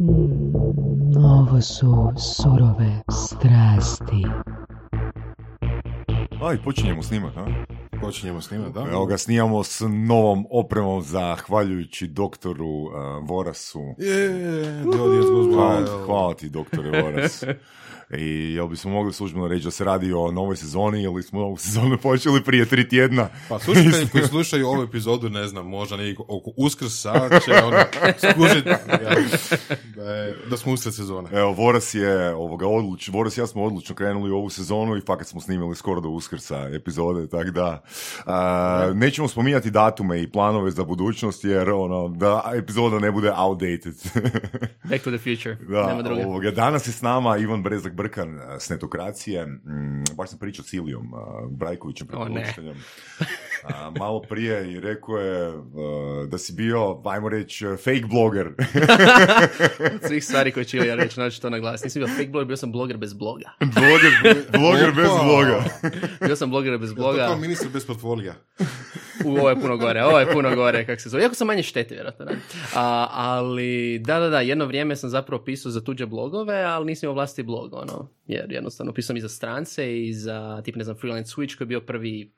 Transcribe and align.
Mm, 0.00 1.16
ovo 1.16 1.60
su 1.60 2.12
surove 2.16 3.02
strasti. 3.10 4.26
Aj, 6.42 6.58
počinjemo 6.64 7.02
snimat, 7.02 7.36
a? 7.36 7.46
Počinjemo 8.00 8.40
snimati, 8.40 8.72
da? 8.72 8.80
Evo 8.80 9.06
ga, 9.06 9.18
snimamo 9.18 9.64
s 9.64 9.80
novom 9.88 10.46
opremom 10.50 11.02
zahvaljujući 11.02 12.06
doktoru 12.06 12.68
uh, 12.68 12.92
Vorasu. 13.28 13.80
Je, 13.98 14.80
audience 14.80 15.30
goes 15.30 15.54
Hvala, 15.54 16.04
hvala 16.06 16.34
ti, 16.34 16.48
doktore 16.48 17.02
Voras. 17.02 17.42
I 18.10 18.54
jel 18.54 18.68
bismo 18.68 18.90
mogli 18.90 19.12
službeno 19.12 19.48
reći 19.48 19.64
da 19.64 19.70
se 19.70 19.84
radi 19.84 20.12
o 20.12 20.30
novoj 20.30 20.56
sezoni 20.56 21.02
ili 21.02 21.22
smo 21.22 21.40
novu 21.40 21.56
sezonu 21.56 21.98
počeli 22.02 22.44
prije 22.44 22.66
tri 22.66 22.88
tjedna? 22.88 23.28
Pa 23.48 23.58
slušatelji 23.58 24.08
koji 24.12 24.24
slušaju 24.24 24.68
ovu 24.68 24.82
epizodu, 24.82 25.28
ne 25.28 25.46
znam, 25.46 25.66
možda 25.66 25.96
neki 25.96 26.20
oko 26.28 26.50
uskrsa 26.56 27.28
će 27.44 27.52
ono 27.64 27.76
skužiti 28.32 28.68
ja, 28.68 28.76
da, 29.96 30.10
je, 30.12 30.36
da 30.50 30.56
smo 30.56 30.72
usred 30.72 30.94
sezone. 30.94 31.28
Evo, 31.32 31.52
Voras 31.52 31.94
je 31.94 32.34
ovoga 32.34 32.66
odluč, 32.66 33.08
Voras 33.08 33.36
i 33.36 33.40
ja 33.40 33.46
smo 33.46 33.64
odlučno 33.64 33.94
krenuli 33.94 34.30
u 34.30 34.36
ovu 34.36 34.50
sezonu 34.50 34.96
i 34.96 35.00
fakat 35.00 35.26
smo 35.26 35.40
snimili 35.40 35.76
skoro 35.76 36.00
do 36.00 36.08
uskrsa 36.08 36.68
epizode, 36.74 37.28
tako 37.28 37.50
da 37.50 37.82
a, 38.26 38.92
nećemo 38.94 39.28
spominjati 39.28 39.70
datume 39.70 40.22
i 40.22 40.30
planove 40.30 40.70
za 40.70 40.84
budućnost 40.84 41.44
jer 41.44 41.70
ono, 41.70 42.08
da 42.08 42.52
epizoda 42.54 42.98
ne 42.98 43.10
bude 43.10 43.32
outdated. 43.36 43.94
Back 44.90 45.04
to 45.04 45.10
the 45.10 45.18
future. 45.18 45.56
Da, 45.68 45.86
Nema 45.86 46.02
druge. 46.02 46.26
ovoga, 46.26 46.50
danas 46.50 46.86
je 46.86 46.92
s 46.92 47.02
nama 47.02 47.36
Ivan 47.36 47.62
Brezak 47.62 47.97
Brkan 47.98 48.40
s 48.60 48.68
netokracije. 48.68 49.46
Mm, 49.46 50.04
baš 50.16 50.30
sam 50.30 50.38
pričao 50.38 50.64
s 50.64 50.72
Ilijom 50.72 51.12
Brajkovićem, 51.50 52.06
preporučiteljem. 52.06 52.76
A, 53.64 53.90
malo 53.98 54.22
prije 54.22 54.72
i 54.72 54.80
rekao 54.80 55.16
je 55.16 55.48
a, 55.48 56.26
da 56.30 56.38
si 56.38 56.52
bio, 56.52 57.02
ajmo 57.04 57.28
reći, 57.28 57.64
fake 57.76 58.04
bloger. 58.10 58.46
Od 59.94 60.02
svih 60.08 60.24
stvari 60.24 60.52
koje 60.52 60.64
ću 60.64 60.76
ja 60.76 60.94
reći, 60.94 61.14
znači 61.14 61.42
to 61.42 61.50
naglasiti. 61.50 61.86
Nisam 61.86 62.00
bio 62.00 62.14
fake 62.16 62.28
bloger, 62.28 62.46
bio 62.46 62.56
sam 62.56 62.72
bloger 62.72 62.96
bez 62.96 63.14
bloga. 63.14 63.50
bloger, 63.78 64.12
bloger 64.58 64.92
bez 64.96 65.08
bloga. 65.24 65.64
Bio 66.26 66.36
sam 66.36 66.50
bloger 66.50 66.78
bez 66.78 66.90
To 66.90 66.96
kao 66.96 67.12
bloga. 67.12 67.36
ministar 67.36 67.68
bez 67.72 67.86
portfolija. 67.86 68.34
U, 69.24 69.30
ovo 69.30 69.50
je 69.50 69.60
puno 69.60 69.76
gore, 69.76 70.04
ovo 70.04 70.18
je 70.18 70.32
puno 70.32 70.54
gore, 70.56 70.86
kako 70.86 71.00
se 71.00 71.08
zove. 71.08 71.22
Iako 71.22 71.34
sam 71.34 71.46
manje 71.46 71.62
štete, 71.62 71.94
vjerojatno. 71.94 72.24
Ne? 72.24 72.32
A, 72.74 73.06
ali, 73.10 73.98
da, 73.98 74.18
da, 74.18 74.28
da, 74.28 74.40
jedno 74.40 74.66
vrijeme 74.66 74.96
sam 74.96 75.10
zapravo 75.10 75.44
pisao 75.44 75.72
za 75.72 75.80
tuđe 75.80 76.06
blogove, 76.06 76.62
ali 76.62 76.86
nisam 76.86 77.06
imao 77.06 77.14
vlastiti 77.14 77.42
blog, 77.42 77.72
ono. 77.72 78.08
Jer 78.26 78.52
jednostavno 78.52 78.92
pisao 78.92 79.16
i 79.16 79.20
za 79.20 79.28
strance 79.28 80.02
i 80.06 80.14
za, 80.14 80.62
tip, 80.64 80.76
ne 80.76 80.84
znam, 80.84 80.96
Freelance 80.96 81.32
Switch 81.36 81.56
koji 81.56 81.66
je 81.66 81.68
bio 81.68 81.80
prvi 81.80 82.32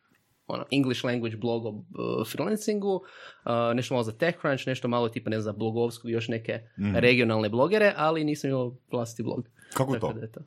ono, 0.51 0.65
English 0.70 1.05
language 1.05 1.37
blog 1.37 1.67
o 1.67 1.69
uh, 1.69 1.84
freelancingu, 2.33 2.95
uh, 2.95 3.75
nešto 3.75 3.95
malo 3.95 4.05
za 4.05 4.12
TechCrunch, 4.12 4.67
nešto 4.67 4.89
malo 4.89 5.09
tipa, 5.09 5.31
ne 5.31 5.41
znam, 5.41 5.57
blogovsku 5.57 6.09
i 6.09 6.12
još 6.12 6.29
neke 6.29 6.61
regionalne 6.95 7.48
blogere, 7.48 7.95
ali 7.97 8.25
nisam 8.25 8.51
imao 8.51 8.77
vlastiti 8.91 9.23
blog. 9.23 9.48
Kako 9.75 9.95
Tako 9.95 10.07
to? 10.07 10.12
da 10.12 10.20
je 10.20 10.33
to. 10.33 10.41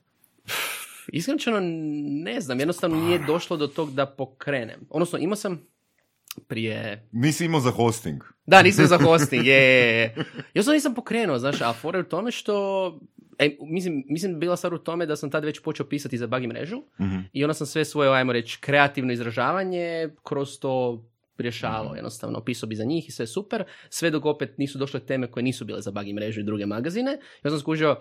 Iskreno 1.07 1.37
rečeno, 1.37 1.59
ne 2.23 2.41
znam, 2.41 2.59
jednostavno 2.59 2.97
nije 3.05 3.19
došlo 3.27 3.57
do 3.57 3.67
tog 3.67 3.93
da 3.93 4.05
pokrenem. 4.05 4.79
Odnosno, 4.89 5.19
imao 5.19 5.35
sam 5.35 5.61
prije... 6.47 7.07
Nisi 7.11 7.45
imao 7.45 7.61
za 7.61 7.71
hosting. 7.71 8.23
Da, 8.45 8.61
nisam 8.61 8.85
za 8.85 8.97
hosting, 8.97 9.45
je, 9.45 9.53
je, 9.53 9.99
je. 9.99 10.15
Ja 10.53 10.63
sam 10.63 10.73
nisam 10.73 10.93
pokrenuo, 10.93 11.39
znaš, 11.39 11.61
a 11.61 11.73
fora 11.73 11.99
je 11.99 12.03
u 12.03 12.09
tome 12.09 12.31
što... 12.31 12.99
E, 13.45 13.57
mislim, 13.61 14.03
mislim, 14.07 14.39
bila 14.39 14.55
stvar 14.55 14.73
u 14.73 14.77
tome 14.77 15.05
da 15.05 15.15
sam 15.15 15.31
tad 15.31 15.45
već 15.45 15.59
počeo 15.59 15.85
pisati 15.85 16.17
za 16.17 16.27
bug 16.27 16.43
mrežu 16.43 16.81
i 17.33 17.43
onda 17.43 17.53
sam 17.53 17.67
sve 17.67 17.85
svoje, 17.85 18.13
ajmo 18.13 18.33
reći, 18.33 18.57
kreativno 18.61 19.13
izražavanje 19.13 20.09
kroz 20.23 20.59
to 20.59 21.05
rješavao 21.37 21.95
jednostavno, 21.95 22.43
pisao 22.43 22.69
bi 22.69 22.75
za 22.75 22.83
njih 22.83 23.09
i 23.09 23.11
sve 23.11 23.27
super, 23.27 23.63
sve 23.89 24.09
dok 24.09 24.25
opet 24.25 24.57
nisu 24.57 24.77
došle 24.77 24.99
teme 24.99 25.31
koje 25.31 25.43
nisu 25.43 25.65
bile 25.65 25.81
za 25.81 25.91
bug 25.91 26.05
mrežu 26.15 26.39
i 26.39 26.43
druge 26.43 26.65
magazine. 26.65 27.17
Ja 27.43 27.49
sam 27.51 27.59
skužio, 27.59 27.97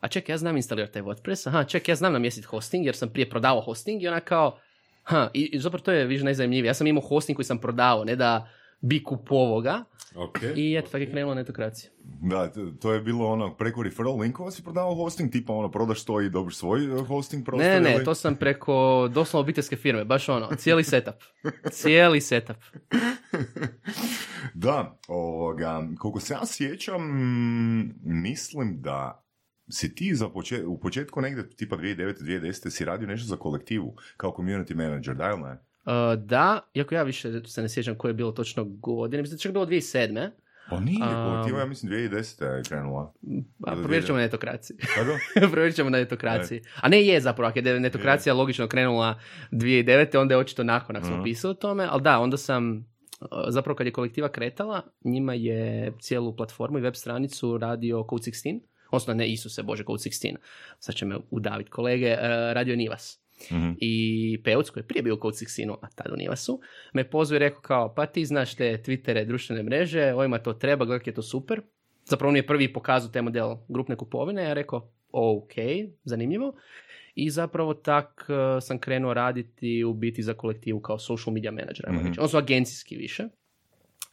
a 0.00 0.08
ček, 0.08 0.28
ja 0.28 0.38
znam 0.38 0.56
instalirati 0.56 0.92
taj 0.92 1.02
WordPress, 1.02 1.48
aha, 1.48 1.64
ček, 1.64 1.88
ja 1.88 1.94
znam 1.94 2.12
namjestiti 2.12 2.46
hosting, 2.46 2.86
jer 2.86 2.96
sam 2.96 3.08
prije 3.08 3.30
prodavao 3.30 3.60
hosting 3.60 4.02
i 4.02 4.08
ona 4.08 4.20
kao, 4.20 4.58
ha, 5.02 5.30
i, 5.34 5.50
i 5.52 5.58
zapravo 5.58 5.84
to 5.84 5.92
je 5.92 6.04
više 6.04 6.24
najzanimljivije. 6.24 6.68
Ja 6.68 6.74
sam 6.74 6.86
imao 6.86 7.02
hosting 7.02 7.36
koji 7.36 7.46
sam 7.46 7.58
prodavao, 7.58 8.04
ne 8.04 8.16
da 8.16 8.48
bi 8.84 9.04
kupovao 9.04 9.60
ga, 9.60 9.84
Ok. 10.14 10.38
i 10.56 10.74
eto, 10.74 10.86
tako 10.86 10.96
je 10.96 11.10
krenula 11.10 11.34
netokracija. 11.34 11.90
Da, 12.02 12.52
to 12.80 12.92
je 12.92 13.00
bilo 13.00 13.26
ono, 13.28 13.56
preko 13.56 13.82
referral 13.82 14.18
linkova 14.18 14.50
si 14.50 14.62
prodavao 14.62 14.94
hosting, 14.94 15.32
tipa 15.32 15.52
ono, 15.52 15.70
prodaš 15.70 16.04
to 16.04 16.20
i 16.20 16.30
dobiš 16.30 16.56
svoj 16.56 16.90
uh, 16.90 17.06
hosting 17.06 17.44
prostor. 17.44 17.66
Ne, 17.66 17.80
ne, 17.80 17.94
ili? 17.94 18.04
to 18.04 18.14
sam 18.14 18.36
preko 18.36 19.08
doslovno 19.14 19.42
obiteljske 19.42 19.76
firme, 19.76 20.04
baš 20.04 20.28
ono, 20.28 20.48
cijeli 20.56 20.84
setup. 20.84 21.14
Cijeli 21.72 22.20
setup. 22.20 22.56
Da, 24.54 24.98
ovoga, 25.08 25.88
koliko 25.98 26.20
se 26.20 26.34
ja 26.34 26.46
sjećam, 26.46 27.02
mislim 28.02 28.80
da 28.80 29.24
si 29.70 29.94
ti 29.94 30.14
za 30.14 30.28
počet, 30.28 30.64
u 30.66 30.80
početku 30.80 31.20
negdje, 31.20 31.56
tipa 31.56 31.76
2009. 31.76 32.14
2010. 32.20 32.70
si 32.70 32.84
radio 32.84 33.06
nešto 33.06 33.26
za 33.26 33.36
kolektivu, 33.36 33.96
kao 34.16 34.34
community 34.36 34.74
manager, 34.74 35.14
da 35.14 35.30
ili 35.30 35.42
ne? 35.42 35.58
Uh, 35.86 35.92
da, 36.24 36.60
iako 36.74 36.94
ja 36.94 37.02
više 37.02 37.44
se 37.46 37.62
ne 37.62 37.68
sjećam 37.68 37.94
koje 37.94 38.10
je 38.10 38.14
bilo 38.14 38.32
točno 38.32 38.64
godine, 38.64 39.22
mislim 39.22 39.36
da 39.36 39.40
je 39.40 39.42
čak 39.42 39.52
bilo 39.52 39.66
2007. 39.66 40.30
Pa 40.70 40.80
nije, 40.80 40.98
kolektiva, 41.00 41.58
ja 41.60 41.66
mislim 41.66 41.92
2010. 41.92 42.56
je 42.56 42.62
krenula. 42.62 43.12
A 43.66 43.72
Ili 43.72 43.82
provjerit 43.82 44.06
ćemo 44.06 44.18
2009. 44.18 44.20
na 44.20 44.22
netokraciji. 44.22 44.76
Tako? 44.76 45.18
provjerit 45.52 45.76
ćemo 45.76 45.90
na 45.90 45.98
netokraciji. 45.98 46.62
A 46.80 46.88
ne 46.88 47.06
je 47.06 47.20
zapravo, 47.20 47.48
ako 47.48 47.58
je 47.58 47.80
netokracija 47.80 48.34
logično 48.34 48.68
krenula 48.68 49.18
2009. 49.52 50.18
onda 50.18 50.34
je 50.34 50.38
očito 50.38 50.64
nakon 50.64 50.96
ako 50.96 51.06
smo 51.06 51.14
Mhm. 51.14 51.24
pisali 51.24 51.50
o 51.50 51.54
tome, 51.54 51.86
ali 51.90 52.02
da, 52.02 52.18
onda 52.18 52.36
sam 52.36 52.76
uh, 53.20 53.28
zapravo 53.48 53.76
kad 53.76 53.86
je 53.86 53.92
kolektiva 53.92 54.28
kretala, 54.28 54.82
njima 55.04 55.34
je 55.34 55.92
cijelu 56.00 56.36
platformu 56.36 56.78
i 56.78 56.82
web 56.82 56.94
stranicu 56.94 57.58
radio 57.58 58.06
Code 58.10 58.22
16, 58.22 58.60
odnosno 58.90 59.14
ne 59.14 59.28
Isuse 59.32 59.62
Bože 59.62 59.84
Code 59.84 59.98
16, 59.98 60.36
sad 60.78 60.94
će 60.94 61.06
me 61.06 61.16
udaviti 61.30 61.70
kolege, 61.70 62.12
uh, 62.12 62.18
radio 62.52 62.76
Nivas. 62.76 63.23
Mhm. 63.50 63.70
I 63.78 63.94
Peuc, 64.44 64.70
koji 64.70 64.82
je 64.82 64.86
prije 64.86 65.02
bio 65.02 65.14
u 65.14 65.18
Code 65.18 65.36
16, 65.36 65.76
a 65.82 65.88
tad 65.88 66.12
u 66.12 66.16
Nivasu, 66.16 66.60
me 66.92 67.04
pozvao 67.04 67.36
i 67.36 67.40
rekao 67.40 67.60
kao, 67.60 67.94
pa 67.94 68.06
ti 68.06 68.24
znaš 68.24 68.54
te 68.54 68.78
Twittere, 68.78 69.24
društvene 69.24 69.62
mreže, 69.62 70.12
ovima 70.12 70.38
to 70.38 70.52
treba, 70.52 70.84
gledaj 70.84 71.02
je 71.06 71.14
to 71.14 71.22
super. 71.22 71.60
Zapravo 72.04 72.28
on 72.28 72.36
je 72.36 72.46
prvi 72.46 72.72
pokazao 72.72 73.10
taj 73.10 73.22
model 73.22 73.56
grupne 73.68 73.96
kupovine, 73.96 74.42
ja 74.42 74.52
rekao, 74.52 74.88
ok, 75.08 75.52
zanimljivo. 76.04 76.54
I 77.14 77.30
zapravo 77.30 77.74
tak 77.74 78.26
uh, 78.28 78.34
sam 78.60 78.78
krenuo 78.78 79.14
raditi 79.14 79.84
u 79.84 79.94
biti 79.94 80.22
za 80.22 80.34
kolektivu 80.34 80.80
kao 80.80 80.98
social 80.98 81.34
media 81.34 81.50
manager, 81.52 81.86
Mhm. 81.88 81.98
reći. 81.98 82.20
Odnosno 82.20 82.38
agencijski 82.38 82.96
više. 82.96 83.24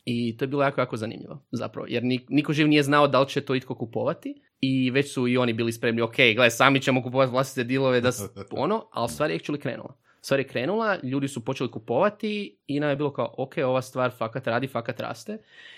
I 0.05 0.37
to 0.37 0.45
je 0.45 0.49
bilo 0.49 0.63
jako, 0.63 0.81
jako 0.81 0.97
zanimljivo 0.97 1.43
zapravo, 1.51 1.87
jer 1.89 2.03
ni- 2.03 2.25
niko 2.29 2.53
živ 2.53 2.67
nije 2.67 2.83
znao 2.83 3.07
da 3.07 3.19
li 3.19 3.29
će 3.29 3.41
to 3.41 3.55
itko 3.55 3.75
kupovati 3.75 4.41
i 4.61 4.91
već 4.91 5.13
su 5.13 5.27
i 5.27 5.37
oni 5.37 5.53
bili 5.53 5.71
spremni, 5.71 6.01
ok, 6.01 6.15
gledaj, 6.15 6.51
sami 6.51 6.81
ćemo 6.81 7.03
kupovati 7.03 7.31
vlastite 7.31 7.63
dilove, 7.63 8.01
da 8.01 8.09
ono, 8.51 8.85
ali 8.91 9.09
stvar 9.09 9.31
je 9.31 9.39
actually 9.39 9.59
krenula. 9.59 9.97
Stvar 10.23 10.39
je 10.39 10.47
krenula, 10.47 10.97
ljudi 11.03 11.27
su 11.27 11.45
počeli 11.45 11.71
kupovati 11.71 12.57
i 12.67 12.79
nam 12.79 12.89
je 12.89 12.95
bilo 12.95 13.13
kao, 13.13 13.35
ok, 13.37 13.53
ova 13.65 13.81
stvar 13.81 14.11
fakat 14.17 14.47
radi, 14.47 14.67
fakat 14.67 14.99
raste. 14.99 15.37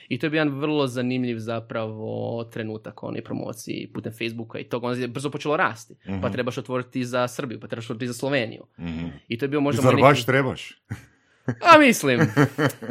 I 0.09 0.19
to 0.19 0.25
je 0.25 0.29
bio 0.29 0.37
jedan 0.37 0.59
vrlo 0.59 0.87
zanimljiv 0.87 1.37
zapravo 1.39 2.43
trenutak 2.43 3.03
oni 3.03 3.23
promociji 3.23 3.91
putem 3.93 4.11
Facebooka 4.11 4.59
i 4.59 4.63
toga. 4.63 4.87
Onda 4.87 5.01
je 5.01 5.07
brzo 5.07 5.29
počelo 5.29 5.57
rasti. 5.57 5.95
Pa 6.21 6.29
trebaš 6.29 6.57
otvoriti 6.57 7.05
za 7.05 7.27
Srbiju, 7.27 7.59
pa 7.59 7.67
trebaš 7.67 7.85
otvoriti 7.85 8.07
za 8.07 8.13
Sloveniju. 8.13 8.63
Mhm. 8.79 9.05
I 9.27 9.37
to 9.37 9.45
je 9.45 9.49
bio 9.49 9.61
možda... 9.61 9.81
Zar 9.81 9.95
baš 9.95 10.17
neki- 10.17 10.25
trebaš? 10.25 10.81
A 11.45 11.79
mislim, 11.79 12.19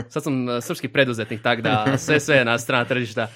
sad 0.08 0.22
sam 0.22 0.48
uh, 0.48 0.62
srpski 0.62 0.88
preduzetnik, 0.88 1.42
tak 1.42 1.60
da 1.60 1.94
sve 1.98 2.20
sve 2.20 2.44
na 2.44 2.58
strana 2.58 2.84
tržišta. 2.84 3.28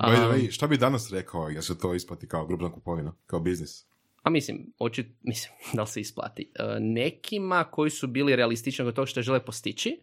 By 0.00 0.14
the 0.14 0.24
way, 0.24 0.50
šta 0.50 0.66
bi 0.66 0.76
danas 0.76 1.10
rekao, 1.10 1.48
jel 1.48 1.62
se 1.62 1.78
to 1.78 1.94
isplati 1.94 2.28
kao 2.28 2.46
grupna 2.46 2.72
kupovina, 2.72 3.12
kao 3.26 3.40
biznis? 3.40 3.90
a 4.22 4.30
mislim, 4.30 4.72
očit, 4.78 5.06
mislim, 5.22 5.52
da 5.74 5.82
li 5.82 5.88
se 5.88 6.00
isplati. 6.00 6.52
E, 6.54 6.80
nekima 6.80 7.64
koji 7.64 7.90
su 7.90 8.06
bili 8.06 8.36
realistični 8.36 8.84
od 8.84 8.94
toga 8.94 9.06
što 9.06 9.22
žele 9.22 9.44
postići, 9.44 10.00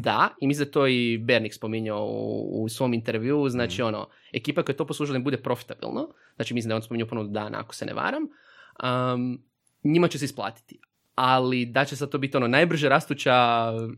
da, 0.00 0.28
i 0.40 0.46
mislim 0.46 0.64
da 0.64 0.68
je 0.68 0.72
to 0.72 0.86
i 0.86 1.18
Bernik 1.18 1.54
spominjao 1.54 2.06
u, 2.06 2.64
u 2.64 2.68
svom 2.68 2.94
intervju, 2.94 3.48
znači 3.48 3.82
ono, 3.82 4.08
ekipa 4.32 4.62
koja 4.62 4.76
to 4.76 4.86
poslužila 4.86 5.18
ne 5.18 5.24
bude 5.24 5.36
profitabilno, 5.36 6.08
znači 6.36 6.54
mislim 6.54 6.68
da 6.68 6.72
je 6.72 6.76
on 6.76 6.82
spominjao 6.82 7.08
ponovno 7.08 7.30
dana 7.30 7.60
ako 7.60 7.74
se 7.74 7.86
ne 7.86 7.94
varam, 7.94 8.22
um, 8.22 9.42
njima 9.84 10.08
će 10.08 10.18
se 10.18 10.24
isplatiti. 10.24 10.80
Ali 11.22 11.66
da 11.66 11.84
će 11.84 11.96
sad 11.96 12.10
to 12.10 12.18
biti 12.18 12.36
ono 12.36 12.48
najbrže 12.48 12.88
rastuća 12.88 13.34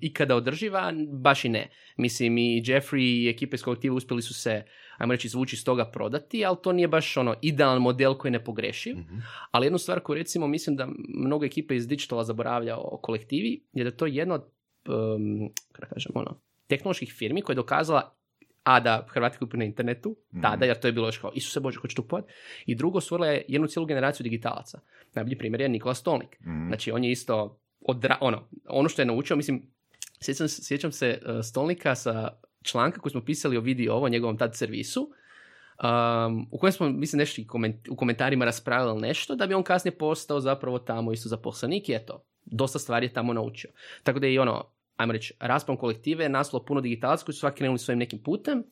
ikada 0.00 0.36
održiva, 0.36 0.92
baš 1.12 1.44
i 1.44 1.48
ne. 1.48 1.68
Mislim 1.96 2.38
i 2.38 2.62
Jeffrey 2.66 3.24
i 3.24 3.28
ekipe 3.28 3.54
iz 3.54 3.62
kolektiva 3.62 3.94
uspjeli 3.94 4.22
su 4.22 4.34
se, 4.34 4.64
ajmo 4.98 5.12
reći, 5.12 5.26
izvući 5.26 5.56
iz 5.56 5.64
toga 5.64 5.84
prodati, 5.84 6.44
ali 6.44 6.56
to 6.62 6.72
nije 6.72 6.88
baš 6.88 7.16
ono 7.16 7.34
idealan 7.42 7.82
model 7.82 8.14
koji 8.14 8.28
je 8.28 8.32
nepogrešiv. 8.32 8.96
Ali 9.50 9.66
jednu 9.66 9.78
stvar 9.78 10.00
koju 10.00 10.14
recimo 10.14 10.46
mislim 10.46 10.76
da 10.76 10.88
mnogo 11.08 11.44
ekipe 11.44 11.76
iz 11.76 11.88
digitala 11.88 12.24
zaboravlja 12.24 12.76
o 12.78 12.98
kolektivi 13.02 13.64
je 13.72 13.84
da 13.84 13.88
je 13.88 13.96
to 13.96 14.06
jedno 14.06 14.34
od, 14.34 14.44
um, 14.88 15.50
kažem, 15.72 16.12
ono, 16.14 16.40
tehnoloških 16.66 17.14
firmi 17.18 17.42
koja 17.42 17.54
je 17.54 17.62
dokazala 17.62 18.16
a 18.62 18.80
da 18.80 19.06
Hrvati 19.08 19.38
kupuju 19.38 19.58
na 19.58 19.64
internetu, 19.64 20.16
tada, 20.42 20.64
jer 20.64 20.80
to 20.80 20.88
je 20.88 20.92
bilo 20.92 21.08
još 21.08 21.18
kao, 21.18 21.32
Isuse 21.34 21.60
Bože, 21.60 21.78
hoću 21.78 21.96
tu 21.96 22.02
kupovat. 22.02 22.24
I 22.66 22.74
drugo, 22.74 23.00
stvorila 23.00 23.26
je 23.26 23.44
jednu 23.48 23.68
cijelu 23.68 23.86
generaciju 23.86 24.24
digitalaca. 24.24 24.80
Najbolji 25.14 25.38
primjer 25.38 25.60
je 25.60 25.68
Nikola 25.68 25.94
Stolnik. 25.94 26.36
Znači, 26.66 26.92
on 26.92 27.04
je 27.04 27.10
isto, 27.10 27.58
odra, 27.80 28.18
ono, 28.20 28.48
ono 28.68 28.88
što 28.88 29.02
je 29.02 29.06
naučio, 29.06 29.36
mislim, 29.36 29.62
sjećam, 30.20 30.48
sjećam 30.48 30.92
se 30.92 31.20
uh, 31.22 31.44
Stolnika 31.44 31.94
sa 31.94 32.28
članka 32.62 33.00
koji 33.00 33.10
smo 33.10 33.20
pisali 33.24 33.56
o 33.56 33.60
vidi 33.60 33.88
ovo, 33.88 34.08
njegovom 34.08 34.38
tad 34.38 34.56
servisu, 34.56 35.10
um, 35.82 36.48
u 36.50 36.58
kojem 36.58 36.72
smo, 36.72 36.88
mislim, 36.88 37.18
nešto 37.18 37.42
koment- 37.42 37.90
u 37.90 37.96
komentarima 37.96 38.44
raspravili 38.44 39.00
nešto, 39.00 39.34
da 39.34 39.46
bi 39.46 39.54
on 39.54 39.62
kasnije 39.62 39.98
postao 39.98 40.40
zapravo 40.40 40.78
tamo 40.78 41.12
isto 41.12 41.28
zaposlenik 41.28 41.88
i 41.88 41.94
eto, 41.94 42.24
dosta 42.44 42.78
stvari 42.78 43.06
je 43.06 43.12
tamo 43.12 43.32
naučio. 43.32 43.70
Tako 44.02 44.18
da 44.18 44.26
je 44.26 44.34
i 44.34 44.38
ono, 44.38 44.71
ajmo 44.96 45.12
reći, 45.12 45.34
raspon 45.40 45.76
kolektive 45.76 46.24
je 46.24 46.28
nastalo 46.28 46.64
puno 46.64 46.80
digitalaca 46.80 47.24
koji 47.24 47.34
su 47.34 47.40
svaki 47.40 47.56
krenuli 47.56 47.78
svojim 47.78 47.98
nekim 47.98 48.18
putem 48.22 48.64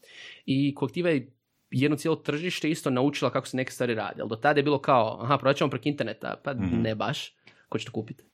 i 0.47 0.75
kolektiva 0.75 1.11
je 1.11 1.33
jedno 1.71 1.97
cijelo 1.97 2.17
tržište 2.17 2.71
isto 2.71 2.91
naučila 2.91 3.31
kako 3.31 3.47
se 3.47 3.57
neke 3.57 3.73
stvari 3.73 3.95
rade. 3.95 4.23
Ali 4.23 4.29
do 4.29 4.37
tada 4.37 4.59
je 4.59 4.65
bilo 4.65 4.79
kao, 4.79 5.19
aha, 5.23 5.39
prodat 5.39 5.57
ćemo 5.57 5.71
preko 5.71 5.89
interneta, 5.89 6.41
pa 6.45 6.55
ne 6.55 6.95
baš, 6.95 7.35
ko 7.69 7.79
će 7.79 7.87
to 7.87 7.93
kupiti? 7.93 8.25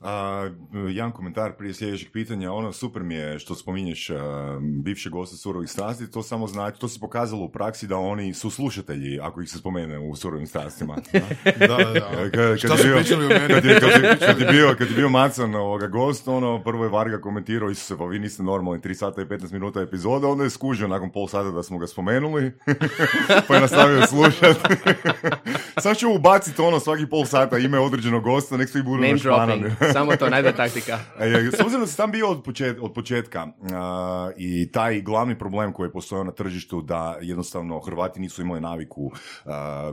A, 0.00 0.48
jedan 0.88 1.12
komentar 1.12 1.52
prije 1.52 1.74
sljedećeg 1.74 2.08
pitanja, 2.10 2.52
ono 2.52 2.72
super 2.72 3.02
mi 3.02 3.14
je 3.14 3.38
što 3.38 3.54
spominješ 3.54 4.10
a, 4.10 4.14
bivše 4.60 5.10
goste 5.10 5.36
surovih 5.36 5.70
strasti, 5.70 6.10
to 6.10 6.22
samo 6.22 6.46
znači, 6.46 6.80
to 6.80 6.88
se 6.88 7.00
pokazalo 7.00 7.42
u 7.42 7.48
praksi 7.48 7.86
da 7.86 7.96
oni 7.96 8.34
su 8.34 8.50
slušatelji, 8.50 9.20
ako 9.20 9.40
ih 9.42 9.50
se 9.50 9.58
spomene 9.58 9.98
u 10.00 10.16
surovim 10.16 10.46
strastima. 10.46 10.96
Da, 11.58 11.66
da, 11.66 11.84
da. 11.84 12.00
Kad, 12.22 12.32
kad 12.32 12.58
Šta 12.58 12.68
je 12.68 12.78
su 12.78 12.84
bio- 12.84 12.96
pričali 12.96 13.26
o 13.26 13.28
meni? 13.28 13.48
Kad 13.48 13.64
je, 13.64 13.80
kad 13.80 13.90
je- 13.92 14.16
kad 14.20 14.40
je 14.40 14.46
bio, 14.46 14.74
kad 14.78 14.90
je 14.90 14.96
bio 14.96 15.08
Macan 15.08 15.54
ovoga 15.54 15.86
gost, 15.86 16.28
ono, 16.28 16.62
prvo 16.62 16.84
je 16.84 16.90
Varga 16.90 17.20
komentirao, 17.20 17.70
Isuse, 17.70 17.98
pa 17.98 18.04
vi 18.04 18.18
niste 18.18 18.42
normalni, 18.42 18.80
3 18.80 18.94
sata 18.94 19.22
i 19.22 19.26
15 19.26 19.52
minuta 19.52 19.80
epizoda, 19.80 20.28
onda 20.28 20.44
je 20.44 20.50
skužio 20.50 20.88
nakon 20.88 21.10
pol 21.10 21.28
sata 21.28 21.50
da 21.50 21.62
smo 21.62 21.78
ga 21.78 21.86
spomenuli, 21.86 22.52
pa 23.48 23.54
je 23.54 23.60
nastavio 23.60 24.02
slušati. 24.02 24.60
Sad 25.82 25.96
ću 25.96 26.10
ubaciti 26.10 26.62
ono 26.62 26.80
svaki 26.80 27.06
pol 27.06 27.24
sata 27.24 27.58
ime 27.58 27.78
određenog 27.78 28.22
gosta, 28.22 28.56
nek 28.56 28.68
svi 28.68 28.82
budu 28.82 29.02
našpanani. 29.02 29.62
Samo 29.92 30.16
to, 30.16 30.30
najbolja 30.30 30.56
taktika. 30.56 30.98
E, 31.20 31.50
S 31.52 31.60
obzirom 31.60 31.80
da 31.80 31.86
si 31.86 31.96
tam 31.96 32.10
bio 32.10 32.28
od, 32.28 32.42
počet, 32.42 32.78
od 32.80 32.92
početka 32.92 33.46
i 34.36 34.72
taj 34.72 35.00
glavni 35.00 35.38
problem 35.38 35.72
koji 35.72 35.86
je 35.86 35.92
postojao 35.92 36.24
na 36.24 36.32
tržištu 36.32 36.82
da 36.82 37.16
jednostavno 37.20 37.80
Hrvati 37.80 38.20
nisu 38.20 38.42
imali 38.42 38.60
naviku 38.60 39.10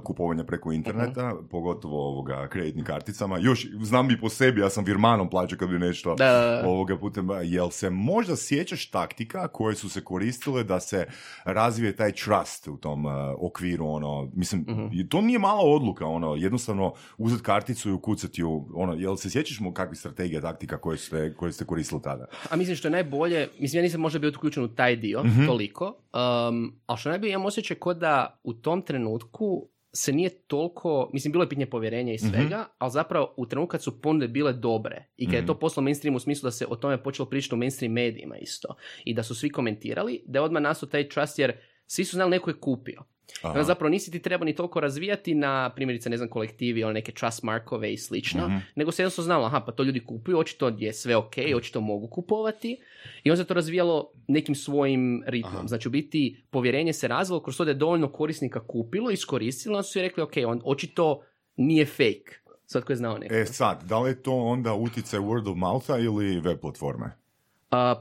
kupovanja 0.03 0.43
preko 0.43 0.71
interneta, 0.71 1.35
pogotovo 1.51 2.07
ovoga 2.07 2.47
kreditnim 2.47 2.85
karticama. 2.85 3.37
Još 3.39 3.67
znam 3.81 4.11
i 4.11 4.19
po 4.19 4.29
sebi, 4.29 4.61
ja 4.61 4.69
sam 4.69 4.83
virmanom 4.83 5.29
plaćao 5.29 5.57
kad 5.59 5.69
bi 5.69 5.79
nešto 5.79 6.15
Da, 6.15 6.63
ovoga 6.65 6.97
putem. 6.97 7.27
Jel 7.43 7.69
se 7.69 7.89
možda 7.89 8.35
sjećaš 8.35 8.89
taktika 8.89 9.47
koje 9.47 9.75
su 9.75 9.89
se 9.89 10.03
koristile 10.03 10.63
da 10.63 10.79
se 10.79 11.05
razvije 11.43 11.95
taj 11.95 12.11
trust 12.11 12.67
u 12.67 12.77
tom 12.77 13.05
okviru, 13.37 13.87
ono, 13.87 14.31
mislim, 14.35 14.65
i 14.93 15.09
to 15.09 15.21
nije 15.21 15.39
mala 15.39 15.61
odluka, 15.61 16.05
ono, 16.05 16.35
jednostavno 16.35 16.93
uzeti 17.17 17.43
karticu 17.43 17.89
i 17.89 17.93
ukucati 17.93 18.41
ju, 18.41 18.65
ono, 18.73 18.93
jel 18.93 19.15
se 19.15 19.29
sjećaš 19.29 19.59
mu 19.59 19.73
kakvih 19.83 19.99
strategija, 19.99 20.41
taktika 20.41 20.77
koje 20.77 20.97
ste, 20.97 21.33
koje 21.33 21.51
ste 21.51 21.65
koristili 21.65 22.01
tada? 22.01 22.25
A 22.49 22.55
mislim 22.55 22.75
što 22.75 22.87
je 22.87 22.91
najbolje, 22.91 23.47
mislim 23.59 23.79
ja 23.79 23.83
nisam 23.83 24.01
možda 24.01 24.19
bio 24.19 24.31
uključen 24.37 24.63
u 24.63 24.75
taj 24.75 24.95
dio 24.95 25.23
toliko, 25.47 25.85
um, 25.85 26.79
ali 26.85 26.97
što 26.97 27.09
je 27.09 27.11
najbolje 27.11 27.31
imam 27.31 27.45
osjećaj 27.45 27.77
kod 27.77 27.97
da 27.97 28.39
u 28.43 28.53
tom 28.53 28.81
trenutku 28.81 29.67
se 29.95 30.13
nije 30.13 30.29
toliko, 30.29 31.09
mislim 31.13 31.31
bilo 31.31 31.43
je 31.43 31.49
pitanje 31.49 31.65
povjerenja 31.65 32.13
i 32.13 32.17
svega, 32.17 32.65
ali 32.77 32.91
zapravo 32.91 33.33
u 33.37 33.45
trenutku 33.45 33.71
kad 33.71 33.83
su 33.83 34.01
ponude 34.01 34.27
bile 34.27 34.53
dobre 34.53 35.05
i 35.17 35.25
kad 35.25 35.35
je 35.35 35.45
to 35.45 35.59
poslao 35.59 35.83
mainstream 35.83 36.15
u 36.15 36.19
smislu 36.19 36.47
da 36.47 36.51
se 36.51 36.65
o 36.69 36.75
tome 36.75 37.03
počelo 37.03 37.29
pričati 37.29 37.55
u 37.55 37.57
mainstream 37.57 37.93
medijima 37.93 38.37
isto 38.37 38.75
i 39.05 39.13
da 39.13 39.23
su 39.23 39.35
svi 39.35 39.49
komentirali, 39.49 40.23
da 40.25 40.39
je 40.39 40.43
odmah 40.43 40.61
nastao 40.61 40.89
taj 40.89 41.09
trust 41.09 41.39
jer 41.39 41.53
svi 41.87 42.05
su 42.05 42.15
znali 42.15 42.31
neko 42.31 42.49
je 42.49 42.59
kupio. 42.59 43.03
I 43.43 43.47
onda 43.47 43.63
zapravo 43.63 43.89
nisi 43.89 44.11
ti 44.11 44.21
trebao 44.21 44.45
ni 44.45 44.55
toliko 44.55 44.79
razvijati 44.79 45.35
na 45.35 45.71
primjerice, 45.75 46.09
ne 46.09 46.17
znam, 46.17 46.29
kolektivi, 46.29 46.83
ono 46.83 46.93
neke 46.93 47.11
trust 47.11 47.43
markove 47.43 47.93
i 47.93 47.97
slično, 47.97 48.61
nego 48.75 48.91
se 48.91 49.01
jednostavno 49.01 49.25
znalo, 49.25 49.45
aha, 49.45 49.59
pa 49.65 49.71
to 49.71 49.83
ljudi 49.83 50.05
kupuju, 50.05 50.37
očito 50.37 50.75
je 50.77 50.93
sve 50.93 51.15
ok, 51.15 51.33
očito 51.55 51.81
mogu 51.81 52.07
kupovati 52.07 52.77
i 53.23 53.31
onda 53.31 53.43
se 53.43 53.47
to 53.47 53.53
razvijalo 53.53 54.11
nekim 54.27 54.55
svojim 54.55 55.23
ritmom. 55.27 55.67
Znači, 55.67 55.87
u 55.87 55.91
biti, 55.91 56.43
povjerenje 56.49 56.93
se 56.93 57.07
razvilo 57.07 57.43
kroz 57.43 57.57
to 57.57 57.65
da 57.65 57.71
je 57.71 57.75
dovoljno 57.75 58.11
korisnika 58.11 58.67
kupilo, 58.67 59.11
iskoristilo, 59.11 59.75
onda 59.75 59.83
su 59.83 59.99
i 59.99 60.01
rekli, 60.01 60.23
ok, 60.23 60.33
on 60.47 60.61
očito 60.65 61.21
nije 61.55 61.85
fake. 61.85 62.43
Sad 62.65 62.83
ko 62.83 62.91
je 62.91 62.97
znao 62.97 63.17
neko. 63.17 63.35
E 63.35 63.45
sad, 63.45 63.83
da 63.83 63.99
li 63.99 64.09
je 64.09 64.21
to 64.21 64.33
onda 64.33 64.73
utjecaj 64.73 65.19
word 65.19 65.51
of 65.51 65.57
moutha 65.57 65.97
ili 65.97 66.39
web 66.39 66.59
platforme? 66.59 67.22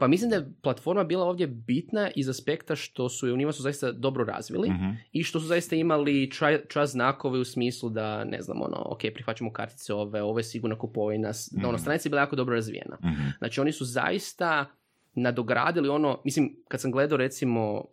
Pa 0.00 0.06
mislim 0.08 0.30
da 0.30 0.36
je 0.36 0.52
platforma 0.62 1.04
bila 1.04 1.24
ovdje 1.24 1.46
bitna 1.46 2.10
iz 2.16 2.28
aspekta 2.28 2.76
što 2.76 3.08
su 3.08 3.26
je 3.26 3.32
u 3.32 3.36
njima 3.36 3.52
su 3.52 3.62
zaista 3.62 3.92
dobro 3.92 4.24
razvili 4.24 4.68
i 5.12 5.22
što 5.22 5.40
su 5.40 5.46
zaista 5.46 5.76
imali 5.76 6.30
trust 6.68 6.92
znakove 6.92 7.38
u 7.38 7.44
smislu 7.44 7.90
da, 7.90 8.24
ne 8.24 8.42
znam, 8.42 8.62
ono, 8.62 8.86
ok, 8.86 9.00
prihvaćamo 9.14 9.52
kartice 9.52 9.94
ove, 9.94 10.22
ovo 10.22 10.38
je 10.38 10.44
sigurno 10.44 10.78
kupovina, 10.78 11.30
da 11.50 11.68
ono, 11.68 11.78
stranica 11.78 12.06
je 12.06 12.10
bila 12.10 12.20
jako 12.20 12.36
dobro 12.36 12.54
razvijena. 12.54 12.98
Znači, 13.38 13.60
oni 13.60 13.72
su 13.72 13.84
zaista 13.84 14.66
nadogradili 15.14 15.88
ono, 15.88 16.20
mislim, 16.24 16.56
kad 16.68 16.80
sam 16.80 16.90
gledao 16.92 17.18
recimo 17.18 17.74
um, 17.74 17.84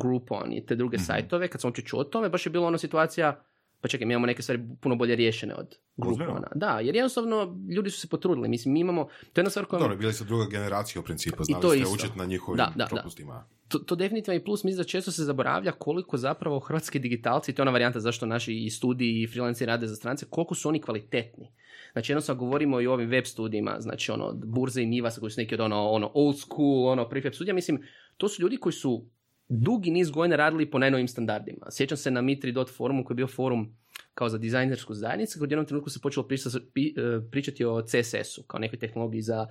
Groupon 0.00 0.52
i 0.52 0.66
te 0.66 0.76
druge 0.76 0.98
sajtove, 0.98 1.48
kad 1.48 1.60
sam 1.60 1.68
uopće 1.68 1.82
čuo 1.82 2.00
o 2.00 2.04
tome, 2.04 2.28
baš 2.28 2.46
je 2.46 2.50
bila 2.50 2.66
ona 2.66 2.78
situacija, 2.78 3.44
pa 3.80 3.88
čekaj, 3.88 4.06
mi 4.06 4.14
imamo 4.14 4.26
neke 4.26 4.42
stvari 4.42 4.60
puno 4.80 4.96
bolje 4.96 5.16
riješene 5.16 5.54
od? 5.54 5.78
Groupona. 5.96 6.48
Da, 6.54 6.80
jer 6.80 6.94
jednostavno 6.94 7.58
ljudi 7.76 7.90
su 7.90 8.00
se 8.00 8.08
potrudili. 8.08 8.48
Mislim, 8.48 8.74
mi 8.74 8.80
imamo, 8.80 9.04
to 9.04 9.10
je 9.10 9.42
jedna 9.42 9.50
stvar 9.50 9.66
koja... 9.66 9.80
Dobro, 9.80 9.96
bili 9.96 10.12
su 10.12 10.24
druga 10.24 10.46
generacija 10.46 11.00
u 11.00 11.04
principu, 11.04 11.44
znali 11.44 11.62
to 11.62 11.70
ste 11.70 11.78
isto. 11.78 11.94
učiti 11.94 12.18
na 12.18 12.24
njihovim 12.24 12.56
Da, 12.56 12.72
da, 12.76 12.84
da. 12.84 12.86
propustima. 12.86 13.44
to, 13.68 13.78
to 13.78 13.94
definitivno 13.94 14.36
i 14.36 14.44
plus, 14.44 14.64
mislim 14.64 14.82
da 14.82 14.88
često 14.88 15.12
se 15.12 15.24
zaboravlja 15.24 15.72
koliko 15.72 16.16
zapravo 16.16 16.60
hrvatski 16.60 16.98
digitalci, 16.98 17.52
to 17.52 17.62
je 17.62 17.64
ona 17.64 17.70
varijanta 17.70 18.00
zašto 18.00 18.26
naši 18.26 18.54
i 18.64 18.70
studiji 18.70 19.22
i 19.22 19.26
freelanci 19.26 19.66
rade 19.66 19.86
za 19.86 19.96
strance, 19.96 20.26
koliko 20.30 20.54
su 20.54 20.68
oni 20.68 20.80
kvalitetni. 20.80 21.52
Znači 21.92 22.12
jednostavno 22.12 22.40
govorimo 22.40 22.80
i 22.80 22.86
o 22.86 22.92
ovim 22.92 23.08
web 23.08 23.24
studijima, 23.24 23.76
znači 23.80 24.12
ono 24.12 24.32
Burze 24.44 24.82
i 24.82 24.86
Nivas 24.86 25.18
koji 25.18 25.30
su 25.30 25.40
neki 25.40 25.54
od 25.54 25.60
ono, 25.60 25.90
ono 25.90 26.10
old 26.14 26.38
school, 26.38 26.88
ono 26.88 27.08
prefab 27.08 27.32
studija, 27.32 27.54
mislim, 27.54 27.82
to 28.16 28.28
su 28.28 28.42
ljudi 28.42 28.56
koji 28.56 28.72
su 28.72 29.06
dugi 29.48 29.90
niz 29.90 30.10
godina 30.10 30.36
radili 30.36 30.70
po 30.70 30.78
najnovim 30.78 31.08
standardima. 31.08 31.66
Sjećam 31.70 31.96
se 31.96 32.10
na 32.10 32.22
Mitri.dot 32.22 32.70
forumu 32.70 33.04
koji 33.04 33.14
je 33.14 33.16
bio 33.16 33.26
forum 33.26 33.76
kao 34.14 34.28
za 34.28 34.38
dizajnersku 34.38 34.94
zajednicu, 34.94 35.40
u 35.40 35.44
jednom 35.44 35.66
trenutku 35.66 35.90
se 35.90 36.00
počelo 36.00 36.28
e, 36.30 36.92
pričati 37.30 37.64
o 37.64 37.82
CSS-u, 37.82 38.42
kao 38.42 38.60
nekoj 38.60 38.78
tehnologiji 38.78 39.22
za 39.22 39.46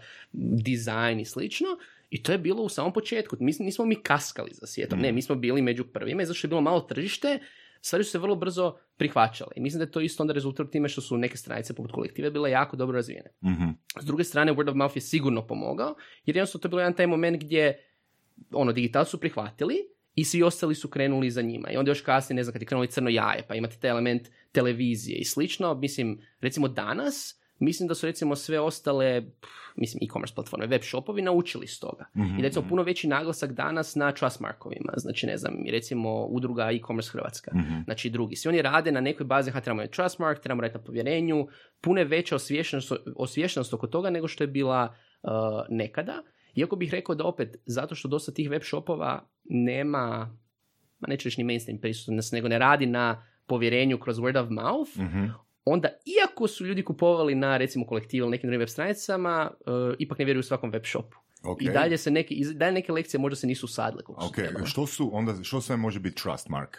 dizajn 0.63 1.19
i 1.19 1.25
slično, 1.25 1.67
i 2.09 2.23
to 2.23 2.31
je 2.31 2.37
bilo 2.37 2.63
u 2.63 2.69
samom 2.69 2.93
početku. 2.93 3.35
Mi 3.39 3.53
nismo 3.59 3.85
mi 3.85 3.95
kaskali 3.95 4.51
za 4.53 4.67
svijetom, 4.67 4.99
ne, 4.99 5.11
mi 5.11 5.21
smo 5.21 5.35
bili 5.35 5.61
među 5.61 5.83
prvima 5.83 6.21
i 6.21 6.25
zašto 6.25 6.47
je 6.47 6.49
bilo 6.49 6.61
malo 6.61 6.81
tržište, 6.81 7.39
stvari 7.81 8.03
su 8.03 8.11
se 8.11 8.19
vrlo 8.19 8.35
brzo 8.35 8.77
prihvaćale. 8.97 9.51
I 9.55 9.61
mislim 9.61 9.79
da 9.79 9.83
je 9.83 9.91
to 9.91 10.01
isto 10.01 10.23
onda 10.23 10.33
rezultat 10.33 10.71
time 10.71 10.89
što 10.89 11.01
su 11.01 11.17
neke 11.17 11.37
stranice 11.37 11.73
poput 11.73 11.91
kolektive 11.91 12.31
bile 12.31 12.51
jako 12.51 12.75
dobro 12.75 12.95
razvijene. 12.95 13.29
Mhm. 13.45 13.69
S 14.01 14.05
druge 14.05 14.23
strane, 14.23 14.53
word 14.53 14.69
of 14.69 14.75
mouth 14.75 14.97
je 14.97 15.01
sigurno 15.01 15.47
pomogao, 15.47 15.95
jer 16.25 16.35
jednostavno 16.35 16.61
to 16.61 16.67
je 16.67 16.69
bilo 16.69 16.81
jedan 16.81 16.93
taj 16.93 17.07
moment 17.07 17.43
gdje 17.43 17.83
ono, 18.51 18.71
digitalci 18.71 19.11
su 19.11 19.19
prihvatili 19.19 19.75
i 20.15 20.23
svi 20.23 20.43
ostali 20.43 20.75
su 20.75 20.89
krenuli 20.89 21.31
za 21.31 21.41
njima. 21.41 21.69
I 21.71 21.77
onda 21.77 21.91
još 21.91 22.01
kasnije, 22.01 22.35
ne 22.35 22.43
znam, 22.43 22.53
kad 22.53 22.61
je 22.61 22.65
krenuli 22.65 22.87
crno 22.87 23.09
jaje, 23.09 23.43
pa 23.47 23.55
imate 23.55 23.77
taj 23.79 23.89
element 23.89 24.29
televizije 24.51 25.17
i 25.17 25.25
slično. 25.25 25.73
Mislim, 25.73 26.21
recimo 26.41 26.67
danas, 26.67 27.41
mislim 27.59 27.87
da 27.87 27.95
su 27.95 28.05
recimo 28.05 28.35
sve 28.35 28.59
ostale, 28.59 29.23
mislim, 29.75 30.03
e-commerce 30.03 30.35
platforme, 30.35 30.67
web 30.67 30.81
shopovi 30.83 31.21
naučili 31.21 31.67
s 31.67 31.79
toga. 31.79 32.05
I 32.39 32.41
recimo 32.41 32.65
puno 32.69 32.83
veći 32.83 33.07
naglasak 33.07 33.51
danas 33.51 33.95
na 33.95 34.11
trust 34.11 34.39
markovima. 34.39 34.93
Znači, 34.95 35.27
ne 35.27 35.37
znam, 35.37 35.53
recimo 35.71 36.25
udruga 36.25 36.71
e-commerce 36.71 37.11
Hrvatska. 37.11 37.51
Znači, 37.83 38.09
drugi. 38.09 38.35
Svi 38.35 38.49
oni 38.49 38.61
rade 38.61 38.91
na 38.91 39.01
nekoj 39.01 39.25
bazi, 39.25 39.51
ha, 39.51 39.61
trebamo 39.61 39.81
je 39.81 39.91
trust 39.91 40.19
mark, 40.19 40.39
trebamo 40.39 40.61
raditi 40.61 40.79
na 40.79 40.83
povjerenju, 40.83 41.47
puno 41.81 41.99
je 41.99 42.05
veća 42.05 42.35
osviještenost, 42.35 42.91
osviještenost 43.15 43.73
oko 43.73 43.87
toga 43.87 44.09
nego 44.09 44.27
što 44.27 44.43
je 44.43 44.47
bila 44.47 44.95
uh, 45.23 45.31
nekada. 45.69 46.23
Iako 46.57 46.75
bih 46.75 46.91
rekao 46.91 47.15
da 47.15 47.23
opet, 47.23 47.55
zato 47.65 47.95
što 47.95 48.07
dosta 48.07 48.31
tih 48.31 48.49
web 48.49 48.61
shopova 48.63 49.11
nema, 49.43 50.37
ma 50.99 51.07
neću 51.07 51.27
reći 51.27 51.41
ni 51.41 51.45
mainstream 51.45 51.79
prisutnost, 51.81 52.33
nego 52.33 52.47
ne 52.47 52.59
radi 52.59 52.85
na 52.85 53.05
povjerenju 53.45 53.99
kroz 53.99 54.17
word 54.17 54.37
of 54.37 54.49
mouth, 54.51 54.97
Mhm. 54.97 55.25
onda 55.65 55.87
iako 56.05 56.47
su 56.47 56.65
ljudi 56.65 56.83
kupovali 56.83 57.35
na 57.35 57.57
recimo 57.57 57.85
kolektivu 57.85 58.23
ili 58.23 58.31
nekim 58.31 58.47
drugim 58.47 58.59
web 58.59 58.69
stranicama, 58.69 59.51
uh, 59.59 59.65
ipak 59.99 60.19
ne 60.19 60.25
vjeruju 60.25 60.43
svakom 60.43 60.69
web 60.71 60.83
shopu. 60.85 61.17
Ok. 61.43 61.61
I 61.61 61.69
dalje 61.69 61.97
se 61.97 62.11
neke, 62.11 62.35
dalje 62.53 62.71
neke 62.71 62.91
lekcije 62.91 63.19
možda 63.19 63.35
se 63.35 63.47
nisu 63.47 63.65
usadile 63.65 64.03
su 64.03 64.15
Ok, 64.17 64.35
trebale. 64.35 64.65
što 64.65 64.87
su, 64.87 65.09
onda, 65.13 65.43
što 65.43 65.61
sve 65.61 65.77
može 65.77 65.99
biti 65.99 66.21
trust 66.23 66.49
mark? 66.49 66.77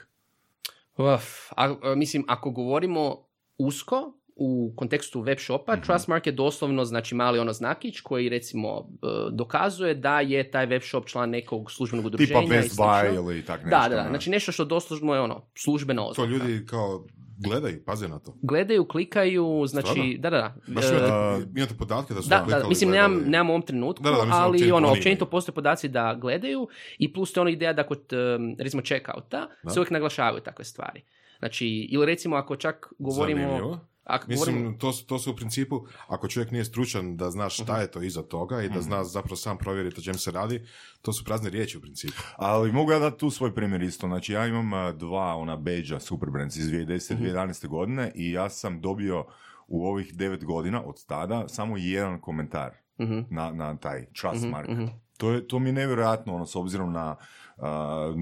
Uf, 0.97 1.25
a, 1.50 1.75
a, 1.82 1.94
mislim, 1.94 2.25
ako 2.28 2.50
govorimo 2.50 3.16
usko, 3.58 4.12
u 4.38 4.73
kontekstu 4.76 5.21
web 5.21 5.38
shopa, 5.38 5.73
Mhm. 5.73 5.83
Trustmark 5.83 6.26
je 6.26 6.33
doslovno 6.33 6.85
znači 6.85 7.14
mali 7.14 7.38
ono 7.38 7.52
znakić 7.52 8.00
koji 8.00 8.28
recimo 8.28 8.68
e, 8.68 9.07
dokazuje 9.33 9.95
da 9.95 10.21
je 10.21 10.50
taj 10.50 10.66
web 10.66 10.83
shop 10.83 11.07
član 11.07 11.30
nekog 11.30 11.73
službenog 11.73 12.07
udruženja. 12.07 12.40
Tipa 12.40 12.54
Best. 12.54 12.78
Buy 12.78 13.14
ili 13.14 13.42
tak 13.42 13.64
nešto. 13.64 13.78
Da, 13.78 13.88
da, 13.88 13.97
da, 13.97 14.02
ne? 14.02 14.09
znači 14.09 14.30
nešto 14.30 14.52
što 14.52 14.64
doslovno 14.64 15.14
je 15.14 15.21
ono 15.21 15.47
službena 15.54 16.02
To 16.02 16.09
oznaka. 16.09 16.30
ljudi 16.30 16.66
kao 16.66 17.04
gledaju, 17.38 17.85
paze 17.85 18.09
na 18.09 18.18
to. 18.18 18.35
Gledaju, 18.42 18.85
klikaju, 18.85 19.64
znači, 19.66 19.87
Stvarno? 19.88 20.12
da, 20.18 20.30
da, 20.30 20.37
da. 20.37 20.54
Baš 20.75 20.85
E, 20.85 20.88
imate, 20.88 21.50
imate 21.57 21.75
podatke 21.75 22.14
da 22.14 22.23
su 22.23 22.28
da, 22.28 22.37
da, 22.37 22.45
klikali, 22.45 22.68
mislim, 22.68 22.90
nemam, 22.90 23.11
gledali? 23.12 23.30
nemam 23.30 23.50
u 23.50 23.52
ovom 23.52 23.62
trenutku, 23.62 24.02
Da, 24.02 24.11
da, 24.11 24.16
mislim, 24.16 24.33
ali 24.35 24.50
općenito 24.50 24.76
ono, 24.76 24.88
općenito 24.92 25.26
postoje 25.26 25.54
podaci 25.54 25.88
da 25.88 26.14
gledaju 26.21 26.68
i 26.99 27.12
plus 27.12 27.33
to 27.33 27.40
je 27.40 27.42
ona 27.42 27.50
ideja 27.50 27.73
da 27.73 27.87
kod, 27.87 28.00
um, 28.12 28.57
recimo, 28.59 28.83
checkouta 28.83 29.49
se 29.68 29.80
uvijek 29.80 29.90
naglašavaju 29.90 30.42
takve 30.42 30.64
stvari. 30.64 31.02
Znači, 31.38 31.66
ili 31.90 32.07
recimo 32.07 32.37
ako 32.37 32.57
čak 32.57 32.92
govorimo... 32.99 33.40
Zanimljivo. 33.42 33.78
Ako 34.08 34.24
Mislim, 34.28 34.54
govorimo- 34.56 34.78
to, 34.78 34.92
to 35.02 35.18
su 35.18 35.32
u 35.32 35.36
principu, 35.36 35.76
ako 36.08 36.28
čovjek 36.28 36.50
nije 36.50 36.64
stručan 36.64 37.16
da 37.16 37.30
zna 37.30 37.48
šta 37.48 37.72
Mhm. 37.72 37.80
je 37.80 37.90
to 37.90 38.02
iza 38.02 38.22
toga 38.22 38.62
i 38.62 38.68
da 38.68 38.80
zna 38.80 39.04
zapravo 39.04 39.36
sam 39.36 39.58
provjeriti 39.58 40.00
o 40.00 40.04
čem 40.04 40.14
se 40.14 40.30
radi, 40.30 40.62
to 41.02 41.12
su 41.12 41.24
prazne 41.24 41.50
riječi 41.50 41.78
u 41.78 41.80
principu. 41.80 42.14
Ali 42.36 42.72
mogu 42.72 42.92
ja 42.92 42.98
dati 42.98 43.18
tu 43.18 43.30
svoj 43.30 43.54
primjer 43.54 43.82
isto. 43.82 44.06
Znači 44.06 44.32
ja 44.32 44.46
imam 44.46 44.70
dva 44.94 45.36
ona 45.36 45.56
beđa 45.56 46.00
Superbrands 46.00 46.56
iz 46.56 46.66
2010. 46.66 47.14
Mhm. 47.14 47.24
2011. 47.24 47.68
godine 47.68 48.12
i 48.14 48.30
ja 48.30 48.48
sam 48.50 48.80
dobio 48.80 49.24
u 49.66 49.86
ovih 49.86 50.14
devet 50.14 50.44
godina 50.44 50.82
od 50.82 51.06
tada 51.06 51.48
samo 51.48 51.76
jedan 51.76 52.20
komentar 52.20 52.70
Mhm. 53.00 53.18
na, 53.30 53.50
na 53.50 53.76
taj 53.76 54.06
trust 54.12 54.42
Mhm, 54.42 54.50
mark. 54.50 54.68
mhm. 54.68 54.84
To, 55.16 55.30
je, 55.30 55.48
to 55.48 55.58
mi 55.58 55.68
je 55.68 55.72
nevjerojatno, 55.72 56.34
ono, 56.34 56.46
s 56.46 56.56
obzirom 56.56 56.92
na 56.92 57.16
a, 57.58 58.12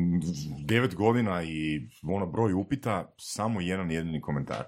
devet 0.60 0.94
godina 0.94 1.42
i 1.42 1.80
ono 2.04 2.26
broj 2.26 2.52
upita, 2.52 3.12
samo 3.16 3.60
jedan 3.60 3.90
jedini 3.90 4.20
komentar. 4.20 4.64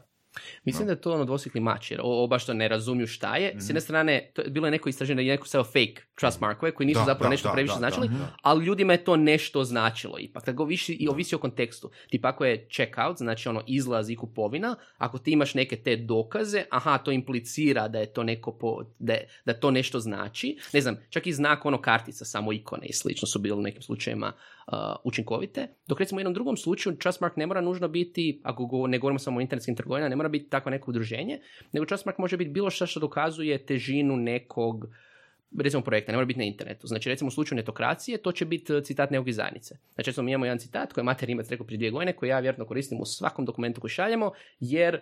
Mislim 0.65 0.87
da 0.87 0.93
je 0.93 1.01
to 1.01 1.13
ono 1.13 1.25
dvosjekli 1.25 1.61
mač, 1.61 1.91
jer 1.91 2.01
o- 2.01 2.25
oba 2.25 2.39
što 2.39 2.55
ne 2.55 2.69
razumiju 2.69 3.07
šta 3.07 3.37
je. 3.37 3.49
Mhm. 3.51 3.61
S 3.61 3.69
jedne 3.69 3.81
strane, 3.81 4.31
to 4.33 4.43
je 4.43 4.51
bilo 4.51 4.67
je 4.67 4.71
neko 4.71 4.89
istraženje 4.89 5.17
da 5.17 5.23
je 5.23 5.29
neko 5.29 5.47
stavio 5.47 5.65
fake 5.65 6.03
trust 6.21 6.41
markove 6.41 6.73
koji 6.73 6.87
nisu 6.87 7.01
Da, 7.01 7.05
zapravo 7.05 7.29
da, 7.29 7.31
nešto 7.31 7.49
da, 7.49 7.53
previše 7.53 7.73
da, 7.75 7.79
značili, 7.79 8.09
da, 8.09 8.15
da. 8.15 8.37
ali 8.43 8.65
ljudima 8.65 8.93
je 8.93 9.05
to 9.05 9.17
nešto 9.17 9.65
značilo 9.65 10.19
ipak. 10.19 10.45
Tako 10.45 10.63
ovisi, 10.63 10.93
i 10.93 11.09
ovisi 11.09 11.35
o 11.35 11.39
kontekstu. 11.39 11.91
Tipa 12.11 12.29
ako 12.29 12.45
je 12.45 12.69
checkout, 12.69 13.17
znači 13.17 13.49
ono 13.49 13.63
izlaz 13.67 14.11
i 14.11 14.17
kupovina, 14.17 14.77
ako 14.99 15.19
ti 15.19 15.31
imaš 15.31 15.55
neke 15.55 15.77
te 15.77 15.97
dokaze, 15.97 16.65
aha, 16.71 16.99
to 16.99 17.13
implicira 17.13 17.89
da 17.89 17.99
je 17.99 18.13
to 18.13 18.23
neko 18.23 18.53
po, 18.53 18.85
da, 18.99 19.13
je- 19.13 19.29
da 19.45 19.55
to 19.55 19.71
nešto 19.71 20.01
znači. 20.01 20.59
Ne 20.73 20.81
znam, 20.81 20.97
čak 21.11 21.27
i 21.27 21.33
znak 21.33 21.65
ono 21.65 21.81
kartica, 21.81 22.25
samo 22.25 22.53
ikone 22.53 22.87
i 22.87 22.93
slično 22.93 23.29
su 23.29 23.39
bili 23.39 23.59
u 23.59 23.63
nekim 23.63 23.83
slučajevima 23.83 24.33
uh, 24.67 24.73
učinkovite. 25.05 25.69
Dok 25.87 26.01
recimo 26.01 26.17
u 26.17 26.21
jednom 26.21 26.35
drugom 26.35 26.57
slučaju 26.57 26.97
Trustmark 26.97 27.37
ne 27.37 27.47
mora 27.47 27.61
nužno 27.61 27.89
biti, 27.89 28.41
ako 28.43 28.67
go, 28.67 28.87
ne 28.87 28.99
govorimo 28.99 29.19
samo 29.19 29.39
o 29.39 29.41
internetskim 29.41 29.77
trgovinama, 29.77 30.09
ne 30.09 30.17
mora 30.17 30.29
biti 30.29 30.51
tako 30.51 30.71
neko 30.71 30.91
udruženje, 30.91 31.41
nego 31.73 31.87
Trustmark 31.87 32.19
može 32.19 32.37
biti 32.37 32.51
bilo 32.51 32.71
što 32.71 32.87
što 32.87 33.01
dokazuje 33.01 33.67
težinu 33.67 34.17
nekog 34.17 34.87
recimo 35.59 35.83
projekta, 35.83 36.13
ne 36.13 36.17
mora 36.17 36.27
biti 36.27 36.39
na 36.39 36.45
internetu. 36.45 36.87
Znači 36.87 37.09
recimo 37.09 37.29
u 37.29 37.31
slučaju 37.31 37.57
netokracije 37.57 38.19
to 38.19 38.33
će 38.33 38.45
biti 38.45 38.73
eh, 38.75 38.83
citat 38.83 39.11
nekog 39.11 39.29
iz 39.29 39.37
zajednice. 39.37 39.75
Znači 39.95 40.11
recimo 40.11 40.25
mi 40.25 40.31
imamo 40.31 40.45
jedan 40.47 40.59
citat 40.59 40.93
koji 40.93 41.03
je 41.03 41.07
Mater 41.07 41.27
Rimac 41.27 41.49
rekao 41.49 41.67
prije 41.67 41.77
dvije 41.77 41.91
godine, 41.91 42.13
koji 42.13 42.29
ja 42.29 42.39
vjerojatno 42.39 42.67
koristim 42.67 43.01
u 43.01 43.05
svakom 43.05 43.45
dokumentu 43.45 43.81
koji 43.81 43.91
šaljemo, 43.91 44.33
jer 44.61 45.01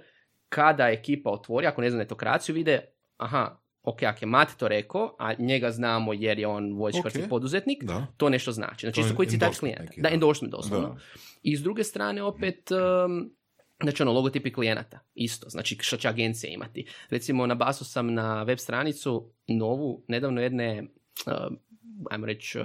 kada 0.49 0.89
ekipa 0.89 1.31
otvori, 1.31 1.67
ako 1.67 1.81
ne 1.81 1.91
zna 1.91 1.99
netokraciju, 1.99 2.55
vide, 2.55 2.81
aha, 3.17 3.59
ok, 3.83 4.03
ako 4.03 4.19
je 4.23 4.27
Mat 4.27 4.49
to 4.59 4.69
rekao, 4.69 5.17
a 5.19 5.35
njega 5.39 5.71
znamo 5.71 6.13
jer 6.13 6.39
je 6.39 6.47
on 6.47 6.75
vojčkarski 6.75 7.23
Ok. 7.23 7.29
poduzetnik, 7.29 7.85
Da. 7.85 8.07
to 8.17 8.29
nešto 8.29 8.53
znači. 8.53 8.87
Znači 8.87 9.01
isto 9.01 9.17
koji 9.17 9.29
citat 9.29 9.59
klijenta. 9.59 9.93
da. 9.97 10.09
endorsement 10.09 10.53
doslovno. 10.53 10.89
Da. 10.89 10.97
I 11.43 11.57
s 11.57 11.63
druge 11.63 11.85
strane 11.85 12.23
opet, 12.23 12.71
um, 12.71 13.36
znači 13.83 14.03
ono, 14.03 14.13
logotipi 14.13 14.53
klijenata, 14.53 15.01
isto, 15.15 15.49
znači 15.49 15.77
što 15.81 15.97
će 15.97 16.09
agencije 16.09 16.53
imati. 16.53 16.87
Recimo, 17.11 17.47
nabaso 17.47 17.85
sam 17.85 18.15
na 18.15 18.43
web 18.43 18.59
stranicu 18.59 19.33
novu, 19.47 20.05
nedavno 20.09 20.41
jedne, 20.41 20.83
uh, 21.27 21.57
ajmo 22.11 22.27
reći, 22.27 22.59
uh, 22.59 22.65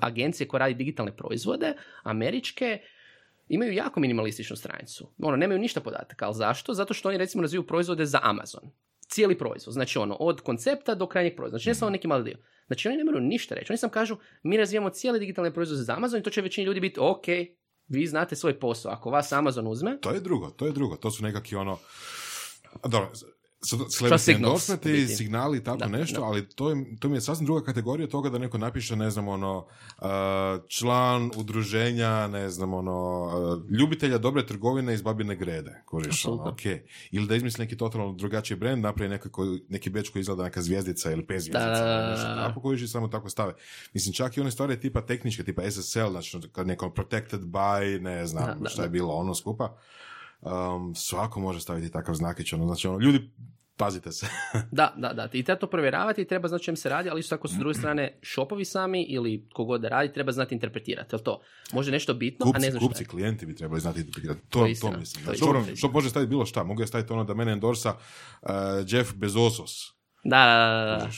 agencije 0.00 0.48
koja 0.48 0.58
radi 0.58 0.74
digitalne 0.74 1.16
proizvode, 1.16 1.74
američke, 2.02 2.80
imaju 3.48 3.72
jako 3.72 4.00
minimalističnu 4.00 4.56
stranicu. 4.56 5.10
Ono, 5.18 5.36
nemaju 5.36 5.58
ništa 5.58 5.80
podataka, 5.80 6.26
ali 6.26 6.34
zašto? 6.34 6.74
Zato 6.74 6.94
što 6.94 7.08
oni 7.08 7.18
recimo 7.18 7.42
razviju 7.42 7.66
proizvode 7.66 8.06
za 8.06 8.20
Amazon. 8.22 8.70
Cijeli 9.08 9.38
proizvod, 9.38 9.72
znači 9.72 9.98
ono, 9.98 10.14
od 10.14 10.40
koncepta 10.40 10.94
do 10.94 11.06
krajnjeg 11.06 11.36
proizvoda. 11.36 11.58
Znači 11.58 11.68
ne 11.68 11.74
samo 11.74 11.90
neki 11.90 12.08
mali 12.08 12.24
dio. 12.24 12.38
Znači 12.66 12.88
oni 12.88 12.96
ne 12.96 13.04
moraju 13.04 13.24
ništa 13.24 13.54
reći. 13.54 13.72
Oni 13.72 13.78
sam 13.78 13.90
kažu, 13.90 14.16
mi 14.42 14.56
razvijamo 14.56 14.90
cijele 14.90 15.18
digitalne 15.18 15.54
proizvode 15.54 15.82
za 15.82 15.96
Amazon 15.96 16.20
i 16.20 16.22
to 16.22 16.30
će 16.30 16.40
većini 16.40 16.66
ljudi 16.66 16.80
biti, 16.80 17.00
ok, 17.00 17.26
vi 17.88 18.06
znate 18.06 18.36
svoj 18.36 18.60
posao. 18.60 18.92
Ako 18.92 19.10
vas 19.10 19.32
Amazon 19.32 19.66
uzme, 19.66 19.98
To 20.00 20.10
je 20.10 20.20
drugo, 20.20 20.50
to 20.50 20.66
je 20.66 20.72
drugo. 20.72 20.96
To 20.96 21.10
su 21.10 21.22
nekakvi 21.22 21.56
ono... 21.56 21.78
Dobro, 22.84 23.10
celebrity 23.66 24.34
endorsementi, 24.34 24.88
signali 25.08 25.58
i 25.58 25.64
tako 25.64 25.78
Da, 25.78 25.86
nešto, 25.88 26.20
da. 26.20 26.26
ali 26.26 26.48
to, 26.48 26.70
je, 26.70 26.96
to 26.96 27.08
mi 27.08 27.16
je 27.16 27.20
sasvim 27.20 27.46
druga 27.46 27.62
kategorija 27.62 28.08
toga 28.08 28.28
da 28.28 28.38
neko 28.38 28.58
napiše, 28.58 28.96
ne 28.96 29.10
znam, 29.10 29.28
ono, 29.28 29.58
uh, 29.98 30.06
član 30.68 31.30
udruženja, 31.36 32.26
ne 32.28 32.50
znam, 32.50 32.74
ono, 32.74 33.22
uh, 33.22 33.70
ljubitelja 33.70 34.18
dobre 34.18 34.46
trgovine 34.46 34.94
iz 34.94 35.02
Babine 35.02 35.36
Grede, 35.36 35.82
kuriš, 35.86 36.04
ono, 36.24 36.34
Apsolutno. 36.34 36.50
ok. 36.72 36.80
Ili 37.10 37.26
da 37.26 37.36
izmisli 37.36 37.64
neki 37.64 37.76
totalno 37.76 38.12
drugačiji 38.12 38.56
brand, 38.56 38.82
napravi 38.82 39.08
neki, 39.10 39.28
koji- 39.28 39.60
neki 39.68 39.90
beč 39.90 40.08
koji 40.08 40.20
izgleda 40.20 40.42
neka 40.42 40.62
zvijezdica 40.62 41.10
ili 41.10 41.26
pet 41.26 41.40
zvijezdica, 41.40 41.84
tako, 42.38 42.60
kuriš 42.60 42.82
i 42.82 42.88
samo 42.88 43.08
tako 43.08 43.28
stave. 43.28 43.54
Mislim, 43.94 44.12
čak 44.14 44.36
i 44.36 44.40
one 44.40 44.50
stvari 44.50 44.80
tipa 44.80 45.00
tehničke, 45.02 45.44
tipa 45.44 45.62
SSL, 45.62 46.10
znači 46.10 46.38
kad 46.52 46.66
neko 46.66 46.90
protected 46.90 47.40
by, 47.40 47.64
ne 48.00 48.26
znam, 48.26 48.44
Da, 48.46 48.54
da, 48.54 48.68
šta 48.68 48.82
je 48.82 48.88
bilo 48.88 49.14
ono 49.14 49.34
skupa. 49.34 49.76
Um, 50.44 50.94
svako 50.94 51.40
može 51.40 51.60
staviti 51.60 51.90
takav 51.90 52.14
znakić, 52.14 52.52
ono, 52.52 52.66
znači 52.66 52.88
ono, 52.88 52.98
ljudi, 52.98 53.30
pazite 53.76 54.12
se. 54.12 54.26
da, 54.72 54.94
da, 54.96 55.12
da. 55.12 55.28
I 55.32 55.42
treba 55.42 55.58
to 55.58 55.66
provjeravati 55.66 56.22
i 56.22 56.24
treba 56.24 56.48
znati 56.48 56.62
o 56.62 56.64
čem 56.64 56.76
se 56.76 56.88
radi, 56.88 57.10
ali 57.10 57.20
isto 57.20 57.36
tako 57.36 57.48
s 57.48 57.52
druge 57.52 57.74
strane 57.74 58.18
šopovi 58.22 58.64
sami 58.64 59.02
ili 59.02 59.48
kogod 59.52 59.80
da 59.80 59.88
radi 59.88 60.12
treba 60.12 60.32
znati 60.32 60.54
interpretirati. 60.54 61.14
Jel 61.14 61.20
to? 61.20 61.40
Može 61.72 61.90
nešto 61.90 62.14
bitno, 62.14 62.46
a 62.46 62.58
ne 62.58 62.66
kupci, 62.66 62.70
šta 62.70 62.86
kupci, 62.86 63.02
je. 63.02 63.06
klijenti 63.06 63.46
bi 63.46 63.56
trebali 63.56 63.80
znati 63.80 64.00
interpretirati. 64.00 64.40
To 64.48 64.58
To, 64.58 64.66
je 64.66 64.74
to, 64.80 64.90
mislim. 64.98 65.24
to 65.24 65.32
je 65.32 65.36
Znači, 65.36 65.60
istina. 65.60 65.76
što 65.76 65.88
može 65.88 66.10
staviti 66.10 66.30
bilo 66.30 66.46
šta. 66.46 66.64
Mogu 66.64 66.80
ja 66.80 66.86
staviti 66.86 67.12
ono 67.12 67.24
da 67.24 67.34
mene 67.34 67.52
endorsa 67.52 67.90
uh, 68.42 68.50
Jeff 68.86 69.14
Bezosos. 69.14 69.70
Da, 70.24 70.44
da, 70.44 70.84
da, 70.84 71.04
da. 71.04 71.10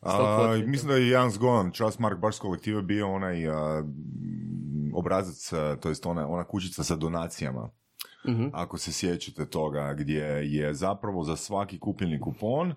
A, 0.00 0.48
100%. 0.52 0.66
mislim 0.66 0.88
da 0.88 0.96
je 0.96 1.08
jedan 1.08 1.30
zgodan 1.30 1.72
Trustmark 1.72 2.18
baš 2.18 2.36
s 2.36 2.38
kolektive 2.38 2.82
bio 2.82 3.12
onaj 3.12 3.48
a, 3.48 3.84
obrazac, 4.94 5.52
a, 5.52 5.76
to 5.80 5.88
jest 5.88 6.06
ona, 6.06 6.28
ona 6.28 6.44
kućica 6.44 6.84
sa 6.84 6.96
donacijama. 6.96 7.70
Mhm. 8.28 8.48
Ako 8.52 8.78
se 8.78 8.92
sjećate 8.92 9.46
toga, 9.46 9.94
gdje 9.94 10.24
je 10.24 10.74
zapravo 10.74 11.24
za 11.24 11.36
svaki 11.36 11.78
kupljeni 11.78 12.20
kupon 12.20 12.74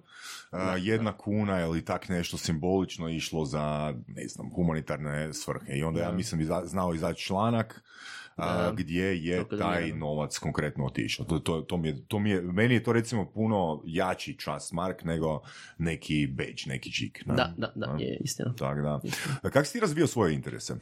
a, 0.52 0.76
jedna 0.78 1.18
kuna 1.18 1.62
ili 1.62 1.86
tak 1.86 2.10
nešto 2.10 2.38
simbolično 2.38 3.10
išlo 3.10 3.46
za, 3.46 3.94
ne 4.08 4.28
znam, 4.28 4.50
humanitarne 4.56 5.34
svrhe. 5.34 5.74
I 5.74 5.84
onda 5.84 6.02
ja 6.02 6.12
mislim 6.12 6.50
znao 6.64 6.94
izaći 6.94 7.24
članak 7.24 7.84
Da. 8.40 8.74
gdje 8.78 9.26
je 9.26 9.46
taj 9.60 9.94
novac 9.94 10.38
konkretno 10.38 10.86
otišao. 10.86 11.26
To, 11.26 11.40
to, 11.40 11.62
to, 11.62 11.78
mi 11.78 11.88
je, 11.88 12.06
to 12.08 12.20
mi 12.20 12.30
je, 12.30 12.42
meni 12.42 12.74
je 12.74 12.84
to 12.84 12.94
recimo 12.94 13.32
puno 13.32 13.82
jači 13.86 14.38
Trustmark 14.38 15.04
nego 15.04 15.42
neki 15.78 16.28
badge, 16.28 16.64
neki 16.68 16.92
čik. 16.94 17.26
ne? 17.26 17.36
Da, 17.36 17.54
da, 17.58 17.72
da, 17.76 17.96
je 18.00 18.18
istina. 18.22 18.54
Tak 18.54 18.82
da. 18.82 19.02
Kako 19.42 19.66
si 19.66 19.74
ti 19.74 19.80
razvio 19.80 20.08
svoje 20.08 20.34
interese? 20.34 20.76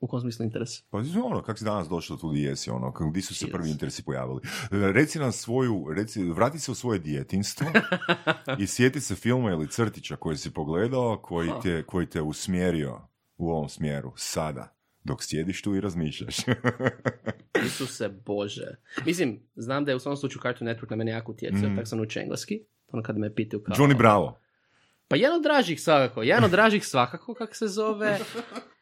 U 0.00 0.06
kom 0.06 0.20
smislu 0.20 0.44
interes? 0.44 0.82
Pa 0.82 0.98
ono, 1.24 1.42
kako 1.42 1.58
si 1.58 1.64
danas 1.64 1.88
došao 1.88 2.16
tu 2.16 2.28
gdje 2.28 2.42
jesi, 2.42 2.70
ono, 2.70 2.92
gdje 3.10 3.22
su 3.22 3.34
se 3.34 3.50
prvi 3.50 3.70
interesi 3.70 4.04
pojavili? 4.04 4.40
Reci 4.70 5.18
nam 5.18 5.32
svoju, 5.32 5.86
reci, 5.96 6.22
vrati 6.22 6.58
se 6.58 6.70
u 6.70 6.74
svoje 6.74 6.98
djetinstvo 6.98 7.66
i 8.60 8.66
sjeti 8.66 9.00
se 9.00 9.14
filma 9.14 9.50
ili 9.50 9.68
crtića 9.68 10.16
koji 10.16 10.36
si 10.36 10.50
pogledao, 10.50 11.18
koji 11.22 11.50
te, 11.62 11.82
koji 11.82 12.06
te 12.06 12.22
usmjerio 12.22 13.00
u 13.36 13.50
ovom 13.50 13.68
smjeru, 13.68 14.12
sada, 14.16 14.73
dok 15.04 15.22
sjediš 15.22 15.62
tu 15.62 15.74
i 15.74 15.80
razmišljaš. 15.80 16.36
Isuse 17.66 18.08
Bože. 18.08 18.76
Mislim, 19.06 19.40
znam 19.56 19.84
da 19.84 19.90
je 19.90 19.96
u 19.96 20.00
svom 20.00 20.16
slučaju 20.16 20.42
Cartoon 20.42 20.70
Network 20.70 20.90
na 20.90 20.96
mene 20.96 21.10
jako 21.10 21.32
utjecao, 21.32 21.58
Mhm. 21.58 21.74
tako 21.76 21.86
sam 21.86 22.00
učio 22.00 22.22
engleski. 22.22 22.60
Ono 22.88 23.02
kad 23.02 23.18
me 23.18 23.34
pitaju 23.34 23.62
kao... 23.62 23.76
Johnny 23.76 23.96
Bravo. 23.96 24.38
Pa 25.08 25.16
jedan 25.16 25.36
od 25.36 25.42
dražih 25.42 25.82
svakako, 25.82 26.22
jedan 26.22 26.44
od 26.44 26.50
dražih 26.50 26.86
svakako, 26.86 27.34
kako 27.34 27.54
se 27.54 27.68
zove. 27.68 28.18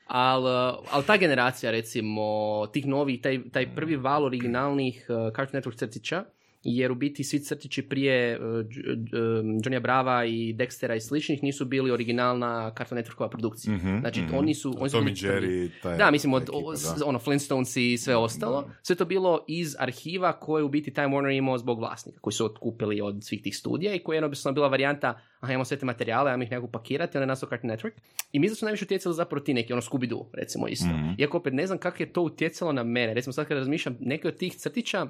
Ali 0.06 0.48
al 0.90 1.02
ta 1.06 1.16
generacija, 1.16 1.70
recimo, 1.70 2.22
tih 2.66 2.86
novih, 2.86 3.20
taj, 3.20 3.50
taj 3.50 3.74
prvi 3.74 3.96
val 3.96 4.24
originalnih 4.24 5.06
uh, 5.08 5.32
Cartoon 5.36 5.62
Network 5.62 5.76
crtića, 5.76 6.24
jer 6.64 6.92
u 6.92 6.94
biti 6.94 7.24
svi 7.24 7.38
crtići 7.40 7.82
prije 7.82 8.38
uh, 8.38 8.44
Dž- 8.44 8.96
Dž- 8.96 9.40
um, 9.40 9.58
Johnnya 9.58 9.80
Brava 9.80 10.24
i 10.24 10.54
Dextera 10.54 10.96
i 10.96 11.00
sličnih 11.00 11.42
nisu 11.42 11.64
bili 11.64 11.90
originalna 11.90 12.72
Cartoon 12.78 13.00
Networkova 13.02 13.28
produkcija. 13.28 13.74
Mhm, 13.74 13.98
Znači, 14.00 14.22
mhm. 14.22 14.34
oni 14.36 14.54
su... 14.54 14.74
Oni 14.78 14.90
su 14.90 14.96
Tom 14.96 15.04
bili 15.04 15.16
i 15.18 15.22
prvi. 15.22 15.46
Jerry, 15.48 15.70
taj 15.82 15.96
Da, 15.98 16.10
mislim, 16.10 16.34
od, 16.34 16.42
ekipa, 16.42 16.58
da. 16.98 17.06
ono, 17.06 17.18
Flintstones 17.18 17.76
i 17.76 17.98
sve 17.98 18.16
ostalo. 18.16 18.70
Sve 18.82 18.96
to 18.96 19.04
bilo 19.04 19.44
iz 19.48 19.76
arhiva 19.78 20.32
koje 20.32 20.64
u 20.64 20.68
biti 20.68 20.94
Time 20.94 21.08
Warner 21.08 21.38
imao 21.38 21.58
zbog 21.58 21.78
vlasnika, 21.78 22.18
koji 22.20 22.34
su 22.34 22.44
otkupili 22.44 23.00
od 23.00 23.24
svih 23.24 23.42
tih 23.42 23.56
studija 23.56 23.94
i 23.94 23.98
koja 23.98 24.14
je 24.14 24.18
jednostavno 24.18 24.54
bila 24.54 24.68
varijanta, 24.68 25.20
aha, 25.40 25.52
imamo 25.52 25.64
sve 25.64 25.76
te 25.76 25.86
materijale, 25.86 26.30
ajmo 26.30 26.42
ih 26.42 26.50
nekako 26.50 26.66
pakirati, 26.68 27.18
onda 27.18 27.22
je 27.22 27.26
nastao 27.26 27.48
Cartoon 27.48 27.72
Network. 27.72 27.92
I 28.32 28.38
mislim 28.38 28.52
da 28.52 28.56
su 28.56 28.64
najviše 28.64 28.84
utjecali 28.84 29.14
zapravo 29.14 29.44
ti 29.44 29.54
neki, 29.54 29.72
ono 29.72 29.82
Scooby-Doo, 29.82 30.24
recimo 30.32 30.68
isto. 30.68 30.86
Mhm. 30.86 31.08
Iako 31.18 31.36
opet 31.36 31.52
ne 31.54 31.66
znam 31.66 31.78
kako 31.78 32.02
je 32.02 32.12
to 32.12 32.22
utjecalo 32.22 32.72
na 32.72 32.82
mene. 32.84 33.14
Recimo 33.14 33.32
sad 33.32 33.48
kad 33.48 33.58
razmišljam, 33.58 33.96
neke 34.00 34.28
od 34.28 34.36
tih 34.36 34.54
crtića, 34.56 35.06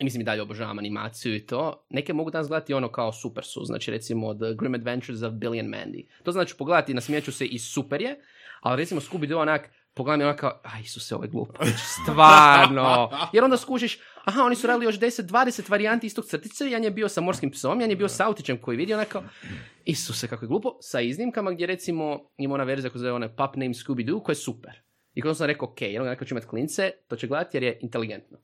mislim 0.00 0.20
i 0.20 0.24
dalje 0.24 0.42
obožavam 0.42 0.78
animaciju 0.78 1.34
i 1.34 1.46
to, 1.46 1.86
neke 1.90 2.12
mogu 2.12 2.30
danas 2.30 2.48
gledati 2.48 2.74
ono 2.74 2.88
kao 2.88 3.12
super 3.12 3.44
su, 3.44 3.64
znači 3.64 3.90
recimo 3.90 4.34
The 4.34 4.54
Grim 4.58 4.74
Adventures 4.74 5.22
of 5.22 5.32
Billy 5.32 5.60
and 5.60 5.74
Mandy. 5.74 6.06
To 6.22 6.32
znači 6.32 6.54
pogledati, 6.58 6.94
nasmijeću 6.94 7.32
se 7.32 7.46
i 7.46 7.58
super 7.58 8.02
je, 8.02 8.20
ali 8.60 8.76
recimo 8.76 9.00
Scooby-Doo 9.00 9.40
onak, 9.40 9.70
pogledam 9.94 10.20
i 10.20 10.24
onak 10.24 10.40
kao, 10.40 10.60
aj 10.62 10.80
Isuse, 10.80 11.14
ovo 11.14 11.24
je 11.24 11.30
glupo. 11.30 11.64
Znači, 11.64 11.84
stvarno. 12.02 13.10
Jer 13.32 13.44
onda 13.44 13.56
skužiš, 13.56 13.98
aha, 14.24 14.42
oni 14.42 14.56
su 14.56 14.66
radili 14.66 14.84
još 14.84 14.98
10-20 14.98 15.70
varijanti 15.70 16.06
istog 16.06 16.24
crtice, 16.24 16.64
jedan 16.64 16.84
je 16.84 16.90
bio 16.90 17.08
sa 17.08 17.20
morskim 17.20 17.50
psom, 17.50 17.80
jedan 17.80 17.90
je 17.90 17.96
bio 17.96 18.08
sa 18.08 18.26
autićem 18.26 18.58
koji 18.58 18.76
vidi 18.76 18.94
onako, 18.94 19.22
Isuse, 19.84 20.28
kako 20.28 20.44
je 20.44 20.48
glupo, 20.48 20.78
sa 20.80 21.00
iznimkama 21.00 21.52
gdje 21.52 21.66
recimo 21.66 22.20
ima 22.36 22.54
ona 22.54 22.64
verzija 22.64 22.90
koja 22.90 23.00
zove 23.00 23.12
one 23.12 23.28
Pup 23.28 23.56
Name 23.56 23.74
Scooby-Doo, 23.74 24.22
koja 24.22 24.32
je 24.32 24.36
super. 24.36 24.80
I 25.14 25.22
kada 25.22 25.34
sam 25.34 25.46
rekao, 25.46 25.68
ok, 25.68 25.82
jednog 25.82 26.06
nekako 26.06 26.24
ću 26.24 26.34
imati 26.34 26.46
klince, 26.46 26.90
to 27.08 27.16
će 27.16 27.26
gledati 27.26 27.56
jer 27.56 27.62
je 27.62 27.78
inteligentno. 27.82 28.38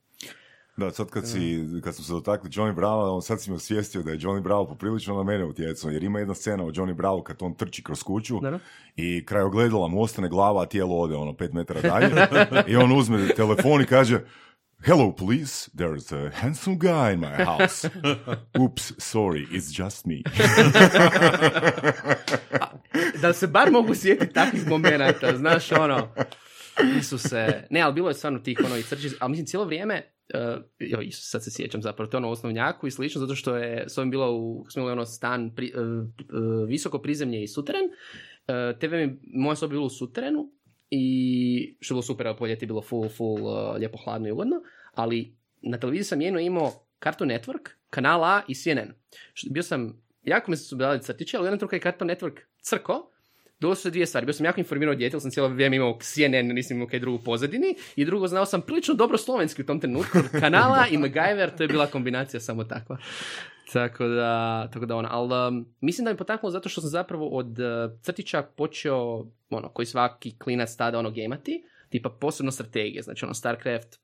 Da, 0.77 0.91
sad 0.91 1.11
kad, 1.11 1.29
si, 1.29 1.67
kad 1.85 1.95
smo 1.95 2.05
se 2.05 2.12
dotakli 2.12 2.50
Johnny 2.50 2.75
Brava, 2.75 3.11
on 3.11 3.23
sad 3.23 3.43
si 3.43 3.50
mi 3.50 3.57
osvijestio 3.57 4.03
da 4.03 4.11
je 4.11 4.19
Johnny 4.19 4.43
Bravo 4.43 4.67
poprilično 4.67 5.17
na 5.17 5.23
mene 5.23 5.45
utjecao, 5.45 5.91
jer 5.91 6.05
ima 6.05 6.19
jedna 6.19 6.35
scena 6.35 6.65
o 6.65 6.71
Johnny 6.71 6.95
Bravo 6.95 7.23
kad 7.23 7.37
on 7.41 7.55
trči 7.55 7.83
kroz 7.83 8.03
kuću 8.03 8.35
Dobro. 8.35 8.59
i 8.97 9.27
kraj 9.27 9.43
ogledala 9.43 9.89
mu 9.89 10.03
ostane 10.03 10.29
glava, 10.29 10.62
a 10.62 10.67
tijelo 10.67 10.97
ode 10.97 11.17
ono 11.17 11.37
pet 11.37 11.53
metara 11.53 11.81
dalje 11.81 12.11
i 12.73 12.77
on 12.77 12.93
uzme 12.93 13.29
telefon 13.29 13.83
i 13.83 13.87
kaže 13.87 14.21
Hello 14.83 15.12
police, 15.12 15.69
there's 15.75 16.11
a 16.11 16.31
handsome 16.31 16.79
guy 16.79 17.12
in 17.12 17.21
my 17.21 17.45
house. 17.45 17.91
Oops, 18.59 18.93
sorry, 18.99 19.47
it's 19.53 19.71
just 19.83 20.07
me. 20.07 20.23
da 23.23 23.33
se 23.33 23.47
bar 23.47 23.71
mogu 23.71 23.95
sjetiti 23.95 24.33
takvih 24.33 24.69
momenata, 24.69 25.37
znaš, 25.37 25.73
ono, 25.73 26.09
Isuse, 26.99 27.67
ne, 27.71 27.81
ali 27.81 27.95
bilo 27.95 28.09
je 28.09 28.15
stvarno 28.15 28.39
tih 28.39 28.61
ono 28.65 28.77
i 28.77 28.83
crči, 28.83 29.11
ali 29.21 29.31
mislim 29.31 29.47
cijelo 29.47 29.65
vrijeme, 29.65 30.12
uh, 30.35 31.03
sad 31.11 31.45
se 31.45 31.51
sjećam 31.51 31.83
zapravo, 31.83 32.11
to 32.11 32.17
je 32.17 32.19
ono 32.19 32.31
osnovnjaku 32.31 32.87
i 32.87 32.91
slično, 32.91 33.21
zato 33.21 33.35
što 33.35 33.57
je 33.57 33.85
s 33.89 33.99
ovim 33.99 34.11
bilo 34.11 34.37
u, 34.37 34.67
smo 34.69 34.85
ono 34.85 35.07
stan, 35.07 35.55
pri, 35.55 35.73
uh, 35.75 36.69
visoko 36.69 36.99
prizemlje 36.99 37.43
i 37.43 37.49
suteren, 37.49 37.85
uh, 37.85 38.79
TV 38.79 38.95
mi, 38.95 39.19
moja 39.35 39.57
soba 39.57 39.71
bila 39.71 39.85
u 39.85 39.91
suterenu 39.91 40.53
i 40.91 41.77
što 41.81 41.95
je 41.95 41.97
bilo 41.97 42.03
super, 42.03 42.37
po 42.39 42.47
ljeti 42.47 42.65
je 42.65 42.67
bilo 42.67 42.83
full, 42.83 43.09
full, 43.09 43.39
lijepo 43.79 43.99
hladno 44.05 44.29
i 44.29 44.33
ugodno, 44.33 44.57
ali 44.95 45.37
na 45.63 45.79
televiziji 45.79 46.05
sam 46.05 46.21
jedno 46.21 46.41
imao 46.41 46.73
Cartoon 47.03 47.31
Network, 47.31 47.69
kanal 47.91 48.25
A 48.25 48.43
i 48.49 48.55
CNN. 48.55 48.93
Bio 49.51 49.63
sam, 49.63 50.03
jako 50.23 50.51
mi 50.51 50.57
se 50.57 50.65
su 50.65 50.77
dali 50.77 51.03
crtići, 51.03 51.37
ali 51.37 51.47
jednom 51.47 51.59
trenutku 51.59 51.77
je 51.77 51.81
Cartoon 51.81 52.11
Network 52.11 52.41
crko, 52.63 53.11
Došlo 53.61 53.75
su 53.75 53.90
dvije 53.90 54.07
stvari. 54.07 54.26
Bio 54.26 54.33
sam 54.33 54.47
jako 54.47 54.61
informirao 54.61 54.95
dijete, 54.95 55.17
jer 55.17 55.21
sam 55.21 55.31
cijelo 55.31 55.49
vrijeme 55.49 55.76
imao 55.76 55.99
CNN, 56.00 56.47
nisam 56.47 56.76
imao 56.76 56.88
kaj 56.88 57.00
drugu 57.00 57.25
pozadini. 57.25 57.75
I 57.97 58.05
drugo, 58.05 58.26
znao 58.26 58.47
sam 58.47 58.61
prilično 58.61 58.95
dobro 58.95 59.19
slovenski 59.19 59.62
u 59.62 59.67
tom 59.67 59.81
trenutku. 59.81 60.19
Kanala 60.40 60.87
i 60.90 60.99
MacGyver, 60.99 61.57
to 61.57 61.62
je 61.62 61.69
bila 61.69 61.87
kombinacija 61.87 62.40
samo 62.40 62.64
takva. 62.64 62.99
Tako 63.73 64.09
da, 64.09 64.69
tako 64.73 64.87
da 64.87 64.97
ono, 64.97 65.09
ali 65.12 65.49
um, 65.49 65.67
mislim 65.81 66.05
da 66.05 66.11
me 66.11 66.17
potaknulo 66.17 66.50
zato 66.50 66.69
što 66.69 66.81
sam 66.81 66.90
zapravo 66.90 67.29
od 67.29 67.59
uh, 67.59 67.99
crtića 68.02 68.43
počeo, 68.43 69.26
ono, 69.50 69.69
koji 69.69 69.87
svaki 69.87 70.38
klinac 70.38 70.76
tada 70.76 70.99
ono 70.99 71.11
gemati, 71.11 71.64
tipa 71.88 72.11
posebno 72.21 72.52
strategije, 72.52 73.02
znači 73.02 73.25
ono 73.25 73.35
StarCraft, 73.35 74.00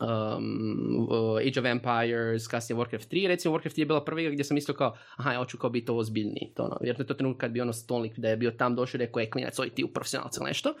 um, 0.00 1.08
Age 1.48 1.60
of 1.60 1.66
Empires, 1.66 2.48
kasnije 2.48 2.78
Warcraft 2.78 3.08
3, 3.12 3.26
recimo 3.28 3.54
Warcraft 3.54 3.76
3 3.76 3.78
je 3.78 3.86
bila 3.86 4.04
prva 4.04 4.20
igra 4.20 4.32
gdje 4.32 4.44
sam 4.44 4.54
mislio 4.54 4.74
kao, 4.74 4.96
aha, 5.16 5.32
ja 5.32 5.38
hoću 5.38 5.58
kao 5.58 5.70
biti 5.70 5.90
ovo 5.90 6.00
ozbiljniji, 6.00 6.52
to 6.54 6.62
ono, 6.62 6.78
jer 6.80 6.96
to 6.96 7.14
trenutak 7.14 7.40
kad 7.40 7.50
bi 7.50 7.60
ono 7.60 7.72
stolnik 7.72 8.18
da 8.18 8.28
je 8.28 8.36
bio 8.36 8.50
tam 8.50 8.74
došao 8.74 8.98
i 8.98 9.00
rekao, 9.00 9.20
je 9.20 9.30
klinac, 9.30 9.58
oj 9.58 9.70
ti 9.70 9.84
u 9.84 9.88
profesionalci 9.88 10.38
ili 10.40 10.48
nešto, 10.48 10.74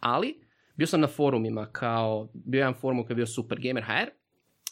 ali 0.00 0.40
bio 0.76 0.86
sam 0.86 1.00
na 1.00 1.06
forumima 1.06 1.66
kao, 1.66 2.28
bio 2.32 2.58
je 2.58 2.60
jedan 2.60 2.74
forum 2.80 3.02
koji 3.02 3.10
je 3.10 3.16
bio 3.16 3.26
Super 3.26 3.58
Gamer 3.60 3.84
HR 3.84 4.10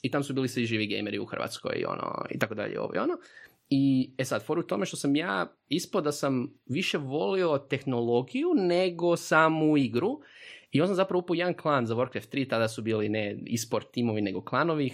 i 0.03 0.11
tam 0.11 0.23
su 0.23 0.35
bili 0.35 0.49
svi 0.49 0.65
živi 0.65 0.87
gameri 0.87 1.19
u 1.19 1.26
Hrvatskoj 1.26 1.75
i 1.76 1.85
ono, 1.85 2.25
i 2.31 2.38
tako 2.38 2.55
dalje, 2.55 2.81
ovo 2.81 2.95
i 2.95 2.99
ono. 2.99 3.17
I, 3.71 4.11
e 4.19 4.25
sad, 4.25 4.45
for 4.45 4.59
u 4.59 4.62
tome 4.62 4.87
što 4.87 4.97
sam 4.97 5.17
ja 5.17 5.53
ispod 5.69 6.05
da 6.05 6.12
sam 6.12 6.53
više 6.67 6.99
volio 6.99 7.59
tehnologiju 7.59 8.49
nego 8.55 9.17
samu 9.17 9.76
igru. 9.76 10.21
I 10.76 10.80
on 10.80 10.87
sam 10.87 10.97
zapravo 10.97 11.21
upao 11.21 11.35
jedan 11.35 11.54
klan 11.54 11.87
za 11.87 11.95
Warcraft 11.95 12.35
3, 12.35 12.50
tada 12.50 12.68
su 12.68 12.83
bili 12.83 13.09
ne 13.09 13.38
e-sport 13.54 13.90
timovi, 13.90 14.23
nego 14.23 14.45
klanovi, 14.45 14.92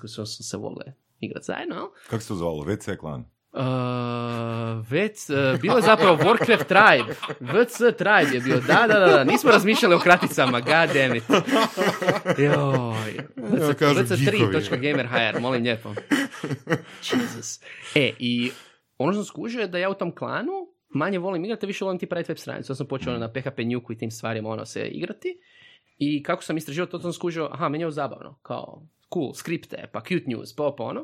koji 0.00 0.08
su, 0.08 0.26
su 0.26 0.42
se 0.42 0.56
vole 0.56 0.84
igrati 1.20 1.46
zajedno. 1.46 1.90
Kako 2.10 2.22
se 2.22 2.28
to 2.28 2.34
zvalo? 2.34 2.64
VC 2.64 2.88
klan? 3.00 3.24
Uh, 3.52 3.60
već, 4.90 5.30
uh, 5.30 5.60
bilo 5.60 5.76
je 5.76 5.82
zapravo 5.82 6.16
Warcraft 6.16 6.64
Tribe. 6.64 7.14
VC 7.40 7.76
Tribe 7.78 8.34
je 8.34 8.40
bio, 8.40 8.60
da, 8.60 8.86
da, 8.88 8.98
da, 8.98 9.06
da, 9.06 9.24
nismo 9.24 9.50
razmišljali 9.50 9.94
o 9.94 9.98
kraticama, 9.98 10.60
god 10.60 10.90
damn 10.94 11.16
it. 11.16 11.24
Joj. 12.38 13.14
Ja 13.68 13.74
kažem 13.74 14.06
VC3.gamerhr, 14.06 15.40
molim 15.40 15.62
lijepo. 15.62 15.94
Jesus. 17.12 17.60
E, 17.94 18.12
i 18.18 18.50
ono 18.98 19.12
što 19.12 19.22
sam 19.22 19.28
skužio 19.28 19.60
je 19.60 19.68
da 19.68 19.78
ja 19.78 19.90
u 19.90 19.94
tom 19.94 20.14
klanu 20.14 20.73
manje 20.94 21.18
volim 21.18 21.44
igrati, 21.44 21.66
više 21.66 21.84
volim 21.84 21.98
ti 21.98 22.06
praviti 22.06 22.30
web 22.32 22.38
stranicu. 22.38 22.72
Ja 22.72 22.76
sam 22.76 22.86
počeo 22.86 23.18
na 23.18 23.32
PHP 23.32 23.58
Nuku 23.72 23.92
i 23.92 23.98
tim 23.98 24.10
stvarima 24.10 24.48
ono 24.48 24.64
se 24.64 24.88
igrati. 24.88 25.38
I 25.98 26.22
kako 26.22 26.42
sam 26.42 26.56
istraživao, 26.56 26.86
to 26.86 26.98
sam 26.98 27.12
skužio, 27.12 27.48
aha, 27.52 27.68
meni 27.68 27.84
je 27.84 27.90
zabavno, 27.90 28.38
kao 28.42 28.82
cool, 29.14 29.34
skripte, 29.34 29.88
pa 29.92 30.00
cute 30.00 30.24
news, 30.26 30.54
pa 30.56 30.74
pa 30.78 30.84
ono. 30.84 31.00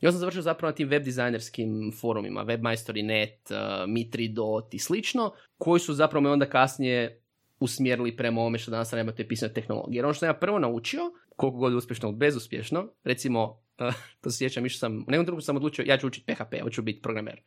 I 0.00 0.06
onda 0.06 0.12
sam 0.12 0.20
završio 0.20 0.42
zapravo 0.42 0.70
na 0.70 0.74
tim 0.74 0.88
web 0.88 1.02
dizajnerskim 1.02 1.92
forumima, 2.00 2.44
webmajstori.net, 2.44 3.50
uh, 3.50 3.56
mi3dot 3.88 4.74
i 4.74 4.78
slično, 4.78 5.32
koji 5.58 5.80
su 5.80 5.94
zapravo 5.94 6.22
me 6.22 6.30
onda 6.30 6.46
kasnije 6.46 7.22
usmjerili 7.60 8.16
prema 8.16 8.40
ovome 8.40 8.58
što 8.58 8.70
danas 8.70 8.92
radimo 8.92 9.12
te 9.12 9.28
pisane 9.28 9.52
tehnologije. 9.52 9.98
Jer 9.98 10.04
ono 10.04 10.14
što 10.14 10.20
sam 10.20 10.28
ja 10.28 10.34
prvo 10.34 10.58
naučio, 10.58 11.00
koliko 11.36 11.58
god 11.58 11.74
uspješno 11.74 12.08
ili 12.08 12.16
bezuspješno, 12.16 12.88
recimo, 13.04 13.44
uh, 13.44 13.94
to 14.20 14.30
se 14.30 14.38
sjećam, 14.38 14.66
išao 14.66 14.78
sam, 14.78 14.96
u 14.98 15.10
nekom 15.10 15.26
trenutku 15.26 15.44
sam 15.44 15.56
odlučio, 15.56 15.84
ja 15.88 15.98
ću 15.98 16.06
učiti 16.06 16.34
PHP, 16.34 16.62
hoću 16.62 16.82
biti 16.82 17.02
programer. 17.02 17.40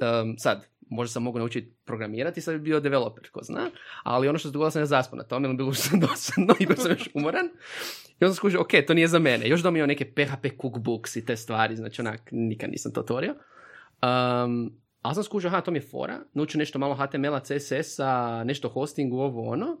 Um, 0.00 0.34
sad, 0.38 0.68
možda 0.90 1.12
sam 1.12 1.22
mogu 1.22 1.38
naučiti 1.38 1.72
programirati, 1.84 2.40
sad 2.40 2.54
bi 2.54 2.60
bio 2.60 2.80
developer, 2.80 3.30
ko 3.30 3.40
zna, 3.42 3.70
ali 4.02 4.28
ono 4.28 4.38
što 4.38 4.48
se 4.48 4.52
dogodilo 4.52 4.70
sam 4.70 4.82
ja 4.82 4.86
zaspao 4.86 5.16
na 5.16 5.24
tome, 5.24 5.48
je 5.48 5.54
bilo 5.54 5.74
sam 5.84 6.00
dosadno 6.00 6.54
i 6.60 6.66
bio 6.66 6.76
sam 6.76 6.90
još 6.90 7.08
umoran. 7.14 7.46
I 8.20 8.24
onda 8.24 8.28
sam 8.28 8.34
skužio, 8.34 8.60
ok, 8.60 8.70
to 8.86 8.94
nije 8.94 9.08
za 9.08 9.18
mene. 9.18 9.48
Još 9.48 9.62
domio 9.62 9.86
neke 9.86 10.04
PHP 10.04 10.46
cookbooks 10.62 11.16
i 11.16 11.24
te 11.24 11.36
stvari, 11.36 11.76
znači 11.76 12.00
onak, 12.00 12.20
nikad 12.32 12.70
nisam 12.70 12.92
to 12.92 13.00
otvorio. 13.00 13.34
Um, 14.02 14.72
ali 15.02 15.14
sam 15.14 15.24
skužio, 15.24 15.48
aha, 15.48 15.60
to 15.60 15.70
mi 15.70 15.78
je 15.78 15.82
fora, 15.90 16.20
naučio 16.32 16.58
nešto 16.58 16.78
malo 16.78 16.94
HTML-a, 16.94 17.40
CSS-a, 17.40 18.44
nešto 18.44 18.68
hostingu, 18.68 19.18
ovo 19.18 19.48
ono. 19.50 19.78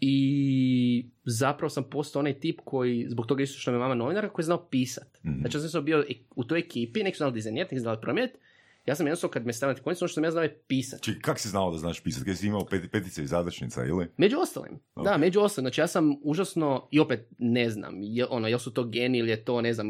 I 0.00 1.06
zapravo 1.24 1.70
sam 1.70 1.84
postao 1.90 2.20
onaj 2.20 2.40
tip 2.40 2.60
koji, 2.64 3.06
zbog 3.08 3.26
toga 3.26 3.42
isto 3.42 3.58
što 3.58 3.72
me 3.72 3.78
mama 3.78 3.94
novinara, 3.94 4.28
koji 4.28 4.42
je 4.42 4.46
znao 4.46 4.66
pisat. 4.70 5.18
Mhm. 5.24 5.40
Znači, 5.40 5.56
ja 5.56 5.60
sam 5.60 5.84
bio 5.84 6.04
u 6.36 6.44
toj 6.44 6.58
ekipi, 6.58 7.02
neki 7.02 7.14
su 7.14 7.18
znali 7.18 7.32
dizajnirati, 7.32 7.74
neki 7.74 7.80
su 7.80 7.82
znali 7.82 8.00
promijeniti. 8.00 8.38
Ja 8.86 8.94
sam 8.94 9.06
jednostavno, 9.06 9.32
kad 9.32 9.46
me 9.46 9.52
stavljate 9.52 9.82
konjicu, 9.82 10.04
ono 10.04 10.08
što 10.08 10.14
sam 10.14 10.24
ja 10.24 10.30
znao 10.30 10.42
je 10.42 10.62
pisat. 10.66 11.02
Čekaj, 11.02 11.20
kak 11.20 11.38
si 11.38 11.48
znao 11.48 11.70
da 11.70 11.78
znaš 11.78 12.02
pisati? 12.02 12.24
Kaj 12.24 12.34
si 12.34 12.46
imao 12.46 12.64
pet, 12.64 12.90
petice 12.92 13.22
i 13.22 13.26
zadačnica, 13.26 13.84
ili? 13.84 14.06
Među 14.16 14.38
ostalim. 14.38 14.78
Ok. 14.94 15.04
Da, 15.04 15.18
među 15.18 15.40
ostalim. 15.40 15.64
Znači 15.64 15.80
ja 15.80 15.86
sam 15.86 16.16
užasno, 16.22 16.88
i 16.90 17.00
opet 17.00 17.28
ne 17.38 17.70
znam, 17.70 17.94
je, 18.00 18.26
ono, 18.26 18.48
jel 18.48 18.58
su 18.58 18.72
to 18.72 18.84
geni 18.84 19.18
ili 19.18 19.30
je 19.30 19.44
to, 19.44 19.60
ne 19.60 19.72
znam, 19.72 19.86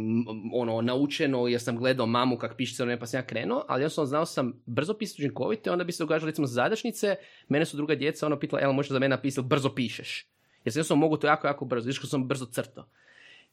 ono, 0.52 0.80
naučeno, 0.80 1.48
jer 1.48 1.60
sam 1.60 1.76
gledao 1.76 2.06
mamu 2.06 2.38
kak 2.38 2.56
piše 2.56 2.86
ne, 2.86 2.98
pa 2.98 3.06
sam 3.06 3.18
ja 3.18 3.26
krenuo, 3.26 3.64
ali 3.68 3.82
jednostavno 3.82 4.06
znao 4.06 4.26
sam 4.26 4.62
brzo 4.66 4.94
pisati 4.94 5.22
učinkovito, 5.22 5.72
onda 5.72 5.84
bi 5.84 5.92
se 5.92 6.02
događalo 6.02 6.26
recimo 6.26 6.46
zadačnice, 6.46 7.16
mene 7.48 7.64
su 7.64 7.76
druga 7.76 7.94
djeca 7.94 8.26
ono 8.26 8.38
pitala, 8.38 8.62
jel 8.62 8.72
možeš 8.72 8.92
za 8.92 8.98
mene 8.98 9.16
napisati, 9.16 9.46
brzo 9.46 9.74
pišeš. 9.74 10.28
Jer 10.64 10.72
sam 10.72 10.78
jednostavno 10.78 11.00
mogu 11.00 11.16
to 11.16 11.26
jako, 11.26 11.46
jako 11.46 11.64
brzo, 11.64 11.90
kako 11.94 12.06
sam 12.06 12.28
brzo 12.28 12.46
crto. 12.46 12.88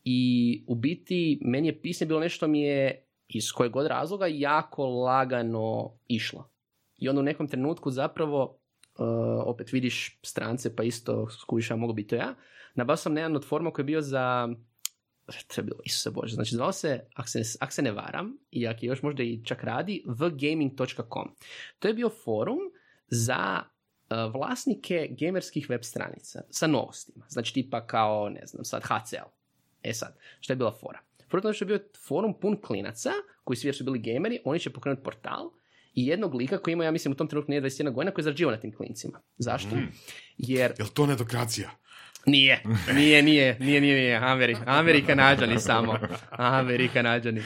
I 0.03 0.63
u 0.67 0.75
biti, 0.75 1.39
meni 1.41 1.67
je 1.67 1.81
pisanje 1.81 2.07
bilo 2.07 2.19
nešto 2.19 2.47
mi 2.47 2.61
je 2.61 3.05
iz 3.29 3.51
kojeg 3.51 3.71
god 3.71 3.87
razloga 3.87 4.27
jako 4.29 4.85
lagano 4.85 5.97
išlo. 6.07 6.49
I 6.97 7.09
onda 7.09 7.19
u 7.19 7.23
nekom 7.23 7.47
trenutku 7.47 7.91
zapravo 7.91 8.43
uh, 8.43 9.05
opet 9.45 9.71
vidiš 9.71 10.19
strance, 10.23 10.75
pa 10.75 10.83
isto 10.83 11.29
skuviš, 11.29 11.69
ja 11.69 11.75
mogu 11.75 11.93
biti 11.93 12.09
to 12.09 12.15
ja. 12.15 12.35
Nabavio 12.75 12.97
sam 12.97 13.13
na 13.13 13.19
jedan 13.21 13.35
od 13.35 13.45
forma 13.45 13.71
koji 13.71 13.83
je 13.83 13.87
bio 13.87 14.01
za 14.01 14.49
to 15.47 15.61
je 15.61 15.63
bilo, 15.63 15.79
Isuse 15.85 16.11
Bože, 16.11 16.35
znači 16.35 16.55
zvao 16.55 16.71
se, 16.71 16.99
ako 17.13 17.29
se, 17.29 17.57
ak 17.59 17.73
se 17.73 17.81
ne 17.81 17.91
varam, 17.91 18.37
i 18.51 18.67
ako 18.67 18.79
još 18.81 19.03
možda 19.03 19.23
i 19.23 19.45
čak 19.45 19.63
radi, 19.63 20.03
thegaming.com. 20.17 21.35
To 21.79 21.87
je 21.87 21.93
bio 21.93 22.09
forum 22.09 22.59
za 23.07 23.63
uh, 23.63 24.33
vlasnike 24.33 25.07
gamerskih 25.19 25.69
web 25.69 25.83
stranica 25.83 26.41
sa 26.49 26.67
novostima. 26.67 27.25
Znači 27.29 27.53
tipa 27.53 27.87
kao, 27.87 28.29
ne 28.29 28.45
znam, 28.45 28.65
sad 28.65 28.83
HCL. 28.83 29.29
E 29.83 29.93
sad, 29.93 30.17
šta 30.39 30.53
je 30.53 30.57
bila 30.57 30.71
fora? 30.71 30.99
Je 31.37 31.41
to 31.41 31.53
što 31.53 31.65
je 31.65 31.67
bio 31.67 31.79
forum 32.07 32.39
pun 32.41 32.57
klinaca, 32.61 33.11
koji 33.43 33.57
svi 33.57 33.73
su 33.73 33.83
bili 33.83 33.99
gameri, 33.99 34.39
oni 34.45 34.59
će 34.59 34.69
pokrenuti 34.69 35.03
portal 35.03 35.51
i 35.93 36.07
jednog 36.07 36.35
lika 36.35 36.57
koji 36.57 36.73
ima, 36.73 36.85
ja 36.85 36.91
mislim, 36.91 37.11
u 37.11 37.15
tom 37.15 37.27
trenutku 37.27 37.51
nije 37.51 37.61
21 37.61 37.93
godina, 37.93 38.11
koji 38.11 38.23
je 38.23 38.23
zarađivao 38.23 38.51
na 38.51 38.59
tim 38.59 38.75
klincima. 38.75 39.21
Zašto? 39.37 39.69
Jer 40.37 40.73
Jel 40.77 40.87
to 40.87 41.05
nedokracija? 41.05 41.69
nije, 42.25 42.63
nije, 42.95 43.21
nije, 43.23 43.57
nije, 43.59 43.81
nije, 43.81 43.95
nije, 43.95 44.15
Ameri, 44.15 44.55
Amerikanađani 44.65 45.59
samo, 45.59 45.99
Amerikanađani. 46.31 47.41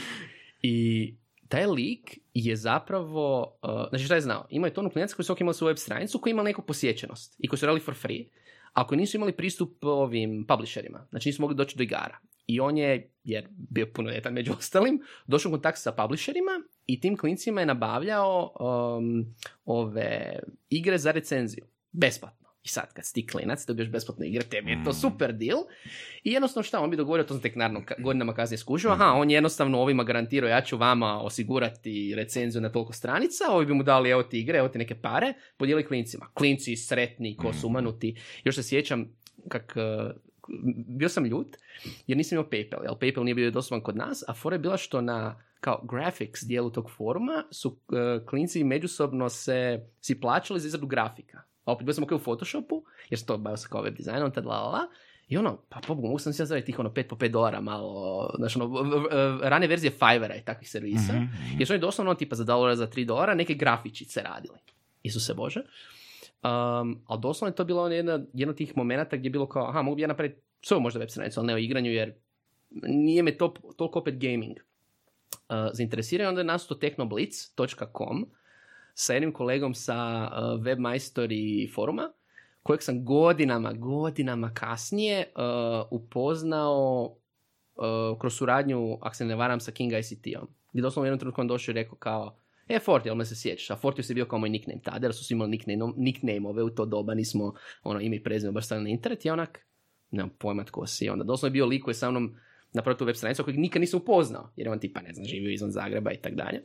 I 0.62 1.16
taj 1.48 1.66
lik 1.66 2.20
je 2.34 2.56
zapravo, 2.56 3.58
uh, 3.64 3.90
znači 3.90 4.06
šta 4.06 4.16
je 4.16 4.22
znao, 4.22 4.48
imao 4.50 4.68
je 4.68 4.74
tonu 4.74 4.90
klinaca 4.90 5.16
koji 5.16 5.26
su 5.26 5.36
imali 5.40 5.56
svoju 5.56 5.70
web 5.70 5.78
stranicu 5.78 6.20
koji 6.20 6.32
ima 6.32 6.44
neku 6.44 6.62
posjećenost 6.62 7.36
i 7.40 7.48
koji 7.48 7.60
su 7.60 7.66
radili 7.66 7.86
for 7.86 7.96
free, 7.96 8.26
a 8.74 8.88
koji 8.88 8.98
nisu 8.98 9.18
imali 9.18 9.32
pristup 9.32 9.84
ovim 9.84 10.46
publisherima, 10.48 11.08
znači 11.10 11.30
nisu 11.30 11.42
mogli 11.42 11.56
doći 11.56 11.78
do 11.78 11.84
igara. 11.84 12.18
I 12.48 12.60
on 12.60 12.78
je, 12.78 13.12
jer 13.24 13.48
bio 13.52 13.86
puno 13.94 14.10
ljetan 14.10 14.34
među 14.34 14.54
ostalim, 14.58 15.02
došao 15.28 15.50
u 15.50 15.54
kontakt 15.54 15.78
sa 15.78 15.92
publisherima 15.92 16.52
i 16.86 17.00
tim 17.00 17.18
klincima 17.18 17.62
je 17.62 17.66
nabavljao 17.66 18.54
um, 18.60 19.36
ove 19.66 20.40
igre 20.70 20.98
za 20.98 21.12
recenziju. 21.12 21.66
Besplatno. 21.92 22.44
I 22.64 22.68
sad, 22.68 22.94
kad 22.94 23.06
si 23.06 23.14
ti 23.14 23.28
klinac, 23.28 23.66
dobiješ 23.66 23.90
besplatne 23.90 24.28
igre, 24.28 24.44
tebi 24.44 24.72
je 24.72 24.84
to 24.86 24.94
super 24.94 25.34
deal. 25.34 25.60
I 26.24 26.32
jednostavno 26.32 26.64
šta, 26.64 26.80
on 26.80 26.90
bi 26.90 26.98
dogovorio, 26.98 27.24
to 27.24 27.34
sam 27.34 27.42
tek 27.42 27.56
naravno 27.56 27.84
godinama 28.00 28.34
kasnije 28.34 28.58
skužio, 28.58 28.92
aha, 28.92 29.06
on 29.06 29.30
je 29.30 29.36
jednostavno 29.36 29.82
ovima 29.82 30.04
garantirao, 30.04 30.50
ja 30.50 30.62
ću 30.62 30.78
vama 30.78 31.22
osigurati 31.22 32.14
recenziju 32.16 32.62
na 32.62 32.72
toliko 32.72 32.94
stranica, 32.94 33.44
ovi 33.52 33.66
bi 33.66 33.74
mu 33.74 33.84
dali, 33.84 34.10
evo 34.10 34.24
ti 34.24 34.40
igre, 34.40 34.58
evo 34.58 34.68
ti 34.68 34.78
neke 34.78 34.96
pare, 34.96 35.34
podijeli 35.58 35.88
klincima. 35.88 36.30
Klinci 36.34 36.76
sretni, 36.76 37.38
ko 37.38 37.54
su 37.54 37.68
umanuti. 37.68 38.16
Još 38.44 38.56
se 38.56 38.64
sjećam 38.64 39.18
kak 39.50 39.76
bio 40.88 41.10
sam 41.10 41.26
ljut 41.26 41.58
jer 42.08 42.18
nisam 42.18 42.36
imao 42.36 42.50
PayPal, 42.50 42.84
jer 42.84 42.92
PayPal 43.00 43.24
nije 43.24 43.36
bio 43.36 43.52
dostupan 43.52 43.82
kod 43.82 43.96
nas, 43.96 44.24
a 44.28 44.34
fora 44.34 44.56
je 44.56 44.60
bila 44.60 44.78
što 44.78 45.02
na 45.02 45.42
kao 45.60 45.82
graphics 45.84 46.44
dijelu 46.44 46.70
tog 46.70 46.92
foruma 46.92 47.44
su 47.52 47.70
uh, 47.70 48.26
klinci 48.30 48.64
međusobno 48.64 49.30
se 49.30 49.86
si 50.02 50.20
plaćali 50.20 50.60
za 50.60 50.68
izradu 50.68 50.88
grafika. 50.88 51.42
A 51.66 51.72
opet 51.72 51.86
bio 51.86 51.94
sam 51.94 52.04
ok 52.04 52.12
u 52.12 52.20
Photoshopu, 52.20 52.84
jer 53.10 53.20
sam 53.20 53.28
to 53.28 53.38
bavio 53.38 53.58
se 53.58 53.68
kao 53.72 53.82
web 53.82 53.96
dizajnom, 53.96 54.32
tad 54.32 54.46
la, 54.46 54.62
la, 54.62 54.70
la. 54.70 54.88
I 55.28 55.38
ono, 55.38 55.58
pa 55.70 55.80
pobogu, 55.88 56.08
mogu 56.08 56.20
sam 56.20 56.34
se 56.34 56.46
staviti 56.46 56.66
tih 56.66 56.80
ono 56.80 56.90
5 56.90 57.08
po 57.08 57.16
5 57.16 57.28
dolara 57.28 57.62
malo, 57.62 58.30
znači 58.38 58.60
ono, 58.60 59.08
rane 59.42 59.68
verzije 59.68 59.92
Fivera 59.92 60.36
i 60.36 60.46
takvih 60.46 60.70
servisa. 60.70 61.14
Mhm. 61.14 61.26
Jer 61.60 61.68
su 61.68 61.74
oni 61.74 61.82
doslovno 61.82 62.12
ono, 62.12 62.18
tipa 62.18 62.36
za 62.36 62.44
dolara, 62.44 62.76
za 62.76 62.88
3 62.88 63.06
dolara 63.06 63.34
neke 63.34 63.54
grafičice 63.54 64.22
radili. 64.22 64.58
Isuse 65.04 65.34
Bože. 65.34 65.62
Um, 66.44 67.02
ali 67.08 67.22
doslovno 67.22 67.52
je 67.52 67.56
to 67.56 67.64
bilo 67.64 67.88
jedna, 67.88 68.20
jedno 68.34 68.52
od 68.52 68.58
tih 68.58 68.78
momenata 68.78 69.18
gdje 69.18 69.28
je 69.28 69.32
bilo 69.32 69.48
kao, 69.48 69.68
aha, 69.68 69.82
mogu 69.82 69.96
bi 69.96 70.02
ja 70.02 70.08
napraviti 70.08 70.42
svoju 70.62 70.82
možda 70.82 71.00
web 71.00 71.10
stranicu, 71.10 71.40
ali 71.40 71.48
ne 71.48 71.54
o 71.54 71.58
igranju, 71.58 71.92
jer 71.92 72.14
nije 72.88 73.24
me 73.24 73.38
to, 73.38 73.54
toliko 73.78 74.00
opet 74.00 74.20
gaming. 74.20 74.58
Uh, 74.58 75.56
zainteresirao 75.74 76.30
onda 76.30 76.42
je 76.42 76.46
nastao 76.46 76.78
technoblitz.com 76.78 78.26
sa 78.94 79.14
jednim 79.14 79.32
kolegom 79.34 79.74
sa 79.74 80.30
uh, 80.32 80.64
webmajstori 80.64 81.74
foruma, 81.74 82.12
kojeg 82.64 82.82
sam 82.82 83.06
godinama, 83.06 83.74
godinama 83.74 84.54
kasnije 84.54 85.32
uh, 85.36 85.88
upoznao 85.92 87.16
uh, 87.76 88.20
kroz 88.20 88.34
suradnju, 88.34 88.98
ako 89.02 89.16
se 89.16 89.26
ne 89.26 89.36
varam, 89.36 89.60
sa 89.60 89.72
King 89.72 89.94
ICT-om. 89.94 90.48
Gdje 90.72 90.82
doslovno 90.82 91.04
u 91.04 91.08
jednom 91.08 91.20
trenutku 91.20 91.42
on 91.42 91.48
došao 91.48 91.72
i 91.72 91.76
rekao 91.76 91.96
kao, 91.96 92.36
e, 92.68 92.80
Forti, 92.80 93.10
jel 93.10 93.16
me 93.16 93.26
se 93.26 93.36
sjećaš? 93.36 93.72
A 93.72 93.76
Forti 93.76 94.02
je 94.10 94.16
bio 94.16 94.26
kao 94.26 94.40
moj 94.40 94.50
nickname 94.50 94.82
tada, 94.82 95.08
jer 95.08 95.14
su 95.14 95.24
svi 95.24 95.34
imali 95.34 95.50
nickname, 95.50 95.94
nickname-ove 95.98 96.64
u 96.64 96.70
to 96.70 96.86
doba, 96.86 97.14
nismo 97.14 97.54
ono, 97.84 98.00
ime 98.00 98.16
i 98.16 98.24
prezime 98.24 98.52
baš 98.52 98.70
na 98.70 98.90
internet 98.90 99.26
i 99.26 99.30
onak, 99.30 99.60
nemam 100.12 100.30
pojma 100.38 100.64
tko 100.64 100.88
si. 100.88 101.10
Onda 101.10 101.24
doslovno 101.24 101.52
je 101.52 101.54
bio 101.54 101.66
lik 101.66 101.84
koji 101.84 101.92
je 101.92 101.98
sa 101.98 102.12
mnom 102.12 102.36
napravio 102.74 102.98
tu 102.98 103.06
web 103.06 103.16
stranicu 103.16 103.44
kojeg 103.44 103.60
nikad 103.60 103.80
nisam 103.80 104.00
upoznao, 104.00 104.50
jer 104.56 104.68
je 104.68 104.72
on 104.72 104.80
tipa, 104.80 105.02
ne 105.02 105.14
znam, 105.14 105.26
živio 105.26 105.52
izvan 105.52 105.72
Zagreba 105.72 106.12
i 106.12 106.22
tak 106.22 106.36
dalje. 106.36 106.64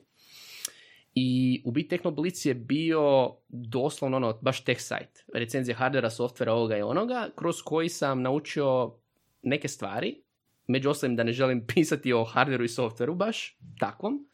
I 1.15 1.63
u 1.65 1.71
biti 1.71 1.89
Technoblitz 1.89 2.47
je 2.47 2.55
bio 2.55 3.35
doslovno 3.49 4.17
ono, 4.17 4.39
baš 4.43 4.65
tech 4.65 4.81
site, 4.81 5.25
recenzije 5.35 5.75
hardvera, 5.75 6.11
softvera, 6.11 6.53
ovoga 6.53 6.77
i 6.77 6.83
onoga, 6.83 7.29
kroz 7.37 7.63
koji 7.63 7.89
sam 7.89 8.23
naučio 8.23 8.95
neke 9.43 9.69
stvari, 9.69 10.23
među 10.67 10.91
ostalim 10.91 11.17
da 11.17 11.23
ne 11.23 11.33
želim 11.33 11.67
pisati 11.75 12.13
o 12.13 12.25
hardveru 12.25 12.65
i 12.65 12.69
softveru 12.69 13.15
baš, 13.15 13.59
takvom, 13.79 14.29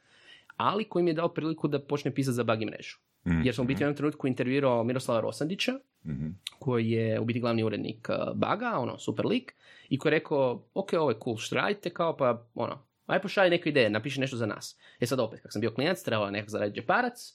ali 0.56 0.84
koji 0.84 1.02
mi 1.02 1.10
je 1.10 1.14
dao 1.14 1.28
priliku 1.28 1.68
da 1.68 1.78
počnem 1.82 2.14
pisati 2.14 2.34
za 2.34 2.44
bug 2.44 2.58
mrežu. 2.64 2.98
Jer 3.44 3.54
sam 3.54 3.64
u 3.64 3.66
biti 3.66 3.78
u 3.78 3.84
jednom 3.84 3.96
trenutku 3.96 4.26
intervjuirao 4.26 4.84
Miroslava 4.84 5.20
Rosandića, 5.20 5.72
Mhm. 6.06 6.26
koji 6.58 6.90
je 6.90 7.20
u 7.20 7.24
biti 7.24 7.40
glavni 7.40 7.62
urednik 7.64 8.08
uh, 8.08 8.36
Baga, 8.36 8.78
ono, 8.78 8.98
super 8.98 9.26
lik, 9.26 9.54
i 9.88 9.98
koji 9.98 10.12
je 10.12 10.18
rekao, 10.18 10.64
ok, 10.74 10.92
ovo 10.92 11.10
je 11.10 11.16
cool, 11.24 11.36
što 11.36 11.56
radite, 11.56 11.90
kao 11.90 12.16
pa, 12.16 12.46
ono, 12.54 12.78
aj 13.06 13.22
pošalji 13.22 13.50
neku 13.50 13.68
ideju, 13.68 13.90
napiši 13.90 14.20
nešto 14.20 14.36
za 14.36 14.46
nas. 14.46 14.78
E 15.00 15.06
sad 15.06 15.20
opet, 15.20 15.40
kak 15.40 15.52
sam 15.52 15.60
bio 15.60 15.70
klinac, 15.70 16.02
trebao 16.02 16.26
je 16.26 16.32
nekak 16.32 16.50
zaraditi 16.50 16.80
džeparac, 16.80 17.34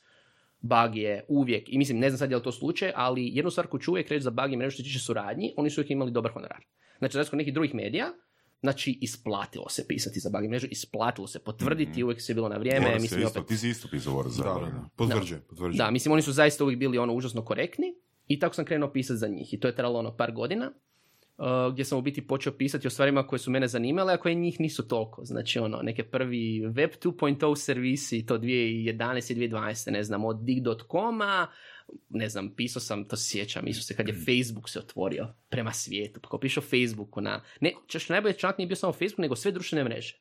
Bug 0.61 0.95
je 0.95 1.25
uvijek, 1.27 1.73
i 1.73 1.77
mislim, 1.77 1.99
ne 1.99 2.09
znam 2.09 2.17
sad 2.17 2.31
je 2.31 2.37
li 2.37 2.43
to 2.43 2.51
slučaj, 2.51 2.91
ali 2.95 3.29
jednu 3.33 3.51
stvar 3.51 3.67
koju 3.67 3.79
ću 3.81 3.91
uvijek 3.91 4.09
reći 4.09 4.23
za 4.23 4.31
Bug 4.31 4.53
i 4.53 4.57
mrežu 4.57 4.73
što 4.73 4.83
tiče 4.83 4.99
suradnji, 4.99 5.53
oni 5.57 5.69
su 5.69 5.81
uvijek 5.81 5.91
imali 5.91 6.11
dobar 6.11 6.31
honorar. 6.31 6.63
Znači, 6.99 7.17
razliku 7.17 7.35
nekih 7.35 7.53
drugih 7.53 7.75
medija, 7.75 8.07
znači, 8.61 8.97
isplatilo 9.01 9.69
se 9.69 9.87
pisati 9.87 10.19
za 10.19 10.29
Bug 10.29 10.45
i 10.45 10.47
mrežu, 10.47 10.67
isplatilo 10.71 11.27
se 11.27 11.39
potvrditi, 11.39 12.03
uvijek 12.03 12.21
se 12.21 12.33
bilo 12.33 12.49
na 12.49 12.57
vrijeme, 12.57 12.85
se 12.85 12.99
mislim, 12.99 13.21
isto, 13.21 13.39
opet, 13.39 13.47
ti 13.47 13.57
si 13.57 13.69
isto 13.69 13.87
pisao 13.91 14.23
za 14.29 14.43
Da, 14.43 14.89
potvrđujem, 14.95 15.41
potvrđujem. 15.49 15.77
da, 15.77 15.91
mislim, 15.91 16.11
oni 16.11 16.21
su 16.21 16.31
zaista 16.31 16.63
uvijek 16.63 16.79
bili 16.79 16.97
ono 16.97 17.13
užasno 17.13 17.45
korektni 17.45 17.95
i 18.27 18.39
tako 18.39 18.55
sam 18.55 18.65
krenuo 18.65 18.91
pisati 18.91 19.17
za 19.17 19.27
njih. 19.27 19.53
I 19.53 19.59
to 19.59 19.67
je 19.67 19.75
trajalo 19.75 19.99
ono 19.99 20.17
par 20.17 20.31
godina, 20.31 20.71
uh, 21.37 21.73
gdje 21.73 21.85
sam 21.85 21.97
u 21.97 22.01
biti 22.01 22.27
počeo 22.27 22.53
pisati 22.53 22.87
o 22.87 22.89
stvarima 22.89 23.27
koje 23.27 23.39
su 23.39 23.51
mene 23.51 23.67
zanimale, 23.67 24.13
a 24.13 24.17
koje 24.17 24.35
njih 24.35 24.59
nisu 24.59 24.87
toliko. 24.87 25.25
Znači, 25.25 25.59
ono, 25.59 25.81
neke 25.81 26.03
prvi 26.03 26.65
web 26.67 26.89
2.0 27.01 27.55
servisi, 27.55 28.25
to 28.25 28.37
2011. 28.37 29.31
i 29.31 29.49
2012. 29.49 29.91
ne 29.91 30.03
znam, 30.03 30.25
od 30.25 30.43
dig.com-a, 30.43 31.47
ne 32.09 32.29
znam, 32.29 32.55
pisao 32.55 32.81
sam, 32.81 33.07
to 33.07 33.15
se 33.15 33.29
sjećam, 33.29 33.67
Isuse, 33.67 33.95
kad 33.95 34.07
je 34.07 34.13
Facebook 34.13 34.69
se 34.69 34.79
otvorio 34.79 35.27
prema 35.49 35.71
svijetu, 35.71 36.19
pa 36.21 36.29
kao 36.29 36.39
pišao 36.39 36.63
Facebooku 36.63 37.21
na, 37.21 37.41
ne, 37.61 37.73
čak 37.87 38.09
najbolje 38.09 38.33
čak 38.33 38.57
nije 38.57 38.67
bio 38.67 38.75
samo 38.75 38.93
Facebook, 38.93 39.17
nego 39.17 39.35
sve 39.35 39.51
društvene 39.51 39.83
mreže. 39.83 40.19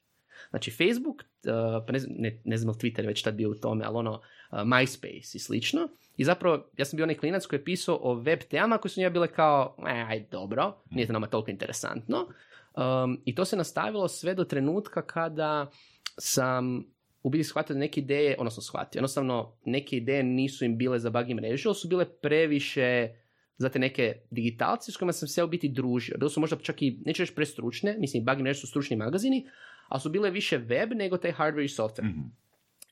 Znači 0.50 0.70
Facebook, 0.70 1.16
uh, 1.16 1.84
pa 1.86 1.92
ne, 1.92 1.98
znam- 1.98 2.14
ne, 2.18 2.42
ne 2.44 2.56
znam 2.56 2.74
Twitter 2.74 3.06
već 3.06 3.22
tad 3.22 3.34
bio 3.34 3.50
u 3.50 3.54
tome, 3.54 3.84
ali 3.84 3.96
ono, 3.96 4.12
uh, 4.12 4.58
MySpace 4.58 5.36
i 5.36 5.38
slično. 5.38 5.88
I 6.16 6.24
zapravo, 6.24 6.70
ja 6.76 6.84
sam 6.84 6.96
bio 6.96 7.04
onaj 7.04 7.16
klinac 7.16 7.46
koji 7.46 7.60
je 7.60 7.64
pisao 7.64 7.98
o 8.02 8.14
web 8.14 8.40
temama 8.50 8.78
koje 8.78 8.90
su 8.90 9.00
njega 9.00 9.12
bile 9.12 9.28
kao, 9.32 9.76
e, 9.88 10.04
aj, 10.08 10.26
dobro, 10.30 10.82
nije 10.90 11.06
to 11.06 11.12
nama 11.12 11.26
toliko 11.26 11.50
interesantno. 11.50 12.18
Um, 12.18 13.22
I 13.24 13.34
to 13.34 13.44
se 13.44 13.56
nastavilo 13.56 14.08
sve 14.08 14.34
do 14.34 14.44
trenutka 14.44 15.02
kada 15.02 15.70
sam 16.18 16.84
u 17.28 17.30
biti 17.30 17.44
shvatio 17.44 17.74
da 17.74 17.80
neke 17.80 18.00
ideje, 18.00 18.36
odnosno 18.38 18.62
shvatio, 18.62 18.98
jednostavno 18.98 19.56
neke 19.64 19.96
ideje 19.96 20.22
nisu 20.22 20.64
im 20.64 20.78
bile 20.78 20.98
za 20.98 21.10
bug 21.10 21.28
mrežu, 21.28 21.68
ali 21.68 21.76
su 21.76 21.88
bile 21.88 22.04
previše 22.20 23.08
za 23.56 23.68
te 23.68 23.78
neke 23.78 24.14
digitalci 24.30 24.92
s 24.92 24.96
kojima 24.96 25.12
sam 25.12 25.28
se 25.28 25.44
u 25.44 25.48
biti 25.48 25.68
družio. 25.68 26.16
Bile 26.18 26.30
su 26.30 26.40
možda 26.40 26.56
čak 26.56 26.82
i, 26.82 27.00
neću 27.06 27.22
reći 27.22 27.34
prestručne, 27.34 27.96
mislim, 27.98 28.24
bug 28.24 28.38
mreže 28.38 28.60
su 28.60 28.66
stručni 28.66 28.96
magazini, 28.96 29.46
ali 29.88 30.00
su 30.00 30.10
bile 30.10 30.30
više 30.30 30.58
web 30.58 30.92
nego 30.94 31.16
taj 31.16 31.32
hardware 31.32 31.64
i 31.64 31.68
software. 31.68 32.10
Mhm. 32.10 32.20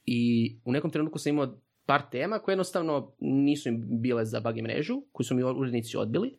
I 0.04 0.52
u 0.64 0.72
nekom 0.72 0.90
trenutku 0.90 1.18
sam 1.18 1.30
imao 1.30 1.60
par 1.86 2.02
tema 2.10 2.38
koje 2.38 2.52
jednostavno 2.52 3.14
nisu 3.20 3.68
im 3.68 3.84
bile 4.02 4.24
za 4.24 4.40
bug 4.40 4.56
mrežu, 4.56 5.02
koju 5.12 5.24
su 5.24 5.34
mi 5.34 5.42
urednici 5.42 5.96
odbili. 5.96 6.38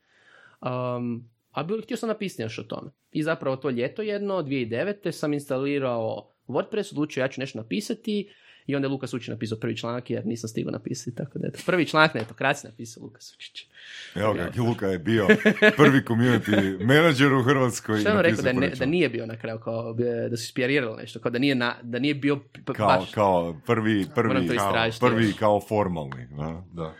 Um, 0.61 1.29
a 1.51 1.63
bilo, 1.63 1.81
htio 1.81 1.97
sam 1.97 2.09
napisati 2.09 2.41
još 2.41 2.59
o 2.59 2.63
tome. 2.63 2.91
I 3.11 3.23
zapravo 3.23 3.55
to 3.55 3.69
ljeto 3.69 4.01
jedno, 4.01 4.43
2009. 4.43 5.11
sam 5.11 5.33
instalirao 5.33 6.36
WordPress, 6.47 6.91
odlučio 6.91 7.21
ja 7.21 7.27
ću 7.27 7.41
nešto 7.41 7.57
napisati 7.57 8.33
i 8.67 8.75
onda 8.75 8.85
je 8.85 8.89
Lukas 8.89 9.13
Učić 9.13 9.27
napisao 9.27 9.57
prvi 9.57 9.77
članak 9.77 10.09
jer 10.09 10.25
nisam 10.25 10.47
stigao 10.47 10.71
napisati, 10.71 11.17
tako 11.17 11.39
da 11.39 11.47
eto. 11.47 11.59
Prvi 11.65 11.85
članak 11.85 12.13
na 12.13 12.21
etokraciji 12.21 12.71
napisao 12.71 13.03
Lukas 13.03 13.33
Učić. 13.35 13.67
Evo 14.15 14.33
ga, 14.33 14.51
Luka 14.67 14.87
je 14.87 14.99
bio 14.99 15.27
prvi 15.77 16.01
community 16.01 16.85
menadžer 16.85 17.33
u 17.33 17.43
Hrvatskoj. 17.43 17.99
Što 17.99 18.09
je 18.09 18.21
rekao 18.21 18.41
da, 18.41 18.53
ne, 18.53 18.69
da 18.69 18.85
nije 18.85 19.09
bio 19.09 19.25
na 19.25 19.37
kraju, 19.37 19.59
kao 19.59 19.93
da 20.29 20.37
su 20.37 20.47
spijarirali 20.47 20.97
nešto, 21.01 21.19
kao 21.19 21.31
da 21.31 21.39
nije, 21.39 21.55
na, 21.55 21.75
da 21.81 21.99
nije 21.99 22.15
bio 22.15 22.35
p- 22.35 22.73
kao, 22.73 22.87
baš. 22.87 23.11
kao 23.11 23.61
prvi, 23.65 24.05
prvi, 24.15 24.47
kao, 24.57 24.91
prvi 24.99 25.33
kao 25.33 25.61
formalni. 25.61 26.27
Da? 26.37 26.63
Da. 26.73 26.93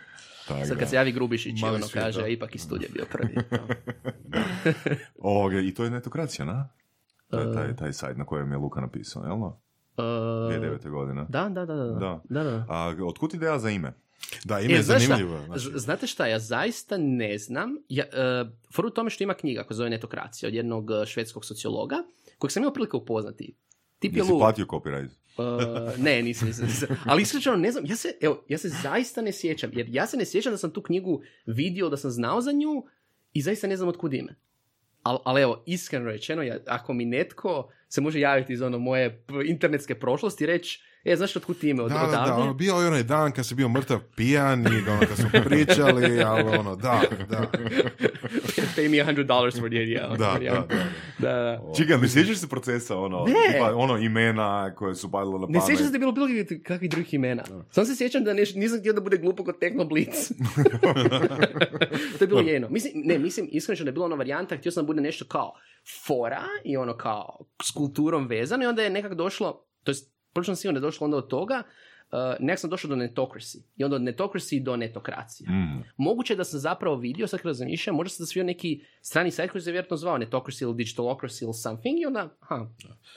Tak 0.48 0.66
Sad 0.66 0.76
da. 0.76 0.80
kad 0.80 0.90
se 0.90 0.96
javi 0.96 1.12
Grubišić 1.12 1.60
i 1.62 1.64
ono 1.64 1.78
svijet, 1.86 2.04
kaže, 2.04 2.32
ipak 2.32 2.54
i 2.54 2.58
studija 2.58 2.88
bio 2.94 3.04
prvi. 3.12 3.34
Ovoga, 5.18 5.60
I 5.60 5.74
to 5.74 5.84
je 5.84 5.90
netokracija, 5.90 6.44
na? 6.44 6.68
To 7.30 7.38
E. 7.38 7.42
je 7.42 7.52
taj, 7.54 7.76
taj 7.76 7.92
sajt 7.92 8.16
na 8.16 8.24
kojem 8.24 8.52
je 8.52 8.58
Luka 8.58 8.80
napisao, 8.80 9.22
jel 9.22 9.38
no? 9.38 9.60
Uh, 9.96 10.04
2009. 10.04 10.90
godine. 10.90 11.26
da, 11.28 11.48
da, 11.48 11.66
da, 11.66 11.74
da. 11.74 11.84
Da. 11.86 12.20
da, 12.26 12.42
da. 12.44 12.64
A 12.68 12.94
otkud 13.02 13.34
ideja 13.34 13.58
za 13.58 13.70
ime? 13.70 13.92
Da, 14.44 14.60
ime 14.60 14.72
je 14.72 14.78
E, 14.78 14.82
znaš 14.82 15.02
šta? 15.02 15.08
zanimljivo. 15.08 15.44
Znači, 15.46 15.60
Z- 15.62 15.70
Znate 15.74 16.06
šta, 16.06 16.26
ja 16.26 16.38
zaista 16.38 16.96
ne 16.98 17.38
znam. 17.38 17.76
Ja, 17.88 18.04
uh, 18.42 18.48
for 18.74 18.86
u 18.86 18.90
tome 18.90 19.10
što 19.10 19.24
ima 19.24 19.34
knjiga 19.34 19.62
koja 19.62 19.74
zove 19.74 19.90
Netokracija 19.90 20.48
od 20.48 20.54
jednog 20.54 20.84
švedskog 21.06 21.44
sociologa, 21.44 21.96
kojeg 22.38 22.52
sam 22.52 22.62
imao 22.62 22.72
prilike 22.72 22.96
upoznati. 22.96 23.54
Tip 23.98 24.12
je 24.12 24.18
Jesi 24.18 24.32
lud. 24.32 24.40
platio 24.40 24.64
copyright? 24.66 25.08
Uh, 25.38 25.44
ne, 25.98 26.22
nisam, 26.22 26.48
nisam, 26.48 26.64
nisam. 26.66 26.88
Ali 27.06 27.22
iskreno 27.22 27.56
ne 27.56 27.72
znam, 27.72 27.84
ja 27.86 27.96
se, 27.96 28.08
evo, 28.20 28.44
ja 28.48 28.58
se 28.58 28.68
zaista 28.68 29.22
ne 29.22 29.32
sjećam, 29.32 29.70
jer 29.72 29.86
ja 29.88 30.06
se 30.06 30.16
ne 30.16 30.24
sjećam 30.24 30.52
da 30.52 30.58
sam 30.58 30.70
tu 30.70 30.82
knjigu 30.82 31.20
vidio, 31.46 31.88
da 31.88 31.96
sam 31.96 32.10
znao 32.10 32.40
za 32.40 32.52
nju 32.52 32.84
i 33.32 33.42
zaista 33.42 33.66
ne 33.66 33.76
znam 33.76 33.88
otkud 33.88 34.14
ime. 34.14 34.34
Ali 35.08 35.18
al 35.24 35.38
evo, 35.38 35.62
iskreno 35.66 36.10
rečeno, 36.10 36.42
ja, 36.42 36.58
ako 36.66 36.92
mi 36.92 37.04
netko 37.04 37.70
se 37.88 38.00
može 38.00 38.20
javiti 38.20 38.52
iz 38.52 38.62
ono 38.62 38.78
moje 38.78 39.24
internetske 39.46 39.94
prošlosti 39.94 40.44
i 40.44 40.46
reći, 40.46 40.82
e, 41.04 41.16
znaš 41.16 41.36
otkud 41.36 41.58
ti 41.58 41.70
ime 41.70 41.82
od, 41.82 41.90
da, 41.90 41.94
da, 41.94 42.00
da, 42.00 42.08
odavde? 42.08 42.42
ono, 42.42 42.54
bio 42.54 42.74
je 42.74 42.86
onaj 42.86 43.02
dan 43.02 43.32
kad 43.32 43.46
si 43.46 43.54
bio 43.54 43.68
mrtav 43.68 43.98
pijan 44.16 44.60
i 44.60 44.90
ono, 44.90 45.00
kad 45.00 45.16
smo 45.16 45.28
pričali, 45.44 46.22
ali 46.22 46.58
ono, 46.58 46.76
da, 46.76 47.02
da, 47.28 47.50
Pay 48.76 48.88
me 48.88 48.96
$100 48.96 49.60
for 49.60 49.70
the 49.70 49.82
idea. 49.82 50.08
da, 50.08 50.16
da, 50.16 50.38
da. 50.38 50.66
da, 51.18 51.32
da. 51.32 51.72
Čekaj, 51.76 51.98
ne 51.98 52.08
sjećaš 52.08 52.36
se 52.36 52.48
procesa, 52.48 52.98
ono, 52.98 53.24
tipa, 53.24 53.74
ono 53.76 53.98
imena 53.98 54.74
koje 54.74 54.94
su 54.94 55.10
padale 55.10 55.32
na 55.32 55.46
pamet? 55.46 55.54
Ne 55.54 55.60
sjećam 55.66 55.86
se 55.86 55.90
da 55.90 55.96
je 55.96 55.98
bilo 55.98 56.12
bilo 56.12 56.26
kakvih 56.64 56.90
drugih 56.90 57.14
imena. 57.14 57.44
Sam 57.70 57.84
se 57.84 57.96
sjećam 57.96 58.24
da 58.24 58.34
neš, 58.34 58.54
nisam 58.54 58.78
htio 58.78 58.92
da 58.92 59.00
bude 59.00 59.16
glupo 59.16 59.44
kod 59.44 59.58
Techno 59.58 59.84
Blitz. 59.84 60.28
to 62.18 62.24
je 62.24 62.28
bilo 62.28 62.40
jedno. 62.40 62.68
Mislim, 62.70 62.92
ne, 62.96 63.18
mislim, 63.18 63.48
iskreno 63.52 63.84
da 63.84 63.88
je 63.88 63.92
bila 63.92 64.06
ona 64.06 64.16
varijanta, 64.16 64.56
htio 64.56 64.72
sam 64.72 64.84
da 64.84 64.86
bude 64.86 65.00
nešto 65.00 65.24
kao 65.24 65.52
fora 66.06 66.42
i 66.64 66.76
ono 66.76 66.96
kao 66.96 67.38
s 67.62 67.70
kulturom 67.70 68.26
vezano 68.26 68.64
i 68.64 68.66
onda 68.66 68.82
je 68.82 68.90
nekak 68.90 69.14
došlo, 69.14 69.64
to 69.84 69.90
jest, 69.90 70.17
sam 70.44 70.56
sigurno 70.56 70.78
je 70.78 70.82
došlo 70.82 71.04
onda 71.04 71.16
od 71.16 71.28
toga, 71.28 71.62
nekak 72.40 72.58
sam 72.58 72.70
došao 72.70 72.88
do 72.88 72.96
netocracy. 72.96 73.58
I 73.76 73.84
onda 73.84 73.96
od 73.96 74.02
netocracy 74.02 74.62
do 74.62 74.76
netokracije. 74.76 75.50
Mm. 75.50 75.84
Moguće 75.96 76.36
da 76.36 76.44
sam 76.44 76.60
zapravo 76.60 76.96
vidio, 76.96 77.26
sad 77.26 77.40
kad 77.40 77.48
razmišljam, 77.48 77.96
možda 77.96 78.10
sam 78.10 78.26
svio 78.26 78.44
neki 78.44 78.84
strani 79.00 79.30
sajt 79.30 79.50
koji 79.50 79.62
se 79.62 79.72
vjerojatno 79.72 79.96
zvao 79.96 80.18
netocracy 80.18 80.62
ili 80.62 80.74
digitalocracy 80.74 81.42
ili 81.42 81.54
something 81.54 82.00
i 82.00 82.06
onda, 82.06 82.36
aha, 82.40 82.66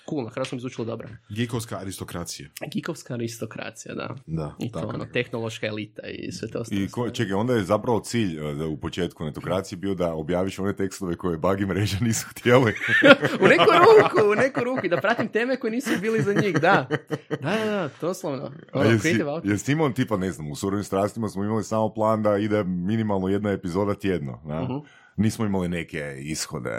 cool, 0.09 0.23
na 0.23 0.29
hrvatskom 0.29 0.57
mi 0.57 0.61
zvučilo 0.61 0.85
dobro. 0.85 1.09
Geekovska 1.29 1.77
aristokracija. 1.77 2.49
Geekovska 2.73 3.13
aristokracija, 3.13 3.95
da. 3.95 4.15
Da, 4.25 4.55
I 4.59 4.71
to 4.71 4.79
tako 4.79 4.93
ono, 4.93 5.05
tehnološka 5.05 5.67
elita 5.67 6.01
i 6.07 6.31
sve 6.31 6.47
to 6.47 6.59
ostalo. 6.59 6.81
I 6.81 6.87
ko, 6.87 7.09
čekaj, 7.09 7.33
onda 7.33 7.53
je 7.53 7.63
zapravo 7.63 7.99
cilj 7.99 8.39
e, 8.39 8.53
da 8.53 8.67
u 8.67 8.77
početku 8.77 9.25
netokracije 9.25 9.77
bio 9.77 9.95
da 9.95 10.13
objaviš 10.13 10.59
one 10.59 10.75
tekstove 10.75 11.15
koje 11.15 11.37
bagi 11.37 11.65
mreže 11.65 11.97
nisu 12.05 12.27
htjeli. 12.29 12.73
u 13.43 13.47
neku 13.47 13.71
ruku, 13.71 14.31
u 14.31 14.35
neku 14.35 14.63
ruku, 14.63 14.85
i 14.85 14.89
da 14.89 15.01
pratim 15.01 15.27
teme 15.27 15.59
koje 15.59 15.71
nisu 15.71 15.89
bili 16.01 16.21
za 16.21 16.33
njih, 16.33 16.53
da. 16.53 16.87
Da, 17.29 17.37
da, 17.41 17.65
da, 17.65 17.89
doslovno. 18.01 18.51
Ono, 18.81 18.91
jesi, 18.91 19.23
jesi 19.43 19.71
imao 19.71 19.89
tipa, 19.89 20.17
ne 20.17 20.31
znam, 20.31 20.51
u 20.51 20.55
surovim 20.55 20.83
strastima 20.83 21.29
smo 21.29 21.43
imali 21.43 21.63
samo 21.63 21.93
plan 21.93 22.23
da 22.23 22.37
ide 22.37 22.63
minimalno 22.63 23.27
jedna 23.27 23.51
epizoda 23.51 23.93
tjedno. 23.93 24.41
Da? 24.47 24.61
Mhm. 24.61 24.73
Nismo 25.15 25.45
imali 25.45 25.67
neke 25.67 26.15
ishode, 26.19 26.71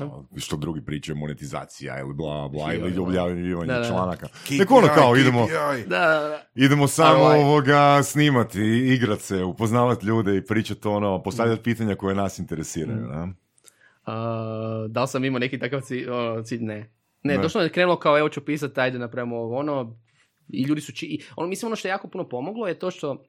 ono, 0.00 0.28
što 0.36 0.56
drugi 0.56 0.84
pričaju, 0.84 1.16
monetizacija 1.16 2.00
ili 2.00 2.14
bla 2.14 2.48
bla, 2.48 2.74
ili 2.74 2.98
objavljivanje 2.98 3.72
članaka. 3.88 4.26
Nek 4.58 4.70
ono 4.70 4.88
kao 4.94 5.16
idemo. 5.16 5.46
Da, 5.46 5.96
da, 5.96 6.28
da. 6.28 6.42
idemo 6.54 6.88
samo 6.88 7.24
ovoga 7.24 8.02
snimati, 8.02 8.60
igrat 8.94 9.20
se, 9.20 9.44
upoznavati 9.44 10.06
ljude 10.06 10.36
i 10.36 10.44
pričati 10.46 10.88
ono, 10.88 11.22
postavljati 11.22 11.62
pitanja 11.62 11.94
koje 11.94 12.14
nas 12.14 12.38
interesiraju. 12.38 12.98
Mm. 12.98 13.08
Da? 13.08 13.28
A, 14.04 14.86
da 14.88 15.02
li 15.02 15.08
sam 15.08 15.24
imao 15.24 15.38
neki 15.38 15.58
takav 15.58 15.80
cilj? 15.80 16.10
O, 16.10 16.42
cilj? 16.42 16.62
Ne. 16.62 16.92
Ne, 17.22 17.36
Ne. 17.36 17.42
došlo 17.42 17.60
je 17.62 17.68
krenulo 17.68 17.98
kao 17.98 18.18
evo 18.18 18.28
ću 18.28 18.40
pisati, 18.44 18.80
ajde 18.80 18.98
napravimo 18.98 19.36
ovo, 19.36 19.56
ono, 19.58 19.96
i 20.52 20.62
ljudi 20.62 20.80
su 20.80 20.92
či... 20.92 21.20
Ono, 21.36 21.48
mislim, 21.48 21.66
ono 21.66 21.76
što 21.76 21.88
je 21.88 21.90
jako 21.90 22.08
puno 22.08 22.28
pomoglo 22.28 22.68
je 22.68 22.78
to 22.78 22.90
što 22.90 23.24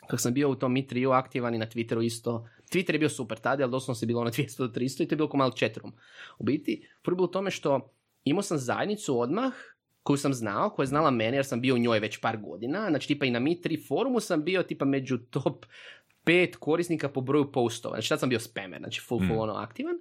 kako 0.00 0.18
sam 0.18 0.34
bio 0.34 0.50
u 0.50 0.54
tom 0.54 0.72
Mi 0.72 0.86
Trio 0.86 1.10
aktivan 1.10 1.54
i 1.54 1.58
na 1.58 1.66
Twitteru 1.66 2.04
isto. 2.04 2.48
Twitter 2.72 2.92
je 2.92 2.98
bio 2.98 3.08
super 3.08 3.38
tada, 3.38 3.62
ali 3.62 3.70
doslovno 3.70 3.94
se 3.94 4.06
bilo 4.06 4.24
na 4.24 4.30
200 4.36 4.58
do 4.58 4.68
300 4.68 5.02
i 5.02 5.08
to 5.08 5.12
je 5.12 5.16
bilo 5.16 5.28
kao 5.28 5.38
malog 5.38 5.54
četrum. 5.54 5.92
U 6.38 6.44
biti, 6.44 6.88
prvo 7.02 7.16
bilo 7.16 7.24
u 7.24 7.30
tome 7.30 7.50
što 7.50 7.92
imao 8.24 8.42
sam 8.42 8.58
zajednicu 8.58 9.20
odmah 9.20 9.52
koju 10.02 10.16
sam 10.16 10.34
znao, 10.34 10.70
koja 10.70 10.84
je 10.84 10.86
znala 10.86 11.10
mene 11.10 11.36
jer 11.36 11.46
sam 11.46 11.60
bio 11.60 11.74
u 11.74 11.78
njoj 11.78 12.00
već 12.00 12.20
par 12.20 12.36
godina. 12.36 12.86
Znači, 12.90 13.08
tipa 13.08 13.26
i 13.26 13.30
na 13.30 13.38
Mi 13.38 13.60
3 13.64 13.88
forumu 13.88 14.20
sam 14.20 14.44
bio 14.44 14.62
tipa 14.62 14.84
među 14.84 15.18
top 15.18 15.66
pet 16.24 16.56
korisnika 16.56 17.08
po 17.08 17.20
broju 17.20 17.52
postova. 17.52 17.94
Znači, 17.94 18.08
tad 18.08 18.20
sam 18.20 18.28
bio 18.28 18.40
spamer, 18.40 18.78
znači 18.78 19.00
full, 19.00 19.20
full 19.28 19.40
ono 19.40 19.52
aktivan. 19.52 19.94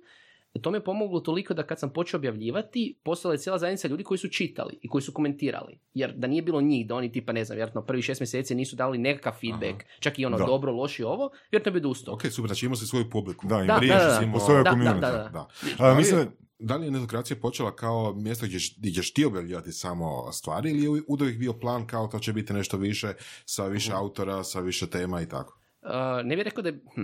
To 0.55 0.71
mi 0.71 0.77
je 0.77 0.83
pomoglo 0.83 1.19
toliko 1.19 1.53
da 1.53 1.63
kad 1.63 1.79
sam 1.79 1.89
počeo 1.89 2.17
objavljivati, 2.17 2.95
postala 3.03 3.33
je 3.33 3.37
cijela 3.37 3.59
zajednica 3.59 3.87
ljudi 3.87 4.03
koji 4.03 4.17
su 4.17 4.27
čitali 4.29 4.79
i 4.81 4.89
koji 4.89 5.01
su 5.01 5.11
komentirali. 5.11 5.79
Jer 5.93 6.13
da 6.13 6.27
nije 6.27 6.41
bilo 6.41 6.61
njih, 6.61 6.87
da 6.87 6.95
oni 6.95 7.11
tipa, 7.11 7.33
ne 7.33 7.45
znam, 7.45 7.55
vjerojatno 7.55 7.81
prvi 7.81 8.01
šest 8.01 8.21
mjeseci 8.21 8.55
nisu 8.55 8.75
dali 8.75 8.97
nekakav 8.97 9.33
feedback, 9.33 9.85
čak 9.99 10.19
i 10.19 10.25
ono 10.25 10.37
Da. 10.37 10.45
dobro, 10.45 10.71
loši 10.73 11.03
ovo, 11.03 11.29
vjerojatno 11.51 11.71
bi 11.71 11.77
odustao. 11.77 12.13
Ok, 12.13 12.21
super, 12.23 12.47
znači 12.47 12.65
imao 12.65 12.75
si 12.75 12.87
svoju 12.87 13.09
publiku. 13.09 13.47
Da, 13.47 13.57
Da, 13.57 13.63
da, 13.63 13.73
da, 13.73 13.79
si 14.09 14.19
da. 14.19 14.23
imao- 14.23 14.33
Postoje 14.33 14.63
Da, 14.63 14.69
community. 14.71 14.99
da, 15.01 15.11
da. 15.11 15.29
Da. 15.29 15.47
A, 15.79 15.95
mislim, 15.95 16.27
da, 16.59 16.75
li, 16.75 16.85
je 16.87 16.91
netokracija 16.91 17.37
počela 17.37 17.75
kao 17.75 18.13
mjesto 18.15 18.45
gdje, 18.45 18.59
gdje 18.77 18.91
ćeš 18.91 19.13
ti 19.13 19.25
objavljivati 19.25 19.71
samo 19.71 20.31
stvari 20.31 20.69
ili 20.69 20.83
je 20.83 21.01
uvijek 21.07 21.37
bio 21.37 21.53
plan 21.53 21.87
kao 21.87 22.07
to 22.07 22.19
će 22.19 22.33
biti 22.33 22.53
nešto 22.53 22.77
više 22.77 23.13
sa 23.45 23.65
više 23.65 23.89
Mhm. 23.89 23.97
autora, 23.97 24.43
sa 24.43 24.59
više 24.59 24.87
tema 24.87 25.21
i 25.21 25.29
tako? 25.29 25.59
Uh, 25.81 25.89
ne 26.23 26.35
bih 26.35 26.45
rekao 26.45 26.61
da 26.61 26.69
je, 26.69 26.79
hm, 26.95 27.01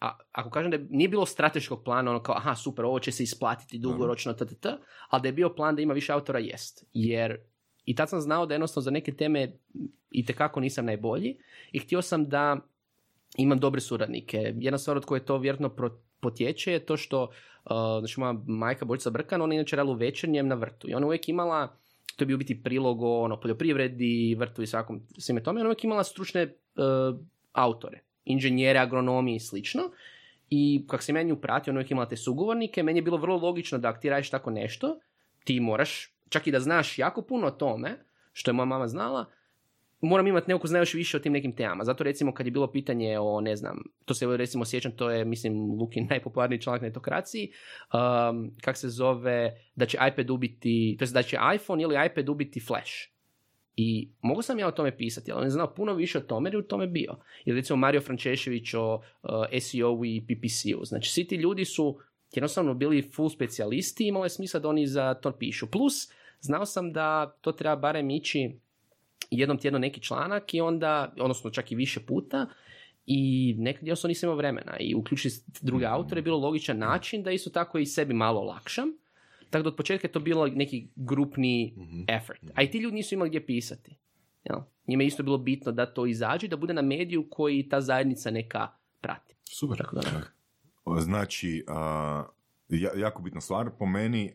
a, 0.00 0.18
ako 0.32 0.50
kažem 0.50 0.70
da 0.70 0.76
je, 0.76 0.86
nije 0.90 1.08
bilo 1.08 1.26
strateškog 1.26 1.84
plana, 1.84 2.10
ono 2.10 2.22
kao, 2.22 2.34
aha, 2.36 2.54
super, 2.54 2.84
ovo 2.84 2.98
će 2.98 3.12
se 3.12 3.22
isplatiti 3.22 3.78
dugoročno, 3.78 4.32
t, 4.32 4.46
ali 5.08 5.22
da 5.22 5.28
je 5.28 5.32
bio 5.32 5.54
plan 5.54 5.76
da 5.76 5.82
ima 5.82 5.94
više 5.94 6.12
autora, 6.12 6.38
jest. 6.38 6.84
Jer 6.92 7.38
i 7.84 7.94
tad 7.94 8.08
sam 8.08 8.20
znao 8.20 8.46
da 8.46 8.54
jednostavno 8.54 8.84
za 8.84 8.90
neke 8.90 9.12
teme 9.12 9.52
i 10.10 10.24
tekako 10.26 10.60
nisam 10.60 10.86
najbolji 10.86 11.36
i 11.72 11.78
htio 11.78 12.02
sam 12.02 12.28
da 12.28 12.56
imam 13.36 13.58
dobre 13.58 13.80
suradnike. 13.80 14.54
Jedna 14.56 14.78
stvar 14.78 14.96
od 14.96 15.04
koje 15.04 15.24
to 15.24 15.38
vjerojatno 15.38 15.90
potječe 16.20 16.72
je 16.72 16.86
to 16.86 16.96
što, 16.96 17.22
uh, 17.22 17.30
znači 17.98 18.20
moja 18.20 18.34
majka 18.46 18.84
Božica 18.84 19.10
Brkan, 19.10 19.42
ona 19.42 19.54
je 19.54 19.56
inače 19.56 19.76
radila 19.76 19.94
u 19.94 19.98
večernjem 19.98 20.48
na 20.48 20.54
vrtu 20.54 20.90
i 20.90 20.94
ona 20.94 21.04
je 21.04 21.06
uvijek 21.06 21.28
imala, 21.28 21.76
to 22.16 22.22
je 22.22 22.26
bio 22.26 22.36
biti 22.36 22.62
prilog 22.62 23.02
o 23.02 23.20
ono, 23.20 23.40
poljoprivredi, 23.40 24.36
vrtu 24.38 24.62
i 24.62 24.66
svakom 24.66 25.00
svime 25.18 25.42
tome, 25.42 25.60
ona 25.60 25.66
je 25.66 25.70
uvijek 25.70 25.84
imala 25.84 26.04
stručne 26.04 26.42
uh, 26.44 27.18
autore, 27.52 28.00
inženjere, 28.28 28.78
agronomije 28.78 29.36
i 29.36 29.40
slično. 29.40 29.82
I 30.50 30.84
kako 30.86 31.02
sam 31.02 31.16
ja 31.16 31.22
nju 31.22 31.36
pratio, 31.36 31.70
ona 31.70 31.78
je 31.78 31.82
uvijek 31.82 31.90
imala 31.90 32.08
te 32.08 32.16
sugovornike, 32.16 32.82
meni 32.82 32.98
je 32.98 33.02
bilo 33.02 33.16
vrlo 33.16 33.36
logično 33.36 33.78
da 33.78 33.88
ako 33.88 34.00
ti 34.00 34.10
radiš 34.10 34.30
tako 34.30 34.50
nešto, 34.50 34.98
ti 35.44 35.60
moraš, 35.60 36.14
čak 36.28 36.46
i 36.46 36.50
da 36.50 36.60
znaš 36.60 36.98
jako 36.98 37.22
puno 37.22 37.46
o 37.46 37.50
tome, 37.50 37.96
što 38.32 38.50
je 38.50 38.52
moja 38.52 38.66
mama 38.66 38.88
znala, 38.88 39.26
moram 40.00 40.26
imati 40.26 40.50
neko 40.50 40.60
ko 40.60 40.66
zna 40.66 40.82
više 40.94 41.16
o 41.16 41.20
tim 41.20 41.32
nekim 41.32 41.56
temama. 41.56 41.84
Zato 41.84 42.04
recimo 42.04 42.34
kad 42.34 42.46
je 42.46 42.52
bilo 42.52 42.72
pitanje 42.72 43.18
o, 43.18 43.40
ne 43.40 43.56
znam, 43.56 43.78
to 44.04 44.14
se 44.14 44.36
recimo 44.36 44.64
sjećam, 44.64 44.92
to 44.92 45.10
je 45.10 45.24
mislim 45.24 45.80
Lukin 45.80 46.06
najpopularniji 46.10 46.60
članak 46.60 46.82
na 46.82 46.88
etokraciji, 46.88 47.52
um, 47.92 48.50
kak 48.60 48.76
se 48.76 48.88
zove, 48.88 49.60
da 49.74 49.86
će 49.86 49.98
iPad 50.12 50.30
ubiti, 50.30 50.96
to 50.98 51.02
jest 51.02 51.14
da 51.14 51.22
će 51.22 51.38
iPhone 51.54 51.82
ili 51.82 52.06
iPad 52.06 52.28
ubiti 52.28 52.60
Flash. 52.60 52.92
I 53.80 54.08
mogu 54.22 54.42
sam 54.42 54.58
ja 54.58 54.68
o 54.68 54.70
tome 54.70 54.96
pisati, 54.96 55.32
ali 55.32 55.40
on 55.40 55.46
je 55.46 55.50
znao 55.50 55.74
puno 55.74 55.94
više 55.94 56.18
o 56.18 56.20
tome 56.20 56.48
jer 56.48 56.54
je 56.54 56.58
u 56.58 56.62
tome 56.62 56.86
bio. 56.86 57.16
Ili 57.44 57.56
recimo 57.56 57.76
Mario 57.76 58.00
Frančešević 58.00 58.74
o 58.74 58.94
uh, 58.94 59.30
SEO 59.60 60.04
i 60.04 60.20
PPC-u. 60.20 60.84
Znači 60.84 61.10
svi 61.10 61.24
ti 61.24 61.36
ljudi 61.36 61.64
su 61.64 61.98
jednostavno 62.32 62.74
bili 62.74 63.02
full 63.02 63.28
specijalisti 63.28 64.04
i 64.04 64.08
imalo 64.08 64.24
je 64.24 64.30
smisla 64.30 64.60
da 64.60 64.68
oni 64.68 64.86
za 64.86 65.14
to 65.14 65.32
pišu. 65.32 65.66
Plus, 65.66 65.94
znao 66.40 66.66
sam 66.66 66.92
da 66.92 67.36
to 67.40 67.52
treba 67.52 67.76
barem 67.76 68.10
ići 68.10 68.50
jednom 69.30 69.58
tjedno 69.58 69.78
neki 69.78 70.00
članak 70.00 70.54
i 70.54 70.60
onda, 70.60 71.12
odnosno 71.20 71.50
čak 71.50 71.72
i 71.72 71.76
više 71.76 72.00
puta, 72.00 72.46
i 73.06 73.54
nekad 73.58 73.82
jednostavno 73.82 74.10
nisam 74.10 74.26
imao 74.26 74.36
vremena 74.36 74.76
i 74.80 74.94
uključiti 74.94 75.36
druge 75.60 75.86
autore 75.86 76.18
je 76.18 76.22
bilo 76.22 76.38
logičan 76.38 76.78
način 76.78 77.22
da 77.22 77.30
isto 77.30 77.50
tako 77.50 77.78
i 77.78 77.86
sebi 77.86 78.14
malo 78.14 78.40
olakšam. 78.40 78.88
Tako 79.50 79.62
da 79.62 79.68
od 79.68 79.76
početka 79.76 80.08
je 80.08 80.12
to 80.12 80.20
bilo 80.20 80.46
neki 80.46 80.88
grupni 80.96 81.74
effort. 82.08 82.40
A 82.54 82.62
i 82.62 82.70
ti 82.70 82.78
ljudi 82.78 82.94
nisu 82.94 83.14
imali 83.14 83.30
gdje 83.30 83.46
pisati. 83.46 83.96
Jel? 84.44 84.58
Njima 84.86 85.02
je 85.02 85.06
isto 85.06 85.22
bilo 85.22 85.38
bitno 85.38 85.72
da 85.72 85.86
to 85.86 86.06
izađe 86.06 86.48
da 86.48 86.56
bude 86.56 86.74
na 86.74 86.82
mediju 86.82 87.26
koji 87.30 87.68
ta 87.68 87.80
zajednica 87.80 88.30
neka 88.30 88.68
prati. 89.00 89.34
Super. 89.44 89.78
Tako 89.78 89.96
da, 89.96 90.00
Znači, 91.00 91.64
a, 91.66 92.24
ja- 92.68 92.96
jako 92.96 93.22
bitna 93.22 93.40
stvar. 93.40 93.70
Po 93.78 93.86
meni, 93.86 94.32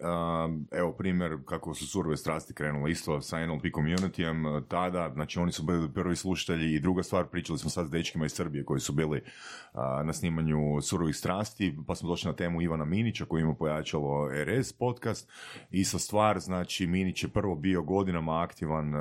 evo 0.72 0.92
primjer 0.92 1.38
kako 1.46 1.74
su 1.74 1.88
surove 1.88 2.18
strasti 2.18 2.54
krenule. 2.54 2.92
Isto 2.92 3.22
sa 3.22 3.46
NLP 3.46 3.64
communityjem 3.64 4.58
a, 4.58 4.62
tada, 4.68 5.12
znači 5.14 5.40
oni 5.40 5.52
su 5.52 5.64
bili 5.64 5.94
prvi 5.94 6.16
slušatelji. 6.16 6.76
I 6.76 6.80
druga 6.80 7.04
stvar, 7.04 7.26
pričali 7.26 7.60
smo 7.60 7.70
sad 7.70 7.88
s 7.88 7.90
dečkima 7.90 8.26
iz 8.26 8.32
Srbije 8.34 8.66
koji 8.66 8.80
su 8.80 8.94
bili 8.94 9.22
na 10.04 10.14
snimanju 10.14 10.82
surovih 10.82 11.16
strasti, 11.16 11.78
pa 11.88 11.96
smo 11.96 12.10
došli 12.10 12.28
na 12.30 12.36
temu 12.36 12.62
Ivana 12.62 12.86
Minića 12.86 13.26
koji 13.26 13.42
ima 13.42 13.54
pojačalo 13.56 14.30
RS 14.46 14.74
podcast, 14.74 15.30
ista 15.72 16.00
stvar, 16.00 16.40
znači 16.40 16.88
Minić 16.88 17.24
je 17.24 17.30
prvo 17.30 17.56
bio 17.56 17.82
godinama 17.82 18.42
aktivan 18.42 18.94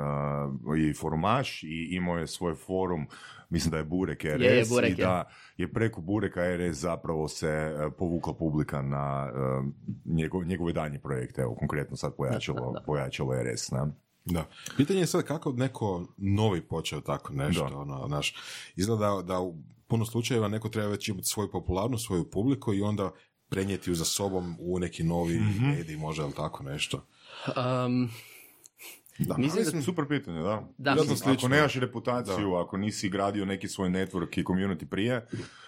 i 0.77 0.93
forumaš 0.93 1.63
i 1.63 1.87
imao 1.91 2.17
je 2.17 2.27
svoj 2.27 2.55
forum 2.55 3.07
mislim 3.53 3.71
da 3.71 3.77
je 3.77 3.83
Burek 3.83 4.23
RS 4.25 4.41
Je, 4.41 4.57
je, 4.57 4.65
Burek 4.65 4.91
i 4.91 4.95
da 4.95 5.23
je 5.57 5.73
preko 5.73 6.01
Bureka 6.01 6.41
RS 6.57 6.77
zapravo 6.77 7.27
se 7.27 7.47
e, 7.47 7.89
povukla 7.91 8.33
publika 8.33 8.81
na 8.81 9.29
e, 9.29 9.63
njegov, 10.05 10.43
njegove 10.43 10.73
daljnje 10.73 10.99
projekte, 10.99 11.41
evo 11.41 11.55
konkretno 11.55 11.97
sad 11.97 12.15
pojačalo, 12.15 12.59
Da, 12.63 12.79
da. 12.79 12.85
pojačalo 12.85 13.33
RS. 13.43 13.71
Ne? 13.71 13.79
Da. 14.25 14.45
Pitanje 14.77 14.99
je 14.99 15.07
sad 15.07 15.23
kako 15.23 15.51
neko 15.51 16.07
novi 16.17 16.61
počeo 16.61 17.01
tako 17.01 17.33
nešto, 17.33 17.69
Da. 17.69 17.77
ono, 17.77 18.07
znaš, 18.07 18.35
izgleda 18.75 19.21
da 19.21 19.39
u 19.39 19.55
puno 19.87 20.05
slučajeva 20.05 20.47
neko 20.47 20.69
treba 20.69 20.89
već 20.89 21.09
imati 21.09 21.27
svoju 21.27 21.51
popularnost, 21.51 22.05
svoju 22.05 22.29
publiku 22.31 22.73
i 22.73 22.81
onda 22.81 23.11
prenijeti 23.49 23.89
ju 23.89 23.95
za 23.95 24.05
sobom 24.05 24.55
u 24.59 24.79
neki 24.79 25.03
novi 25.03 25.35
Mhm. 25.35 25.65
medij, 25.67 25.97
može 25.97 26.23
li 26.23 26.33
tako 26.33 26.63
nešto? 26.63 27.05
um, 27.47 28.09
Da. 29.19 29.37
Mislim 29.37 29.55
da- 29.55 29.59
Mislim, 29.59 29.81
super 29.81 30.05
pitanje, 30.07 30.41
da. 30.41 30.63
Da. 30.77 30.95
Mislim, 30.95 31.35
ako 31.37 31.47
nemaš 31.47 31.75
reputaciju, 31.75 32.53
ako 32.55 32.77
nisi 32.77 33.09
gradio 33.09 33.45
neki 33.45 33.67
svoj 33.67 33.89
network 33.89 34.39
i 34.39 34.43
community 34.43 34.85
prije, 34.85 35.25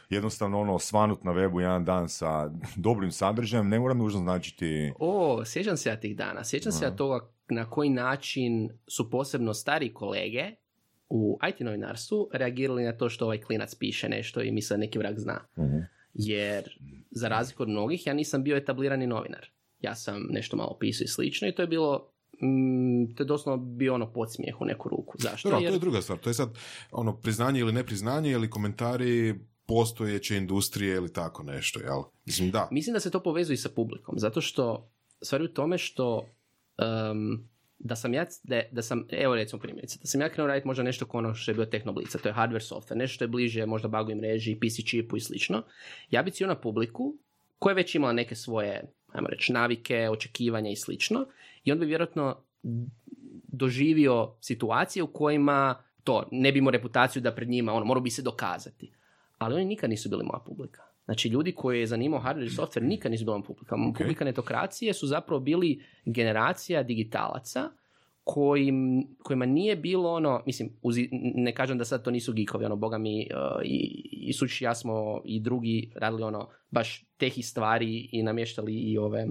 jednostavno 0.09 0.59
ono 0.61 0.79
svanut 0.79 1.23
na 1.23 1.31
webu 1.31 1.59
jedan 1.59 1.85
dan 1.85 2.09
sa 2.09 2.51
dobrim 2.75 3.11
sadržajem 3.11 3.69
ne 3.69 3.79
mora 3.79 3.93
nužno 3.93 4.19
značiti 4.19 4.93
O, 4.99 5.45
sjećam 5.45 5.77
se 5.77 5.89
ja 5.89 5.99
tih 5.99 6.15
dana. 6.15 6.43
Sjećam 6.43 6.71
se 6.71 6.85
ja 6.85 6.91
toga 6.91 7.19
na 7.49 7.69
koji 7.69 7.89
način 7.89 8.69
su 8.87 9.09
posebno 9.09 9.53
stari 9.53 9.93
kolege 9.93 10.43
u 11.09 11.39
IT 11.49 11.59
novinarstvu 11.59 12.29
reagirali 12.33 12.83
na 12.83 12.97
to 12.97 13.09
što 13.09 13.25
ovaj 13.25 13.41
klinac 13.41 13.75
piše 13.75 14.09
nešto 14.09 14.41
i 14.41 14.51
misle 14.51 14.77
da 14.77 14.81
neki 14.81 14.99
vrag 14.99 15.17
zna. 15.17 15.39
Jer, 16.13 16.79
za 17.11 17.27
razliku 17.27 17.63
od 17.63 17.69
mnogih, 17.69 18.07
ja 18.07 18.13
nisam 18.13 18.43
bio 18.43 18.57
etablirani 18.57 19.07
novinar. 19.07 19.49
Ja 19.81 19.95
sam 19.95 20.27
nešto 20.29 20.57
malo 20.57 20.77
pisao 20.79 21.05
i 21.05 21.07
slično 21.07 21.47
i 21.47 21.55
to 21.55 21.61
je 21.61 21.67
bilo 21.67 22.11
mm, 22.41 23.15
to 23.15 23.23
je 23.23 23.27
doslovno 23.27 23.65
bio 23.65 23.93
ono 23.93 24.13
podsmijeh 24.13 24.61
u 24.61 24.65
neku 24.65 24.89
ruku. 24.89 25.17
Zašto? 25.19 25.49
Dobro, 25.49 25.63
Jer- 25.63 25.71
to 25.71 25.75
je 25.75 25.79
druga 25.79 26.01
stvar. 26.01 26.19
To 26.19 26.29
je 26.29 26.33
sad 26.33 26.57
ono 26.91 27.17
priznanje 27.17 27.59
ili 27.59 27.73
nepriznanje 27.73 28.31
ili 28.31 28.49
komentari 28.49 29.35
postojeće 29.67 30.37
industrije 30.37 30.95
ili 30.95 31.13
tako 31.13 31.43
nešto, 31.43 31.79
jel? 31.79 32.03
Mislim, 32.25 32.51
da. 32.51 32.67
Mislim 32.71 32.93
da 32.93 32.99
se 32.99 33.11
to 33.11 33.23
povezuje 33.23 33.53
i 33.53 33.57
sa 33.57 33.69
publikom, 33.69 34.15
zato 34.19 34.41
što 34.41 34.91
stvar 35.21 35.41
je 35.41 35.45
u 35.45 35.53
tome 35.53 35.77
što 35.77 36.25
em, 36.77 37.49
da 37.79 37.95
sam 37.95 38.13
ja, 38.13 38.25
da, 38.43 38.61
da 38.71 38.81
sam, 38.81 39.07
evo 39.09 39.35
recimo 39.35 39.59
primjerice, 39.59 39.99
da 40.01 40.07
sam 40.07 40.21
ja 40.21 40.29
krenuo 40.29 40.47
raditi 40.47 40.67
možda 40.67 40.83
nešto 40.83 41.05
kao 41.05 41.17
ono 41.17 41.33
što 41.33 41.51
je 41.51 41.55
bio 41.55 41.65
Tehnoblica, 41.65 42.17
to 42.17 42.29
je 42.29 42.35
hardware 42.35 42.73
software, 42.73 42.95
nešto 42.95 43.15
što 43.15 43.23
je 43.23 43.27
bliže 43.27 43.65
možda 43.65 43.87
bagovoj 43.87 44.15
mreži, 44.15 44.55
PC 44.55 44.89
čipu 44.89 45.17
i 45.17 45.21
slično, 45.21 45.63
ja 46.09 46.23
bi 46.23 46.31
cijel 46.31 46.47
na 46.47 46.61
publiku 46.61 47.17
koja 47.59 47.71
je 47.71 47.75
već 47.75 47.95
imala 47.95 48.13
neke 48.13 48.35
svoje, 48.35 48.93
ajmo 49.07 49.27
reći, 49.27 49.53
navike, 49.53 50.09
očekivanja 50.09 50.69
i 50.69 50.75
slično, 50.75 51.25
i 51.65 51.71
on 51.71 51.79
bi 51.79 51.85
vjerojatno 51.85 52.35
doživio 53.47 54.33
situacije 54.41 55.03
u 55.03 55.07
kojima 55.07 55.75
to, 56.03 56.27
ne 56.31 56.51
bi 56.51 56.59
imao 56.59 56.71
reputaciju 56.71 57.21
da 57.21 57.31
pred 57.31 57.49
njima, 57.49 57.73
ono, 57.73 57.85
morao 57.85 58.01
bi 58.01 58.09
se 58.09 58.21
dokazati. 58.21 58.91
Ali 59.37 59.55
oni 59.55 59.65
nikad 59.65 59.89
nisu 59.89 60.09
bili 60.09 60.23
moja 60.23 60.39
publika. 60.45 60.81
Znači, 61.05 61.29
ljudi 61.29 61.51
koji 61.51 61.79
je 61.79 61.87
zanimao 61.87 62.19
hardware 62.21 62.45
i 62.45 62.49
software 62.49 62.83
nikad 62.83 63.11
nisu 63.11 63.25
bili 63.25 63.37
moja 63.37 63.47
publika. 63.47 63.75
Ok. 63.89 63.97
Publika 63.97 64.25
netokracije 64.25 64.93
su 64.93 65.07
zapravo 65.07 65.39
bili 65.39 65.83
generacija 66.05 66.83
digitalaca 66.83 67.69
kojim, 68.23 69.07
kojima 69.23 69.45
nije 69.45 69.75
bilo 69.75 70.13
ono, 70.13 70.43
mislim, 70.45 70.69
uzi- 70.83 71.09
ne 71.35 71.55
kažem 71.55 71.77
da 71.77 71.85
sad 71.85 72.03
to 72.03 72.11
nisu 72.11 72.33
geekovi, 72.33 72.65
ono, 72.65 72.75
boga 72.75 72.97
mi, 72.97 73.27
uh, 73.31 73.61
i, 73.65 74.09
i 74.11 74.33
Suči 74.33 74.63
ja 74.63 74.75
smo 74.75 75.21
i 75.25 75.39
drugi 75.39 75.91
radili 75.95 76.23
ono, 76.23 76.49
baš 76.71 77.05
tehi 77.17 77.41
stvari 77.41 78.09
i 78.11 78.23
namještali 78.23 78.73
i 78.73 78.97
ove, 78.97 79.27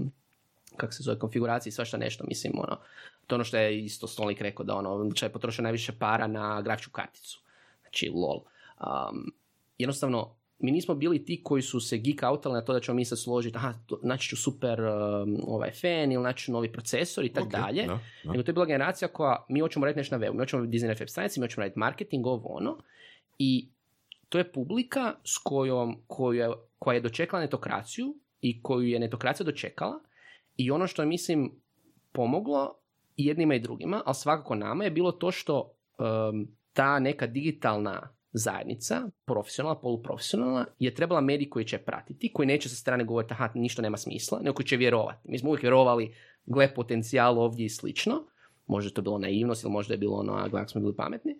kako 0.77 0.93
se 0.93 1.03
zove, 1.03 1.19
konfiguracije 1.19 1.71
i 1.71 1.73
svašta 1.73 1.97
nešto, 1.97 2.25
mislim, 2.29 2.53
ono, 2.57 2.79
to 3.27 3.35
ono 3.35 3.45
što 3.45 3.57
je 3.57 3.85
isto 3.85 4.07
Stolnik 4.07 4.41
rekao, 4.41 4.65
da 4.65 4.75
ono, 4.77 5.11
će 5.11 5.29
potrošio 5.29 5.63
najviše 5.63 5.93
para 5.99 6.27
na 6.27 6.63
grafičku 6.63 6.93
karticu. 6.93 7.41
Znači, 7.83 8.11
lol. 8.15 8.37
Um, 8.37 9.33
jednostavno, 9.79 10.37
mi 10.59 10.71
nismo 10.71 10.95
bili 10.95 11.25
ti 11.25 11.41
koji 11.45 11.63
su 11.63 11.81
se 11.81 11.99
geek 11.99 12.23
outali 12.23 12.55
na 12.55 12.65
to 12.65 12.73
da 12.73 12.81
ćemo 12.81 12.97
mi 12.97 13.05
sad 13.05 13.19
složiti, 13.19 13.57
aha, 13.57 13.75
to, 13.87 14.01
naći 14.03 14.29
ću 14.29 14.37
super 14.37 14.81
um, 14.81 15.39
ovaj 15.47 15.71
fan 15.71 16.13
ili 16.13 16.23
naći 16.23 16.45
ću 16.45 16.53
novi 16.53 16.73
procesor 16.73 17.25
i 17.25 17.33
tako 17.33 17.47
Ok, 17.47 17.53
dalje. 17.53 17.87
da, 17.87 17.99
da. 18.25 18.31
Nego 18.31 18.43
to 18.43 18.51
je 18.51 18.55
bila 18.55 18.67
generacija 18.67 19.09
koja, 19.09 19.47
mi 19.49 19.61
hoćemo 19.61 19.87
raditi 19.87 19.99
nešto 19.99 20.19
na 20.19 20.27
webu, 20.27 20.33
mi 20.33 20.39
hoćemo 20.39 20.67
dizajnirati 20.67 21.03
web 21.03 21.09
stranice, 21.09 21.41
mi 21.41 21.45
hoćemo 21.45 21.63
raditi 21.63 21.79
marketing, 21.79 22.27
ovo 22.27 22.49
ono. 22.49 22.79
I 23.39 23.69
to 24.29 24.39
je 24.39 24.53
publika 24.53 25.15
s 25.25 25.39
kojom, 25.39 26.03
koju 26.07 26.39
je, 26.39 26.51
koja 26.79 26.95
je 26.95 27.01
dočekala 27.01 27.43
netokraciju 27.43 28.15
i 28.41 28.63
koju 28.63 28.89
je 28.89 28.99
netokracija 28.99 29.45
dočekala 29.45 30.01
i 30.57 30.71
ono 30.71 30.87
što 30.87 31.03
je, 31.03 31.07
mislim, 31.07 31.53
pomoglo 32.13 32.75
jednima 33.17 33.55
i 33.55 33.61
drugima, 33.61 34.03
ali 34.07 34.15
svakako 34.15 34.55
nama 34.55 34.85
je 34.85 34.91
bilo 34.91 35.13
to 35.13 35.31
što 35.31 35.73
um, 35.99 36.49
ta 36.73 36.99
neka 36.99 37.27
digitalna 37.27 38.15
zajednica, 38.33 39.03
profesionalna, 39.25 39.81
poluprofesionalna, 39.81 40.67
je 40.79 40.95
trebala 40.95 41.21
medij 41.21 41.49
koji 41.51 41.65
će 41.65 41.79
pratiti, 41.79 42.33
koji 42.33 42.47
neće 42.47 42.69
sa 42.69 42.77
strane 42.77 43.05
govoriti, 43.05 43.35
aha, 43.35 43.49
ništa 43.55 43.83
nema 43.83 43.97
smisla, 43.97 44.39
nego 44.43 44.55
koji 44.55 44.67
će 44.67 44.77
vjerovati. 44.77 45.31
Mi 45.31 45.39
smo 45.39 45.51
uvijek 45.51 45.63
vjerovali, 45.63 46.15
gle 46.47 46.75
potencijal 46.75 47.39
ovdje 47.39 47.67
i 47.67 47.69
slično, 47.69 48.23
možda 48.67 48.89
je 48.89 48.95
to 48.95 49.03
bilo 49.03 49.19
naivnost 49.19 49.65
ili 49.65 49.73
možda 49.73 49.95
je 49.95 49.99
bilo 49.99 50.17
ono, 50.17 50.49
gle, 50.49 50.69
smo 50.69 50.81
bili 50.81 50.97
pametni, 50.97 51.37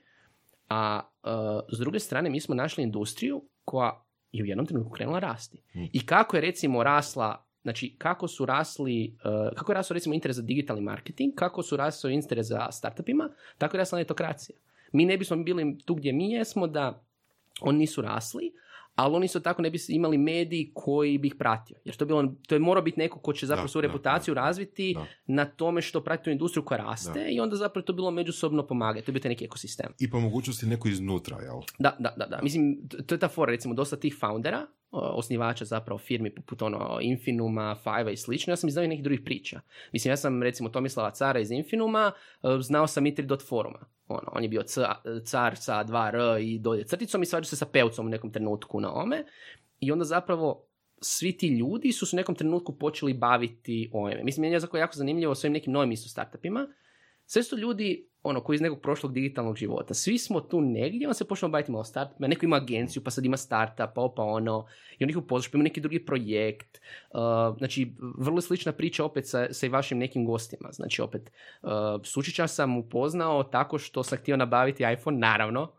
a 0.69 1.01
uh, 1.23 1.31
s 1.73 1.79
druge 1.79 1.99
strane 1.99 2.31
mi 2.31 2.41
smo 2.41 2.55
našli 2.55 2.85
industriju 2.85 3.43
koja 3.65 4.05
je 4.33 4.43
u 4.43 4.47
jednom 4.47 4.67
trenutku 4.67 4.93
krenula 4.93 5.19
rasti. 5.19 5.63
I 5.93 6.07
kako 6.07 6.37
je 6.37 6.41
recimo 6.41 6.83
rasla, 6.83 7.44
znači 7.65 7.95
kako 7.99 8.29
su 8.29 8.47
rasli, 8.47 9.17
uh, 9.25 9.57
kako 9.57 9.73
je 9.73 9.75
rasao 9.75 9.95
recimo 9.95 10.15
interes 10.15 10.37
za 10.37 10.43
digitalni 10.43 10.83
marketing, 10.83 11.35
kako 11.35 11.63
su 11.63 11.77
rasao 11.77 12.11
interes 12.11 12.47
za 12.47 12.69
startupima, 12.71 13.29
tako 13.59 13.77
je 13.77 13.79
rasla 13.79 13.99
netokracija. 13.99 14.57
Mi 14.93 15.05
ne 15.05 15.17
bismo 15.19 15.37
bili 15.37 15.79
tu 15.85 15.95
gdje 15.95 16.13
mi 16.13 16.31
jesmo 16.33 16.67
da 16.67 17.03
oni 17.61 17.79
nisu 17.79 18.03
rasli, 18.03 18.53
ali 18.95 19.17
oni 19.17 19.29
su 19.29 19.41
tako 19.41 19.63
ne 19.63 19.71
bi 19.71 19.79
imali 19.89 20.19
medij 20.19 20.71
koji 20.75 21.19
bi 21.19 21.29
ih 21.29 21.35
pratio. 21.39 21.77
Jer 21.85 21.97
to 21.97 22.05
je, 22.05 22.07
bilo, 22.07 22.35
to 22.49 22.55
je 22.55 22.59
morao 22.59 22.83
biti 22.83 23.01
neko 23.01 23.19
ko 23.19 23.33
će 23.33 23.47
zapravo 23.47 23.65
Da, 23.65 23.69
svoju 23.69 23.83
da, 23.83 23.87
reputaciju 23.89 24.35
da. 24.35 24.41
razviti 24.41 24.95
Da. 24.95 25.07
na 25.27 25.45
tome 25.45 25.83
što 25.83 26.05
prati 26.05 26.25
tu 26.25 26.31
industriju 26.31 26.65
koja 26.65 26.79
raste 26.79 27.21
Da. 27.21 27.27
i 27.29 27.41
onda 27.41 27.57
zapravo 27.57 27.85
to 27.85 27.93
bilo 27.93 28.11
međusobno 28.11 28.67
pomagati. 28.67 29.07
To 29.07 29.13
je 29.13 29.21
bio 29.21 29.29
neki 29.29 29.45
ekosistem. 29.45 29.87
I 29.99 30.11
po 30.11 30.21
mogućnosti 30.21 30.67
neko 30.67 30.89
iznutra, 30.89 31.41
jel? 31.41 31.61
Da, 31.79 31.97
da, 31.99 32.15
da, 32.17 32.27
da. 32.27 32.41
Mislim, 32.43 32.89
to 33.07 33.15
je 33.15 33.19
ta 33.19 33.29
fora, 33.29 33.51
recimo, 33.53 33.75
dosta 33.75 33.97
tih 33.97 34.17
foundera, 34.21 34.67
osnivača 34.95 35.65
zapravo 35.65 35.99
firmi 35.99 36.35
poput 36.35 36.63
ono 36.63 36.99
Infinuma, 37.01 37.77
Five 37.83 38.13
i 38.13 38.17
slično, 38.17 38.53
ja 38.53 38.57
sam 38.57 38.69
izdao 38.69 38.85
i 38.85 38.89
nekih 38.89 39.05
drugih 39.05 39.21
priča. 39.25 39.61
Mislim, 39.93 40.13
ja 40.13 40.17
sam 40.17 40.43
recimo 40.43 40.69
Tomislava 40.69 41.11
Cara 41.11 41.41
iz 41.41 41.51
Infinuma, 41.51 42.13
e, 42.43 42.49
znao 42.61 42.87
sam 42.87 43.07
i 43.07 43.15
3 43.15 43.49
foruma. 43.49 43.87
Ono, 44.09 44.33
on 44.33 44.43
je 44.43 44.49
bio 44.49 44.63
ca- 44.63 45.25
car 45.25 45.57
sa 45.57 45.85
2R 45.85 46.39
i 46.41 46.59
dolje 46.59 46.85
crticom 46.85 47.23
i 47.23 47.27
svađao 47.27 47.45
se 47.45 47.57
sa 47.57 47.67
pevcom 47.67 48.07
u 48.07 48.09
nekom 48.09 48.33
trenutku 48.33 48.81
na 48.81 48.95
ome. 48.95 49.25
I 49.81 49.93
onda 49.93 50.05
zapravo 50.05 50.67
svi 51.01 51.37
ti 51.37 51.49
ljudi 51.49 51.93
su 51.93 52.07
se 52.07 52.17
u 52.17 52.19
nekom 52.19 52.35
trenutku 52.35 52.79
počeli 52.79 53.15
baviti 53.15 53.91
ovime. 53.93 54.25
Mislim, 54.25 54.43
meni 54.43 54.55
je 54.55 54.81
jako 54.81 54.97
zanimljivo 54.97 55.35
s 55.35 55.45
ovim 55.45 55.53
nekim 55.53 55.73
novim 55.73 55.93
isto 55.93 56.09
startupima. 56.09 56.69
Sve 57.27 57.43
su 57.43 57.59
ljudi 57.59 58.09
ono, 58.25 58.41
koji 58.41 58.55
iz 58.55 58.61
nekog 58.61 58.81
prošlog 58.81 59.13
digitalnog 59.13 59.57
života. 59.57 59.95
Svi 59.95 60.19
smo 60.19 60.41
tu 60.41 60.61
negdje, 60.61 61.09
on 61.09 61.15
se 61.15 61.25
počnemo 61.25 61.53
baviti 61.53 61.73
malo 61.73 61.85
startupima. 61.85 62.29
Neko 62.29 62.45
ima 62.47 62.57
agenciju, 62.57 63.05
pa 63.05 63.11
sad 63.11 63.25
ima 63.25 63.37
startup, 63.37 63.95
pa 63.95 64.01
opa 64.01 64.23
ono. 64.23 64.67
I 64.99 65.05
on 65.05 65.11
ih 65.11 65.17
upoznaš, 65.17 65.51
pa 65.51 65.57
ima 65.57 65.63
neki 65.65 65.81
drugi 65.81 66.05
projekt. 66.05 66.81
Uh, 67.11 67.21
znači, 67.59 67.93
vrlo 68.19 68.41
slična 68.41 68.73
priča 68.73 69.05
opet 69.05 69.29
sa, 69.29 69.47
sa 69.53 69.67
i 69.67 69.69
vašim 69.69 69.99
nekim 69.99 70.27
gostima. 70.27 70.69
Znači, 70.73 71.03
opet, 71.03 71.33
uh, 71.63 71.71
Sučića 72.05 72.47
sam 72.47 72.77
upoznao 72.77 73.43
tako 73.43 73.79
što 73.79 74.03
sam 74.03 74.19
htio 74.19 74.37
nabaviti 74.37 74.85
iPhone, 74.99 75.19
naravno. 75.19 75.73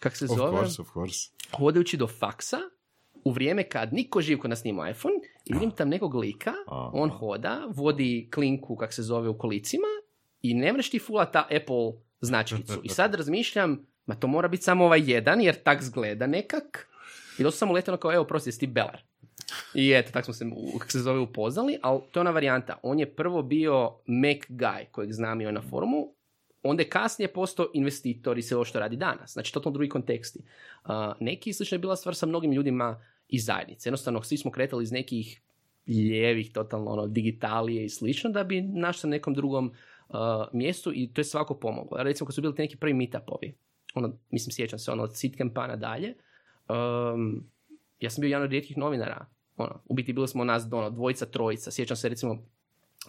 Kak 0.00 0.16
se 0.16 0.24
Of 0.24 0.36
zove? 0.36 0.50
course, 0.58 0.82
of 0.82 0.88
course. 0.92 1.30
hodajući 1.56 1.96
do 1.96 2.06
faksa 2.06 2.56
u 3.24 3.30
vrijeme 3.30 3.68
kad 3.68 3.92
niko 3.92 4.20
živ 4.20 4.38
kod 4.38 4.50
nas 4.50 4.64
nima 4.64 4.90
iPhone 4.90 5.14
vidim 5.50 5.70
tam 5.70 5.88
nekog 5.88 6.14
lika, 6.14 6.52
on 6.92 7.10
hoda, 7.10 7.62
vodi 7.74 8.28
klinku, 8.34 8.76
kak 8.76 8.92
se 8.92 9.02
zove, 9.02 9.28
u 9.28 9.38
kolicima 9.38 9.86
i 10.42 10.54
ne 10.54 10.72
mreš 10.72 10.90
ti 10.90 10.98
fula 10.98 11.24
ta 11.24 11.40
Apple 11.40 11.92
značkicu. 12.20 12.80
I 12.82 12.88
sad 12.88 13.14
razmišljam, 13.14 13.86
ma 14.06 14.14
to 14.14 14.26
mora 14.26 14.48
biti 14.48 14.62
samo 14.62 14.84
ovaj 14.84 15.10
jedan, 15.12 15.40
jer 15.40 15.54
tak 15.62 15.82
zgleda 15.82 16.26
nekak. 16.26 16.88
I 17.38 17.42
dosta 17.42 17.58
sam 17.58 17.70
uletano 17.70 17.96
kao, 17.96 18.14
evo, 18.14 18.24
prosti, 18.24 18.48
jesi 18.48 18.60
ti 18.60 18.66
Belar. 18.66 19.02
I 19.74 19.92
eto, 19.92 20.12
tako 20.12 20.24
smo 20.24 20.34
se, 20.34 20.44
u- 20.56 20.78
kak 20.78 20.92
se 20.92 20.98
zove, 20.98 21.18
upoznali, 21.20 21.78
ali 21.82 22.00
to 22.10 22.18
je 22.18 22.20
ona 22.20 22.30
varijanta. 22.30 22.78
On 22.82 22.98
je 22.98 23.14
prvo 23.14 23.42
bio 23.42 23.90
Mac 24.06 24.38
guy, 24.48 24.84
kojeg 24.90 25.12
znam 25.12 25.40
i 25.40 25.44
na 25.44 25.62
forumu, 25.62 26.12
onda 26.62 26.82
je 26.82 26.88
kasnije 26.88 27.28
postao 27.28 27.70
investitor 27.74 28.38
i 28.38 28.42
sve 28.42 28.56
ovo 28.56 28.64
što 28.64 28.80
radi 28.80 28.96
danas. 28.96 29.32
Znači, 29.32 29.52
totalno 29.52 29.74
drugi 29.74 29.88
konteksti. 29.88 30.38
Uh, 30.84 30.90
neki 31.20 31.52
slično 31.52 31.74
je 31.74 31.78
bila 31.78 31.96
stvar 31.96 32.14
sa 32.14 32.26
mnogim 32.26 32.52
ljudima 32.52 33.04
iz 33.28 33.44
zajednice. 33.44 33.88
Jednostavno, 33.88 34.22
svi 34.22 34.36
smo 34.36 34.50
kretali 34.50 34.82
iz 34.82 34.92
nekih 34.92 35.40
lijevih, 35.86 36.52
totalno 36.52 36.90
ono, 36.90 37.06
digitalije 37.06 37.84
i 37.84 37.88
slično, 37.88 38.30
da 38.30 38.44
bi 38.44 38.60
našli 38.60 39.00
se 39.00 39.06
na 39.06 39.10
nekom 39.10 39.34
drugom 39.34 39.72
mjestu 40.52 40.92
i 40.94 41.12
to 41.12 41.20
je 41.20 41.24
svako 41.24 41.54
pomoglo. 41.54 42.02
Recimo, 42.02 42.26
kad 42.26 42.34
su 42.34 42.40
bili 42.40 42.54
ti 42.54 42.62
neki 42.62 42.76
prvi 42.76 42.94
meetupovi, 42.94 43.54
ono, 43.94 44.12
mislim, 44.30 44.52
sjećam 44.52 44.78
se, 44.78 44.90
ono, 44.90 45.02
od 45.02 45.16
Sitcampa 45.16 45.66
nadalje, 45.66 46.14
um, 46.68 47.44
ja 48.00 48.10
sam 48.10 48.20
bio 48.20 48.28
jedan 48.28 48.42
od 48.42 48.50
rijetkih 48.50 48.78
novinara. 48.78 49.26
Ono, 49.56 49.80
u 49.84 49.94
biti 49.94 50.12
bili 50.12 50.28
smo 50.28 50.44
nas 50.44 50.66
ono, 50.72 50.90
dvojica, 50.90 51.26
trojica. 51.26 51.70
Sjećam 51.70 51.96
se 51.96 52.08
recimo, 52.08 52.42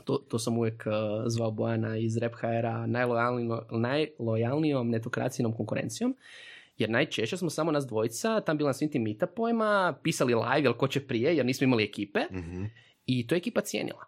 to, 0.06 0.18
to 0.18 0.40
sam 0.40 0.58
uvijek 0.58 0.84
uh, 0.86 0.94
zvao 1.28 1.52
Bojana 1.52 1.98
iz 1.98 2.18
Rap 2.18 2.34
HR-a 2.34 2.86
najlojalnijom, 2.86 3.60
najlojalnijom 3.72 4.90
netokracijnom 4.90 5.54
konkurencijom. 5.56 6.16
Jer 6.78 6.90
najčešće 6.90 7.38
smo 7.38 7.50
samo 7.50 7.72
nas 7.72 7.88
dvojica, 7.88 8.42
tam 8.42 8.58
bila 8.58 8.70
na 8.70 8.74
svim 8.74 8.92
tim 8.92 9.04
meetupovima, 9.04 9.98
pisali 10.04 10.34
live, 10.34 10.64
jel 10.64 10.74
ko 10.74 10.88
će 10.88 11.08
prije, 11.08 11.36
jer 11.36 11.46
nismo 11.46 11.66
imali 11.66 11.84
ekipe. 11.84 12.20
Mhm. 12.32 12.64
I 13.06 13.28
to 13.28 13.36
je 13.36 13.38
ekipa 13.38 13.62
cijenila. 13.62 14.06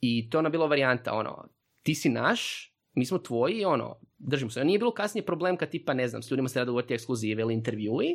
I 0.00 0.30
to 0.30 0.38
je 0.38 0.40
ona 0.40 0.48
bila 0.48 0.66
varijanta, 0.66 1.12
ono, 1.12 1.48
ti 1.84 1.94
si 1.94 2.08
naš, 2.08 2.72
mi 2.94 3.06
smo 3.06 3.18
tvoji, 3.18 3.64
ono, 3.64 3.96
držimo 4.18 4.50
se. 4.50 4.64
Nije 4.64 4.78
bilo 4.78 4.94
kasnije 4.94 5.26
problem 5.26 5.56
kad 5.56 5.70
tipa, 5.70 5.94
ne 5.94 6.08
znam, 6.08 6.22
s 6.22 6.30
ljudima 6.30 6.48
se 6.48 6.58
rado 6.58 6.72
govoriti 6.72 6.94
ekskluzive 6.94 7.42
ili 7.42 7.54
intervjui, 7.54 8.08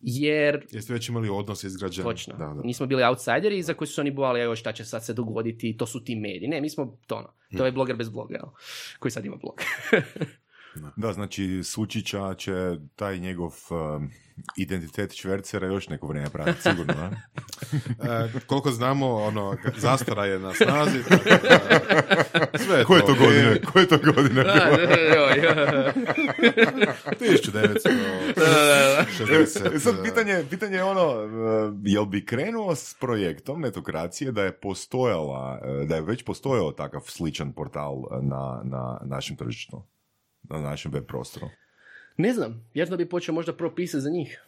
jer 0.00 0.66
Jeste 0.70 0.92
već 0.92 1.08
imali 1.08 1.28
odnos 1.28 1.64
izgrađen? 1.64 2.04
Točno. 2.04 2.34
Da, 2.36 2.46
da. 2.46 2.62
Nismo 2.62 2.86
bili 2.86 3.02
outsideri 3.02 3.62
za 3.62 3.74
koji 3.74 3.88
su 3.88 3.94
se 3.94 4.00
oni 4.00 4.10
bojali, 4.10 4.40
evo 4.40 4.56
šta 4.56 4.72
će 4.72 4.84
sad 4.84 5.04
se 5.04 5.12
dogoditi, 5.12 5.76
to 5.76 5.86
su 5.86 6.04
ti 6.04 6.16
mediji. 6.16 6.48
Ne, 6.48 6.60
mi 6.60 6.70
smo 6.70 6.98
to 7.06 7.16
ono, 7.16 7.28
to 7.58 7.66
je 7.66 7.72
bloger 7.72 7.96
bez 7.96 8.08
bloga, 8.08 8.34
jel? 8.34 8.48
koji 8.98 9.12
sad 9.12 9.24
ima 9.24 9.36
blog. 9.36 9.60
Da, 10.96 11.12
znači 11.12 11.60
Sučića 11.64 12.34
će 12.34 12.76
taj 12.96 13.18
njegov 13.18 13.52
um, 13.70 14.10
identitet 14.56 15.12
švercera 15.12 15.66
još 15.66 15.88
neko 15.88 16.06
vrijeme 16.06 16.30
pratiti, 16.30 16.62
sigurno, 16.62 16.94
a? 16.98 17.10
E, 18.04 18.30
koliko 18.46 18.70
znamo, 18.70 19.14
ono, 19.14 19.56
zastara 19.76 20.24
je 20.24 20.38
na 20.38 20.54
snazi. 20.54 21.02
tako 21.08 21.24
da, 21.24 21.38
Sve 22.58 22.78
je 22.78 22.84
Koje 22.84 23.00
to 23.00 23.12
okej. 23.12 23.26
godine? 23.26 23.60
Koje 23.72 23.88
to 23.88 23.98
godine? 24.14 24.44
E, 28.36 28.40
1960. 29.20 29.78
sad 29.78 30.02
pitanje, 30.02 30.44
pitanje 30.50 30.76
je 30.76 30.84
ono, 30.84 31.12
jel 31.84 32.04
bi 32.04 32.26
krenuo 32.26 32.74
s 32.74 32.94
projektom 33.00 33.60
netokracije 33.60 34.32
da 34.32 34.42
je 34.42 34.60
postojala, 34.60 35.60
da 35.88 35.94
je 35.94 36.02
već 36.02 36.24
postojao 36.24 36.72
takav 36.72 37.00
sličan 37.06 37.52
portal 37.52 38.02
na, 38.22 38.60
na 38.64 39.00
našem 39.04 39.36
tržištu, 39.36 39.82
na 40.44 40.60
našem 40.60 40.92
web 40.92 41.04
prostoru? 41.06 41.46
ne 42.16 42.32
znam, 42.32 42.70
vjerojatno 42.74 42.96
bi 42.96 43.08
počeo 43.08 43.34
možda 43.34 43.52
prvo 43.52 43.70
pisati 43.72 44.00
za 44.00 44.10
njih. 44.10 44.42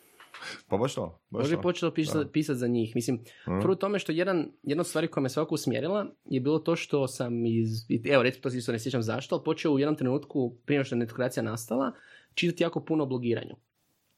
Pa 0.68 0.76
baš 0.76 0.94
to. 0.94 1.20
Baš 1.30 1.40
Možda 1.40 1.50
to. 1.50 1.58
bi 1.58 1.62
počelo 1.62 1.90
pisati, 1.92 2.32
pisati 2.32 2.58
za 2.58 2.66
njih. 2.66 2.92
Mislim, 2.94 3.16
Mhm. 3.48 3.60
prvo 3.60 3.74
tome 3.74 3.98
što 3.98 4.12
jedan, 4.12 4.50
jedna 4.62 4.80
od 4.80 4.86
stvari 4.86 5.08
koja 5.08 5.22
me 5.22 5.28
svakako 5.28 5.54
usmjerila 5.54 6.06
je 6.24 6.40
bilo 6.40 6.58
to 6.58 6.76
što 6.76 7.08
sam 7.08 7.46
iz, 7.46 7.68
evo 8.04 8.22
recimo 8.22 8.42
to 8.42 8.48
isto 8.48 8.72
ne 8.72 8.78
sjećam 8.78 9.02
zašto, 9.02 9.34
ali 9.34 9.44
počeo 9.44 9.72
u 9.72 9.78
jednom 9.78 9.96
trenutku, 9.96 10.56
prije 10.66 10.84
što 10.84 10.94
je 10.94 10.98
netokracija 10.98 11.42
nastala, 11.42 11.92
čitati 12.34 12.62
jako 12.62 12.80
puno 12.80 13.02
o 13.02 13.08
blogiranju. 13.08 13.56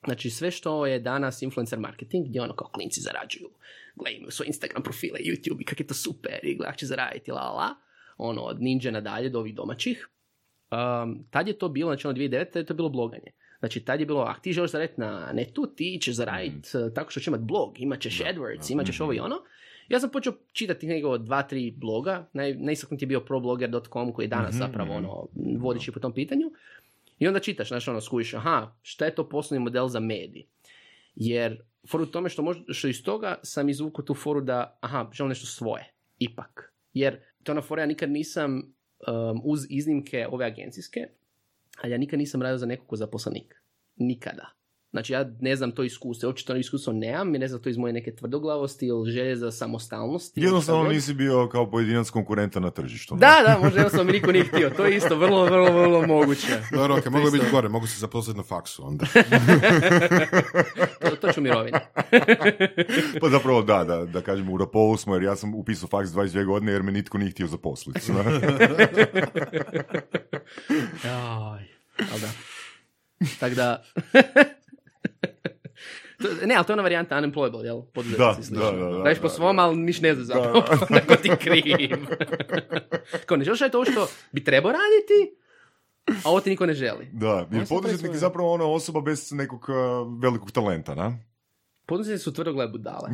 Znači 0.05 0.31
sve 0.31 0.51
što 0.51 0.87
je 0.87 1.01
danas 1.01 1.43
influencer 1.43 1.79
marketing, 1.79 2.27
gdje 2.27 2.43
ono 2.43 2.55
kao 2.55 2.69
klinci 2.69 3.01
zarađuju, 3.01 3.49
gledaj 3.97 4.17
imaju 4.17 4.31
svoje 4.31 4.47
Instagram 4.47 4.83
profile, 4.83 5.19
YouTube 5.21 5.61
i 5.61 5.65
kak 5.65 5.81
je 5.81 5.87
to 5.87 5.95
super 5.95 6.39
i 6.43 6.57
gledaj 6.57 6.77
će 6.77 6.87
zaraditi, 6.87 7.31
la 7.31 7.41
la 7.41 7.53
la, 7.53 7.69
ono 8.19 8.43
od 8.43 8.63
ninja 8.63 8.91
nadalje 8.91 9.29
do 9.29 9.39
ovih 9.39 9.55
domaćih. 9.55 10.09
Um, 10.71 11.25
tad 11.31 11.49
je 11.49 11.59
to 11.59 11.69
bilo, 11.69 11.91
znači 11.91 12.07
ono 12.07 12.19
2009. 12.19 12.45
tad 12.45 12.57
je 12.57 12.67
to 12.67 12.75
bilo 12.75 12.89
bloganje. 12.89 13.33
Znači 13.59 13.81
tad 13.81 14.01
je 14.01 14.07
bilo, 14.07 14.21
a 14.21 14.35
ti 14.43 14.53
želiš 14.53 14.71
zaraditi 14.71 15.01
na 15.01 15.31
netu, 15.33 15.67
ti 15.77 15.99
ćeš 16.03 16.15
zaraditi 16.15 16.69
uh, 16.77 16.93
tako 16.95 17.11
što 17.11 17.21
ćeš 17.21 17.27
imat 17.27 17.41
blog, 17.41 17.81
imat 17.81 18.01
ćeš 18.01 18.19
AdWords, 18.21 18.73
imat 18.73 18.87
ćeš 18.87 19.01
ovo 19.01 19.13
i 19.13 19.19
ono. 19.19 19.37
Ja 19.89 20.01
sam 20.01 20.11
počeo 20.11 20.33
čitati 20.53 20.87
nego 20.87 21.19
dva, 21.19 21.43
tri 21.43 21.71
bloga, 21.71 22.29
Naj, 22.33 22.55
najistaknutiji 22.55 23.07
je 23.07 23.09
bio 23.09 23.21
problogger.com 23.21 24.13
koji 24.13 24.25
je 24.25 24.29
danas 24.29 24.55
Mhm, 24.55 24.59
zapravo 24.59 24.95
mhm. 24.95 25.05
ono, 25.05 25.27
vodeći 25.59 25.93
po 25.93 26.01
tom 26.01 26.13
pitanju. 26.13 26.51
I 27.19 27.29
onda 27.29 27.41
čitaš, 27.41 27.69
znaš, 27.69 27.89
ono, 27.89 28.01
skužiš, 28.01 28.35
aha, 28.35 28.75
šta 28.83 29.05
je 29.05 29.15
to 29.15 29.29
poslovni 29.29 29.65
model 29.65 29.89
za 29.89 30.01
medij? 30.01 30.47
Jer, 31.15 31.63
foru 31.91 32.07
tome 32.07 32.29
što, 32.29 32.43
možda, 32.43 32.73
što 32.73 32.89
iz 32.89 33.05
toga 33.05 33.35
sam 33.43 33.69
izvukao 33.69 34.05
tu 34.05 34.15
foru 34.15 34.41
da, 34.41 34.79
aha, 34.81 35.11
želim 35.13 35.29
nešto 35.29 35.47
svoje, 35.47 35.93
ipak. 36.19 36.73
Jer, 36.93 37.21
to 37.43 37.53
je 37.53 37.55
ona 37.55 37.63
fora, 37.63 37.83
ja 37.83 37.87
nikad 37.87 38.11
nisam, 38.11 38.73
um, 39.07 39.41
uz 39.45 39.67
iznimke 39.71 40.27
ove 40.31 40.47
agencijske, 40.47 41.09
ali 41.83 41.93
ja 41.93 41.99
nikad 41.99 42.19
nisam 42.19 42.43
radio 42.43 42.59
za 42.59 42.67
nekog 42.67 42.87
ko 42.87 42.97
zaposlenik. 42.97 43.63
Nikada. 43.97 44.58
Znači 44.91 45.13
ja 45.13 45.31
ne 45.41 45.57
znam 45.57 45.71
to 45.71 45.83
iskustvo, 45.83 46.29
uopće 46.29 46.45
to 46.45 46.57
iskustvo 46.57 46.93
nemam, 46.93 47.35
i 47.35 47.39
ne 47.39 47.49
znam 47.49 47.63
to 47.63 47.69
iz 47.69 47.77
moje 47.77 47.93
neke 47.93 48.15
tvrdoglavosti 48.15 48.87
ili 48.87 49.11
želje 49.11 49.37
za 49.37 49.51
samostalnost. 49.51 50.33
Jednostavno 50.37 50.83
god. 50.83 50.93
nisi 50.93 51.15
bio 51.15 51.49
kao 51.49 51.71
pojedinac 51.71 52.11
konkurenta 52.11 52.61
na 52.61 52.71
tržištu. 52.71 53.15
ne? 53.15 53.21
Da, 53.21 53.43
da, 53.47 53.59
možda 53.63 53.79
jednostavno 53.79 54.05
mi 54.05 54.13
niko 54.13 54.33
nije 54.33 54.45
htio. 54.45 54.71
To 54.71 54.85
je 54.85 54.97
isto 54.97 55.17
vrlo, 55.17 55.45
vrlo, 55.45 55.73
vrlo 55.73 56.07
moguće. 56.07 56.47
Dobro, 56.73 56.97
ok, 56.97 57.07
moglo 57.07 57.31
biti 57.31 57.47
gore, 57.51 57.69
mogu 57.69 57.87
se 57.87 57.99
zaposliti 57.99 58.37
na 58.37 58.43
faksu 58.43 58.87
onda. 58.87 59.07
To, 61.01 61.17
to 61.17 61.33
ću 61.33 61.41
u 61.41 61.43
mirovini. 61.43 61.79
Pa 63.21 63.29
zapravo 63.29 63.63
da, 63.63 63.85
da, 63.85 64.05
da 64.05 64.21
kažem 64.21 64.49
u 64.49 64.57
Rapolu 64.57 64.97
smo, 64.97 65.15
jer 65.15 65.23
ja 65.23 65.37
sam 65.37 65.55
upisao 65.55 65.89
faks 65.89 66.11
22 66.11 66.45
godine 66.47 66.73
jer 66.73 66.83
me 66.83 66.93
nitko 66.93 67.19
nije 67.19 67.31
htio 67.31 67.47
zaposliti. 67.47 68.13
ali 72.13 72.21
da. 72.21 72.29
Tako 73.41 73.55
da... 73.55 73.83
To- 76.23 76.47
ne, 76.47 76.55
ali 76.55 76.67
to 76.67 76.73
je 76.73 76.75
ona 76.75 76.83
varijanta 76.83 77.17
unemployable, 77.17 77.65
jel? 77.65 77.83
Poduzetnici 77.83 78.53
Da, 78.53 78.61
da, 78.61 78.71
da, 78.71 78.93
da, 78.93 79.03
Radiš 79.05 79.19
po 79.21 79.29
da, 79.29 79.35
svom, 79.35 79.57
da. 79.57 79.63
ali 79.63 79.77
niš 79.77 80.01
ne 80.01 80.15
znaš 80.15 80.27
zapravo. 80.27 80.63
Neko 80.91 81.17
ti 81.17 81.31
kriv. 81.41 81.97
Kao 83.27 83.37
ne 83.37 83.45
želiš 83.45 83.61
ovo 83.75 83.85
što 83.85 84.09
bi 84.33 84.45
trebao 84.45 84.73
raditi, 84.73 85.37
a 86.25 86.31
ovo 86.31 86.41
ti 86.41 86.51
niko 86.51 86.67
ne 86.67 86.75
želi. 86.75 87.09
Da, 87.13 87.47
jer 87.53 87.67
sam 87.67 87.77
poduzetnik 87.77 88.13
je 88.13 88.19
zapravo 88.19 88.53
ona 88.53 88.65
osoba 88.65 89.01
bez 89.01 89.33
nekog 89.33 89.67
uh, 89.69 89.77
velikog 90.23 90.51
talenta, 90.51 90.95
na? 90.95 91.19
Poduzetnici 91.89 92.25
su 92.25 92.33
tvrdoglave 92.33 92.71
budale. 92.71 93.09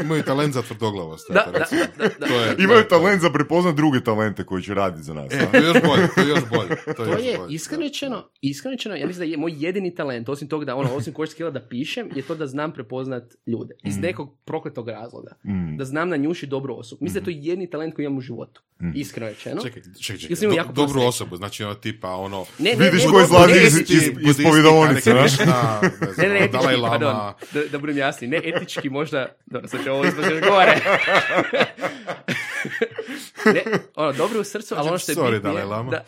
Imaju 0.00 0.22
talent 0.22 0.54
za 0.54 0.62
tvrdoglavost. 0.62 1.26
Da, 1.28 1.46
da, 1.46 1.58
da, 1.98 2.08
da. 2.10 2.26
To 2.26 2.34
je, 2.34 2.54
Imaju 2.54 2.68
da, 2.68 2.74
je- 2.76 2.88
talent 2.88 3.22
za 3.22 3.30
prepoznat 3.30 3.74
druge 3.74 4.00
talente 4.00 4.44
koji 4.44 4.62
će 4.62 4.74
raditi 4.74 5.02
za 5.02 5.14
nas. 5.14 5.32
E, 5.32 5.46
to 5.50 5.56
je 5.56 5.64
još 5.64 5.76
bolje, 5.82 6.08
to 6.14 6.20
je 6.20 6.28
još 6.28 6.48
bolje. 6.50 6.68
To, 6.86 6.92
To 6.94 7.04
je 7.04 7.08
bolje, 7.08 7.38
iskreno 7.48 7.82
rečeno, 7.82 8.28
iskreno 8.42 8.72
rečeno, 8.72 8.94
ja 8.94 9.06
mislim 9.06 9.26
da 9.26 9.30
je 9.30 9.36
moj 9.36 9.52
jedini 9.56 9.94
talent, 9.94 10.28
osim 10.28 10.48
toga 10.48 10.64
da, 10.64 10.76
ono, 10.76 10.90
osim 10.92 11.14
core 11.14 11.26
skilla 11.28 11.50
da 11.50 11.60
pišem, 11.60 12.08
je 12.14 12.22
to 12.22 12.34
da 12.34 12.46
znam 12.46 12.72
prepoznat 12.72 13.22
ljude. 13.46 13.74
Iz 13.82 13.98
nekog 13.98 14.36
prokletog 14.44 14.88
razloga. 14.88 15.32
Mm. 15.44 15.76
Da 15.76 15.84
znam 15.84 16.08
na 16.08 16.16
njuši 16.16 16.46
dobru 16.46 16.74
osobu. 16.74 16.98
Mislim 17.02 17.24
da 17.24 17.30
je 17.30 17.36
to 17.36 17.40
jedini 17.40 17.70
talent 17.70 17.94
koji 17.94 18.04
imam 18.04 18.18
u 18.18 18.22
životu. 18.22 18.62
Iskreno 18.94 19.28
rečeno. 19.28 19.54
da. 19.54 19.62
Čekaj, 19.62 19.82
čekaj, 20.00 20.18
čekaj. 20.28 20.48
Do- 20.48 20.54
jako 20.54 20.72
dobru 20.72 20.92
sreće. 20.92 21.06
osobu, 21.06 21.36
znači 21.36 21.64
ono 21.64 21.74
tipa 21.74 22.08
ono... 22.10 22.44
Ne, 22.58 22.70
ne, 22.70 22.84
Vidiš 22.84 23.04
ne, 23.04 23.10
ko 23.10 23.18
ne, 23.18 23.24
izlazi 23.24 23.52
ne, 23.52 23.58
iz, 23.58 23.72
budisti, 23.72 23.94
iz, 23.94 24.02
iz 24.02 24.36
ne 27.62 27.68
Ne, 27.68 27.68
ne, 27.68 27.70
da, 27.70 27.70
da 27.70 27.78
budem 27.78 27.98
jasni, 27.98 28.28
ne 28.28 28.40
etički 28.44 28.90
možda, 28.90 29.36
dobro, 29.46 29.68
sad 29.68 29.84
će 29.84 29.90
ovo 29.90 30.04
još 30.04 30.14
gore. 30.48 30.80
ne, 33.54 33.62
ono, 33.94 34.12
dobro 34.12 34.40
u 34.40 34.44
srcu, 34.44 34.74
ali 34.78 34.88
ono 34.88 34.98
što 34.98 35.12
je 35.12 35.16
Sorry, 35.16 35.32
bitnije... 35.32 35.40
Dalai 35.40 35.64
Lama. 35.64 35.90
Da, 35.90 36.04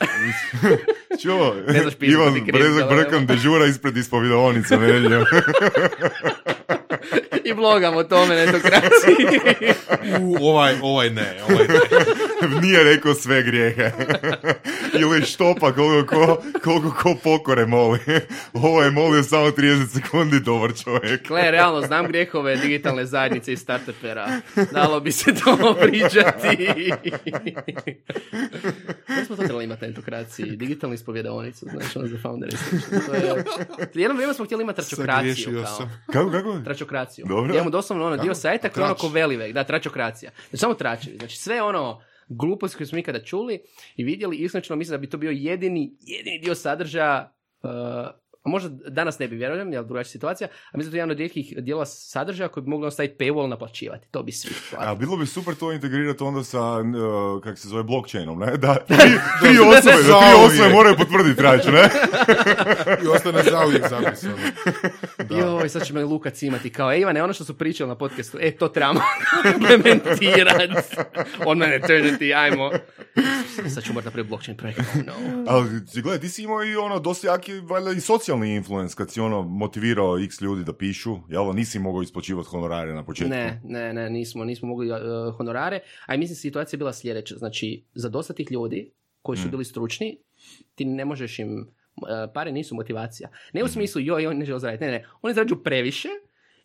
Čuo, 1.22 1.55
Ne 1.68 1.82
Ivan 2.00 2.34
Brezak 2.52 2.88
Brkan 2.88 3.26
dežura 3.26 3.66
ispred 3.66 3.96
ispovjedovalnice 3.96 4.76
nedjeljom. 4.76 5.24
I 7.44 7.55
blogam 7.55 7.96
o 7.96 8.05
tome, 8.05 8.34
netokraciji. 8.34 9.16
U, 10.20 10.36
ovaj, 10.48 10.74
ovaj 10.82 11.11
ne, 11.11 11.36
ovaj 11.48 11.66
ne. 11.68 12.61
Nije 12.61 12.84
rekao 12.84 13.14
sve 13.14 13.42
grijehe. 13.42 13.90
Ili 14.98 15.22
štopa 15.22 15.72
koliko 15.72 16.14
ko, 16.14 16.42
koliko 16.64 16.90
ko 17.02 17.14
pokore 17.22 17.66
moli. 17.66 17.98
Ovo 18.52 18.82
je 18.82 18.90
molio 18.90 19.22
samo 19.22 19.46
30 19.46 19.86
sekundi, 19.86 20.40
dobar 20.40 20.70
čovjek. 20.84 21.28
Gle, 21.28 21.50
realno, 21.50 21.86
znam 21.86 22.07
grijehove 22.07 22.57
digitalne 22.57 23.07
zajednice 23.07 23.52
i 23.52 23.57
startupera. 23.57 24.28
Dalo 24.72 25.00
bi 25.00 25.12
se 25.12 25.34
to 25.34 25.76
pričati. 25.80 26.68
Da 29.09 29.24
smo 29.26 29.36
to 29.36 29.42
trebali 29.42 29.64
imati 29.64 29.84
na 29.84 29.90
etokraciji, 29.90 30.57
digitalnu 30.57 30.94
ispovjedaonicu, 30.94 31.66
znači 31.70 31.98
ono 31.98 32.09
za. 32.09 32.18
To 33.07 33.14
je... 33.14 33.44
Jedno 33.94 34.14
vrijeme 34.14 34.34
smo 34.34 34.44
htjeli 34.44 34.62
imati 34.62 34.76
tračokraciju. 34.76 35.62
Kao. 35.64 35.76
sam. 35.76 36.02
Kako, 36.12 36.30
kako? 36.30 36.59
Tračokraciju. 36.64 36.93
Dobro. 37.28 37.55
Imamo 37.55 37.70
doslovno 37.70 38.07
ono 38.07 38.16
dio 38.16 38.34
sajta 38.34 38.68
koji 38.68 38.84
ono 38.84 38.95
ko 38.95 39.09
velivek, 39.09 39.53
da, 39.53 39.64
tračokracija. 39.64 40.30
Znači 40.49 40.61
samo 40.61 40.74
tračevi. 40.74 41.16
Znači 41.16 41.36
sve 41.36 41.62
ono 41.62 42.03
gluposti 42.28 42.76
koje 42.76 42.86
smo 42.86 42.99
ikada 42.99 43.24
čuli 43.24 43.62
i 43.97 44.05
vidjeli, 44.05 44.36
iskreno 44.36 44.76
mislim 44.76 44.95
da 44.95 44.99
bi 44.99 45.11
to 45.11 45.16
bio 45.16 45.30
jedini, 45.30 45.97
jedini 46.01 46.38
dio 46.38 46.55
sadržaja 46.55 47.32
uh, 47.62 47.70
možda 48.45 48.90
danas 48.90 49.18
ne 49.18 49.28
bi 49.28 49.36
vjerujem, 49.36 49.72
jer 49.72 49.84
drugačija 49.84 50.11
situacija, 50.11 50.49
a 50.72 50.76
mislim 50.76 50.90
da 50.90 50.97
je 50.97 50.99
jedan 50.99 51.11
od 51.11 51.18
rijetkih 51.18 51.55
dijela 51.59 51.86
sadržaja 51.86 52.49
koji 52.49 52.64
bi 52.64 52.70
mogli 52.70 52.90
staviti 52.90 53.24
paywall 53.24 53.49
naplaćivati. 53.49 54.09
To 54.11 54.22
bi 54.22 54.32
svi. 54.32 54.55
A 54.78 54.95
bilo 54.95 55.16
bi 55.16 55.26
super 55.26 55.55
to 55.55 55.72
integrirati 55.72 56.22
onda 56.22 56.45
sa, 56.45 56.61
uh, 56.61 57.42
kak 57.42 57.59
se 57.59 57.68
zove, 57.68 57.82
blockchainom, 57.82 58.38
ne? 58.38 58.57
Da, 58.57 58.74
tri, 58.88 58.97
tri 59.40 59.59
osobe, 59.68 59.97
da 60.09 60.20
tri 60.20 60.45
osobe 60.47 60.68
moraju 60.68 60.97
potvrditi 60.97 61.42
račun, 61.42 61.72
ne? 61.74 61.88
I 63.05 63.07
ostane 63.07 63.42
zauvijek 63.42 63.88
zapisano. 63.88 64.34
Da. 65.28 65.36
Joj, 65.36 65.68
sad 65.68 65.86
će 65.86 65.92
me 65.92 66.05
Luka 66.05 66.30
cimati 66.30 66.70
kao, 66.70 66.92
e 66.92 67.01
Ivane, 67.01 67.22
ono 67.22 67.32
što 67.32 67.45
su 67.45 67.59
pričali 67.59 67.88
na 67.88 67.95
podcastu, 67.95 68.38
e, 68.40 68.57
to 68.57 68.68
trebamo 68.68 69.01
implementirati. 69.55 70.74
On 71.47 71.59
mene 71.59 71.80
eternity, 71.80 72.36
ajmo. 72.36 72.70
Sad 73.74 73.84
ću 73.84 73.92
morati 73.92 74.07
napraviti 74.07 74.28
blockchain 74.28 74.57
projekt, 74.57 74.80
oh 74.80 75.05
no. 75.07 75.45
Ali, 75.49 75.86
ti 75.86 76.03
gledaj, 76.03 76.20
ti 76.20 76.28
si 76.28 76.42
imao 76.42 76.64
i 76.64 76.76
ono, 76.76 76.99
dosta 76.99 77.26
jaki, 77.26 77.61
valjda 77.61 77.90
i 77.90 78.01
socijalni 78.01 78.34
influence, 78.43 78.95
kad 78.97 79.11
si 79.11 79.20
ono 79.20 79.43
motivirao 79.43 80.18
x 80.18 80.41
ljudi 80.41 80.64
da 80.64 80.72
pišu, 80.72 81.16
jel? 81.28 81.55
Nisi 81.55 81.78
mogao 81.78 82.03
isplaćivati 82.03 82.49
honorare 82.49 82.95
na 82.95 83.05
početku. 83.05 83.30
Ne, 83.30 83.61
ne, 83.64 83.93
ne, 83.93 84.11
nismo, 84.11 84.45
nismo 84.45 84.68
mogli 84.68 84.91
uh, 84.91 84.99
honorare, 85.37 85.80
a 86.07 86.14
i 86.14 86.18
mislim 86.18 86.37
situacija 86.37 86.76
je 86.76 86.78
bila 86.78 86.93
sljedeća. 86.93 87.37
Znači, 87.37 87.85
za 87.95 88.09
dosta 88.09 88.35
tih 88.35 88.53
ljudi 88.53 88.91
koji 89.22 89.39
su 89.39 89.49
bili 89.49 89.64
stručni, 89.64 90.18
ti 90.74 90.85
ne 90.85 91.05
možeš 91.05 91.39
im, 91.39 91.59
uh, 91.59 92.09
pare 92.35 92.53
nisu 92.53 92.74
motivacija. 92.74 93.28
Ne 93.53 93.64
u 93.64 93.68
smislu, 93.68 94.01
joj, 94.01 94.26
oni 94.26 94.39
ne 94.39 94.45
žele 94.45 94.59
zaraditi, 94.59 94.85
ne, 94.85 94.91
ne, 94.91 95.07
oni 95.22 95.35
zarađuju 95.35 95.62
previše 95.62 96.09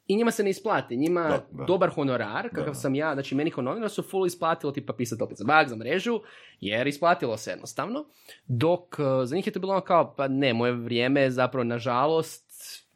i 0.10 0.16
njima 0.16 0.32
se 0.32 0.44
ne 0.44 0.50
isplati. 0.50 0.98
Njima 0.98 1.22
Da, 1.24 1.46
da. 1.52 1.64
dobar 1.66 1.90
honorar, 1.90 2.50
kakav 2.56 2.74
sam 2.74 2.96
ja, 2.96 3.14
znači 3.14 3.36
meni 3.36 3.52
kao 3.52 3.64
novinar 3.64 3.90
su 3.90 4.04
full 4.04 4.26
isplatilo 4.26 4.72
tipa 4.72 4.94
pisati 4.94 5.24
opet 5.24 5.38
za 5.38 5.44
bag, 5.46 5.68
za 5.68 5.76
mrežu, 5.76 6.20
jer 6.60 6.88
isplatilo 6.88 7.38
se 7.38 7.52
jednostavno. 7.52 8.06
Dok 8.48 9.00
uh, 9.00 9.06
za 9.24 9.36
njih 9.36 9.48
je 9.48 9.54
to 9.54 9.60
bilo 9.60 9.74
ono 9.74 9.82
kao, 9.82 10.14
pa 10.18 10.28
ne, 10.28 10.54
moje 10.54 10.72
vrijeme 10.74 11.22
je 11.22 11.32
zapravo, 11.32 11.64
nažalost, 11.64 12.50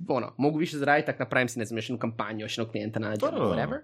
ono, 0.08 0.34
mogu 0.38 0.58
više 0.60 0.78
zaraditi 0.78 1.12
ako 1.12 1.24
napravim 1.24 1.48
si, 1.50 1.60
ne 1.60 1.66
znam, 1.66 1.78
još 1.78 1.90
jednu 1.90 2.00
kampanju, 2.00 2.40
još 2.46 2.58
jednog 2.58 2.72
klijenta 2.72 3.00
nađem, 3.00 3.30
Da, 3.32 3.38
da, 3.38 3.44
da. 3.44 3.50
whatever. 3.50 3.80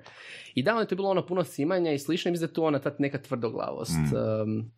I 0.56 0.64
da, 0.64 0.72
ono 0.72 0.82
je 0.82 0.88
to 0.88 0.96
bilo 0.96 1.10
ono 1.10 1.26
puno 1.26 1.44
simanja 1.44 1.92
i 1.92 2.00
slično, 2.00 2.32
mislim 2.32 2.48
da 2.48 2.52
je 2.52 2.54
tu 2.54 2.64
ona 2.64 2.80
ta 2.80 2.92
neka 3.00 3.22
tvrdoglavost. 3.22 3.92
Mm. 3.92 4.16
Um, 4.42 4.72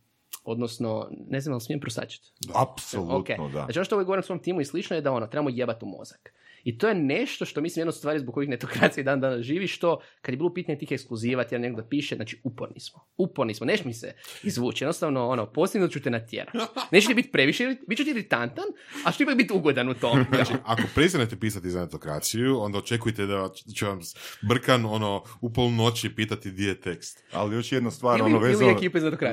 odnosno, 0.44 1.08
ne 1.28 1.42
znam, 1.42 1.54
ali 1.54 1.62
smijem 1.62 1.80
prosačiti. 1.80 2.32
Apsolutno, 2.56 3.18
Ok. 3.18 3.28
da. 3.54 3.62
Znači 3.66 3.80
ono 3.80 3.86
što 3.86 3.96
uvijek 3.96 4.06
govorim 4.06 4.24
svom 4.24 4.40
timu 4.40 4.62
i 4.62 4.66
slično 4.66 4.96
je 4.96 5.02
da 5.02 5.12
ono, 5.12 5.28
trebamo 5.28 5.50
jebat 5.54 5.84
u 5.84 5.86
mozak. 5.86 6.34
I 6.64 6.78
to 6.78 6.88
je 6.88 6.96
nešto 6.96 7.46
što 7.46 7.62
mislim 7.62 7.82
jedna 7.82 7.90
od 7.90 7.96
stvari 7.96 8.20
zbog 8.20 8.34
kojih 8.34 8.50
netokracija 8.50 9.04
dan 9.04 9.20
danas 9.22 9.42
živi, 9.42 9.68
što 9.68 10.02
kad 10.22 10.34
je 10.34 10.38
bilo 10.38 10.54
pitanje 10.54 10.78
tih 10.78 10.92
ekskluziva, 10.92 11.46
nekog 11.52 11.82
da 11.82 11.88
piše, 11.88 12.16
znači 12.16 12.42
uporni 12.44 12.80
smo. 12.80 13.08
Uporni 13.18 13.54
smo, 13.54 13.66
neš 13.66 13.86
mi 13.86 13.94
se 13.94 14.14
izvući, 14.44 14.84
jednostavno 14.84 15.28
ono, 15.28 15.52
postignut 15.52 15.92
ću 15.92 16.02
te 16.02 16.10
natjerati. 16.10 16.58
Neće 16.92 17.08
ti 17.08 17.14
biti 17.14 17.32
previše, 17.32 17.76
bit 17.88 17.98
ću 17.98 18.04
ti 18.04 18.10
iritantan, 18.10 18.66
a 19.06 19.12
što 19.12 19.24
ipak 19.24 19.38
biti 19.38 19.54
ugodan 19.54 19.90
u 19.90 19.94
tom. 19.94 20.26
Znači, 20.42 20.54
ako 20.66 20.82
prestanete 20.96 21.40
pisati 21.40 21.70
za 21.70 21.82
netokraciju, 21.82 22.60
onda 22.60 22.78
očekujte 22.78 23.26
da 23.26 23.50
će 23.76 23.86
vam 23.86 24.00
Brkan 24.42 24.86
ono, 24.86 25.24
u 25.42 25.54
pol 25.54 25.72
noći 25.72 26.16
pitati 26.16 26.52
di 26.52 26.64
je 26.64 26.82
tekst. 26.82 27.24
Ali 27.32 27.56
još 27.56 27.72
jedna 27.72 27.92
stvar, 27.92 28.20
Ili- 28.20 28.26
ono 28.26 28.40
vezano, 28.40 28.76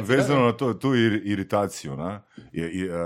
vezano 0.03 0.45
na 0.45 0.53
to, 0.53 0.75
tu 0.75 0.89
ir- 0.89 1.23
iritaciju, 1.25 1.97
na, 1.97 2.23
je, 2.53 2.71
i, 2.73 2.89
uh, 2.89 2.97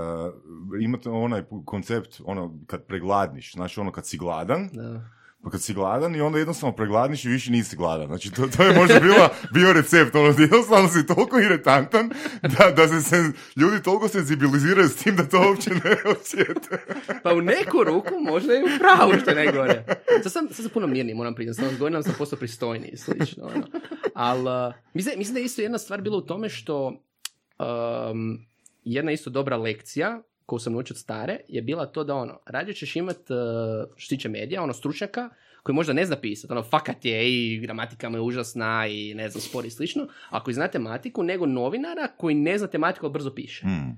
imate 0.81 1.09
onaj 1.09 1.43
koncept, 1.65 2.21
ono, 2.25 2.59
kad 2.67 2.85
pregladniš, 2.85 3.53
znači 3.53 3.79
ono 3.79 3.91
kad 3.91 4.07
si 4.13 4.17
gladan, 4.17 4.69
Da. 4.73 5.01
Pa 5.43 5.49
kad 5.49 5.61
si 5.61 5.73
gladan 5.73 6.15
i 6.15 6.21
onda 6.21 6.39
jednostavno 6.39 6.75
pregladniš 6.75 7.25
i 7.25 7.29
više 7.29 7.51
nisi 7.51 7.75
gladan. 7.75 8.07
Znači, 8.07 8.31
to, 8.31 8.47
to 8.47 8.63
je 8.63 8.75
možda 8.79 8.99
bila, 8.99 9.29
bio 9.53 9.73
recept. 9.73 10.15
Ono, 10.15 10.27
jednostavno 10.39 10.89
si 10.89 11.07
toliko 11.07 11.39
iretantan 11.39 12.09
da, 12.41 12.71
da 12.71 12.87
se, 12.87 13.01
se 13.01 13.31
ljudi 13.55 13.83
toliko 13.83 14.07
senzibiliziraju 14.07 14.89
s 14.89 14.95
tim 14.95 15.15
da 15.15 15.23
to 15.23 15.49
uopće 15.49 15.69
ne 15.69 15.95
osjete. 16.21 16.77
Pa 17.23 17.33
u 17.33 17.41
neku 17.41 17.83
ruku 17.83 18.13
možda 18.21 18.53
i 18.53 18.63
u 18.63 18.67
pravu 18.79 19.19
što 19.21 19.29
je 19.29 19.35
najgore. 19.35 19.85
Sad 20.23 20.31
sam, 20.31 20.47
sad 20.47 20.63
sam 20.63 20.69
puno 20.73 20.87
mirniji, 20.87 21.15
moram 21.15 21.35
priznati. 21.35 21.69
Sam 21.69 21.79
godinama 21.79 22.03
sam 22.03 22.15
postao 22.17 22.39
pristojniji 22.39 22.89
i 22.93 22.97
slično. 22.97 23.43
Ono. 23.43 23.67
Ali 24.13 24.67
uh, 24.67 24.73
mislim, 24.93 25.17
mislim 25.17 25.33
da 25.33 25.39
je 25.39 25.45
isto 25.45 25.61
jedna 25.61 25.77
stvar 25.77 26.01
bila 26.01 26.17
u 26.17 26.21
tome 26.21 26.49
što 26.49 26.87
um, 26.87 28.45
jedna 28.83 29.11
isto 29.11 29.29
dobra 29.29 29.57
lekcija 29.57 30.21
koju 30.45 30.59
sam 30.59 30.73
naučio 30.73 30.93
od 30.93 30.97
stare 30.97 31.39
je 31.47 31.61
bila 31.61 31.85
to 31.85 32.03
da 32.03 32.15
ono, 32.15 32.39
rađe 32.45 32.73
ćeš 32.73 32.95
imat 32.95 33.17
uh, 33.17 33.37
što 33.95 34.15
tiče 34.15 34.29
medija, 34.29 34.63
ono 34.63 34.73
stručnjaka 34.73 35.29
koji 35.63 35.75
možda 35.75 35.93
ne 35.93 36.05
zna 36.05 36.15
pisati, 36.15 36.53
ono 36.53 36.63
fakat 36.63 37.05
je 37.05 37.33
i 37.33 37.59
gramatika 37.59 38.09
mu 38.09 38.17
je 38.17 38.21
užasna 38.21 38.87
i 38.87 39.13
ne 39.13 39.29
znam, 39.29 39.41
spori 39.41 39.67
i 39.67 39.71
slično, 39.71 40.07
ako 40.29 40.51
zna 40.53 40.67
tematiku, 40.67 41.23
nego 41.23 41.45
novinara 41.45 42.07
koji 42.17 42.35
ne 42.35 42.57
zna 42.57 42.67
tematiku, 42.67 43.05
ali 43.05 43.13
brzo 43.13 43.33
piše. 43.35 43.61
Hmm. 43.61 43.97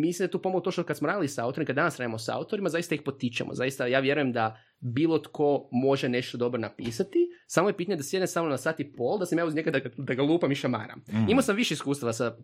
Mislim 0.00 0.24
da 0.24 0.28
je 0.28 0.30
tu 0.30 0.42
pomoglo 0.42 0.60
to 0.60 0.70
što 0.70 0.84
kad 0.84 0.96
smo 0.96 1.08
radili 1.08 1.28
sa 1.28 1.44
autorima, 1.44 1.66
kad 1.66 1.76
danas 1.76 1.98
radimo 1.98 2.18
sa 2.18 2.36
autorima, 2.36 2.68
zaista 2.68 2.94
ih 2.94 3.02
potičemo. 3.02 3.54
Zaista 3.54 3.86
ja 3.86 4.00
vjerujem 4.00 4.32
da 4.32 4.60
bilo 4.80 5.18
tko 5.18 5.68
može 5.72 6.08
nešto 6.08 6.38
dobro 6.38 6.60
napisati, 6.60 7.18
samo 7.46 7.68
je 7.68 7.76
pitanje 7.76 7.96
da 7.96 8.02
sjedne 8.02 8.26
samo 8.26 8.48
na 8.48 8.56
sat 8.56 8.80
i 8.80 8.92
pol, 8.92 9.18
da 9.18 9.26
sam 9.26 9.38
ja 9.38 9.44
uz 9.46 9.54
njega 9.54 9.70
da, 9.70 9.80
da 9.96 10.14
ga 10.14 10.22
lupam 10.22 10.52
i 10.52 10.54
šamaram. 10.54 11.04
Imao 11.28 11.42
sam 11.42 11.56
više 11.56 11.74
iskustava 11.74 12.12
sa, 12.12 12.36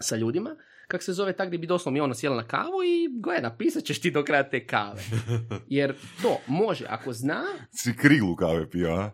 sa 0.00 0.16
ljudima, 0.16 0.56
kak 0.88 1.02
se 1.02 1.12
zove 1.12 1.32
tak 1.32 1.48
gdje 1.48 1.58
bi 1.58 1.66
doslovno 1.66 1.94
mi 1.94 2.00
ono 2.00 2.14
sjela 2.14 2.36
na 2.36 2.46
kavu 2.46 2.82
i 2.86 3.20
gle, 3.22 3.40
napisat 3.40 3.84
ćeš 3.84 4.00
ti 4.00 4.10
do 4.10 4.24
kraja 4.24 4.50
te 4.50 4.66
kave. 4.66 5.02
Jer 5.68 5.94
to 6.22 6.38
može, 6.46 6.84
ako 6.88 7.12
zna, 7.12 7.42
Si 7.70 7.96
kriglu 7.96 8.36
kave 8.36 8.70
pio, 8.70 8.94
a? 8.94 9.10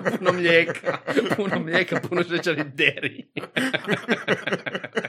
puno 0.18 0.32
mlijeka, 0.32 0.98
puno 1.36 1.60
mlijeka, 1.60 2.00
puno 2.08 2.22
šećeri 2.22 2.64
deri. 2.74 3.26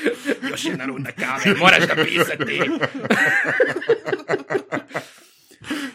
Još 0.50 0.64
jedna 0.64 0.86
runda 0.86 1.10
kave, 1.12 1.54
moraš 1.56 1.88
napisati. 1.88 2.60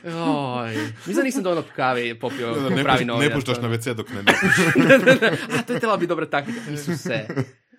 Oj, 0.06 0.76
mislim 0.98 1.16
da 1.16 1.24
nisam 1.24 1.44
dovoljno 1.44 1.64
kave 1.76 2.16
popio 2.16 2.54
Da, 2.54 2.70
ne, 2.70 2.84
pravi 2.84 3.06
puš- 3.06 3.20
ne 3.20 3.30
puštaš 3.32 3.58
na 3.58 3.70
WC 3.70 3.94
dok 3.94 4.10
ne 4.10 4.24
napiš. 4.24 4.40
A, 5.52 5.64
to 5.64 5.74
je 5.74 5.80
trebala 5.80 5.98
biti 5.98 6.08
dobra 6.08 6.26
taktika. 6.26 6.72
Isuse. 6.72 7.26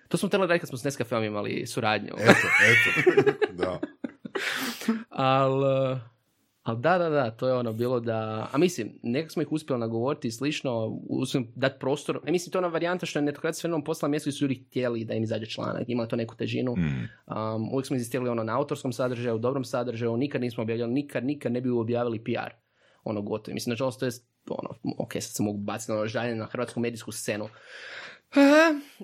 To 0.07 0.17
smo 0.17 0.29
trebali 0.29 0.49
raditi 0.49 0.61
kad 0.61 0.69
smo 0.69 0.77
s 0.77 0.83
Nescafeom 0.83 1.23
imali 1.23 1.67
suradnju. 1.67 2.13
Eto, 2.19 2.47
eto. 2.63 3.31
Da. 3.53 3.79
Ali, 5.09 5.99
ali 6.65 6.81
da, 6.81 6.97
da, 6.97 7.09
da, 7.09 7.31
to 7.31 7.47
je 7.47 7.53
ono 7.53 7.73
bilo 7.73 7.99
da... 7.99 8.47
A 8.51 8.57
mislim, 8.57 8.99
nekako 9.03 9.33
smo 9.33 9.41
ih 9.41 9.51
uspjeli 9.51 9.79
nagovoriti 9.79 10.27
i 10.27 10.31
slično, 10.31 10.99
uspjeli 11.09 11.47
dati 11.55 11.79
prostor. 11.79 12.19
E, 12.25 12.31
mislim, 12.31 12.51
to 12.51 12.57
je 12.57 12.59
ona 12.59 12.73
varijanta 12.73 13.05
što 13.05 13.19
je 13.19 13.23
netokracija 13.23 13.59
s 13.59 13.63
vremenom 13.63 13.83
poslala 13.83 14.09
mjesto 14.09 14.31
su 14.31 14.43
ljudi 14.43 14.65
htjeli 14.67 15.05
da 15.05 15.13
im 15.13 15.23
izađe 15.23 15.45
članak, 15.45 15.83
imala 15.87 16.07
to 16.07 16.15
neku 16.15 16.35
težinu. 16.35 16.75
Mm. 16.75 17.09
Um, 17.35 17.73
uvijek 17.73 17.85
smo 17.85 17.95
inzistirali 17.95 18.29
ono 18.29 18.43
na 18.43 18.57
autorskom 18.57 18.93
sadržaju, 18.93 19.37
dobrom 19.37 19.65
sadržaju, 19.65 20.17
nikad 20.17 20.41
nismo 20.41 20.63
objavljali, 20.63 20.93
nikad, 20.93 21.25
nikad 21.25 21.51
ne 21.51 21.61
bi 21.61 21.69
objavili 21.69 22.23
PR. 22.23 22.53
Ono 23.03 23.21
gotovo. 23.21 23.53
Mislim, 23.53 23.71
nažalost, 23.71 23.99
to 23.99 24.05
je 24.05 24.11
ono, 24.49 24.69
ok, 24.97 25.13
sad 25.13 25.35
se 25.35 25.43
mogu 25.43 25.57
baciti 25.57 25.91
na 25.91 25.97
ono 25.97 26.07
žaljenje 26.07 26.35
na 26.35 26.45
hrvatsku 26.45 26.79
medijsku 26.79 27.11
scenu. 27.11 27.47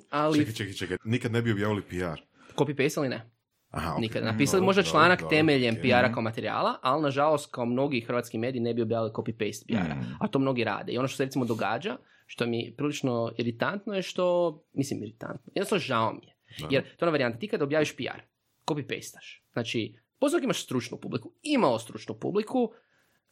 Ali 0.10 0.40
Čekaj, 0.40 0.54
čekaj, 0.54 0.74
čekaj. 0.74 0.98
Nikad 1.04 1.32
ne 1.32 1.42
bi 1.42 1.52
objavili 1.52 1.82
PR. 1.82 2.22
copy-paste 2.56 3.10
ne? 3.10 3.31
Aha, 3.72 3.94
ok. 3.94 4.02
Nikad. 4.02 4.24
Napisali 4.24 4.60
Dobro, 4.60 4.66
možda 4.66 4.84
članak 4.84 5.24
temeljem 5.30 5.76
ok. 5.76 5.82
PR-a 5.82 6.12
kao 6.14 6.24
materijala, 6.24 6.80
ali 6.82 7.04
nažalost 7.04 7.52
kao 7.52 7.66
mnogi 7.66 8.02
hrvatski 8.02 8.38
mediji 8.38 8.62
ne 8.62 8.74
bi 8.74 8.82
objavili 8.82 9.12
copy-paste 9.12 9.66
PR-a. 9.68 9.96
Mm. 9.96 10.18
A 10.20 10.28
to 10.28 10.40
mnogi 10.40 10.64
rade. 10.64 10.92
I 10.92 10.98
ono 10.98 11.08
što 11.08 11.18
se 11.18 11.26
recimo 11.26 11.46
događa, 11.46 11.98
što 12.26 12.46
mi 12.46 12.60
je 12.60 12.76
prilično 12.76 13.32
iritantno 13.38 13.94
je 13.94 14.02
što, 14.02 14.58
mislim 14.74 15.04
iritantno, 15.04 15.52
jednostavno 15.56 15.80
žao 15.80 16.14
mi 16.14 16.28
je. 16.28 16.36
Da. 16.60 16.68
Jer 16.72 16.84
to 16.84 16.90
je 16.90 17.08
ona 17.08 17.12
varijanta, 17.12 17.40
ti 17.40 17.48
kada 17.48 17.64
objaviš 17.64 17.96
PR, 17.96 18.22
copy-pastaš. 18.68 19.44
Znači, 19.54 19.96
pozdrav 20.20 20.44
imaš 20.44 20.64
stručnu 20.64 20.98
publiku, 20.98 21.32
imao 21.42 21.80
stručnu 21.80 22.16
publiku, 22.20 22.72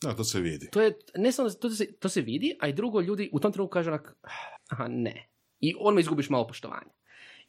Da, 0.01 0.15
to 0.15 0.23
se 0.23 0.39
vidi. 0.39 0.69
to 0.71 0.81
je, 0.81 0.93
ne 1.15 1.31
samo, 1.31 1.49
to 1.49 1.69
se, 1.69 1.93
to 1.99 2.09
se 2.09 2.21
vidi, 2.21 2.55
a 2.59 2.67
i 2.67 2.73
drugo 2.73 3.01
ljudi 3.01 3.29
u 3.33 3.39
tom 3.39 3.51
trenutku 3.51 3.73
kažu 3.73 3.89
onak, 3.89 4.15
aha, 4.69 4.87
ne. 4.87 5.29
I 5.59 5.75
odmah 5.79 6.01
izgubiš 6.01 6.29
malo 6.29 6.47
poštovanja. 6.47 6.91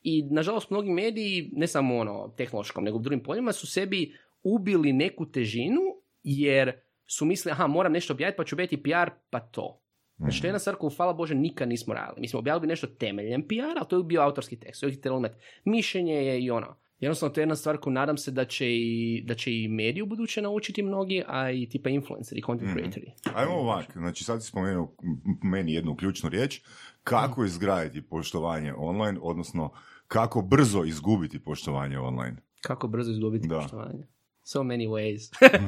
I 0.03 0.23
nažalost 0.31 0.71
mnogi 0.71 0.91
mediji, 0.91 1.51
ne 1.53 1.67
samo 1.67 1.97
ono 1.97 2.35
tehnološkom, 2.37 2.85
nego 2.85 2.99
u 2.99 3.01
drugim 3.01 3.23
poljima, 3.23 3.53
su 3.53 3.67
sebi 3.67 4.13
ubili 4.43 4.93
neku 4.93 5.31
težinu 5.31 5.81
jer 6.23 6.73
su 7.07 7.25
mislili, 7.25 7.53
aha, 7.53 7.67
moram 7.67 7.93
nešto 7.93 8.13
objaviti, 8.13 8.37
pa 8.37 8.45
ću 8.45 8.55
objaviti 8.55 8.83
PR, 8.83 9.11
pa 9.31 9.41
to. 9.41 9.81
Znači, 10.17 10.41
to 10.41 10.47
je 10.47 10.49
jedna 10.49 10.59
stvar 10.59 10.77
koju, 10.77 10.91
hvala 10.91 11.13
Bože, 11.13 11.35
nikad 11.35 11.69
nismo 11.69 11.95
radili. 11.95 12.21
Mi 12.21 12.29
smo 12.29 12.39
objavili 12.39 12.67
nešto 12.67 12.87
temeljem 12.87 13.43
PR, 13.43 13.79
ali 13.79 13.89
to 13.89 13.97
je 13.97 14.05
bio 14.05 14.21
autorski 14.21 14.57
tekst. 14.61 14.83
Uvijek 14.83 14.99
je 14.99 15.01
trebalo 15.03 15.19
imati 15.19 15.35
mišljenje 15.65 16.15
je 16.15 16.41
i 16.43 16.51
ono. 16.51 16.77
Jednostavno, 16.99 17.35
to 17.35 17.41
je 17.41 17.43
jedna 17.43 17.57
stvar 17.57 17.77
koju 17.77 17.93
nadam 17.93 18.17
se 18.17 18.31
da 18.31 18.45
će 18.45 18.67
i, 18.71 19.23
da 19.27 19.35
će 19.35 19.53
i 19.55 19.69
mediji 19.69 20.03
u 20.03 20.07
buduće 20.07 20.43
naučiti 20.43 20.83
mnogi, 20.83 21.23
a 21.27 21.51
i 21.51 21.69
tipa 21.69 21.91
influenceri, 21.91 22.43
content 22.47 22.71
Mhm. 22.71 22.79
creatori. 22.79 23.13
Ajmo 23.35 23.53
ovak, 23.53 23.93
znači 23.93 24.25
sad 24.25 24.43
si 24.43 24.49
spomenuo 24.49 24.95
meni 25.43 25.75
jednu 25.75 25.97
ključnu 25.97 26.29
riječ, 26.29 26.61
kako 27.03 27.45
izgraditi 27.45 28.03
poštovanje 28.03 28.75
online, 28.77 29.19
odnosno 29.23 29.71
kako 30.07 30.43
brzo 30.43 30.85
izgubiti 30.85 31.39
poštovanje 31.41 31.99
online. 31.99 32.37
Kako 32.61 32.89
brzo 32.89 33.11
izgubiti 33.11 33.49
Da. 33.49 33.57
poštovanje? 33.57 34.07
So 34.43 34.59
many 34.59 34.89
ways. 34.89 35.21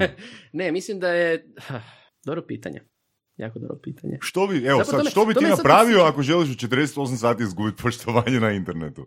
ne, 0.53 0.73
mislim 0.73 1.01
da 1.01 1.09
je... 1.09 1.47
Dobro 2.25 2.43
pitanje. 2.43 2.81
Jako 3.37 3.59
dobro 3.59 3.77
pitanje. 3.79 4.19
Što 4.21 4.47
bi, 4.47 4.57
evo 4.57 4.79
Zapravo, 4.79 5.05
sad, 5.05 5.11
što 5.11 5.27
bi 5.27 5.35
ti 5.35 5.41
sad 5.41 5.51
napravio 5.51 5.97
posjeća- 5.97 6.09
ako 6.09 6.23
želiš 6.23 6.49
u 6.51 6.67
48 6.67 7.17
sati 7.17 7.43
izgubiti 7.43 7.83
poštovanje 7.83 8.41
na 8.41 8.51
internetu? 8.53 9.07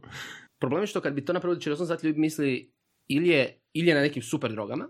Problem 0.59 0.83
je 0.83 0.87
što 0.87 1.01
kad 1.01 1.13
bi 1.13 1.25
to 1.25 1.33
napravili 1.33 1.59
48 1.59 1.85
sati 1.85 2.07
ljudi 2.07 2.15
bi 2.15 2.21
mislili 2.21 2.73
ili 3.07 3.27
je, 3.29 3.61
ili 3.73 3.87
je 3.87 3.95
na 3.95 4.01
nekim 4.01 4.21
super 4.23 4.51
drogama, 4.51 4.89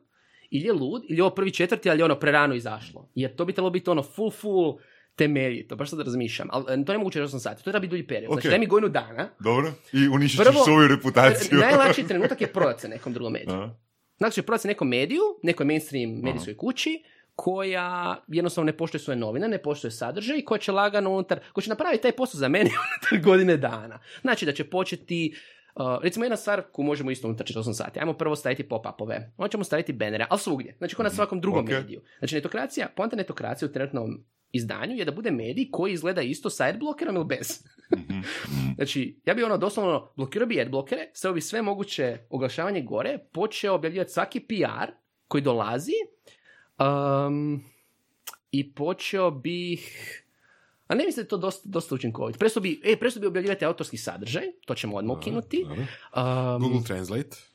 ili 0.51 0.65
je 0.65 0.73
lud, 0.73 1.03
ili 1.09 1.19
je 1.19 1.23
ovo 1.23 1.35
prvi 1.35 1.51
četvrti, 1.51 1.89
ali 1.89 1.99
je 1.99 2.05
ono 2.05 2.15
prerano 2.15 2.55
izašlo. 2.55 3.11
Jer 3.15 3.35
to 3.35 3.45
bi 3.45 3.53
trebalo 3.53 3.69
biti 3.71 3.89
ono 3.89 4.03
full, 4.03 4.31
full 4.31 4.77
temeljito. 5.15 5.75
Baš 5.75 5.89
sad 5.89 5.99
razmišljam. 5.99 6.47
Ali 6.51 6.81
e, 6.81 6.85
to 6.85 6.91
ne 6.91 6.97
mogu 6.97 7.09
48 7.09 7.39
sati. 7.39 7.57
To 7.57 7.63
treba 7.63 7.79
biti 7.79 7.89
dulji 7.89 8.07
period. 8.07 8.31
Znači 8.31 8.49
daj 8.49 8.59
mi 8.59 8.65
godinu 8.65 8.89
dana. 8.89 9.29
Dobro? 9.39 9.71
I 9.93 10.07
uništit 10.07 10.39
ćeš 10.39 10.47
Prvo- 10.47 10.63
svoju 10.63 10.87
reputaciju. 10.87 11.59
Najlakši 11.59 12.07
trenutak 12.07 12.41
je 12.41 12.47
prodati 12.47 12.81
se 12.81 12.87
nekom 12.89 13.13
drugom 13.13 13.33
mediju. 13.33 13.55
A? 13.55 13.75
Znači, 14.17 14.41
prodati 14.41 14.61
se 14.61 14.67
nekom 14.67 14.87
mediju, 14.87 15.21
nekoj 15.43 15.65
mainstream 15.65 16.09
medijskoj 16.11 16.57
kući, 16.57 17.03
koja 17.35 18.17
jednostavno 18.27 18.65
ne 18.65 18.77
poštuje 18.77 19.01
svoje 19.01 19.17
novine, 19.17 19.47
ne 19.47 19.61
poštuje 19.61 19.91
sadržaj 19.91 20.37
i 20.37 20.45
koja 20.45 20.59
će 20.59 20.71
lagano 20.71 21.09
unutar, 21.11 21.39
koja 21.53 21.61
će 21.63 21.69
napraviti 21.69 22.01
taj 22.01 22.11
posao 22.11 22.39
za 22.39 22.47
mene 22.47 22.69
unutar 23.09 23.31
godine 23.31 23.57
dana. 23.57 23.99
Znači 24.21 24.45
da 24.45 24.51
će 24.51 24.63
početi 24.63 25.35
Uh, 25.77 26.03
recimo 26.03 26.25
jedna 26.25 26.35
stvar 26.37 26.61
koju 26.71 26.85
možemo 26.85 27.11
isto 27.11 27.27
unutar 27.27 27.47
48 27.47 27.73
sati. 27.73 27.99
Ajmo 27.99 28.13
prvo 28.13 28.35
staviti 28.35 28.63
pop-upove. 28.63 29.31
Onda 29.37 29.51
ćemo 29.51 29.63
staviti 29.63 29.93
bannere, 29.93 30.25
ali 30.29 30.39
svugdje. 30.39 30.75
Znači 30.77 30.95
kao 30.95 31.03
na 31.03 31.09
svakom 31.09 31.41
drugom 31.41 31.63
Ok. 31.65 31.69
mediju. 31.71 32.01
Znači 32.19 32.35
netokracija, 32.35 32.87
poanta 32.95 33.15
netokracije 33.15 33.69
u 33.69 33.71
trenutnom 33.71 34.23
izdanju 34.55 34.95
je 34.95 35.05
da 35.05 35.11
bude 35.11 35.31
medij 35.31 35.67
koji 35.71 35.93
izgleda 35.93 36.21
isto 36.21 36.49
sa 36.49 36.65
adblockerom 36.65 37.15
ili 37.15 37.25
bez. 37.25 37.63
Mhm. 37.97 38.19
Znači, 38.75 39.19
ja 39.25 39.33
bi 39.33 39.43
ono 39.43 39.57
doslovno 39.57 40.11
blokirao 40.15 40.47
bi 40.47 40.61
adblockere, 40.61 41.09
stavio 41.13 41.33
bi 41.33 41.41
sve 41.41 41.61
moguće 41.61 42.17
oglašavanje 42.29 42.81
gore, 42.81 43.17
počeo 43.33 43.73
objavljivati 43.73 44.11
svaki 44.11 44.39
PR 44.39 44.91
koji 45.27 45.43
dolazi 45.43 45.91
um, 46.79 47.63
i 48.51 48.73
počeo 48.73 49.31
bih... 49.31 50.21
A 50.87 50.95
ne 50.95 51.05
mislim 51.05 51.15
da 51.15 51.25
je 51.25 51.29
to 51.29 51.37
dosta, 51.37 51.69
dosta 51.69 51.95
učinkovito. 51.95 52.39
Presto 52.39 52.59
bi, 52.59 52.81
e, 52.83 52.95
presto 52.99 53.19
bi 53.19 53.27
objavljivati 53.27 53.65
autorski 53.65 53.97
sadržaj, 53.97 54.43
to 54.65 54.75
ćemo 54.75 54.97
odmah 54.97 55.17
ukinuti. 55.17 55.65
Um, 55.65 56.61
Google 56.61 56.83
Translate. 56.87 57.54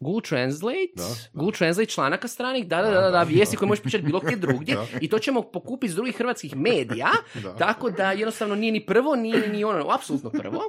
Google 0.00 0.22
Translate, 0.22 0.92
Da, 0.96 1.02
da. 1.02 1.08
Google 1.34 1.52
Translate 1.52 1.86
članaka 1.86 2.28
stranih, 2.28 2.66
da, 2.66 2.76
da, 2.78 2.90
da, 2.90 3.00
da, 3.00 3.10
da, 3.10 3.22
vijesti 3.22 3.56
koje 3.56 3.66
možeš 3.66 3.82
pričati 3.82 4.04
bilo 4.04 4.20
gdje 4.20 4.36
drugdje 4.36 4.74
Da. 4.74 4.86
i 5.00 5.08
to 5.08 5.18
ćemo 5.18 5.42
pokupiti 5.42 5.92
s 5.92 5.96
drugih 5.96 6.16
hrvatskih 6.16 6.56
medija, 6.56 7.08
Da. 7.42 7.56
tako 7.56 7.90
da 7.90 8.12
jednostavno 8.12 8.54
nije 8.54 8.72
ni 8.72 8.86
prvo, 8.86 9.16
nije 9.16 9.48
ni 9.48 9.64
ono, 9.64 9.90
apsolutno 9.90 10.30
prvo. 10.32 10.60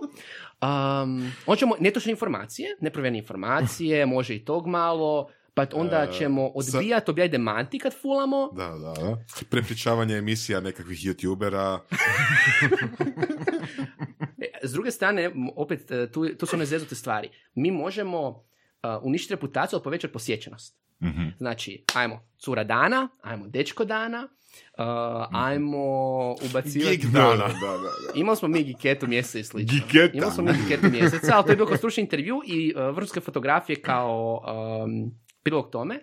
Um, 0.62 1.32
hoćemo 1.46 1.76
netočne 1.80 2.12
informacije, 2.12 2.78
neprovjerene 2.82 3.18
informacije, 3.18 4.06
može 4.16 4.36
i 4.36 4.46
tog 4.46 4.68
malo, 4.68 5.30
pa 5.54 5.66
onda 5.74 6.04
E, 6.04 6.14
ćemo 6.14 6.42
sa- 6.62 6.78
odbijati, 6.78 7.12
objaviti 7.12 7.32
demanti 7.32 7.80
kad 7.80 7.94
fulamo. 7.94 8.50
Da, 8.50 8.68
da, 8.68 8.94
da. 9.00 9.18
Prepričavanje 9.46 10.16
emisija 10.16 10.60
nekakvih 10.60 11.00
youtubera. 11.00 11.80
E, 14.40 14.60
S 14.64 14.72
druge 14.72 14.92
strane, 14.92 15.32
opet, 15.56 15.92
e, 15.92 16.12
tu, 16.12 16.28
tu 16.30 16.46
su 16.46 16.56
one 16.56 16.66
zezute 16.66 16.96
stvari. 16.96 17.30
Mi 17.56 17.72
možemo 17.72 18.44
uh, 18.84 19.04
uništiti 19.04 19.34
reputaciju, 19.34 19.78
ali 19.78 19.84
povećati 19.84 20.14
posjećenost. 20.14 20.82
Mhm. 21.04 21.28
Znači, 21.38 21.84
ajmo 21.94 22.26
cura 22.38 22.64
dana, 22.64 23.10
ajmo 23.22 23.48
dečko 23.48 23.86
dana, 23.86 24.28
uh, 24.78 24.86
ajmo 25.32 25.86
ubacivati... 26.32 26.98
Gig 26.98 27.12
dana. 27.12 27.36
Da, 27.36 27.48
da, 27.48 27.72
da, 27.72 27.78
da. 27.78 28.20
Imali 28.20 28.38
smo 28.38 28.48
mi 28.48 28.64
Giketu 28.64 29.08
mjeseca 29.08 29.40
i 29.40 29.44
slično. 29.44 29.78
Giketa. 29.78 30.18
Imali 30.18 30.32
smo 30.32 30.44
mi 30.44 30.52
Giketu 30.64 30.90
mjeseca, 30.90 31.36
ali 31.36 31.46
to 31.46 31.52
je 31.52 31.56
bio 31.56 31.66
kao 31.66 31.78
stručni 31.78 32.04
intervju 32.04 32.42
i 32.48 32.74
uh, 32.76 32.96
vrhunske 32.96 33.20
fotografije 33.20 33.82
kao 33.82 34.42
um, 34.84 35.12
prilog 35.44 35.70
tome. 35.72 36.00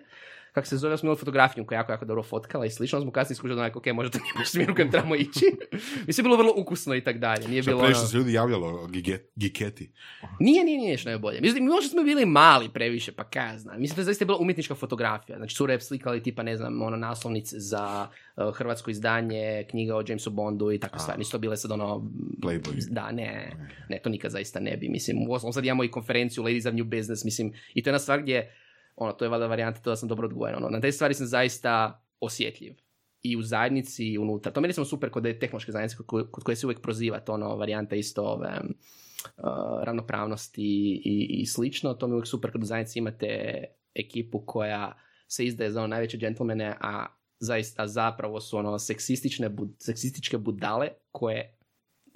Kako 0.59 0.67
se 0.67 0.77
zove, 0.77 0.93
ja 0.93 0.97
smo 0.97 1.07
imali 1.07 1.19
fotografiju 1.19 1.65
koja 1.65 1.75
je 1.75 1.79
jako, 1.79 1.91
jako 1.91 2.05
dobro 2.05 2.23
fotkala 2.23 2.65
i 2.65 2.69
slično. 2.69 3.01
Smo 3.01 3.11
kasnije 3.11 3.35
skužili 3.35 3.55
da 3.55 3.61
onak, 3.61 3.75
ok, 3.75 3.85
možda 3.87 4.11
to 4.11 4.23
nije 4.23 4.33
baš 4.37 4.49
smjer 4.49 4.71
u 4.71 4.75
kojem 4.75 4.91
trebamo 4.91 5.15
ići. 5.15 5.45
Mislim, 6.07 6.23
bilo 6.23 6.37
vrlo 6.37 6.53
ukusno 6.57 6.95
i 6.95 7.03
tak 7.03 7.17
dalje. 7.17 7.47
Nije 7.47 7.61
bilo 7.61 7.79
previše 7.79 7.99
ono- 7.99 8.07
se 8.07 8.17
ljudi 8.17 8.33
javljalo 8.33 8.87
gige- 8.87 9.19
giketi. 9.35 9.91
Nije, 10.39 10.63
nije, 10.63 10.77
nije 10.77 10.97
što 10.97 11.09
najbolje. 11.09 11.41
Mislim, 11.41 11.63
možda 11.65 11.89
smo 11.89 12.03
bili 12.03 12.25
mali 12.25 12.69
previše, 12.69 13.11
pa 13.11 13.23
kaj 13.23 13.47
ja 13.47 13.59
znam. 13.59 13.81
Mislim, 13.81 13.95
to 13.95 14.01
je 14.01 14.05
zaista 14.05 14.25
bila 14.25 14.37
umjetnička 14.37 14.75
fotografija. 14.75 15.37
Znači, 15.37 15.55
cure 15.55 15.73
je 15.73 15.81
slikali 15.81 16.23
tipa, 16.23 16.43
ne 16.43 16.57
znam, 16.57 16.81
ono, 16.81 16.97
naslovnice 16.97 17.59
za 17.59 18.07
uh, 18.37 18.55
hrvatsko 18.55 18.91
izdanje, 18.91 19.65
knjiga 19.69 19.95
o 19.95 20.03
Jamesu 20.07 20.29
Bondu 20.31 20.71
i 20.71 20.79
takve 20.79 20.99
stvari. 20.99 21.17
Nisu 21.19 21.31
to 21.31 21.37
bile 21.39 21.57
sad 21.57 21.71
ono... 21.71 22.11
Playboy. 22.41 22.89
Da, 22.89 23.11
ne, 23.11 23.51
ne, 23.89 23.99
to 24.03 24.09
nikad 24.09 24.31
zaista 24.31 24.59
ne 24.59 24.77
bi. 24.77 24.89
Mislim, 24.89 25.29
uostalom 25.29 25.53
sad 25.53 25.65
imamo 25.65 25.83
i 25.83 25.91
konferenciju 25.91 26.43
Ladies 26.43 26.65
of 26.65 26.73
New 26.73 26.85
Business, 26.85 27.23
mislim, 27.23 27.53
i 27.73 27.83
to 27.83 27.89
je 27.89 27.91
jedna 27.91 27.99
stvar 27.99 28.21
gdje, 28.21 28.51
ono, 28.99 29.13
to 29.13 29.25
je 29.25 29.29
valjda 29.29 29.47
varijanta, 29.47 29.81
to 29.81 29.89
da 29.89 29.95
sam 29.95 30.09
dobro 30.09 30.27
odgovoren. 30.27 30.55
Ono, 30.55 30.69
na 30.69 30.81
te 30.81 30.91
stvari 30.91 31.13
sam 31.13 31.27
zaista 31.27 32.03
osjetljiv. 32.19 32.73
I 33.21 33.37
u 33.37 33.41
zajednici 33.41 34.05
i 34.05 34.17
unutra. 34.17 34.51
To 34.51 34.61
meni 34.61 34.67
recimo 34.67 34.85
super 34.85 35.09
kod 35.09 35.23
tehnološke 35.39 35.71
zajednice 35.71 35.97
kod 36.07 36.31
kod 36.31 36.43
koje 36.43 36.55
se 36.55 36.67
uvijek 36.67 36.81
proziva 36.81 37.19
to 37.19 37.33
ono 37.33 37.55
varijanta 37.55 37.95
isto 37.95 38.23
ove 38.23 38.61
uh, 38.61 39.83
ravnopravnosti 39.83 40.61
i, 41.05 41.41
i 41.41 41.45
slično. 41.45 41.93
To 41.93 42.07
mi 42.07 42.11
je 42.11 42.15
uvijek 42.15 42.27
super 42.27 42.51
kad 42.51 42.61
u 42.61 42.65
zajednici 42.65 42.99
imate 42.99 43.63
ekipu 43.95 44.45
koja 44.45 44.97
se 45.27 45.45
izdaje 45.45 45.71
za 45.71 45.79
ono 45.79 45.87
najveće 45.87 46.17
džentlmene, 46.17 46.75
a 46.81 47.05
zaista 47.39 47.87
zapravo 47.87 48.41
su 48.41 48.57
ono 48.57 48.79
seksistične, 48.79 49.49
bud- 49.49 49.75
seksističke 49.77 50.37
budale 50.37 50.87
koje 51.11 51.57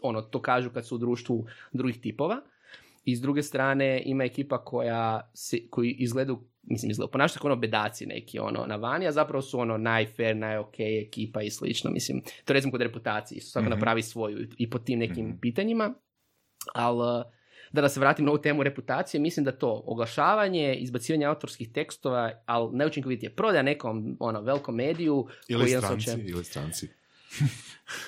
ono 0.02 0.22
to 0.22 0.42
kažu 0.42 0.70
kad 0.70 0.88
su 0.88 0.96
u 0.96 0.98
društvu 0.98 1.46
drugih 1.72 2.02
tipova. 2.02 2.42
I 3.04 3.16
s 3.16 3.22
druge 3.22 3.44
strane 3.44 4.04
ima 4.06 4.24
ekipa 4.24 4.58
koja 4.60 5.32
se, 5.34 5.58
koji 5.70 5.92
izgledaju, 5.92 6.40
mislim 6.64 6.92
izgledaju, 6.92 7.12
ponašaju 7.12 7.42
kao 7.42 7.48
ono 7.48 7.56
bedaci 7.58 8.06
neki 8.06 8.40
ono 8.40 8.66
na 8.66 8.76
vani, 8.78 9.08
a 9.08 9.12
zapravo 9.12 9.42
su 9.42 9.60
ono 9.60 9.78
najfair, 9.78 10.36
najok 10.36 10.76
ekipa 10.80 11.42
i 11.42 11.50
slično. 11.50 11.92
Mislim, 11.92 12.22
to 12.46 12.54
recimo 12.54 12.72
kod 12.72 12.82
reputacije, 12.82 13.38
isto 13.38 13.52
svako 13.52 13.64
Mhm. 13.64 13.72
napravi 13.72 14.02
svoju 14.02 14.48
i 14.58 14.70
po 14.70 14.80
tim 14.80 15.00
nekim 15.00 15.26
Mhm. 15.26 15.38
pitanjima. 15.38 15.94
Ali 16.74 17.24
da 17.72 17.82
da 17.82 17.90
se 17.90 18.00
vratim 18.00 18.26
na 18.26 18.32
ovu 18.32 18.42
temu 18.42 18.64
reputacije, 18.64 19.22
mislim 19.22 19.44
da 19.44 19.52
to 19.52 19.84
oglašavanje, 19.86 20.76
izbacivanje 20.76 21.26
autorskih 21.26 21.70
tekstova, 21.70 22.32
ali 22.46 22.70
neučinkovitije 22.74 23.30
prodaja 23.32 23.62
nekom 23.64 24.18
ono, 24.20 24.42
velikom 24.42 24.76
mediju 24.76 25.28
Ili 25.48 25.68
stranci, 25.70 26.06
će- 26.06 26.24
ili 26.24 26.44
stranci. 26.44 26.88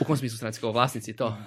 U 0.02 0.06
kom 0.06 0.18
smislu 0.18 0.38
stranci 0.38 0.62
kao 0.62 0.72
vlasnici 0.72 1.16
to? 1.16 1.38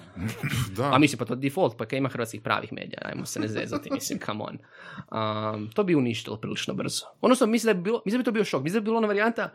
Da. 0.76 0.90
A 0.92 0.98
mislim, 0.98 1.18
pa 1.18 1.24
to 1.24 1.34
default, 1.34 1.76
pa 1.78 1.86
kaj 1.86 1.98
ima 1.98 2.08
hrvatskih 2.08 2.40
pravih 2.40 2.72
medija, 2.72 2.98
ajmo 3.04 3.26
se 3.26 3.40
ne 3.40 3.48
zezati, 3.48 3.90
mislim, 3.92 4.18
come 4.26 4.44
on. 4.44 4.58
Um, 4.58 5.70
to 5.70 5.84
bi 5.84 5.94
uništilo 5.94 6.36
prilično 6.36 6.74
brzo. 6.74 7.06
Odnosno, 7.20 7.46
mislim 7.46 7.70
da 7.70 7.74
bi, 7.74 7.82
bilo, 7.82 8.02
mislim 8.04 8.18
da 8.18 8.22
bi 8.22 8.24
to 8.24 8.32
bio 8.32 8.44
šok, 8.44 8.62
mislim 8.62 8.80
da 8.80 8.80
bi 8.80 8.84
bilo 8.84 8.98
ona 8.98 9.06
varijanta, 9.06 9.50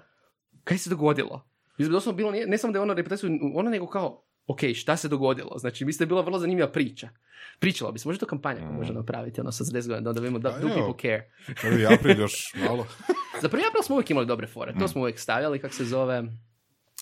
kaj 0.63 0.77
se 0.77 0.89
dogodilo? 0.89 1.47
Mislim 1.77 1.87
da 1.87 1.89
bi 1.89 1.95
doslovno 1.95 2.17
bilo, 2.17 2.31
ne, 2.31 2.45
ne 2.45 2.57
samo 2.57 2.73
da 2.73 2.79
je 2.79 2.83
ono 2.83 2.93
reputaciju, 2.93 3.29
ono 3.55 3.69
nego 3.69 3.87
kao, 3.87 4.23
ok, 4.47 4.59
šta 4.75 4.97
se 4.97 5.07
dogodilo? 5.07 5.57
Znači, 5.57 5.85
mislim 5.85 5.99
da 5.99 6.03
je 6.03 6.07
bila 6.07 6.21
vrlo 6.21 6.39
zanimljiva 6.39 6.71
priča. 6.71 7.09
Pričala 7.59 7.91
bi 7.91 7.99
se, 7.99 8.07
možda 8.07 8.19
to 8.19 8.25
kampanja 8.25 8.59
koja 8.59 8.71
može 8.71 8.93
napraviti, 8.93 9.41
ono, 9.41 9.51
sa 9.51 9.63
10 9.63 9.87
godina, 9.87 10.13
da, 10.13 10.21
vidimo 10.21 10.39
da 10.39 10.49
Pa 10.49 10.59
do 10.59 10.67
people 10.67 10.93
care. 11.01 11.31
Prvi 11.61 11.85
april 11.85 12.19
još 12.19 12.53
malo. 12.67 12.87
Za 13.41 13.49
prvi 13.49 13.63
april 13.69 13.83
smo 13.83 13.95
uvijek 13.95 14.09
imali 14.09 14.25
dobre 14.25 14.47
fore, 14.47 14.73
to 14.79 14.87
smo 14.87 15.01
uvijek 15.01 15.19
stavljali, 15.19 15.59
kako 15.59 15.73
se 15.73 15.85
zove, 15.85 16.23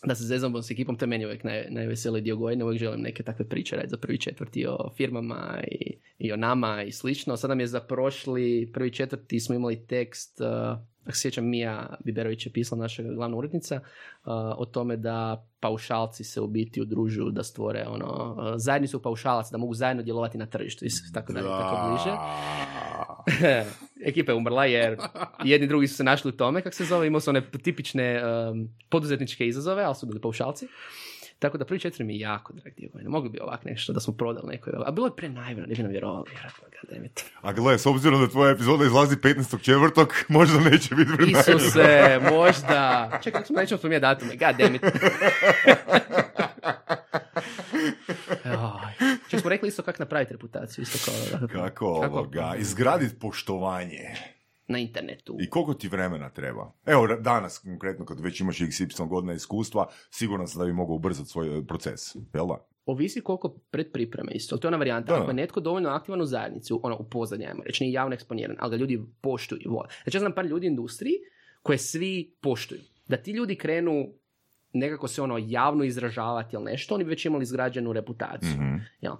da 0.05 0.15
se 0.15 0.23
zezamo 0.23 0.61
s 0.61 0.71
ekipom, 0.71 0.95
to 0.95 1.05
je 1.05 1.09
meni 1.09 1.25
uvijek 1.25 1.43
naj, 1.43 1.67
najveseliji 1.69 2.21
dio 2.21 2.37
godine, 2.37 2.65
uvijek 2.65 2.79
želim 2.79 3.01
neke 3.01 3.23
takve 3.23 3.49
priče 3.49 3.75
raditi 3.75 3.91
za 3.91 3.97
prvi 3.97 4.17
četvrti 4.17 4.65
o 4.67 4.89
firmama 4.97 5.59
i, 5.71 5.97
i 6.17 6.33
o 6.33 6.37
nama 6.37 6.83
i 6.83 6.91
slično. 6.91 7.37
Sad 7.37 7.49
nam 7.49 7.59
je 7.59 7.67
za 7.67 7.79
prošli 7.79 8.71
prvi 8.73 8.91
četvrti 8.91 9.39
smo 9.39 9.55
imali 9.55 9.85
tekst, 9.87 10.41
uh, 10.41 10.77
ako 11.05 11.15
sjećam 11.15 11.49
Mija 11.49 11.95
Biberović 12.05 12.45
je 12.45 12.51
pisala, 12.51 12.81
naša 12.81 13.03
glavna 13.03 13.37
urednica, 13.37 13.75
uh, 13.75 13.81
o 14.57 14.65
tome 14.65 14.97
da 14.97 15.47
paušalci 15.59 16.23
se 16.23 16.41
u 16.41 16.47
biti 16.47 16.81
udružuju 16.81 17.31
da 17.31 17.43
stvore 17.43 17.85
ono, 17.87 18.35
uh, 18.37 18.53
zajednicu 18.55 19.01
paušalaca, 19.01 19.51
da 19.51 19.57
mogu 19.57 19.73
zajedno 19.73 20.03
djelovati 20.03 20.37
na 20.37 20.45
tržištu 20.45 20.85
i 20.85 20.89
tako 21.13 21.33
dalje, 21.33 21.47
tako 21.47 21.89
bliže. 21.89 22.17
Ekipa 24.05 24.31
je 24.31 24.35
umrla 24.35 24.65
jer 24.65 24.97
jedni 25.43 25.67
drugi 25.67 25.87
su 25.87 25.95
se 25.95 26.03
našli 26.03 26.29
u 26.29 26.31
tome, 26.31 26.61
kako 26.61 26.75
se 26.75 26.85
zove, 26.85 27.07
imao 27.07 27.21
su 27.21 27.29
one 27.29 27.41
tipične 27.63 28.23
um, 28.23 28.69
poduzetničke 28.89 29.47
izazove, 29.47 29.83
ali 29.83 29.95
su 29.95 30.05
bili 30.05 30.21
paušalci. 30.21 30.67
Tako 31.41 31.57
da 31.57 31.65
prvi 31.65 31.79
četiri 31.79 32.03
mi 32.03 32.13
je 32.13 32.19
jako 32.19 32.53
drag 32.53 32.73
dio 32.77 32.89
godine. 32.93 33.09
Mogli 33.09 33.29
bi 33.29 33.39
ovak 33.39 33.65
nešto 33.65 33.93
da 33.93 33.99
smo 33.99 34.13
prodali 34.13 34.47
nekoj. 34.47 34.73
A 34.85 34.91
bilo 34.91 35.07
je 35.07 35.15
prenaivno, 35.15 35.65
ne 35.65 35.75
bi 35.75 35.81
nam 35.81 35.91
vjerovali. 35.91 36.25
A 37.41 37.53
gle, 37.53 37.77
s 37.79 37.85
obzirom 37.85 38.21
da 38.21 38.27
tvoja 38.27 38.51
epizoda 38.51 38.85
izlazi 38.85 39.15
15. 39.15 39.61
četvrtog, 39.61 40.13
možda 40.37 40.59
neće 40.59 40.95
biti 40.95 41.11
vremena. 41.11 41.39
Isuse, 41.39 42.19
možda. 42.31 43.11
Čekaj, 43.23 43.41
nećemo 43.49 43.77
spominjati 43.77 44.01
datume. 44.01 44.31
God 44.35 44.57
damn 44.57 44.75
it. 44.75 44.81
Čak 49.29 49.39
smo 49.41 49.49
rekli 49.49 49.67
isto 49.67 49.83
kako 49.83 50.03
napraviti 50.03 50.33
reputaciju. 50.33 50.81
Isto 50.81 51.11
kao, 51.11 51.47
Kako 51.47 51.85
ovoga, 51.85 52.55
izgraditi 52.57 53.19
poštovanje. 53.19 54.09
na 54.67 54.77
internetu. 54.77 55.37
I 55.39 55.49
koliko 55.49 55.73
ti 55.73 55.87
vremena 55.87 56.29
treba? 56.29 56.71
Evo, 56.85 57.07
danas 57.19 57.57
konkretno, 57.57 58.05
kad 58.05 58.19
već 58.19 58.41
imaš 58.41 58.59
XY 58.59 59.07
godina 59.07 59.33
iskustva, 59.33 59.89
siguran 60.09 60.47
sam 60.47 60.59
da 60.59 60.65
bi 60.65 60.73
mogao 60.73 60.95
ubrzati 60.95 61.29
svoj 61.29 61.59
e, 61.59 61.65
proces, 61.67 62.15
jel 62.15 62.47
da? 62.47 62.65
Ovisi 62.85 63.21
koliko 63.21 63.49
predpripreme 63.71 64.31
isto. 64.31 64.57
To 64.57 64.67
je 64.67 64.69
ona 64.69 64.77
varijanta. 64.77 65.13
Da. 65.15 65.21
Ako 65.21 65.31
je 65.31 65.35
netko 65.35 65.59
dovoljno 65.59 65.89
aktivan 65.89 66.21
u 66.21 66.25
zajednici, 66.25 66.73
ono 66.83 66.97
u 66.99 67.09
pozadnje, 67.09 67.45
ajmo 67.45 67.63
reći, 67.63 67.83
nije 67.83 67.93
javno 67.93 68.13
eksponiran, 68.13 68.55
ali 68.59 68.71
ga 68.71 68.77
ljudi 68.77 68.99
poštuju 69.21 69.61
vole. 69.65 69.87
Znači 70.03 70.17
ja 70.17 70.19
znam 70.19 70.33
par 70.35 70.45
ljudi 70.45 70.67
u 70.67 70.69
industriji 70.69 71.13
koje 71.61 71.77
svi 71.77 72.35
poštuju. 72.41 72.81
Da 73.07 73.17
ti 73.17 73.31
ljudi 73.31 73.55
krenu 73.55 74.13
nekako 74.73 75.07
se 75.07 75.21
ono 75.21 75.37
javno 75.37 75.83
izražavati 75.83 76.55
ili 76.55 76.65
nešto, 76.65 76.95
oni 76.95 77.03
bi 77.03 77.09
već 77.09 77.25
imali 77.25 77.43
izgrađenu 77.43 77.93
reputaciju. 77.93 78.51
Mhm. 78.51 78.75
Jel? 79.01 79.13
Uh, 79.13 79.19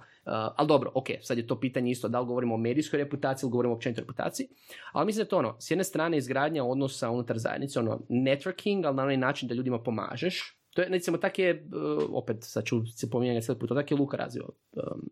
ali 0.56 0.68
dobro, 0.68 0.92
ok, 0.94 1.08
sad 1.22 1.38
je 1.38 1.48
to 1.48 1.60
pitanje 1.60 1.92
isto 1.92 2.08
da 2.08 2.20
li 2.20 2.26
govorimo 2.26 2.56
o 2.56 2.58
medijskoj 2.58 2.98
reputaciji 2.98 3.48
ili 3.48 3.52
govorimo 3.52 3.74
o 3.74 3.80
reputaciji, 3.96 4.48
ali 4.92 5.06
mislim 5.06 5.24
da 5.24 5.30
to 5.30 5.38
ono, 5.38 5.56
s 5.60 5.72
jedne 5.72 5.84
strane 5.84 6.18
izgradnja 6.18 6.64
odnosa 6.64 7.10
unutar 7.10 7.38
zajednice, 7.38 7.80
ono, 7.80 8.00
networking, 8.10 8.86
ali 8.86 8.96
na 8.96 9.04
onaj 9.04 9.18
način 9.18 9.48
da 9.50 9.56
ljudima 9.56 9.80
pomažeš. 9.80 10.58
To 10.74 10.82
je, 10.82 10.90
recimo, 10.90 11.18
tak 11.18 11.40
je, 11.40 11.68
uh, 11.74 12.04
opet, 12.10 12.38
sad 12.42 12.66
ću 12.66 12.86
se 12.86 13.10
pominjati 13.10 13.46
cijeli 13.46 13.60
put, 13.60 13.70
tak 13.70 13.92
je 13.92 13.98
Luka 13.98 14.18
razvio 14.18 14.50
um, 14.72 15.10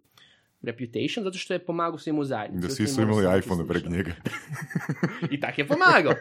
reputation, 0.61 1.23
zato 1.23 1.37
što 1.37 1.53
je 1.53 1.65
pomagao 1.65 1.97
svim 1.97 2.19
u 2.19 2.23
zajednici. 2.23 2.67
Da 2.67 2.73
svi 2.73 2.87
su 2.87 3.01
imali 3.01 3.39
iPhone 3.39 3.65
slično. 3.67 3.89
njega. 3.89 4.11
I 5.33 5.39
tak 5.39 5.57
je 5.57 5.67
pomagao. 5.67 6.13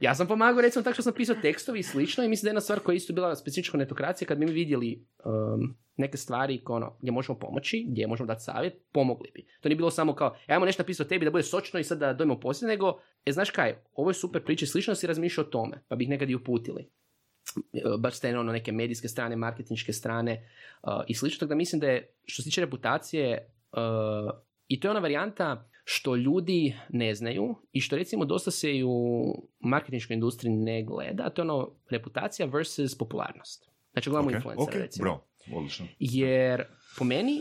Ja 0.00 0.14
sam 0.14 0.26
pomagao 0.26 0.60
recimo 0.60 0.82
tako 0.82 0.94
što 0.94 1.02
sam 1.02 1.12
pisao 1.12 1.36
tekstovi 1.42 1.78
i 1.78 1.82
slično 1.82 2.24
i 2.24 2.28
mislim 2.28 2.44
da 2.44 2.48
je 2.48 2.50
jedna 2.50 2.60
stvar 2.60 2.80
koja 2.80 2.94
je 2.94 2.96
isto 2.96 3.12
bila 3.12 3.36
specifična 3.36 3.78
netokracija 3.78 4.28
kad 4.28 4.38
bi 4.38 4.46
mi 4.46 4.52
vidjeli 4.52 5.06
um, 5.24 5.76
neke 5.96 6.16
stvari 6.16 6.64
ko 6.64 6.74
ono, 6.74 6.96
gdje 7.00 7.12
možemo 7.12 7.38
pomoći, 7.38 7.86
gdje 7.88 8.06
možemo 8.06 8.26
dati 8.26 8.44
savjet, 8.44 8.74
pomogli 8.92 9.30
bi. 9.34 9.46
To 9.60 9.68
nije 9.68 9.76
bilo 9.76 9.90
samo 9.90 10.14
kao, 10.14 10.36
e, 10.48 10.52
ajmo 10.52 10.66
nešto 10.66 10.82
napisati 10.82 11.06
o 11.06 11.08
tebi 11.08 11.24
da 11.24 11.30
bude 11.30 11.42
sočno 11.42 11.80
i 11.80 11.84
sad 11.84 11.98
da 11.98 12.12
dojmo 12.12 12.40
poslije, 12.40 12.68
nego, 12.68 13.00
e, 13.26 13.32
znaš 13.32 13.50
kaj, 13.50 13.74
ovo 13.94 14.10
je 14.10 14.14
super 14.14 14.44
priča 14.44 14.66
slično 14.66 14.94
si 14.94 15.06
razmišljao 15.06 15.46
o 15.46 15.50
tome, 15.50 15.84
pa 15.88 15.96
bi 15.96 16.04
ih 16.04 16.10
nekad 16.10 16.30
i 16.30 16.34
uputili. 16.34 16.90
E, 17.72 17.80
Baš 17.98 18.16
ste 18.16 18.38
ono 18.38 18.52
neke 18.52 18.72
medijske 18.72 19.08
strane, 19.08 19.36
marketinške 19.36 19.92
strane 19.92 20.50
uh, 20.82 20.90
i 21.06 21.14
slično, 21.14 21.38
tako 21.38 21.48
da 21.48 21.54
mislim 21.54 21.80
da 21.80 21.86
je, 21.86 22.14
što 22.24 22.42
se 22.42 22.48
tiče 22.48 22.60
reputacije, 22.60 23.52
i 24.68 24.80
to 24.80 24.88
je 24.88 24.90
ona 24.90 25.00
varijanta 25.00 25.68
što 25.84 26.16
ljudi 26.16 26.76
ne 26.88 27.14
znaju 27.14 27.54
i 27.72 27.80
što 27.80 27.96
recimo 27.96 28.24
dosta 28.24 28.50
se 28.50 28.76
i 28.76 28.84
u 28.84 29.24
marketinškoj 29.60 30.14
industriji 30.14 30.52
ne 30.52 30.82
gleda, 30.82 31.22
a 31.26 31.30
to 31.30 31.42
je 31.42 31.50
ono 31.50 31.70
reputacija 31.90 32.46
versus 32.46 32.98
popularnost. 32.98 33.70
Znači 33.92 34.10
gledamo 34.10 34.28
Ok, 34.28 34.34
influencera 34.34 34.68
ok, 34.68 34.74
recimo. 34.74 35.02
bro, 35.02 35.20
odlično. 35.58 35.86
Jer 35.98 36.64
po 36.98 37.04
meni 37.04 37.40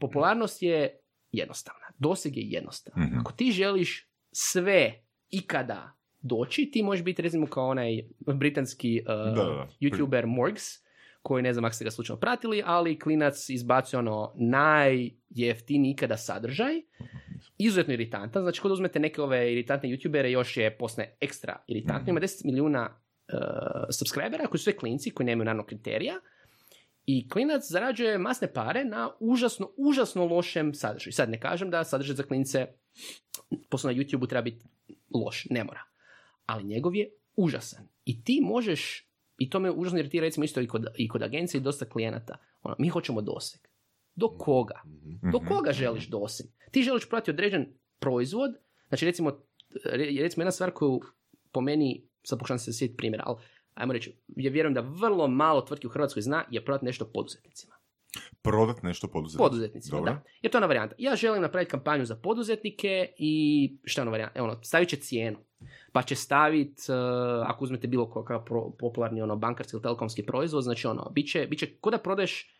popularnost 0.00 0.62
je 0.62 0.98
jednostavna. 1.32 1.84
Doseg 1.98 2.36
je 2.36 2.42
jednostavan. 2.50 3.06
Mhm. 3.08 3.18
Ako 3.18 3.32
ti 3.32 3.52
želiš 3.52 4.08
sve 4.32 5.02
ikada 5.30 5.96
doći, 6.20 6.70
ti 6.72 6.82
možeš 6.82 7.04
biti 7.04 7.22
recimo 7.22 7.46
kao 7.46 7.68
onaj 7.68 8.02
britanski 8.34 9.00
uh, 9.00 9.06
Da, 9.06 9.44
da, 9.44 9.50
da. 9.50 9.68
youtuber 9.80 10.26
Morgs, 10.26 10.64
koji 11.24 11.42
ne 11.42 11.52
znam 11.52 11.64
ako 11.64 11.74
ste 11.74 11.84
ga 11.84 11.90
slučajno 11.90 12.20
pratili, 12.20 12.62
ali 12.66 12.98
klinac 12.98 13.48
izbacuje 13.48 13.98
ono 13.98 14.32
najjeftiniji 14.36 15.92
ikada 15.92 16.16
sadržaj 16.16 16.80
izuzetno 17.58 17.94
iritantan, 17.94 18.42
znači 18.42 18.60
kod 18.60 18.72
uzmete 18.72 18.98
neke 19.00 19.22
ove 19.22 19.52
iritantne 19.52 19.88
youtubere, 19.88 20.26
još 20.26 20.56
je 20.56 20.76
posne 20.78 21.16
ekstra 21.20 21.64
iritantno, 21.66 22.10
ima 22.10 22.20
10 22.20 22.44
milijuna 22.44 22.88
uh, 22.88 23.38
subscribera 23.98 24.46
koji 24.46 24.58
su 24.58 24.64
sve 24.64 24.76
klinci, 24.76 25.10
koji 25.10 25.26
nemaju 25.26 25.44
naravno 25.44 25.64
kriterija, 25.64 26.14
i 27.06 27.28
klinac 27.28 27.62
zarađuje 27.68 28.18
masne 28.18 28.52
pare 28.52 28.84
na 28.84 29.10
užasno, 29.20 29.70
užasno 29.76 30.26
lošem 30.26 30.74
sadržaju. 30.74 31.12
Sad 31.12 31.30
ne 31.30 31.40
kažem 31.40 31.70
da 31.70 31.84
sadržaj 31.84 32.16
za 32.16 32.22
klince 32.22 32.66
posebno 33.68 33.92
na 33.92 33.98
YouTube 34.02 34.28
treba 34.28 34.42
biti 34.42 34.64
loš, 35.14 35.46
ne 35.50 35.64
mora. 35.64 35.82
Ali 36.46 36.64
njegov 36.64 36.96
je 36.96 37.10
užasan. 37.36 37.88
I 38.04 38.24
ti 38.24 38.40
možeš, 38.42 39.08
i 39.38 39.50
to 39.50 39.60
me 39.60 39.70
užasno 39.70 39.98
iritira 39.98 40.24
recimo 40.24 40.44
isto 40.44 40.60
i 40.60 40.66
kod, 40.66 40.86
i 40.96 41.08
kod 41.08 41.22
agencije 41.22 41.58
i 41.58 41.62
dosta 41.62 41.84
klijenata. 41.84 42.36
Ono, 42.62 42.76
mi 42.78 42.88
hoćemo 42.88 43.22
doseg. 43.22 43.60
Do 44.14 44.28
koga? 44.28 44.82
Do 45.32 45.40
koga 45.48 45.72
želiš 45.72 46.08
doseg? 46.08 46.46
Ti 46.70 46.82
želiš 46.82 47.08
prodati 47.08 47.30
određen 47.30 47.66
proizvod, 47.98 48.50
znači 48.88 49.04
recimo, 49.04 49.40
recimo 49.84 50.42
jedna 50.42 50.50
stvar 50.50 50.70
koju 50.70 51.00
po 51.52 51.60
meni, 51.60 52.08
sad 52.22 52.38
pokušam 52.38 52.58
se 52.58 52.72
sjetiti 52.72 52.96
primjera, 52.96 53.24
ali 53.26 53.38
ajmo 53.74 53.92
reći, 53.92 54.16
ja 54.36 54.50
vjerujem 54.50 54.74
da 54.74 54.80
vrlo 54.80 55.28
malo 55.28 55.60
tvrtki 55.60 55.86
u 55.86 55.90
Hrvatskoj 55.90 56.22
zna 56.22 56.44
je 56.50 56.64
prodati 56.64 56.84
nešto 56.84 57.10
poduzetnicima. 57.14 57.73
Prodat 58.42 58.82
nešto 58.82 59.08
poduzetnicima. 59.08 59.48
Poduzetnicima, 59.48 60.00
da. 60.00 60.22
Jer 60.42 60.52
to 60.52 60.58
je 60.58 60.60
ona 60.60 60.66
varijanta. 60.66 60.94
Ja 60.98 61.16
želim 61.16 61.42
napraviti 61.42 61.70
kampanju 61.70 62.04
za 62.04 62.16
poduzetnike 62.16 63.12
i 63.18 63.76
šta 63.84 64.00
je 64.00 64.02
ona 64.02 64.10
varijanta? 64.10 64.38
Evo, 64.38 64.48
ono, 64.48 64.62
stavit 64.62 64.88
će 64.88 64.96
cijenu. 64.96 65.38
Pa 65.92 66.02
će 66.02 66.14
staviti, 66.14 66.82
ako 67.44 67.64
uzmete 67.64 67.86
bilo 67.86 68.10
kakav 68.10 68.44
popularni 68.78 69.22
ono, 69.22 69.36
bankarski 69.36 69.76
ili 69.76 69.82
telekomski 69.82 70.26
proizvod, 70.26 70.62
znači 70.62 70.86
ono, 70.86 71.10
bit 71.10 71.30
će, 71.30 71.46
bit 71.46 71.58
će 71.58 71.76
ko 71.80 71.90
da 71.90 71.98
prodeš 71.98 72.54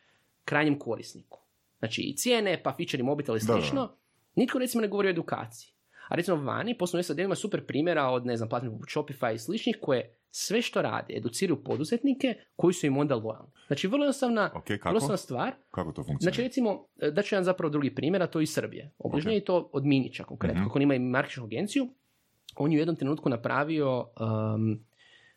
krajnjem 0.44 0.78
korisniku. 0.78 1.40
Znači 1.78 2.02
i 2.02 2.16
cijene, 2.16 2.62
pa 2.62 2.72
feature 2.72 3.00
i 3.00 3.05
mobitel 3.05 3.36
i 3.36 3.40
slično. 3.40 3.96
Nitko 4.34 4.59
recimo 4.59 4.80
ne 4.80 4.88
govori 4.88 5.09
o 5.09 5.11
edukaciji. 5.11 5.74
A 6.09 6.14
recimo 6.14 6.36
vani, 6.36 6.78
poslovno 6.78 7.02
SAD 7.02 7.18
ima 7.18 7.34
super 7.34 7.66
primjera 7.66 8.09
od, 8.09 8.26
ne 8.26 8.36
znam, 8.36 8.48
platnih 8.48 8.72
Shopify 8.72 9.34
i 9.34 9.38
sličnih 9.38 9.78
koje 9.80 10.16
sve 10.30 10.62
što 10.62 10.82
rade, 10.82 11.14
educiraju 11.16 11.64
poduzetnike 11.64 12.34
koji 12.57 12.74
su 12.74 12.86
im 12.86 12.96
onda 12.96 13.14
lojalni. 13.14 13.50
Znači, 13.66 13.88
vrlo 13.88 14.05
jednostavna, 14.05 14.50
okay, 14.55 14.78
vrlo 14.84 14.90
jednostavna 14.90 15.16
stvar. 15.16 15.52
Kako 15.70 15.92
to 15.92 16.02
funkcionira? 16.02 16.20
Znači, 16.20 16.42
recimo, 16.42 16.86
da 17.12 17.22
ću 17.22 17.34
jedan 17.34 17.44
zapravo 17.44 17.70
drugi 17.70 17.94
primjer, 17.94 18.22
a 18.22 18.26
to 18.26 18.40
iz 18.40 18.52
Srbije. 18.52 18.90
Obližnje 18.98 19.30
okay. 19.30 19.34
je 19.34 19.44
to 19.44 19.70
od 19.72 19.84
Minića 19.84 20.24
konkretno. 20.24 20.61
Mm-hmm. 20.61 20.68
Kako 20.68 20.78
on 20.78 20.82
ima 20.82 20.94
i 20.94 20.98
marketinšku 20.98 21.44
agenciju, 21.44 21.88
on 22.57 22.72
je 22.72 22.76
u 22.76 22.78
jednom 22.78 22.96
trenutku 22.96 23.28
napravio 23.28 23.98
um, 23.98 24.84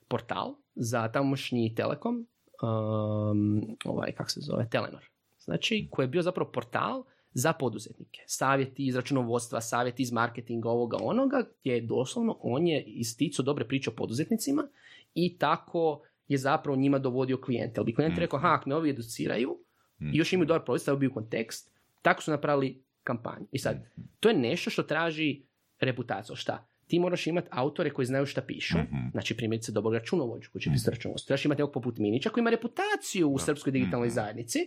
portal 0.08 0.56
za 0.76 1.08
tamošnji 1.08 1.76
Telekom, 1.76 2.28
um, 2.64 3.78
ovaj, 3.86 4.12
kako 4.12 4.30
se 4.30 4.40
zove, 4.42 4.70
Telenor. 4.70 5.10
Znači, 5.40 5.88
koji 5.92 6.04
je 6.04 6.08
bio 6.08 6.22
zapravo 6.22 6.52
portal 6.52 7.04
za 7.38 7.54
poduzetnike. 7.54 8.22
Savjeti 8.26 8.88
iz 8.88 8.96
računovodstva, 8.96 9.62
savjeti 9.62 10.04
iz 10.04 10.12
marketinga, 10.12 10.70
ovoga, 10.70 10.98
onoga, 11.02 11.44
gdje 11.60 11.74
je 11.74 11.82
doslovno 11.82 12.38
on 12.42 12.68
je 12.68 12.84
isticao 12.84 13.46
dobre 13.46 13.68
priče 13.68 13.90
o 13.90 13.94
poduzetnicima 13.94 14.68
i 15.16 15.38
tako 15.38 16.02
je 16.28 16.38
zapravo 16.38 16.78
njima 16.78 17.00
dovodio 17.00 17.38
klijente. 17.38 17.80
Ali 17.80 17.86
bi 17.86 17.96
klijent 17.96 18.16
mm. 18.16 18.20
rekao, 18.20 18.40
ha, 18.40 18.48
ako 18.48 18.70
me 18.70 18.76
ovi 18.76 18.90
educiraju 18.90 19.58
mm. 20.00 20.10
još 20.14 20.34
imaju 20.34 20.46
dobar 20.46 20.66
proizvod, 20.66 20.82
stavio 20.82 21.00
bi 21.00 21.08
u 21.08 21.14
kontekst, 21.14 21.72
tako 22.02 22.24
su 22.24 22.32
napravili 22.32 22.84
kampanju. 23.04 23.46
I 23.52 23.60
sad, 23.60 23.78
mm. 23.78 24.02
to 24.20 24.30
je 24.30 24.36
nešto 24.36 24.70
što 24.70 24.84
traži 24.84 25.42
reputaciju. 25.80 26.36
Šta? 26.36 26.68
Ti 26.88 27.00
moraš 27.00 27.28
imati 27.28 27.48
autore 27.52 27.90
koji 27.90 28.06
znaju 28.06 28.26
šta 28.26 28.42
pišu, 28.42 28.78
mm-hmm. 28.78 29.10
znači 29.12 29.38
primjerice 29.38 29.72
dobrog 29.72 29.94
računovođu 29.94 30.50
koji 30.52 30.62
će 30.62 30.70
pisati 30.70 30.90
mm-hmm. 30.90 30.98
računovodstvo. 30.98 31.28
Trebaš 31.28 31.46
imati 31.46 31.62
nekog 31.62 31.74
poput 31.74 31.98
Minića 31.98 32.30
koji 32.30 32.42
ima 32.42 32.50
reputaciju 32.50 33.30
u 33.30 33.40
srpskoj 33.40 33.72
digitalnoj 33.72 34.08
mm-hmm. 34.08 34.16
zajednici, 34.16 34.60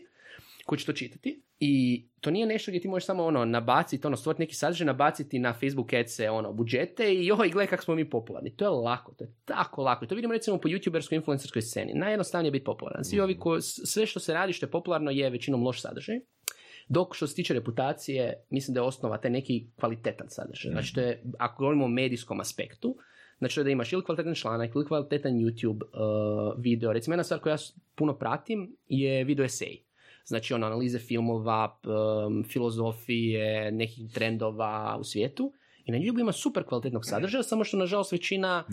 koji 0.64 0.78
će 0.78 0.86
to 0.86 0.92
čitati. 0.92 1.42
I 1.60 2.04
to 2.20 2.30
nije 2.30 2.46
nešto 2.46 2.70
gdje 2.70 2.80
ti 2.80 2.88
možeš 2.88 3.06
samo 3.06 3.24
ono 3.24 3.44
nabaciti, 3.44 4.06
ono 4.06 4.16
stvoriti 4.16 4.42
neki 4.42 4.54
sadržaj, 4.54 4.86
nabaciti 4.86 5.38
na 5.38 5.52
Facebook 5.52 5.92
adse 5.92 6.30
ono 6.30 6.52
budžete 6.52 7.14
i 7.14 7.26
joj 7.26 7.48
gle 7.48 7.66
kako 7.66 7.82
smo 7.82 7.94
mi 7.94 8.10
popularni. 8.10 8.56
To 8.56 8.64
je 8.64 8.68
lako, 8.68 9.14
to 9.14 9.24
je 9.24 9.34
tako 9.44 9.82
lako. 9.82 10.04
I 10.04 10.08
to 10.08 10.14
vidimo 10.14 10.34
recimo 10.34 10.58
po 10.58 10.68
youtuberskoj 10.68 11.14
influencerskoj 11.14 11.62
sceni. 11.62 11.92
Najjednostavnije 11.94 12.48
je 12.48 12.52
biti 12.52 12.64
popularan. 12.64 13.04
Svi 13.04 13.20
ovi 13.20 13.38
ko, 13.38 13.60
sve 13.60 14.06
što 14.06 14.20
se 14.20 14.34
radi 14.34 14.52
što 14.52 14.66
je 14.66 14.70
popularno 14.70 15.10
je 15.10 15.30
većinom 15.30 15.62
loš 15.62 15.82
sadržaj. 15.82 16.20
Dok 16.88 17.14
što 17.14 17.26
se 17.26 17.34
tiče 17.34 17.54
reputacije, 17.54 18.46
mislim 18.50 18.74
da 18.74 18.80
je 18.80 18.86
osnova 18.86 19.18
taj 19.18 19.30
neki 19.30 19.66
kvalitetan 19.80 20.26
sadržaj. 20.30 20.72
Znači 20.72 20.94
to 20.94 21.00
je, 21.00 21.22
ako 21.38 21.62
govorimo 21.62 21.84
o 21.84 21.88
medijskom 21.88 22.40
aspektu, 22.40 22.96
znači 23.38 23.64
da 23.64 23.70
imaš 23.70 23.92
ili 23.92 24.04
kvalitetan 24.04 24.34
članak 24.34 24.74
ili 24.74 24.86
kvalitetan 24.86 25.32
YouTube 25.32 25.82
uh, 25.82 26.62
video. 26.62 26.92
Recimo 26.92 27.14
jedna 27.14 27.24
stvar 27.24 27.40
koju 27.40 27.50
ja 27.50 27.56
puno 27.94 28.18
pratim 28.18 28.76
je 28.88 29.24
video 29.24 29.44
esej 29.44 29.89
znači 30.24 30.54
ono, 30.54 30.66
analize 30.66 30.98
filmova, 30.98 31.80
um, 32.26 32.44
filozofije, 32.44 33.72
nekih 33.72 34.12
trendova 34.12 34.96
u 35.00 35.04
svijetu. 35.04 35.52
I 35.84 35.92
na 35.92 35.98
YouTube 35.98 36.20
ima 36.20 36.32
super 36.32 36.64
kvalitetnog 36.64 37.06
sadržaja, 37.06 37.42
samo 37.42 37.64
što 37.64 37.76
nažalost 37.76 38.12
većina 38.12 38.64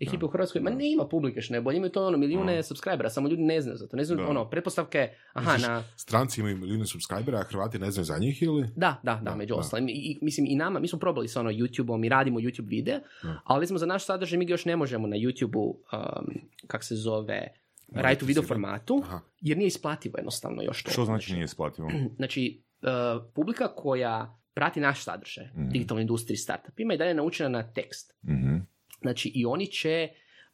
ekipe 0.00 0.24
u 0.24 0.28
Hrvatskoj, 0.28 0.60
ma 0.60 0.70
ne 0.70 0.92
ima 0.92 1.08
publike 1.08 1.40
što 1.40 1.54
ne 1.54 1.58
imaju 1.58 1.88
to 1.88 2.06
ono 2.06 2.18
milijune 2.18 2.56
no. 2.56 2.62
subscribera, 2.62 3.10
samo 3.10 3.28
ljudi 3.28 3.42
ne 3.42 3.60
znaju 3.60 3.76
za 3.76 3.88
to. 3.88 3.96
Ne 3.96 4.04
znaju, 4.04 4.30
ono, 4.30 4.50
pretpostavke, 4.50 5.08
aha, 5.32 5.56
na... 5.56 5.84
Stranci 5.96 6.40
imaju 6.40 6.56
milijune 6.56 6.86
subscribera, 6.86 7.38
a 7.38 7.42
Hrvati 7.42 7.78
ne 7.78 7.90
znaju 7.90 8.04
za 8.04 8.18
njih 8.18 8.42
ili? 8.42 8.68
Da, 8.76 9.00
da, 9.02 9.20
da, 9.24 9.34
među 9.34 9.54
ostalim. 9.54 9.88
I, 9.88 10.18
mislim, 10.22 10.46
i 10.46 10.54
nama, 10.54 10.80
mi 10.80 10.88
smo 10.88 10.98
probali 10.98 11.28
sa 11.28 11.40
ono 11.40 11.50
YouTube-om 11.50 12.06
i 12.06 12.08
radimo 12.08 12.40
YouTube 12.40 12.68
videa, 12.68 13.00
ali 13.44 13.66
smo 13.66 13.78
za 13.78 13.86
naš 13.86 14.06
sadržaj 14.06 14.38
mi 14.38 14.44
ga 14.44 14.52
još 14.52 14.64
ne 14.64 14.76
možemo 14.76 15.06
na 15.06 15.16
YouTube-u, 15.16 15.68
um, 15.68 16.34
kak 16.66 16.84
se 16.84 16.94
zove, 16.94 17.61
raditi 17.94 18.24
u 18.24 18.26
video 18.26 18.42
formatu, 18.42 19.02
Aha. 19.04 19.20
jer 19.40 19.58
nije 19.58 19.66
isplativo 19.66 20.14
jednostavno 20.18 20.62
još 20.62 20.82
to. 20.82 20.90
Što 20.90 21.04
znači 21.04 21.32
nije 21.32 21.44
isplativo? 21.44 21.88
Znači, 22.16 22.64
uh, 22.82 23.32
publika 23.34 23.74
koja 23.74 24.38
prati 24.54 24.80
naš 24.80 25.04
sadržaj, 25.04 25.44
mm-hmm. 25.44 25.70
digitalnoj 25.70 26.02
industriji, 26.02 26.36
startupima 26.36 26.94
i 26.94 26.98
dalje 26.98 27.14
naučena 27.14 27.48
na 27.48 27.72
tekst. 27.72 28.12
Mm-hmm. 28.24 28.66
Znači, 29.00 29.32
i 29.34 29.46
oni 29.46 29.66
će 29.66 30.08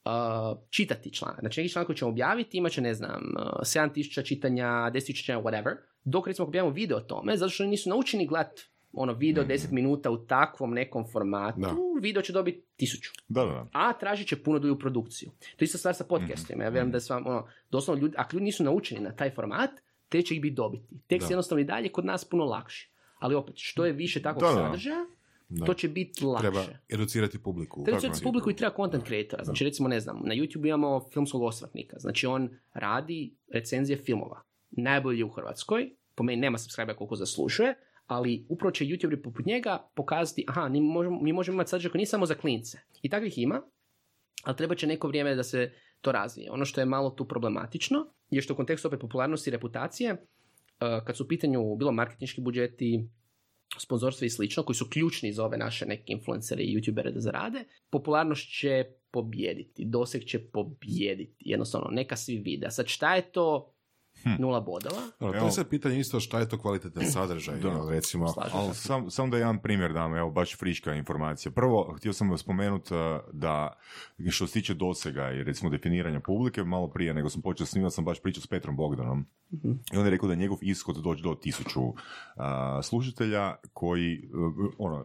uh, 0.05 0.13
čitati 0.71 1.13
članak. 1.13 1.41
Znači, 1.41 1.61
neki 1.61 1.73
članak 1.73 1.87
koji 1.87 1.97
ćemo 1.97 2.11
objaviti 2.11 2.59
imat 2.59 2.73
će, 2.73 2.81
ne 2.81 2.95
znam, 2.95 3.23
uh, 3.37 3.61
7000 3.61 4.25
čitanja, 4.25 4.67
10.000 4.67 5.21
čitanja, 5.21 5.41
whatever. 5.41 5.77
Dok, 6.05 6.27
recimo, 6.27 6.49
objavimo 6.49 6.75
video 6.75 6.97
o 6.97 7.01
tome, 7.01 7.37
zato 7.37 7.51
što 7.51 7.67
nisu 7.67 7.89
naučeni 7.89 8.27
gledati 8.27 8.63
ono 8.99 9.13
video 9.13 9.45
mm. 9.45 9.49
10 9.49 9.73
minuta 9.73 10.11
u 10.11 10.19
takvom 10.27 10.75
nekom 10.75 11.05
formatu, 11.13 11.61
da. 11.61 11.77
video 12.03 12.23
će 12.23 12.33
dobiti 12.33 12.63
tisuću. 12.77 13.11
Da, 13.29 13.45
da. 13.45 13.67
A 13.73 13.93
tražit 13.93 14.29
će 14.29 14.43
puno 14.43 14.59
dulju 14.59 14.79
produkciju. 14.79 15.31
To 15.31 15.63
je 15.63 15.65
isto 15.65 15.79
stvar 15.79 15.95
sa 15.95 16.05
podcastima. 16.05 16.65
Ja 16.65 16.71
vjerujem 16.71 16.89
mm. 16.89 16.93
da 16.93 16.99
je 16.99 17.17
ono, 17.27 17.47
doslovno 17.71 18.03
ljudi, 18.03 18.15
ako 18.19 18.37
ljudi 18.37 18.45
nisu 18.45 18.65
naučeni 18.65 19.01
na 19.01 19.13
taj 19.13 19.31
format, 19.31 19.71
te 20.09 20.23
će 20.23 20.35
ih 20.35 20.41
biti 20.43 20.55
dobiti. 20.55 20.85
Tekst 21.07 21.31
je 21.31 21.33
jednostavno 21.33 21.61
i 21.61 21.65
dalje 21.65 21.89
kod 21.89 22.05
nas 22.05 22.25
puno 22.25 22.45
lakši. 22.45 22.91
Ali 23.19 23.35
opet, 23.35 23.55
što 23.59 23.87
je 23.87 23.93
više 23.93 24.23
takvog 24.23 24.43
da, 24.43 24.55
sadržaja, 24.55 25.07
da. 25.49 25.67
to 25.67 25.75
će 25.75 25.89
biti 25.89 26.25
lakše. 26.25 26.43
Treba 26.43 26.65
educirati 26.89 27.43
publiku. 27.43 27.85
Treba 27.85 27.97
educirati 27.97 28.25
publiku 28.25 28.51
i 28.51 28.57
treba 28.57 28.77
content 28.77 29.07
creatora. 29.07 29.45
Znači, 29.45 29.65
recimo, 29.65 29.89
ne 29.89 30.01
znam, 30.01 30.21
na 30.25 30.35
YouTube 30.35 30.67
imamo 30.67 31.09
filmskog 31.13 31.43
osvrtnika. 31.43 31.99
Znači, 31.99 32.27
on 32.27 32.51
radi 32.75 33.35
recenzije 33.53 33.97
filmova. 33.97 34.43
Najbolji 34.71 35.23
u 35.23 35.29
Hrvatskoj. 35.29 35.91
Po 36.15 36.23
meni 36.23 36.41
nema 36.41 36.59
subscribe 36.59 36.95
koliko 36.95 37.17
zaslužuje 37.17 37.75
ali 38.09 38.47
upravo 38.49 38.71
će 38.71 38.85
YouTube 38.85 39.23
poput 39.23 39.47
njega 39.47 39.91
pokazati, 39.95 40.45
aha, 40.49 40.69
mi 40.69 40.81
možemo, 40.81 41.21
mi 41.23 41.33
možemo 41.33 41.55
imati 41.55 41.71
sadržaj 41.71 41.91
koji 41.91 41.99
nije 41.99 42.07
samo 42.07 42.27
za 42.27 42.35
klince. 42.35 42.79
I 43.03 43.09
takvih 43.09 43.39
ima, 43.39 43.63
ali 44.45 44.57
treba 44.57 44.75
će 44.75 44.87
neko 44.87 45.09
vrijeme 45.09 45.35
da 45.35 45.43
se 45.43 45.73
to 46.01 46.13
razvije. 46.13 46.51
Ono 46.51 46.65
što 46.65 46.81
je 46.81 46.87
malo 46.87 47.11
tu 47.11 47.29
problematično 47.29 48.07
je 48.31 48.43
što 48.43 48.53
u 48.53 48.57
kontekstu 48.57 48.89
opet 48.89 49.01
popularnosti 49.01 49.51
i 49.51 49.53
reputacije, 49.53 50.13
uh, 50.13 50.19
kad 51.07 51.17
su 51.17 51.25
u 51.25 51.29
pitanju 51.29 51.77
bilo 51.77 51.93
marketinški 51.93 52.41
budžeti, 52.41 53.09
sponzorstva 53.79 54.27
i 54.27 54.31
slično, 54.31 54.63
koji 54.63 54.77
su 54.77 54.91
ključni 54.91 55.33
za 55.33 55.45
ove 55.45 55.57
naše 55.57 55.87
neke 55.87 56.13
influencere 56.13 56.63
i 56.63 56.77
youtubere 56.77 57.13
da 57.13 57.21
zarade, 57.21 57.65
popularnost 57.91 58.59
će 58.61 58.85
pobijediti, 59.11 59.85
doseg 59.85 60.25
će 60.25 60.51
pobijediti, 60.51 61.37
jednostavno, 61.39 61.89
neka 61.91 62.17
svi 62.17 62.39
vide. 62.39 62.67
A 62.67 62.71
sad 62.71 62.87
šta 62.87 63.15
je 63.15 63.33
to. 63.33 63.75
Nula 64.39 64.61
bodova. 64.61 65.01
to 65.19 65.45
je 65.45 65.51
sad 65.51 65.69
pitanje 65.69 65.99
isto 65.99 66.21
šta 66.21 66.39
je 66.39 66.49
to 66.49 66.59
kvalitetan 66.59 67.11
sadržaj. 67.11 67.59
Da. 67.59 67.87
recimo. 67.91 68.35
Ali 68.53 68.75
sam, 68.75 69.11
sam 69.11 69.31
da 69.31 69.37
jedan 69.37 69.59
primjer 69.59 69.93
dam, 69.93 70.17
evo 70.17 70.31
baš 70.31 70.57
friška 70.59 70.95
informacija. 70.95 71.53
Prvo, 71.53 71.95
htio 71.97 72.13
sam 72.13 72.39
spomenuti 72.39 72.95
uh, 72.95 73.01
da 73.33 73.73
što 74.31 74.47
se 74.47 74.53
tiče 74.53 74.75
dosega 74.75 75.31
i 75.31 75.45
recimo 75.45 75.71
definiranja 75.71 76.21
publike, 76.21 76.65
malo 76.65 76.89
prije 76.89 77.15
nego 77.15 77.29
sam 77.29 77.43
počeo 77.43 77.67
snimati, 77.67 77.95
sam 77.95 78.05
baš 78.05 78.23
pričao 78.23 78.43
s 78.43 78.47
Petrom 78.47 78.77
Bogdanom. 78.77 79.27
uh 79.51 79.77
I 79.93 79.97
on 79.97 80.05
je 80.05 80.11
rekao 80.11 80.27
da 80.27 80.33
je 80.33 80.39
njegov 80.39 80.59
ishod 80.61 80.97
doći 80.97 81.23
do 81.23 81.35
tisuću 81.35 81.81
uh, 81.83 81.95
slušatelja 82.83 83.55
koji, 83.73 84.31
uh, 84.35 84.75
ono, 84.79 85.05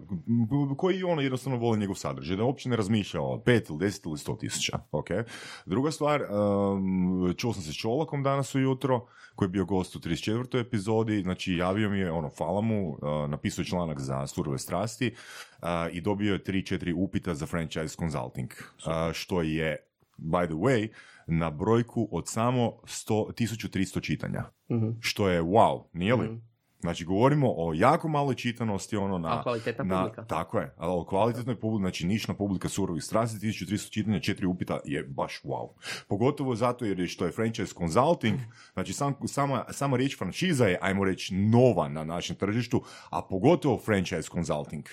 koji 0.77 1.03
ono 1.03 1.21
jednostavno 1.21 1.59
vole 1.59 1.77
njegov 1.77 1.95
sadržaj. 1.95 2.37
Da 2.37 2.43
uopće 2.43 2.69
ne 2.69 2.75
razmišlja 2.75 3.21
o 3.21 3.41
pet 3.45 3.69
ili 3.69 3.79
deset 3.79 4.05
ili 4.05 4.17
sto 4.17 4.35
tisuća. 4.35 4.79
Okay? 4.91 5.23
Druga 5.65 5.91
stvar, 5.91 6.21
um, 6.21 7.33
čuo 7.37 7.53
sam 7.53 7.63
se 7.63 7.71
s 7.71 7.75
Čolakom 7.75 8.23
danas 8.23 8.55
ujutro, 8.55 9.02
koji 9.35 9.47
je 9.47 9.51
bio 9.51 9.65
gost 9.65 9.95
u 9.95 9.99
34. 9.99 10.59
epizodi, 10.59 11.21
znači 11.21 11.55
javio 11.55 11.89
mi 11.89 11.99
je, 11.99 12.11
ono, 12.11 12.29
hvala 12.37 12.61
mu, 12.61 12.89
uh, 12.89 12.97
napisao 13.29 13.65
članak 13.65 13.99
za 13.99 14.27
surove 14.27 14.57
strasti 14.57 15.15
uh, 15.61 15.67
i 15.91 16.01
dobio 16.01 16.33
je 16.33 16.43
3-4 16.43 16.93
upita 16.97 17.33
za 17.33 17.45
franchise 17.45 17.95
consulting, 17.99 18.51
uh, 18.51 19.13
što 19.13 19.41
je, 19.41 19.77
by 20.17 20.45
the 20.45 20.55
way, 20.55 20.87
na 21.27 21.49
brojku 21.49 22.07
od 22.11 22.27
samo 22.27 22.73
100, 22.83 23.33
1300 23.33 24.01
čitanja. 24.01 24.43
Mhm. 24.71 24.89
Što 24.99 25.29
je 25.29 25.41
wow, 25.41 25.83
nije 25.93 26.15
li? 26.15 26.27
Mhm. 26.27 26.52
Znači, 26.83 27.05
govorimo 27.05 27.53
o 27.57 27.73
jako 27.73 28.07
maloj 28.07 28.35
čitanosti, 28.35 28.97
ono 28.97 29.17
na... 29.17 29.39
A 29.39 29.43
kvalitetna 29.43 29.83
na, 29.83 30.01
publika. 30.01 30.25
Tako 30.25 30.59
je, 30.59 30.73
ali 30.77 30.91
o 30.93 31.05
kvalitetnoj 31.05 31.55
publici, 31.55 31.81
znači 31.81 32.05
nišna 32.05 32.33
publika 32.33 32.69
surovih 32.69 33.03
strasti, 33.03 33.47
1300 33.47 33.89
čitanja, 33.89 34.19
četiri 34.19 34.45
upita 34.45 34.79
je 34.85 35.03
baš 35.03 35.41
wow. 35.43 35.69
Pogotovo 36.07 36.55
zato 36.55 36.85
jer 36.85 36.99
je 36.99 37.07
što 37.07 37.25
je 37.25 37.31
franchise 37.31 37.73
consulting, 37.73 38.39
znači 38.73 38.93
sam, 38.93 39.13
sama, 39.25 39.65
sama 39.69 39.97
riječ 39.97 40.17
franšiza 40.17 40.65
je, 40.65 40.79
ajmo 40.81 41.03
reći, 41.05 41.35
nova 41.35 41.89
na 41.89 42.03
našem 42.03 42.35
tržištu, 42.35 42.81
a 43.09 43.21
pogotovo 43.21 43.77
franchise 43.77 44.29
consulting. 44.29 44.83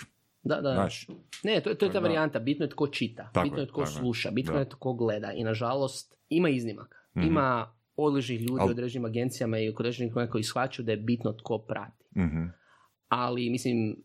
Da, 0.42 0.60
da. 0.60 0.74
Znaš, 0.74 1.06
Ne, 1.44 1.60
to, 1.60 1.70
je- 1.70 1.78
to 1.78 1.84
je 1.84 1.90
ta 1.90 1.92
Da. 1.92 2.00
varijanta. 2.00 2.38
Bitno 2.38 2.64
je 2.64 2.70
tko 2.70 2.86
čita, 2.86 3.30
Tako 3.32 3.44
bitno 3.44 3.58
je 3.58 3.66
tko 3.68 3.86
sluša, 3.86 4.30
bitno 4.30 4.52
Da. 4.52 4.58
je 4.58 4.68
tko 4.68 4.92
gleda. 4.92 5.32
I 5.32 5.44
nažalost, 5.44 6.14
ima 6.28 6.48
iznimaka. 6.48 6.96
Mhm. 7.16 7.26
Ima 7.26 7.74
odličnih 7.96 8.40
ljudi 8.40 8.62
u 8.62 8.70
određenim 8.70 9.04
agencijama 9.04 9.58
i 9.58 9.68
određenih 9.68 10.12
koji 10.12 10.28
koji 10.28 10.44
shvaćaju 10.44 10.86
da 10.86 10.92
je 10.92 10.98
bitno 10.98 11.32
tko 11.32 11.58
prati. 11.58 12.04
mhm. 12.16 12.44
Ali, 13.08 13.50
mislim, 13.50 13.96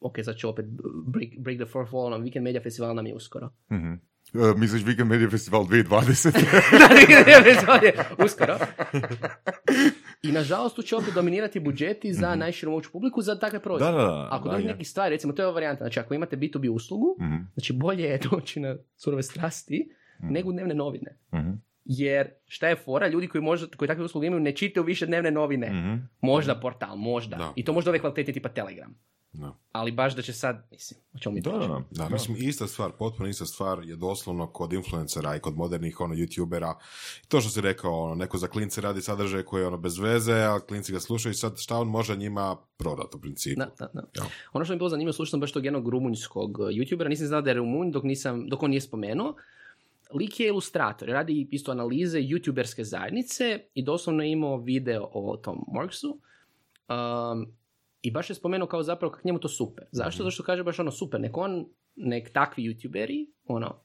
ok, 0.00 0.14
sad 0.24 0.36
ću 0.36 0.48
opet 0.48 0.66
break, 1.06 1.30
break 1.38 1.58
the 1.58 1.72
fourth 1.72 1.92
wall, 1.92 2.10
nam 2.10 2.22
Weekend 2.22 2.40
Media 2.42 2.60
Festival 2.62 2.94
nam 2.94 3.06
je 3.06 3.14
uskoro. 3.14 3.50
Mhm. 3.72 3.92
E, 4.34 4.54
misliš 4.56 4.82
Weekend 4.84 5.04
Media 5.04 5.30
Festival 5.30 5.64
2020? 5.64 6.32
da, 6.80 6.88
Weekend 6.94 7.26
Media 7.26 7.42
Festival 7.42 7.84
je 7.84 7.94
uskoro. 8.24 8.58
I 10.22 10.32
nažalost 10.32 10.76
tu 10.76 10.82
će 10.82 10.96
opet 10.96 11.14
dominirati 11.14 11.60
budžeti 11.60 12.12
za 12.12 12.34
najširu 12.34 12.70
moguću 12.72 12.92
publiku 12.92 13.22
za 13.22 13.38
takve 13.38 13.60
proizvode. 13.62 13.92
Mhm. 13.92 14.00
da, 14.00 14.06
da, 14.06 14.12
da. 14.12 14.28
Ako 14.30 14.48
dođe 14.48 14.66
neki 14.66 14.84
stvari, 14.84 15.14
recimo 15.14 15.32
to 15.32 15.42
je 15.42 15.46
ova 15.46 15.54
varijanta, 15.54 15.84
znači 15.84 16.00
ako 16.00 16.14
imate 16.14 16.36
B2B 16.36 16.70
uslugu, 16.70 17.16
Mhm, 17.20 17.36
znači 17.54 17.72
bolje 17.72 18.04
je 18.04 18.20
doći 18.30 18.60
na 18.60 18.76
surove 18.96 19.22
strasti 19.22 19.90
nego 20.20 20.48
u 20.48 20.52
dnevne 20.52 20.74
novine. 20.74 21.18
Jer 21.88 22.30
šta 22.46 22.68
je 22.68 22.76
fora, 22.76 23.08
ljudi 23.08 23.28
koji, 23.28 23.42
možda, 23.42 23.66
koji 23.76 23.88
takve 23.88 24.04
usluge 24.04 24.26
imaju 24.26 24.40
ne 24.40 24.52
čitaju 24.56 24.84
više 24.84 25.06
dnevne 25.06 25.30
novine. 25.30 25.70
mhm. 25.70 25.96
Možda 26.20 26.60
portal, 26.60 26.96
možda. 26.96 27.36
Da. 27.36 27.52
I 27.56 27.64
to 27.64 27.72
možda 27.72 27.90
ove 27.90 27.98
kvalitete 27.98 28.32
tipa 28.32 28.48
Telegram. 28.48 28.94
Da. 29.32 29.54
Ali 29.72 29.92
baš 29.92 30.16
da 30.16 30.22
će 30.22 30.32
sad, 30.32 30.68
mislim, 30.70 31.00
o 31.14 31.18
čemu 31.18 31.34
mi 31.34 31.40
Da, 31.40 31.50
da, 31.50 31.58
da. 31.58 31.82
Da, 31.90 32.08
mislim, 32.08 32.36
ista 32.40 32.66
stvar, 32.66 32.90
potpuno 32.98 33.28
ista 33.28 33.46
stvar 33.46 33.84
je 33.84 33.96
doslovno 33.96 34.46
kod 34.46 34.72
influencera 34.72 35.36
i 35.36 35.40
kod 35.40 35.56
modernih 35.56 36.00
ono, 36.00 36.14
youtubera. 36.14 36.74
To 37.28 37.40
što 37.40 37.50
si 37.50 37.60
rekao, 37.60 38.02
ono, 38.02 38.14
neko 38.14 38.38
za 38.38 38.46
klince 38.46 38.80
radi 38.80 39.02
sadržaj 39.02 39.42
koji 39.42 39.62
je 39.62 39.66
ono 39.66 39.76
bez 39.76 39.98
veze, 39.98 40.34
a 40.34 40.60
klinci 40.60 40.92
ga 40.92 41.00
slušaju 41.00 41.30
i 41.30 41.34
sad 41.34 41.58
šta 41.58 41.76
on 41.76 41.88
može 41.88 42.16
njima 42.16 42.56
prodati 42.76 43.16
u 43.16 43.20
principu. 43.20 43.58
Da, 43.58 43.70
da, 43.78 43.90
da. 43.94 44.02
Ja. 44.14 44.30
Ono 44.52 44.64
što 44.64 44.72
mi 44.72 44.74
je 44.74 44.78
bilo 44.78 44.88
zanimljivo, 44.88 45.12
slušao 45.12 45.30
sam 45.30 45.40
baš 45.40 45.52
tog 45.52 45.64
jednog 45.64 45.88
rumunjskog 45.88 46.58
uh, 46.58 46.66
youtubera, 46.66 47.08
nisam 47.08 47.26
znao 47.26 47.40
da 47.40 47.50
je 47.50 47.54
rumunj 47.54 47.90
dok, 47.90 48.04
nisam, 48.04 48.48
dok 48.48 48.62
on 48.62 48.70
nije 48.70 48.80
spomenuo. 48.80 49.34
Lik 50.14 50.40
je 50.40 50.46
ilustrator, 50.46 51.08
radi 51.08 51.48
isto 51.50 51.72
analize 51.72 52.18
youtuberske 52.18 52.82
zajednice 52.82 53.60
i 53.74 53.82
doslovno 53.82 54.22
je 54.22 54.32
imao 54.32 54.56
video 54.56 55.08
o 55.12 55.36
tom 55.36 55.64
Marksu. 55.74 56.20
Um, 56.88 57.52
I 58.02 58.10
baš 58.10 58.30
je 58.30 58.34
spomenuo 58.34 58.68
kao 58.68 58.82
zapravo 58.82 59.12
kako 59.12 59.28
njemu 59.28 59.38
to 59.38 59.48
super. 59.48 59.84
Zašto? 59.92 60.22
Zato 60.22 60.30
što 60.30 60.42
kaže 60.42 60.62
baš 60.62 60.78
ono 60.78 60.90
super, 60.90 61.20
nek 61.20 61.36
on, 61.36 61.66
nek 61.96 62.32
takvi 62.32 62.62
youtuberi, 62.62 63.26
ono, 63.46 63.80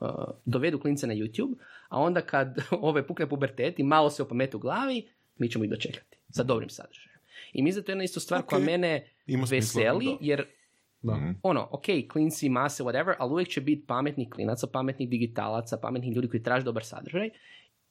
uh, 0.00 0.08
dovedu 0.44 0.80
klince 0.80 1.06
na 1.06 1.14
YouTube, 1.14 1.54
a 1.88 2.00
onda 2.00 2.20
kad 2.20 2.56
ove 2.80 3.06
pukne 3.06 3.28
pubertet 3.28 3.78
i 3.78 3.82
malo 3.82 4.10
se 4.10 4.22
opamete 4.22 4.56
u 4.56 4.60
glavi, 4.60 5.08
mi 5.38 5.50
ćemo 5.50 5.64
ih 5.64 5.70
dočekati 5.70 6.16
sa 6.30 6.42
dobrim 6.42 6.68
sadržajem. 6.68 7.20
I 7.52 7.62
mislim 7.62 7.82
da 7.82 7.86
to 7.86 7.92
je 7.92 7.94
jedna 7.94 8.04
isto 8.04 8.20
stvar 8.20 8.42
koja 8.42 8.58
Ok. 8.58 8.66
mene 8.66 9.12
Ima 9.26 9.46
smisla, 9.46 9.80
veseli, 9.80 10.06
da. 10.06 10.16
jer 10.20 10.44
Da. 11.06 11.16
Mhm. 11.16 11.30
ono, 11.42 11.68
ok, 11.70 11.84
klinci, 12.12 12.48
mase, 12.48 12.82
whatever, 12.84 13.14
ali 13.18 13.32
uvijek 13.32 13.48
će 13.48 13.60
biti 13.60 13.86
pametnih 13.86 14.28
klinaca, 14.30 14.66
pametnih 14.66 15.08
digitalaca, 15.08 15.76
pametnih 15.76 16.16
ljudi 16.16 16.28
koji 16.28 16.42
traže 16.42 16.64
dobar 16.64 16.84
sadržaj 16.84 17.30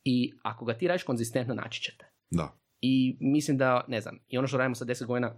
i 0.04 0.34
ako 0.42 0.66
ga 0.66 0.74
ti 0.74 0.88
radiš 0.88 1.04
konzistentno, 1.04 1.54
naći 1.54 1.82
ćete. 1.82 2.06
Da. 2.30 2.58
I 2.82 3.18
mislim 3.20 3.58
da, 3.58 3.86
ne 3.88 4.02
znam, 4.02 4.20
i 4.30 4.38
ono 4.38 4.48
što 4.48 4.58
radimo 4.58 4.76
sa 4.76 4.86
10 4.86 5.06
godina 5.06 5.36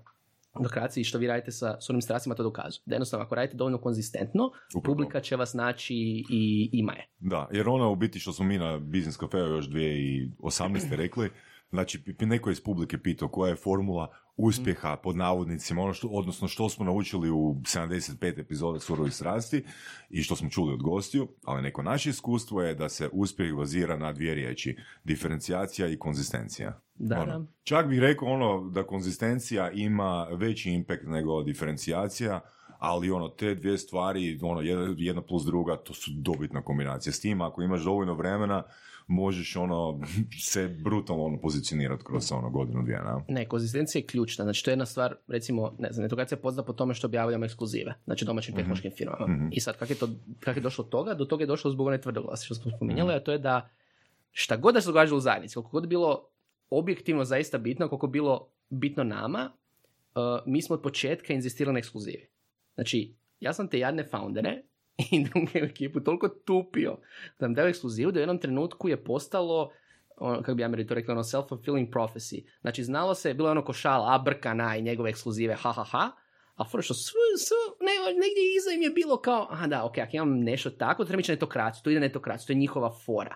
i 0.96 1.04
što 1.04 1.18
vi 1.18 1.28
radite 1.28 1.52
sa 1.52 1.82
surovim 1.82 2.02
strastima 2.02 2.36
to 2.36 2.44
dokazuje. 2.44 2.82
Da 2.86 2.96
jednostavno 2.96 3.26
ako 3.26 3.36
radite 3.36 3.58
dovoljno 3.58 3.78
konzistentno, 3.78 4.52
Upravo. 4.76 4.96
publika 4.96 5.20
će 5.20 5.36
vas 5.36 5.54
naći 5.54 5.96
i 6.30 6.70
ima 6.74 6.94
je. 6.94 7.08
Da, 7.20 7.48
jer 7.52 7.70
ona 7.70 7.88
u 7.88 7.96
biti 7.96 8.20
što 8.20 8.34
smo 8.34 8.46
mi 8.46 8.58
na 8.58 8.78
Business 8.78 9.20
Cafe 9.20 9.38
još 9.38 9.70
2018. 9.70 10.96
rekli, 10.96 11.30
znači 11.70 12.04
neko 12.20 12.50
je 12.50 12.52
iz 12.52 12.62
publike 12.62 12.98
pitao 12.98 13.28
koja 13.28 13.50
je 13.50 13.56
formula 13.56 14.08
uspjeha 14.38 14.98
pod 15.04 15.16
navodnicima, 15.16 15.82
ono 15.82 15.94
što, 15.94 16.08
odnosno 16.08 16.48
što 16.48 16.70
smo 16.70 16.86
naučili 16.86 17.30
u 17.30 17.56
75 17.62 18.40
epizoda 18.40 18.80
Surovih 18.80 19.14
strasti 19.14 19.64
i 20.10 20.24
što 20.24 20.36
smo 20.36 20.50
čuli 20.50 20.74
od 20.74 20.84
gostiju, 20.84 21.28
ali 21.44 21.62
neko 21.62 21.84
naše 21.84 22.10
iskustvo 22.10 22.62
je 22.62 22.76
da 22.76 22.90
se 22.90 23.10
uspjeh 23.12 23.56
bazira 23.56 23.98
na 23.98 24.14
dvije 24.14 24.36
riječi, 24.36 24.78
diferencijacija 25.04 25.88
i 25.88 25.98
konzistencija. 25.98 26.82
Da, 26.96 27.22
Ono, 27.22 27.40
da. 27.40 27.46
Čak 27.64 27.88
bih 27.88 28.00
rekao 28.00 28.28
ono 28.28 28.70
da 28.70 28.84
konzistencija 28.84 29.72
ima 29.72 30.28
veći 30.32 30.72
impact 30.72 31.04
nego 31.06 31.44
diferencijacija, 31.44 32.42
ali 32.80 33.12
ono, 33.12 33.30
te 33.30 33.56
dvije 33.56 33.78
stvari, 33.78 34.40
ono, 34.42 34.62
jedna, 34.98 35.22
plus 35.22 35.46
druga, 35.46 35.78
to 35.78 35.94
su 35.94 36.12
dobitna 36.14 36.62
kombinacija. 36.62 37.14
S 37.14 37.20
tim, 37.20 37.42
ako 37.42 37.62
imaš 37.62 37.84
dovoljno 37.84 38.14
vremena, 38.14 38.64
možeš 39.08 39.56
ono, 39.56 40.00
se 40.52 40.68
brutalno 40.68 41.24
ono, 41.24 41.42
pozicionirati 41.42 42.04
kroz 42.04 42.32
ono 42.32 42.50
godinu, 42.50 42.84
dvije, 42.84 43.00
na? 43.00 43.24
Ne, 43.28 43.46
konzistencija 43.46 44.00
je 44.00 44.06
ključna. 44.06 44.44
Znači, 44.44 44.64
to 44.64 44.70
je 44.70 44.74
jedna 44.74 44.86
stvar, 44.86 45.16
recimo, 45.28 45.76
ne 45.80 45.92
znam, 45.92 46.04
netokacija 46.04 46.36
je 46.36 46.42
poznata 46.42 46.66
po 46.66 46.74
tome 46.74 46.94
što 46.94 47.08
objavljamo 47.08 47.46
ekskluzive, 47.46 47.94
znači 48.06 48.26
domaćim 48.26 48.56
tehnološkim 48.56 48.92
firmama. 48.98 49.28
Mhm. 49.28 49.48
I 49.52 49.60
sad, 49.60 49.78
kako 49.78 49.94
je, 49.94 50.00
to, 50.00 50.10
kak 50.40 50.56
je 50.56 50.62
došlo 50.62 50.84
do 50.84 50.90
toga? 50.90 51.14
Do 51.14 51.26
toga 51.26 51.44
je 51.44 51.48
došlo 51.48 51.72
zbog 51.72 51.88
one 51.88 52.02
tvrdoglasi 52.02 52.46
što 52.46 52.56
smo 52.56 52.72
spominjali, 52.72 53.14
a 53.14 53.20
to 53.20 53.32
je 53.32 53.38
da 53.38 53.70
šta 54.32 54.58
god 54.58 54.74
da 54.74 54.82
se 54.82 54.88
događalo 54.88 55.18
u 55.18 55.22
zajednici, 55.22 55.54
koliko 55.54 55.72
god 55.72 55.88
bilo 55.88 56.30
objektivno 56.70 57.24
zaista 57.24 57.58
bitno, 57.58 57.90
koliko 57.90 58.08
bilo 58.08 58.50
bitno 58.70 59.04
nama, 59.04 59.52
uh, 60.16 60.22
mi 60.46 60.62
smo 60.62 60.76
od 60.76 60.82
početka 60.82 61.34
inzistirali 61.34 61.74
na 61.74 61.80
ekskluzivi. 61.80 62.28
Znači, 62.78 63.16
ja 63.40 63.54
sam 63.54 63.68
te 63.68 63.80
jadne 63.80 64.04
foundere 64.04 64.62
i 65.12 65.24
druge 65.24 65.60
ekipu 65.60 66.00
toliko 66.00 66.30
tupio 66.30 66.98
da 67.40 67.48
nam 67.48 67.54
daju 67.54 67.70
ekskluzivu 67.70 68.12
da 68.12 68.18
u 68.18 68.22
jednom 68.22 68.40
trenutku 68.40 68.90
je 68.90 69.04
postalo 69.04 69.72
ono, 70.18 70.38
kako 70.38 70.56
bi 70.56 70.64
Ameri 70.64 70.88
to 70.88 70.94
rekli, 70.94 71.12
ono 71.12 71.24
self-fulfilling 71.24 71.92
prophecy. 71.92 72.44
Znači, 72.62 72.84
znalo 72.84 73.16
se, 73.16 73.34
bilo 73.34 73.50
je 73.50 73.52
ono 73.52 73.66
košala, 73.66 74.16
a 74.16 74.20
Brkana 74.20 74.78
i 74.78 74.82
njegove 74.82 75.10
ekskluzive, 75.10 75.56
ha, 75.56 75.72
ha, 75.72 75.84
ha, 75.84 76.12
a 76.56 76.64
fora 76.64 76.82
što 76.82 76.94
sve, 76.94 77.20
sve, 77.38 77.58
ne, 77.80 78.14
negdje 78.14 78.56
iza 78.58 78.72
im 78.76 78.82
je 78.82 78.90
bilo 78.90 79.22
kao, 79.22 79.48
aha 79.50 79.68
da, 79.68 79.86
ok, 79.86 79.98
ako 79.98 80.16
imam 80.16 80.40
nešto 80.40 80.70
tako, 80.70 81.06
treba 81.06 81.20
ići 81.20 81.32
netokraciju, 81.32 81.84
to 81.84 81.90
ide 81.90 82.00
netokraciju, 82.00 82.48
to 82.48 82.54
je 82.54 82.58
njihova 82.58 82.92
fora. 83.06 83.36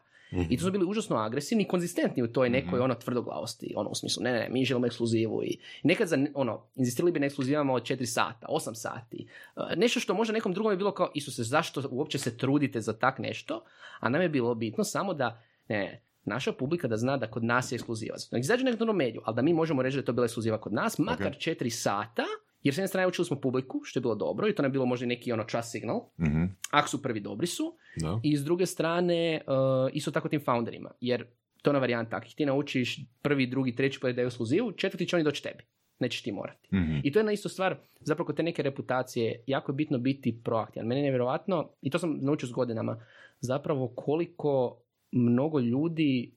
I 0.49 0.57
tu 0.57 0.63
su 0.63 0.71
bili 0.71 0.85
užasno 0.85 1.15
agresivni 1.15 1.63
i 1.63 1.67
konzistentni 1.67 2.23
u 2.23 2.33
toj 2.33 2.49
nekoj 2.49 2.79
ono 2.79 2.95
tvrdoglavosti, 2.95 3.73
ono 3.75 3.89
u 3.89 3.95
smislu, 3.95 4.23
ne, 4.23 4.31
ne, 4.31 4.39
ne, 4.39 4.49
mi 4.49 4.65
želimo 4.65 4.87
ekskluzivu 4.87 5.43
i 5.43 5.57
nekad 5.83 6.07
za, 6.07 6.25
ono, 6.33 6.63
inzistirali 6.75 7.11
bi 7.11 7.19
na 7.19 7.25
ekskluzivama 7.25 7.73
od 7.73 7.83
4 7.83 8.05
sata, 8.05 8.47
8 8.49 8.73
sati, 8.73 9.27
Uh, 9.55 9.63
nešto 9.77 9.99
što 9.99 10.13
možda 10.13 10.33
nekom 10.33 10.53
drugom 10.53 10.71
je 10.71 10.77
bilo 10.77 10.91
kao, 10.91 11.11
Isuse, 11.13 11.43
zašto 11.43 11.83
uopće 11.91 12.17
se 12.17 12.37
trudite 12.37 12.81
za 12.81 12.93
tak 12.93 13.19
nešto, 13.19 13.63
a 13.99 14.09
nam 14.09 14.21
je 14.21 14.29
bilo 14.29 14.55
bitno 14.55 14.83
samo 14.83 15.13
da, 15.13 15.41
ne, 15.67 16.01
naša 16.25 16.51
publika 16.51 16.87
da 16.87 16.97
zna 16.97 17.17
da 17.17 17.27
kod 17.27 17.43
nas 17.43 17.71
je 17.71 17.75
ekskluziva. 17.75 18.15
Nek 18.31 18.41
izađe 18.41 18.63
nekako 18.63 18.85
na 18.85 18.93
mediju, 18.93 19.21
ali 19.25 19.35
da 19.35 19.41
mi 19.41 19.53
možemo 19.53 19.81
reći 19.81 19.97
da 19.97 20.01
je 20.01 20.05
to 20.05 20.13
bila 20.13 20.25
ekskluziva 20.25 20.61
kod 20.61 20.73
nas, 20.73 20.97
makar 20.97 21.27
Ok. 21.27 21.33
4 21.33 21.69
sata, 21.69 22.23
jer 22.63 22.73
s 22.73 22.77
jedne 22.77 22.87
strane 22.87 23.07
učili 23.07 23.25
smo 23.25 23.37
publiku, 23.37 23.81
što 23.83 23.99
je 23.99 24.01
bilo 24.01 24.15
dobro, 24.15 24.47
i 24.47 24.55
to 24.55 24.61
nam 24.61 24.69
je 24.69 24.73
bilo 24.73 24.85
možda 24.85 25.05
neki 25.05 25.31
ono 25.31 25.43
trust 25.43 25.71
signal, 25.71 26.01
Mhm. 26.19 26.43
ako 26.71 26.89
su 26.89 27.01
prvi 27.01 27.19
dobri 27.19 27.47
su, 27.47 27.73
Da. 27.95 28.19
i 28.23 28.37
s 28.37 28.43
druge 28.43 28.65
strane, 28.65 29.41
uh, 29.47 29.53
isto 29.93 30.11
tako 30.11 30.29
tim 30.29 30.41
founderima, 30.41 30.91
jer 31.01 31.25
to 31.61 31.69
je 31.69 31.71
ona 31.71 31.79
varijanta, 31.79 32.17
ako 32.17 32.27
ti 32.27 32.45
naučiš 32.45 32.99
prvi, 33.21 33.47
drugi, 33.47 33.75
treći 33.75 33.99
put 33.99 34.11
da 34.11 34.21
je 34.21 34.27
ekskluzivu, 34.27 34.71
četvrti 34.71 35.05
će 35.05 35.15
oni 35.15 35.23
doći 35.23 35.43
tebi. 35.43 35.63
Nećeš 35.99 36.21
ti 36.21 36.31
morati. 36.31 36.75
Mhm. 36.75 36.95
I 37.03 37.11
to 37.11 37.19
je 37.19 37.21
jedna 37.21 37.31
isto 37.31 37.49
stvar, 37.49 37.75
zapravo 37.99 38.25
kod 38.25 38.35
te 38.35 38.43
neke 38.43 38.63
reputacije, 38.63 39.43
jako 39.47 39.71
je 39.71 39.75
bitno 39.75 39.97
biti 39.97 40.39
proaktivan. 40.43 40.87
Meni 40.87 41.01
je 41.01 41.05
nevjerojatno, 41.05 41.69
i 41.81 41.89
to 41.89 41.99
sam 41.99 42.17
naučio 42.21 42.47
s 42.47 42.51
godinama, 42.51 43.05
zapravo 43.39 43.87
koliko 43.87 44.77
mnogo 45.11 45.59
ljudi 45.59 46.31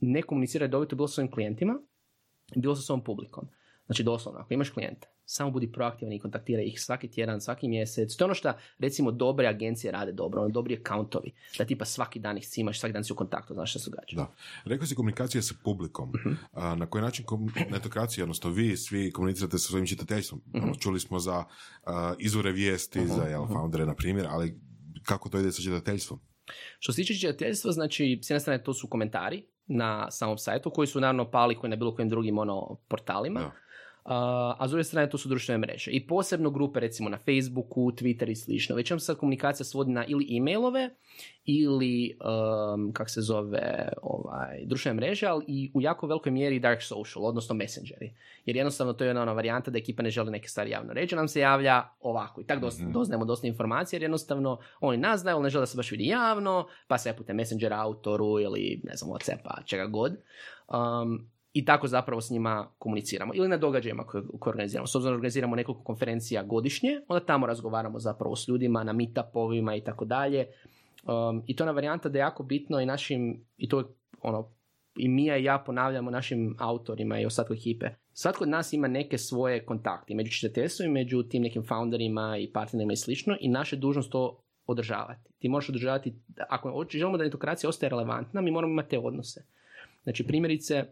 ne 0.00 0.22
komunicira 0.22 0.62
redovito 0.62 0.96
bilo 0.96 1.08
sa 1.08 1.14
svojim 1.14 1.30
klijentima, 1.30 1.78
bilo 2.56 2.76
sa 2.76 2.82
svojom 2.82 3.04
publikom. 3.04 3.48
Znači 3.86 4.02
doslovno, 4.02 4.40
ako 4.40 4.54
imaš 4.54 4.70
klijente, 4.70 5.08
samo 5.30 5.50
budi 5.50 5.72
proaktivan 5.72 6.12
i 6.12 6.18
kontaktiraj 6.18 6.64
ih 6.64 6.80
svaki 6.80 7.08
tjedan, 7.08 7.40
svaki 7.40 7.68
mjesec. 7.68 8.16
To 8.16 8.24
je 8.24 8.26
ono 8.26 8.34
što 8.34 8.52
recimo 8.78 9.10
dobre 9.10 9.46
agencije 9.46 9.92
rade 9.92 10.12
dobro, 10.12 10.40
ono 10.40 10.50
dobri 10.50 10.78
accountovi, 10.80 11.32
da 11.58 11.64
tipa 11.64 11.84
svaki 11.84 12.18
dan 12.18 12.38
ih 12.38 12.46
cimaš, 12.46 12.80
svaki 12.80 12.92
dan 12.92 13.04
si 13.04 13.12
u 13.12 13.16
kontaktu, 13.16 13.54
znaš 13.54 13.70
šta 13.70 13.78
se 13.78 13.90
događa. 13.90 14.16
Da. 14.16 14.34
Rekao 14.64 14.86
si 14.86 14.94
komunikacija 14.94 15.42
sa 15.42 15.54
publikom. 15.64 16.12
A, 16.52 16.74
na 16.74 16.86
koji 16.86 17.02
način 17.02 17.24
kom- 17.24 17.52
netokracija, 17.70 18.24
odnosno 18.24 18.50
vi 18.50 18.76
svi 18.76 19.12
komunicirate 19.12 19.58
sa 19.58 19.68
svojim 19.68 19.86
čitateljstvom? 19.86 20.42
Ono, 20.54 20.74
čuli 20.74 21.00
smo 21.00 21.18
za 21.18 21.44
a, 21.84 22.14
izvore 22.18 22.52
vijesti, 22.52 23.06
za 23.06 23.22
jel, 23.22 23.46
foundere, 23.46 23.86
na 23.86 23.94
primjer, 23.94 24.26
ali 24.30 24.60
kako 25.02 25.28
to 25.28 25.38
ide 25.38 25.52
sa 25.52 25.62
čitateljstvom? 25.62 26.20
Što 26.78 26.92
se 26.92 26.96
tiče 26.96 27.14
čitateljstva, 27.14 27.72
znači, 27.72 28.18
s 28.22 28.30
jedne 28.30 28.40
strane 28.40 28.62
to 28.62 28.74
su 28.74 28.88
komentari 28.88 29.46
na 29.66 30.10
samom 30.10 30.38
sajtu, 30.38 30.70
koji 30.70 30.86
su 30.86 31.00
naravno 31.00 31.30
pali 31.30 31.54
koji 31.54 31.70
na 31.70 31.76
bilo 31.76 31.94
kojim 31.94 32.08
drugim 32.08 32.38
ono, 32.38 32.76
portalima. 32.88 33.40
Da. 33.40 33.52
A 34.04 34.66
s 34.66 34.70
druge 34.70 34.84
strane 34.84 35.10
to 35.10 35.18
su 35.18 35.28
društvene 35.28 35.58
mreže. 35.58 35.90
I 35.90 36.06
posebno 36.06 36.50
grupe 36.50 36.80
recimo 36.80 37.08
na 37.08 37.18
Facebooku, 37.18 37.80
Twitter 37.80 38.30
i 38.30 38.36
slično. 38.36 38.76
Već 38.76 38.90
vam 38.90 39.00
sad 39.00 39.16
komunikacija 39.16 39.64
svodi 39.66 39.92
na 39.92 40.04
ili 40.06 40.36
e-mailove 40.36 40.90
ili 41.44 42.18
um, 42.74 42.92
kak 42.92 43.10
se 43.10 43.20
zove 43.20 43.88
ovaj, 44.02 44.64
društvene 44.64 44.96
mreže, 44.96 45.26
ali 45.26 45.44
i 45.48 45.70
u 45.74 45.80
jako 45.80 46.06
velikoj 46.06 46.32
mjeri 46.32 46.58
dark 46.58 46.82
social, 46.82 47.24
odnosno 47.24 47.54
messengeri. 47.54 48.14
Jer 48.44 48.56
jednostavno 48.56 48.92
to 48.92 49.04
je 49.04 49.10
ona, 49.10 49.22
ona 49.22 49.32
varijanta 49.32 49.70
da 49.70 49.78
ekipa 49.78 50.02
ne 50.02 50.10
želi 50.10 50.30
neke 50.30 50.48
stvari 50.48 50.70
javno 50.70 50.92
reći, 50.92 51.16
nam 51.16 51.28
se 51.28 51.40
javlja 51.40 51.82
ovako. 52.00 52.40
I 52.40 52.46
tako 52.46 52.60
dos, 52.60 52.78
mm 52.78 52.92
doznajemo 52.92 53.24
dosta 53.24 53.46
informacije 53.46 53.96
jer 53.96 54.02
jednostavno 54.02 54.58
oni 54.80 54.98
nas 54.98 55.20
znaju, 55.20 55.36
ali 55.36 55.42
ne 55.42 55.50
žele 55.50 55.62
da 55.62 55.66
se 55.66 55.76
baš 55.76 55.90
vidi 55.90 56.06
javno, 56.06 56.66
pa 56.88 56.98
se 56.98 57.14
putem 57.16 57.36
messenger 57.36 57.72
autoru 57.72 58.40
ili 58.40 58.80
ne 58.84 58.96
znam, 58.96 59.10
Whatsappa, 59.10 59.64
čega 59.64 59.86
god. 59.86 60.12
Um, 60.68 61.30
i 61.52 61.64
tako 61.64 61.88
zapravo 61.88 62.20
s 62.20 62.30
njima 62.30 62.68
komuniciramo. 62.78 63.34
Ili 63.34 63.48
na 63.48 63.56
događajima 63.56 64.04
koje, 64.04 64.24
koje 64.38 64.50
organiziramo. 64.50 64.86
S 64.86 64.94
obzirom 64.94 65.12
da 65.12 65.16
organiziramo 65.16 65.56
nekoliko 65.56 65.84
konferencija 65.84 66.42
godišnje, 66.42 67.00
onda 67.08 67.26
tamo 67.26 67.46
razgovaramo 67.46 67.98
zapravo 67.98 68.36
s 68.36 68.48
ljudima 68.48 68.84
na 68.84 68.92
meetupovima 68.92 69.76
i 69.76 69.80
tako 69.80 70.04
dalje. 70.04 70.46
Um, 71.06 71.42
I 71.46 71.56
to 71.56 71.64
je 71.64 71.72
varijanta 71.72 72.08
da 72.08 72.18
je 72.18 72.20
jako 72.20 72.42
bitno 72.42 72.80
i 72.80 72.86
našim, 72.86 73.44
i 73.56 73.68
to 73.68 73.78
je 73.78 73.84
ono, 74.22 74.48
i 74.96 75.08
Mija 75.08 75.36
i 75.36 75.44
ja 75.44 75.62
ponavljamo 75.66 76.10
našim 76.10 76.56
autorima 76.58 77.20
i 77.20 77.26
ostatku 77.26 77.54
ekipe. 77.54 77.86
Svatko 78.12 78.44
od 78.44 78.50
nas 78.50 78.72
ima 78.72 78.88
neke 78.88 79.18
svoje 79.18 79.64
kontakte 79.64 80.14
među 80.14 80.30
čitateljstvom 80.30 80.88
i 80.88 80.92
među 80.92 81.22
tim 81.22 81.42
nekim 81.42 81.62
founderima 81.62 82.36
i 82.38 82.52
partnerima 82.52 82.92
i 82.92 82.96
slično 82.96 83.36
i 83.40 83.48
naša 83.48 83.76
dužnost 83.76 84.10
to 84.10 84.40
održavati. 84.66 85.30
Ti 85.38 85.48
možeš 85.48 85.68
održavati, 85.68 86.14
ako 86.48 86.86
želimo 86.90 87.18
da 87.18 87.24
netokracija 87.24 87.70
ostaje 87.70 87.90
relevantna, 87.90 88.40
mi 88.40 88.50
moramo 88.50 88.72
imati 88.72 88.90
te 88.90 88.98
odnose. 88.98 89.44
Znači, 90.02 90.26
primjerice, 90.26 90.84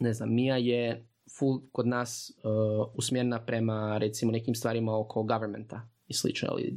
ne 0.00 0.12
znam, 0.12 0.34
Mija 0.34 0.56
je 0.56 1.06
full 1.38 1.60
kod 1.72 1.86
nas 1.86 2.32
uh, 2.36 2.94
usmjerena 2.94 3.44
prema 3.44 3.98
recimo 3.98 4.32
nekim 4.32 4.54
stvarima 4.54 4.98
oko 4.98 5.22
governmenta 5.22 5.88
i 6.08 6.14
slično, 6.14 6.48
ali 6.50 6.74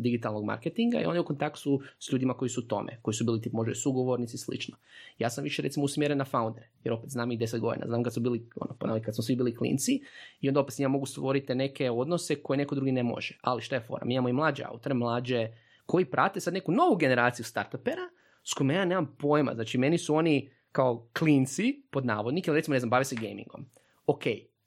digitalnog 0.00 0.44
marketinga 0.44 1.00
i 1.00 1.04
on 1.04 1.14
je 1.14 1.20
u 1.20 1.24
kontaktu 1.24 1.80
s 1.98 2.12
ljudima 2.12 2.34
koji 2.34 2.48
su 2.48 2.68
tome, 2.68 2.98
koji 3.02 3.14
su 3.14 3.24
bili 3.24 3.40
tip 3.40 3.52
možda 3.52 3.74
sugovornici 3.74 4.34
i 4.34 4.38
slično. 4.38 4.76
Ja 5.18 5.30
sam 5.30 5.44
više 5.44 5.62
recimo 5.62 5.84
usmjeren 5.84 6.18
na 6.18 6.24
foundere, 6.24 6.68
jer 6.84 6.94
opet 6.94 7.10
znam 7.10 7.32
ih 7.32 7.38
deset 7.38 7.60
godina, 7.60 7.86
znam 7.86 8.02
kad 8.02 8.14
su 8.14 8.20
bili, 8.20 8.48
ono, 8.80 9.00
kad 9.02 9.14
smo 9.14 9.22
svi 9.22 9.36
bili 9.36 9.56
klinci 9.56 10.00
i 10.40 10.48
onda 10.48 10.60
opet 10.60 10.74
s 10.74 10.78
njima 10.78 10.88
mogu 10.88 11.06
stvoriti 11.06 11.54
neke 11.54 11.90
odnose 11.90 12.42
koje 12.42 12.56
neko 12.56 12.74
drugi 12.74 12.92
ne 12.92 13.02
može. 13.02 13.38
Ali 13.42 13.62
šta 13.62 13.74
je 13.74 13.80
fora? 13.80 14.04
Mi 14.04 14.14
imamo 14.14 14.28
i 14.28 14.32
mlađe 14.32 14.64
autore, 14.64 14.94
mlađe 14.94 15.48
koji 15.86 16.04
prate 16.04 16.40
sad 16.40 16.54
neku 16.54 16.72
novu 16.72 16.96
generaciju 16.96 17.44
startupera 17.44 18.08
s 18.44 18.54
kojima 18.54 18.72
ja 18.72 18.84
nemam 18.84 19.16
pojma. 19.18 19.54
Znači 19.54 19.78
meni 19.78 19.98
su 19.98 20.14
oni 20.14 20.50
kao 20.72 21.08
klinci, 21.18 21.82
pod 21.90 22.06
navodnike, 22.06 22.52
recimo 22.52 22.72
ne 22.72 22.80
znam, 22.80 22.90
bave 22.90 23.04
se 23.04 23.16
gamingom. 23.16 23.66
Ok, 24.06 24.22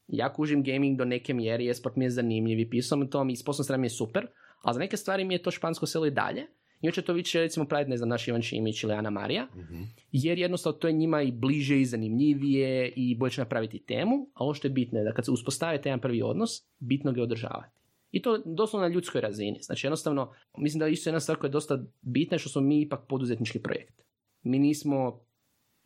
ja 0.07 0.33
kužim 0.33 0.63
gaming 0.63 0.97
do 0.97 1.05
neke 1.05 1.33
mjere, 1.33 1.65
esport 1.65 1.95
mi 1.95 2.05
je 2.05 2.09
zanimljiv 2.09 2.59
i 2.59 2.69
pisao 2.69 3.05
tom 3.05 3.29
i 3.29 3.35
s 3.35 3.43
strane 3.63 3.81
mi 3.81 3.85
je 3.85 3.89
super, 3.89 4.27
ali 4.61 4.73
za 4.73 4.79
neke 4.79 4.97
stvari 4.97 5.25
mi 5.25 5.33
je 5.33 5.43
to 5.43 5.51
špansko 5.51 5.85
selo 5.85 6.05
i 6.05 6.11
dalje. 6.11 6.47
I 6.81 6.87
hoće 6.87 7.01
to 7.01 7.13
više 7.13 7.39
recimo 7.39 7.65
praviti, 7.65 7.89
ne 7.89 7.97
znam, 7.97 8.09
naš 8.09 8.27
Ivan 8.27 8.41
Šimić 8.41 8.83
ili 8.83 8.93
Ana 8.93 9.09
Marija, 9.09 9.45
mm 9.45 10.01
jer 10.11 10.39
jednostavno 10.39 10.79
to 10.79 10.87
je 10.87 10.93
njima 10.93 11.21
i 11.21 11.31
bliže 11.31 11.81
i 11.81 11.85
zanimljivije 11.85 12.93
i 12.95 13.15
bolje 13.15 13.31
će 13.31 13.41
napraviti 13.41 13.85
temu, 13.85 14.15
a 14.33 14.43
ovo 14.43 14.53
što 14.53 14.67
je 14.67 14.71
bitno 14.71 14.99
je 14.99 15.05
da 15.05 15.13
kad 15.13 15.25
se 15.25 15.31
uspostave 15.31 15.81
taj 15.81 15.89
jedan 15.89 15.99
prvi 15.99 16.21
odnos, 16.21 16.49
bitno 16.79 17.11
ga 17.11 17.19
je 17.19 17.23
održavati. 17.23 17.75
I 18.11 18.21
to 18.21 18.37
doslovno 18.45 18.87
na 18.87 18.93
ljudskoj 18.93 19.21
razini. 19.21 19.59
Znači 19.61 19.87
jednostavno, 19.87 20.33
mislim 20.57 20.79
da 20.79 20.87
isto 20.87 21.09
jedna 21.09 21.19
stvar 21.19 21.37
koja 21.37 21.47
je 21.47 21.51
dosta 21.51 21.83
bitna 22.01 22.35
je 22.35 22.39
što 22.39 22.49
smo 22.49 22.61
mi 22.61 22.81
ipak 22.81 22.99
poduzetnički 23.07 23.59
projekt. 23.59 24.01
Mi 24.43 24.59
nismo 24.59 25.19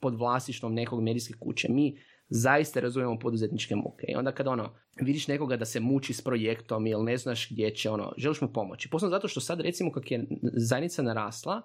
pod 0.06 0.16
vlasništvom 0.16 0.74
nekog 0.74 1.02
medijske 1.02 1.34
kuće. 1.40 1.68
Mi 1.70 1.98
zaista 2.30 2.80
razumijemo 2.80 3.20
poduzetničke 3.20 3.76
muke. 3.76 4.06
I 4.08 4.16
onda 4.16 4.32
kada 4.32 4.52
ono, 4.52 4.76
vidiš 5.02 5.28
nekoga 5.28 5.58
da 5.58 5.66
se 5.66 5.80
muči 5.80 6.14
s 6.14 6.22
projektom 6.22 6.88
ili 6.88 7.04
ne 7.04 7.18
znaš 7.18 7.50
gdje 7.50 7.76
će, 7.76 7.90
ono, 7.90 8.14
želiš 8.18 8.42
mu 8.42 8.54
pomoći. 8.54 8.90
Posebno 8.90 9.16
zato 9.16 9.28
što 9.28 9.40
sad 9.40 9.62
recimo 9.62 9.92
kak 9.92 10.12
je 10.12 10.28
zajednica 10.42 11.02
narasla, 11.02 11.62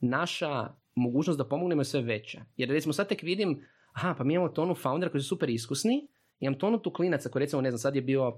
naša 0.00 0.68
mogućnost 0.94 1.38
da 1.38 1.48
pomognemo 1.48 1.80
je 1.80 1.84
sve 1.84 2.00
veća. 2.02 2.44
Jer 2.56 2.68
recimo 2.68 2.92
sad 2.92 3.08
tek 3.08 3.22
vidim, 3.22 3.60
aha, 3.92 4.14
pa 4.18 4.24
mi 4.24 4.34
imamo 4.34 4.48
tonu 4.48 4.74
foundera 4.74 5.10
koji 5.10 5.22
su 5.22 5.28
super 5.28 5.50
iskusni, 5.50 6.08
imam 6.40 6.58
tonu 6.58 6.78
tu 6.78 6.92
klinaca 6.92 7.28
koji 7.28 7.40
recimo, 7.40 7.62
ne 7.62 7.70
znam, 7.70 7.78
sad 7.78 7.96
je 7.96 8.02
bio 8.02 8.28
uh, 8.28 8.34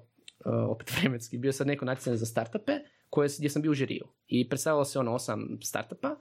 opet 0.68 0.92
vremenski, 0.98 1.38
bio 1.38 1.52
sad 1.52 1.66
neko 1.66 1.84
natjecanje 1.84 2.16
za 2.16 2.26
startupe 2.26 2.72
koje, 3.10 3.28
gdje 3.38 3.50
sam 3.50 3.62
bio 3.62 3.70
u 3.70 3.74
žiriju. 3.74 4.06
I 4.28 4.48
predstavilo 4.48 4.84
se 4.84 4.98
ono 4.98 5.14
osam 5.14 5.58
startupa 5.62 6.16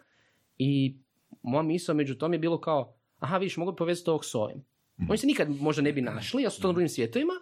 i 0.58 0.98
moja 1.42 1.64
misla 1.64 1.94
među 1.94 2.16
tom 2.16 2.34
je 2.34 2.40
bilo 2.40 2.62
kao, 2.62 2.96
aha, 3.24 3.38
vidiš, 3.38 3.58
mogu 3.58 3.76
povezati 3.76 4.10
ovog 4.10 4.26
s 4.26 4.36
ovim. 4.36 4.64
Mhm. 5.00 5.10
Oni 5.10 5.18
se 5.18 5.28
nikad 5.28 5.50
možda 5.50 5.82
ne 5.82 5.94
bi 5.94 6.02
našli, 6.02 6.44
ja 6.44 6.50
su 6.50 6.62
to 6.62 6.68
na 6.68 6.74
drugim 6.74 6.90
svijetovima, 6.90 7.34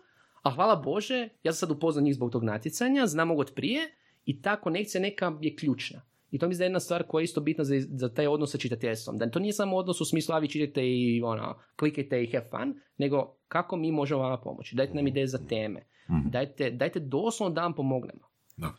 a 0.43 0.51
hvala 0.51 0.75
Bože, 0.75 1.29
ja 1.43 1.53
sam 1.53 1.59
sad 1.67 1.77
upoznao 1.77 2.03
njih 2.03 2.15
zbog 2.15 2.31
tog 2.31 2.43
natjecanja, 2.43 3.07
znam 3.07 3.31
od 3.31 3.51
prije 3.55 3.91
i 4.25 4.41
ta 4.41 4.61
konekcija 4.61 5.01
neka 5.01 5.37
je 5.41 5.55
ključna. 5.55 6.01
I 6.31 6.39
to 6.39 6.47
mi 6.47 6.55
je 6.55 6.65
jedna 6.65 6.79
stvar 6.79 7.03
koja 7.03 7.21
je 7.21 7.23
isto 7.23 7.41
bitna 7.41 7.63
za, 7.63 7.75
za 7.79 8.13
taj 8.13 8.27
odnos 8.27 8.51
sa 8.51 8.57
čitateljstvom. 8.57 9.17
Da 9.17 9.29
to 9.29 9.39
nije 9.39 9.53
samo 9.53 9.77
odnos 9.77 10.01
u 10.01 10.05
smislu, 10.05 10.35
a 10.35 10.39
vi 10.39 10.47
čitate 10.47 10.81
i 10.87 11.21
ono, 11.23 11.59
klikajte 11.75 12.23
i 12.23 12.31
have 12.31 12.49
fun, 12.49 12.79
nego 12.97 13.35
kako 13.47 13.77
mi 13.77 13.91
možemo 13.91 14.21
vama 14.21 14.37
pomoći. 14.37 14.75
Dajte 14.75 14.93
nam 14.93 15.07
ideje 15.07 15.27
za 15.27 15.37
teme. 15.37 15.85
Mhm. 16.09 16.29
Dajte, 16.29 16.69
dajte 16.69 16.99
doslovno 16.99 17.55
da 17.55 17.61
vam 17.61 17.73
pomognemo. 17.73 18.27
Da. 18.57 18.73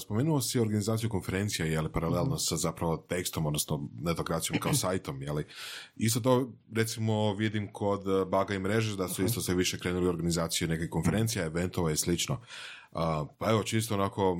Spomenuo 0.00 0.40
si 0.40 0.60
organizaciju 0.60 1.10
konferencija, 1.10 1.66
je 1.66 1.80
li 1.80 1.92
paralelno 1.92 2.38
sa 2.38 2.56
zapravo 2.56 2.96
tekstom, 2.96 3.46
odnosno 3.46 3.88
netokracijom 4.02 4.60
kao 4.60 4.74
sajtom, 4.84 5.22
je 5.22 5.32
li? 5.32 5.46
Isto 5.96 6.20
to, 6.20 6.52
recimo, 6.74 7.34
vidim 7.34 7.72
kod 7.72 8.28
Baga 8.28 8.54
i 8.54 8.58
mreže, 8.58 8.96
da 8.96 9.08
su 9.08 9.24
isto 9.24 9.40
sve 9.40 9.54
više 9.54 9.78
krenuli 9.78 10.06
u 10.06 10.10
organizaciju 10.10 10.68
neke 10.68 10.88
konferencija, 10.88 11.44
eventova 11.44 11.92
i 11.92 11.96
slično. 11.96 12.40
Pa 13.38 13.50
evo, 13.50 13.62
čisto 13.62 13.94
onako 13.94 14.36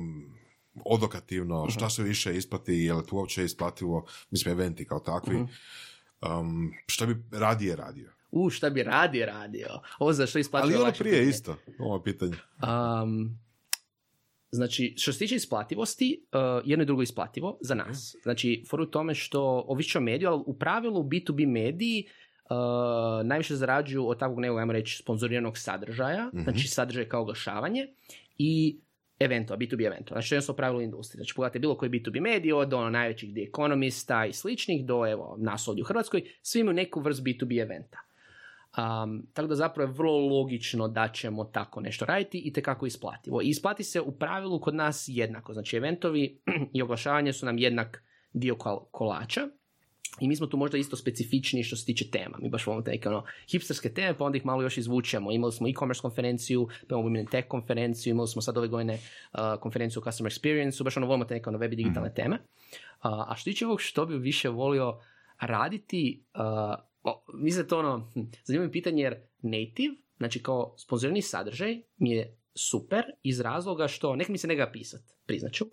odokativno, 0.85 1.69
šta 1.69 1.89
se 1.89 2.03
više 2.03 2.37
isplati, 2.37 2.73
je 2.73 2.93
li 2.93 3.05
tu 3.05 3.17
uopće 3.17 3.43
isplativo, 3.43 4.05
mislim, 4.31 4.51
eventi 4.51 4.85
kao 4.85 4.99
takvi. 4.99 5.35
Um, 6.21 6.73
šta 6.87 7.05
bi 7.05 7.23
radije 7.31 7.75
radio? 7.75 8.11
U, 8.31 8.49
šta 8.49 8.69
bi 8.69 8.83
radije 8.83 9.25
radio? 9.25 9.67
Ovo 9.99 10.13
za 10.13 10.27
što 10.27 10.39
isplativo? 10.39 10.73
Ali 10.73 10.83
ono 10.83 10.93
prije 10.99 11.29
isto, 11.29 11.57
ovo 11.79 12.03
pitanje. 12.03 12.35
Um, 13.03 13.39
Znači, 14.51 14.93
što 14.97 15.13
se 15.13 15.19
tiče 15.19 15.35
isplativosti, 15.35 16.25
uh, 16.31 16.61
jedno 16.65 16.83
i 16.83 16.85
drugo 16.85 17.01
isplativo 17.01 17.57
za 17.61 17.75
nas. 17.75 18.15
Znači, 18.23 18.63
for 18.69 18.81
u 18.81 18.85
tome 18.85 19.15
što 19.15 19.63
oviše 19.67 19.97
o 19.97 20.01
mediju, 20.01 20.29
ali 20.29 20.43
u 20.45 20.53
pravilu 20.53 21.03
B2B 21.03 21.47
mediji 21.47 22.05
uh, 22.05 23.25
najviše 23.25 23.55
zarađuju 23.55 24.07
od 24.07 24.19
takvog 24.19 24.39
nekog, 24.39 24.59
ajmo 24.59 24.73
reći, 24.73 24.97
sponzoriranog 24.97 25.57
sadržaja, 25.57 26.29
mm 26.33 26.43
znači 26.43 26.67
sadržaj 26.67 27.05
kao 27.05 27.21
oglašavanje 27.21 27.87
i 28.37 28.79
eventova, 29.19 29.57
B2B 29.57 29.85
eventova. 29.85 30.15
Znači, 30.15 30.29
to 30.29 30.35
je 30.35 30.37
jednostavno 30.37 30.57
pravilo 30.57 30.81
industrije. 30.81 31.17
Znači, 31.17 31.33
pogledajte 31.35 31.59
bilo 31.59 31.77
koji 31.77 31.91
B2B 31.91 32.21
medij, 32.21 32.53
od 32.53 32.73
ono 32.73 32.89
najvećih 32.89 33.33
The 33.33 33.41
Economista 33.41 34.25
i 34.25 34.33
sličnih 34.33 34.85
do, 34.85 35.07
evo, 35.07 35.35
nas 35.39 35.67
ovdje 35.67 35.81
u 35.81 35.85
Hrvatskoj, 35.85 36.23
svi 36.41 36.59
imaju 36.59 36.75
neku 36.75 36.99
vrst 36.99 37.23
B2B 37.23 37.61
eventa. 37.61 38.10
Um, 38.77 39.27
tako 39.33 39.47
da 39.47 39.55
zapravo 39.55 39.89
je 39.89 39.93
vrlo 39.93 40.17
logično 40.17 40.87
da 40.87 41.07
ćemo 41.07 41.43
tako 41.43 41.81
nešto 41.81 42.05
raditi 42.05 42.39
i 42.39 42.53
tekako 42.53 42.85
isplativo. 42.85 43.41
I 43.41 43.49
isplati 43.49 43.83
se 43.83 44.01
u 44.01 44.11
pravilu 44.11 44.59
kod 44.59 44.75
nas 44.75 45.05
jednako. 45.07 45.53
Znači 45.53 45.77
eventovi 45.77 46.41
i 46.73 46.81
oglašavanje 46.81 47.33
su 47.33 47.45
nam 47.45 47.57
jednak 47.57 48.03
dio 48.33 48.55
kolača. 48.91 49.47
I 50.19 50.27
mi 50.27 50.35
smo 50.35 50.47
tu 50.47 50.57
možda 50.57 50.77
isto 50.77 50.95
specifični 50.95 51.63
što 51.63 51.75
se 51.75 51.85
tiče 51.85 52.11
tema. 52.11 52.37
Mi 52.41 52.49
baš 52.49 52.67
volimo 52.67 52.83
te 52.83 52.91
neke 52.91 53.09
ono, 53.09 53.23
hipsterske 53.51 53.89
teme, 53.89 54.17
pa 54.17 54.25
onda 54.25 54.37
ih 54.37 54.45
malo 54.45 54.61
još 54.61 54.77
izvučemo. 54.77 55.31
Imali 55.31 55.53
smo 55.53 55.67
e-commerce 55.67 56.01
konferenciju, 56.01 56.67
pa 56.87 56.95
imamo 56.95 57.09
Women 57.09 57.31
Tech 57.31 57.47
konferenciju, 57.47 58.11
imali 58.11 58.27
smo 58.27 58.41
sad 58.41 58.57
ove 58.57 58.67
godine 58.67 58.93
uh, 58.93 59.39
konferenciju 59.59 60.01
o 60.01 60.11
Customer 60.11 60.31
Experience, 60.31 60.83
baš 60.83 60.97
ono 60.97 61.07
volimo 61.07 61.25
te 61.25 61.33
neke 61.33 61.49
ono, 61.49 61.57
web 61.57 61.73
i 61.73 61.75
digitalne 61.75 62.09
mhm. 62.09 62.15
teme. 62.15 62.35
Uh, 62.35 62.41
a 63.03 63.33
što 63.35 63.43
tiče 63.43 63.65
ovog 63.65 63.81
što 63.81 64.05
bi 64.05 64.17
više 64.17 64.49
volio 64.49 64.99
raditi, 65.39 66.23
uh, 66.35 66.90
o, 67.03 67.25
mislim 67.33 67.67
to 67.67 67.79
ono, 67.79 68.09
hm, 68.13 68.21
zanimljivo 68.43 68.71
pitanje 68.71 69.03
jer 69.03 69.15
native, 69.41 69.95
znači 70.17 70.43
kao 70.43 70.75
sponzorni 70.77 71.21
sadržaj 71.21 71.81
mi 71.97 72.11
je 72.11 72.37
super 72.55 73.03
iz 73.23 73.39
razloga 73.39 73.87
što, 73.87 74.15
nek 74.15 74.29
mi 74.29 74.37
se 74.37 74.47
ne 74.47 74.55
ga 74.55 74.69
pisat, 74.73 75.01
priznaću, 75.25 75.65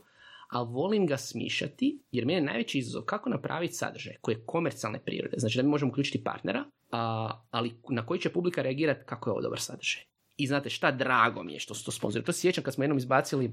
ali 0.49 0.69
volim 0.73 1.07
ga 1.07 1.17
smišati 1.17 2.03
jer 2.13 2.27
meni 2.27 2.39
je 2.39 2.45
najveći 2.45 2.79
izazov 2.79 3.03
kako 3.03 3.31
napraviti 3.31 3.75
sadržaj 3.75 4.15
koji 4.21 4.35
je 4.35 4.43
komercijalne 4.47 5.05
prirode, 5.05 5.37
znači 5.39 5.57
da 5.57 5.63
mi 5.63 5.69
možemo 5.69 5.91
uključiti 5.91 6.25
partnera, 6.25 6.65
a, 6.91 7.31
ali 7.51 7.75
na 7.89 8.07
koji 8.07 8.21
će 8.21 8.33
publika 8.33 8.63
reagirati 8.63 9.05
kako 9.07 9.31
je 9.31 9.33
ovo 9.33 9.43
dobar 9.43 9.61
sadržaj. 9.61 10.03
I 10.37 10.47
znate 10.47 10.71
šta, 10.71 10.91
drago 10.91 11.43
mi 11.43 11.53
je 11.53 11.61
što 11.61 11.75
su 11.75 11.85
to 11.85 11.91
sponzori. 11.91 12.25
To 12.25 12.33
se 12.33 12.41
sjećam 12.41 12.65
kad 12.65 12.75
smo 12.75 12.85
jednom 12.85 12.99
izbacili 12.99 13.53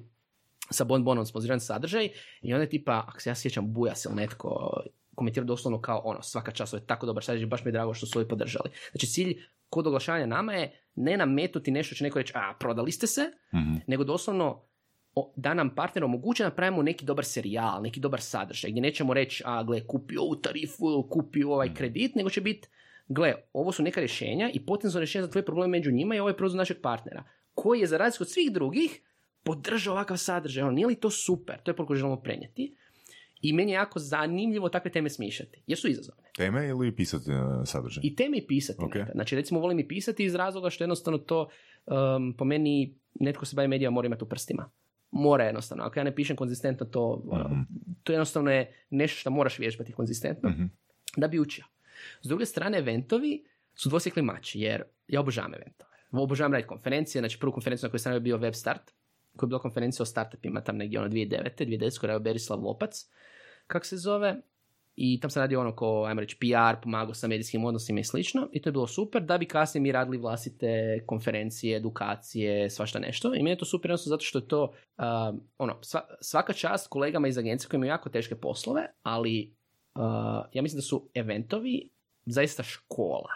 sa 0.70 0.84
Bon 0.84 1.04
Bonom 1.04 1.26
sponzoriran 1.26 1.60
sadržaj 1.60 2.10
i 2.42 2.54
onda 2.54 2.64
je 2.64 2.70
tipa, 2.70 3.04
ako 3.08 3.22
se 3.22 3.30
ja 3.30 3.36
sjećam, 3.36 3.74
Bujas 3.74 4.06
ili 4.06 4.16
netko 4.16 4.82
komentirao 5.16 5.46
doslovno 5.46 5.82
kao 5.82 6.02
ono, 6.06 6.22
svaka 6.22 6.52
čast, 6.52 6.74
ovo 6.74 6.82
je 6.82 6.88
tako 6.88 7.06
dobar 7.06 7.24
sadržaj, 7.24 7.48
baš 7.48 7.64
mi 7.64 7.70
je 7.70 7.72
drago 7.72 7.94
što 7.94 8.06
su 8.06 8.20
ovi 8.20 8.28
podržali. 8.28 8.70
Znači 8.92 9.08
cilj 9.08 9.44
kod 9.70 9.88
oglašavanja 9.88 10.26
nama 10.26 10.54
je 10.54 10.82
ne 10.96 11.18
nametnuti 11.18 11.72
nešto 11.72 11.96
će 11.96 12.04
neko 12.04 12.20
reći, 12.20 12.34
a 12.36 12.54
prodali 12.60 12.92
ste 12.92 13.08
se, 13.08 13.22
mm 13.54 13.76
nego 13.88 14.04
doslovno 14.04 14.62
da 15.36 15.54
nam 15.54 15.76
partner 15.76 16.04
omoguće 16.04 16.44
da 16.44 16.50
napravimo 16.50 16.82
neki 16.82 17.06
dobar 17.06 17.26
serijal, 17.26 17.82
neki 17.82 18.00
dobar 18.00 18.22
sadržaj, 18.22 18.72
gdje 18.72 18.82
nećemo 18.82 19.14
reći, 19.14 19.44
a 19.46 19.64
gle, 19.64 19.88
kupio 19.88 20.22
ovu 20.22 20.36
tarifu, 20.36 21.08
kupio 21.10 21.52
ovaj 21.52 21.68
mhm. 21.68 21.76
kredit, 21.76 22.16
nego 22.16 22.30
će 22.30 22.42
biti 22.42 22.68
gle, 23.08 23.34
ovo 23.54 23.72
su 23.72 23.84
neka 23.84 24.00
rješenja 24.00 24.50
i 24.54 24.66
potencijalno 24.66 25.00
rješenja 25.00 25.26
za 25.26 25.32
tvoje 25.32 25.46
probleme 25.46 25.72
među 25.72 25.92
njima 25.92 26.16
i 26.16 26.20
ovo 26.20 26.30
je 26.30 26.38
proizvod 26.38 26.58
našeg 26.58 26.78
partnera, 26.82 27.24
koji 27.54 27.80
je 27.80 27.88
za 27.88 27.98
razliku 27.98 28.24
od 28.24 28.30
svih 28.30 28.52
drugih 28.52 29.02
podržao 29.44 29.94
ovakav 29.94 30.18
sadržaj. 30.18 30.64
Ono, 30.64 30.72
nije 30.72 30.88
li 30.88 30.96
to 30.96 31.10
super? 31.10 31.62
To 31.64 31.72
je 31.72 31.76
poruku 31.76 31.96
želimo 31.96 32.22
prenijeti. 32.22 32.76
I 33.46 33.54
meni 33.54 33.72
je 33.72 33.76
jako 33.76 34.00
zanimljivo 34.00 34.70
takve 34.70 34.92
teme 34.92 35.10
smišljati, 35.10 35.62
jer 35.68 35.78
su 35.80 35.88
izazovne. 35.88 36.24
Teme 36.36 36.68
ili 36.68 36.96
pisati 36.96 37.32
uh, 37.32 37.38
sadržaj? 37.66 38.02
I 38.04 38.16
teme 38.16 38.38
i 38.38 38.48
pisati. 38.48 38.80
Ok. 38.84 38.96
nekad. 38.96 39.12
Znači, 39.14 39.36
recimo, 39.36 39.60
volim 39.60 39.80
i 39.80 39.88
pisati 39.88 40.26
iz 40.26 40.36
razloga 40.36 40.70
što 40.70 40.84
jednostavno 40.84 41.18
to, 41.18 41.50
um, 41.86 42.34
po 42.34 42.46
meni, 42.46 42.96
netko 43.14 43.46
se 43.46 43.56
bavi 43.56 43.68
medijima 43.68 43.92
mora 43.92 44.06
imati 44.06 44.24
u 44.24 44.28
prstima. 44.28 44.70
Mora 45.12 45.44
jednostavno. 45.44 45.84
Ako 45.84 46.00
ja 46.00 46.04
ne 46.04 46.16
pišem 46.16 46.36
konzistentno, 46.36 46.86
to, 46.86 47.24
Mhm. 47.26 47.60
to 48.04 48.12
jednostavno 48.14 48.52
je 48.52 48.74
nešto 48.90 49.20
što 49.20 49.30
moraš 49.30 49.60
vježbati 49.60 49.92
konzistentno 49.94 50.50
Mhm. 50.50 50.64
da 51.18 51.28
bi 51.28 51.40
učio. 51.40 51.66
S 52.22 52.28
druge 52.28 52.46
strane, 52.46 52.78
eventovi 52.78 53.44
su 53.76 53.90
dvosjekli 53.90 54.22
mač, 54.22 54.56
jer 54.56 54.84
ja 55.08 55.20
obožavam 55.20 55.54
eventove. 55.54 55.92
Obožavam 56.12 56.54
raditi 56.54 56.68
konferencije, 56.70 57.22
znači 57.22 57.40
prvu 57.40 57.52
konferenciju 57.52 57.88
na 57.88 57.92
kojoj 57.92 58.00
sam 58.00 58.14
je 58.14 58.20
bio 58.20 58.38
Web 58.38 58.54
Start, 58.54 58.92
koja 59.36 59.48
je 59.48 59.50
bila 59.50 59.60
konferencija 59.60 60.04
o 60.04 60.06
startupima 60.06 60.62
tam 60.62 60.78
negdje 60.78 61.00
ono 61.00 61.10
2009. 61.10 61.66
2010. 61.66 62.00
koja 62.00 62.14
je 62.14 62.20
Berislav 62.20 62.60
Lopac, 62.60 63.06
kako 63.68 63.86
se 63.86 63.98
zove, 63.98 64.42
i 64.96 65.20
tam 65.20 65.30
sam 65.30 65.42
radio 65.42 65.62
ono 65.62 65.76
ko, 65.76 66.06
ajmo 66.08 66.22
reći, 66.22 66.38
PR, 66.40 66.82
pomagao 66.82 67.14
sa 67.14 67.28
medijskim 67.28 67.66
odnosima 67.66 68.00
i 68.00 68.04
slično, 68.04 68.50
i 68.52 68.62
to 68.62 68.70
je 68.70 68.72
bilo 68.72 68.88
super, 68.88 69.22
da 69.22 69.38
bi 69.38 69.46
kasnije 69.46 69.82
mi 69.82 69.92
radili 69.92 70.18
vlastite 70.18 71.00
konferencije, 71.06 71.78
edukacije, 71.78 72.70
svašta 72.70 73.00
nešto. 73.00 73.36
I 73.36 73.38
meni 73.38 73.50
je 73.50 73.58
to 73.58 73.66
super 73.66 73.90
jednostavno 73.90 74.16
zato 74.16 74.26
što 74.26 74.40
je 74.40 74.48
to, 74.48 74.64
um, 74.98 75.42
ono, 75.58 75.74
sva- 75.82 76.16
svaka 76.22 76.54
čast 76.54 76.88
kolegama 76.88 77.28
iz 77.28 77.38
agencije 77.38 77.70
koji 77.70 77.78
imaju 77.78 77.90
jako 77.90 78.10
teške 78.10 78.36
poslove, 78.36 78.86
ali 79.04 79.54
uh, 79.96 80.02
ja 80.54 80.62
mislim 80.62 80.78
da 80.78 80.82
su 80.82 81.10
eventovi 81.14 81.90
zaista 82.26 82.64
škola. 82.64 83.32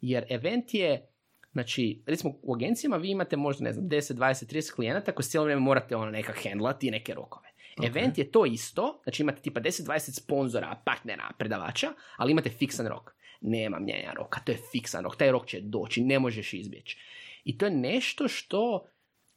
Jer 0.00 0.24
event 0.28 0.74
je, 0.74 1.08
znači, 1.52 2.02
recimo 2.06 2.34
u 2.42 2.54
agencijama 2.54 2.96
vi 2.96 3.10
imate 3.10 3.36
možda, 3.36 3.64
ne 3.64 3.72
znam, 3.72 3.88
10, 3.88 4.14
20, 4.14 4.54
30 4.54 4.74
klijenata 4.74 5.12
koji 5.12 5.24
cijelo 5.24 5.44
vrijeme 5.44 5.62
morate 5.62 5.96
ono 5.96 6.10
nekak 6.10 6.44
handlati 6.44 6.86
i 6.86 6.90
neke 6.90 7.14
rokove. 7.14 7.53
Event 7.82 8.18
je 8.18 8.30
to 8.30 8.46
isto, 8.46 9.00
znači 9.02 9.22
imate 9.22 9.42
tipa 9.42 9.60
10-20 9.60 10.20
sponzora, 10.20 10.82
partnera, 10.84 11.30
predavača, 11.38 11.92
ali 12.16 12.32
imate 12.32 12.50
fiksan 12.50 12.86
rok. 12.86 13.14
Nema 13.40 13.78
mijenja 13.78 14.12
roka, 14.12 14.40
to 14.40 14.52
je 14.52 14.58
fiksan 14.72 15.04
rok, 15.04 15.16
taj 15.16 15.30
rok 15.30 15.46
će 15.46 15.60
doći, 15.60 16.02
ne 16.02 16.18
možeš 16.18 16.54
izbjeći. 16.54 16.98
I 17.44 17.58
to 17.58 17.64
je 17.64 17.70
nešto 17.70 18.28
što 18.28 18.86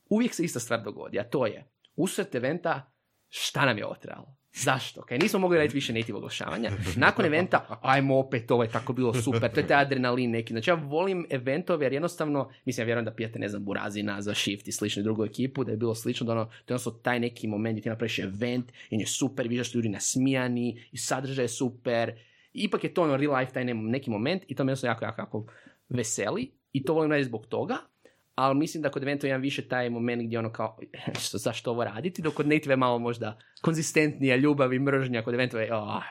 uvijek 0.10 0.34
se 0.34 0.44
ista 0.44 0.60
stvar 0.60 0.84
dogodi, 0.84 1.20
a 1.20 1.30
to 1.30 1.46
je 1.46 1.66
usred 1.96 2.36
eventa 2.36 2.92
šta 3.30 3.66
nam 3.66 3.78
je 3.78 3.86
ovo 3.86 3.96
trebalo? 3.96 4.36
Zašto? 4.64 5.02
Kaj 5.02 5.18
nismo 5.18 5.40
mogli 5.40 5.58
raditi 5.58 5.76
više 5.76 5.94
native 5.94 6.18
oglašavanja. 6.18 6.72
Nakon 6.96 7.26
eventa, 7.26 7.80
ajmo 7.82 8.18
opet, 8.20 8.52
ovo 8.52 8.64
je 8.64 8.70
tako 8.70 8.94
bilo 8.94 9.14
super, 9.14 9.52
to 9.52 9.60
je 9.60 9.68
taj 9.68 9.82
adrenalin 9.82 10.32
neki. 10.32 10.54
Znači 10.54 10.70
ja 10.70 10.74
volim 10.74 11.26
eventove 11.30 11.86
jer 11.86 11.94
jednostavno, 11.94 12.52
mislim 12.66 12.84
ja 12.84 12.86
vjerujem 12.86 13.06
da 13.06 13.14
pijete, 13.14 13.40
ne 13.40 13.50
znam, 13.50 13.66
Burazina 13.66 14.22
za 14.22 14.34
Shift 14.34 14.68
i 14.68 14.72
sličnu 14.72 15.04
drugu 15.04 15.26
ekipu, 15.26 15.64
da 15.64 15.72
je 15.72 15.78
bilo 15.78 15.96
slično, 15.96 16.26
da 16.26 16.32
ono, 16.32 16.46
to 16.46 16.52
je 16.52 16.64
jednostavno 16.68 17.00
taj 17.00 17.20
neki 17.20 17.48
moment 17.48 17.74
gdje 17.74 17.84
ti 17.84 17.90
napraviš 17.90 18.20
event 18.20 18.72
i 18.90 18.96
on 18.96 19.00
je 19.00 19.08
super, 19.08 19.48
vidiš 19.48 19.76
ljudi 19.76 19.90
nasmijani 19.90 20.82
i 20.92 20.98
sadržaj 20.98 21.46
je 21.46 21.50
super. 21.50 22.14
Ipak 22.54 22.84
je 22.84 22.94
to 22.94 23.04
ono 23.04 23.18
real 23.18 23.40
life 23.40 23.54
taj 23.54 23.66
ne- 23.66 23.74
neki 23.74 24.10
moment 24.10 24.44
i 24.48 24.56
to 24.56 24.64
me 24.64 24.70
jednostavno 24.72 24.92
jako, 24.92 25.06
jako, 25.06 25.22
jako 25.22 25.46
veseli 25.90 26.52
i 26.72 26.84
to 26.84 26.94
volim 26.94 27.12
raditi 27.12 27.28
zbog 27.28 27.46
toga 27.46 27.78
ali 28.38 28.56
mislim 28.56 28.84
da 28.84 28.90
kod 28.90 29.04
eventa 29.04 29.28
imam 29.28 29.42
više 29.42 29.68
taj 29.68 29.90
moment 29.90 30.24
gdje 30.24 30.40
ono 30.40 30.52
kao, 30.52 30.78
što, 31.24 31.38
zašto 31.38 31.72
ovo 31.72 31.84
raditi, 31.84 32.22
dok 32.22 32.34
kod 32.34 32.48
native 32.48 32.74
je 32.74 32.78
malo 32.78 33.00
možda 33.00 33.40
konzistentnija 33.62 34.36
ljubav 34.36 34.74
i 34.74 34.80
mržnja, 34.80 35.22
kod 35.22 35.34
eventova 35.34 35.64
je, 35.64 35.76
oh. 35.76 36.04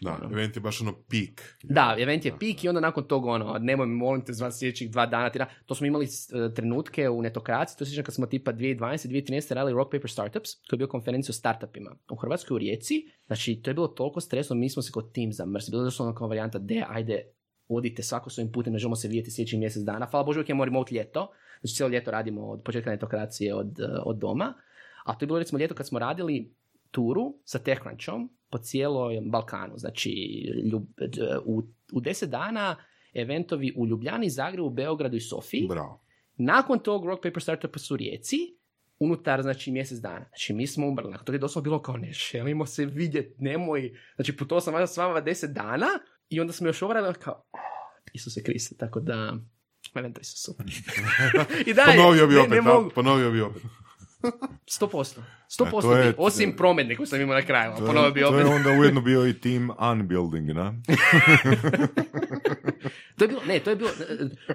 Da, 0.00 0.18
event 0.32 0.56
je 0.56 0.60
baš 0.60 0.80
ono 0.80 0.94
pik. 1.10 1.56
Da, 1.62 1.96
event 1.98 2.24
je 2.24 2.38
pik 2.38 2.64
i 2.64 2.68
onda 2.68 2.80
nakon 2.80 3.04
toga 3.04 3.30
ono, 3.30 3.58
nemoj 3.60 3.86
me 3.86 3.94
molim 3.94 4.24
te 4.24 4.32
zvan 4.32 4.52
sljedećih 4.52 4.90
dva 4.90 5.06
dana. 5.06 5.30
Tira. 5.30 5.46
To 5.66 5.74
smo 5.74 5.86
imali 5.86 6.04
e, 6.06 6.54
trenutke 6.54 7.08
u 7.08 7.22
netokraciji, 7.22 7.78
to 7.78 7.84
sjećam 7.84 8.04
kad 8.04 8.14
smo 8.14 8.26
tipa 8.26 8.52
2012. 8.52 9.08
2013. 9.08 9.54
radili 9.54 9.76
Rock 9.76 9.92
Paper 9.92 10.10
Startups, 10.10 10.60
to 10.60 10.76
je 10.76 10.78
bio 10.78 10.86
konferencija 10.86 11.32
o 11.32 11.34
startupima 11.34 11.96
u 12.10 12.16
Hrvatskoj 12.16 12.54
u 12.54 12.58
Rijeci. 12.58 12.94
Znači, 13.26 13.60
to 13.62 13.70
je 13.70 13.74
bilo 13.74 13.88
toliko 13.88 14.20
stresno, 14.20 14.56
mi 14.56 14.70
smo 14.70 14.82
se 14.82 14.92
kod 14.92 15.12
tim 15.12 15.32
zamrsili. 15.32 15.70
Bilo 15.70 15.82
je 15.82 15.86
doslovno 15.86 16.14
kao 16.14 16.28
varijanta, 16.28 16.58
de, 16.58 16.84
ajde, 16.88 17.22
odite 17.68 18.02
svako 18.02 18.30
svojim 18.30 18.52
putem, 18.52 18.72
ne 18.72 18.78
želimo 18.78 18.96
se 18.96 19.08
vidjeti 19.08 19.30
sljedećih 19.30 19.58
mjesec 19.58 19.82
dana. 19.82 20.06
Hvala 20.06 20.24
Bože, 20.24 20.38
uvijek 20.38 20.48
imamo 20.48 20.64
remote 20.64 20.94
ljeto. 20.94 21.30
Znači, 21.60 21.74
cijelo 21.74 21.92
ljeto 21.92 22.10
radimo 22.10 22.46
od 22.46 22.62
početka 22.64 22.90
netokracije 22.90 23.54
od, 23.54 23.80
e, 23.80 23.84
od 24.04 24.18
doma. 24.18 24.54
A 25.04 25.14
to 25.14 25.24
je 25.24 25.26
bilo 25.26 25.38
recimo 25.38 25.58
ljeto 25.58 25.74
kad 25.74 25.86
smo 25.86 25.98
radili 25.98 26.54
turu 26.90 27.34
sa 27.44 27.58
TechCrunchom 27.58 28.30
po 28.50 28.58
cijelom 28.58 29.30
Balkanu. 29.30 29.78
Znači, 29.78 30.10
ljub, 30.72 30.82
u, 31.44 31.62
u 31.92 32.00
deset 32.00 32.30
dana 32.30 32.76
eventovi 33.14 33.72
u 33.76 33.86
Ljubljani, 33.86 34.30
Zagrebu, 34.30 34.70
Beogradu 34.70 35.16
i 35.16 35.20
Sofiji. 35.20 35.66
Bravo. 35.68 36.04
Nakon 36.36 36.78
tog 36.78 37.06
Rock 37.06 37.22
Paper 37.22 37.42
Startupa 37.42 37.78
su 37.78 37.96
Rijeci, 37.96 38.36
unutar 38.98 39.42
znači 39.42 39.72
mjesec 39.72 39.98
dana. 39.98 40.24
Znači 40.28 40.54
mi 40.54 40.66
smo 40.66 40.86
umrli. 40.86 41.10
Nakon 41.10 41.26
toga 41.26 41.36
je 41.36 41.40
doslovno 41.40 41.64
bilo 41.64 41.82
kao 41.82 41.96
ne 41.96 42.12
želimo 42.12 42.66
se 42.66 42.86
vidjeti, 42.86 43.34
nemoj. 43.38 43.92
Znači 44.14 44.36
putovao 44.36 44.60
sam 44.60 44.74
valjda 44.74 44.86
s 44.86 44.96
vama 44.96 45.20
deset 45.20 45.50
dana 45.50 45.86
i 46.28 46.40
onda 46.40 46.52
smo 46.52 46.66
još 46.66 46.80
radili 46.80 47.14
kao 47.14 47.44
"Ah, 47.52 47.58
Isuse 48.12 48.42
Kriste, 48.42 48.74
tako 48.76 49.00
da 49.00 49.34
eventovi 49.94 50.24
su 50.24 50.36
super. 50.36 50.66
I 51.66 51.74
dalje, 51.74 51.96
Ponovio 51.96 52.26
bi 52.26 52.34
ne- 52.34 52.40
opet, 52.40 52.50
ne 52.50 52.56
da, 52.56 52.62
mogu. 52.62 52.90
ponovio 52.90 53.30
bi 53.30 53.40
opet. 53.40 53.62
100%. 54.80 55.20
100% 55.50 55.80
to 55.82 55.96
je- 55.96 56.06
bi, 56.06 56.14
osim 56.18 56.52
prometne 56.52 56.96
koji 56.96 57.06
sam 57.06 57.20
imao 57.20 57.34
na 57.34 57.42
kraju. 57.42 57.72
To 57.72 57.82
je- 57.82 57.86
Ponovno 57.86 58.10
bi 58.10 58.20
to 58.20 58.28
opet. 58.28 58.40
je 58.40 58.46
onda 58.46 58.70
ujedno 58.70 59.00
bio 59.00 59.26
i 59.26 59.32
team 59.34 59.70
unbuilding, 59.82 60.48
na? 60.50 60.74
To 63.16 63.24
je 63.24 63.28
bilo, 63.28 63.40
ne, 63.44 63.58
to 63.60 63.70
je 63.70 63.76
bilo, 63.76 63.90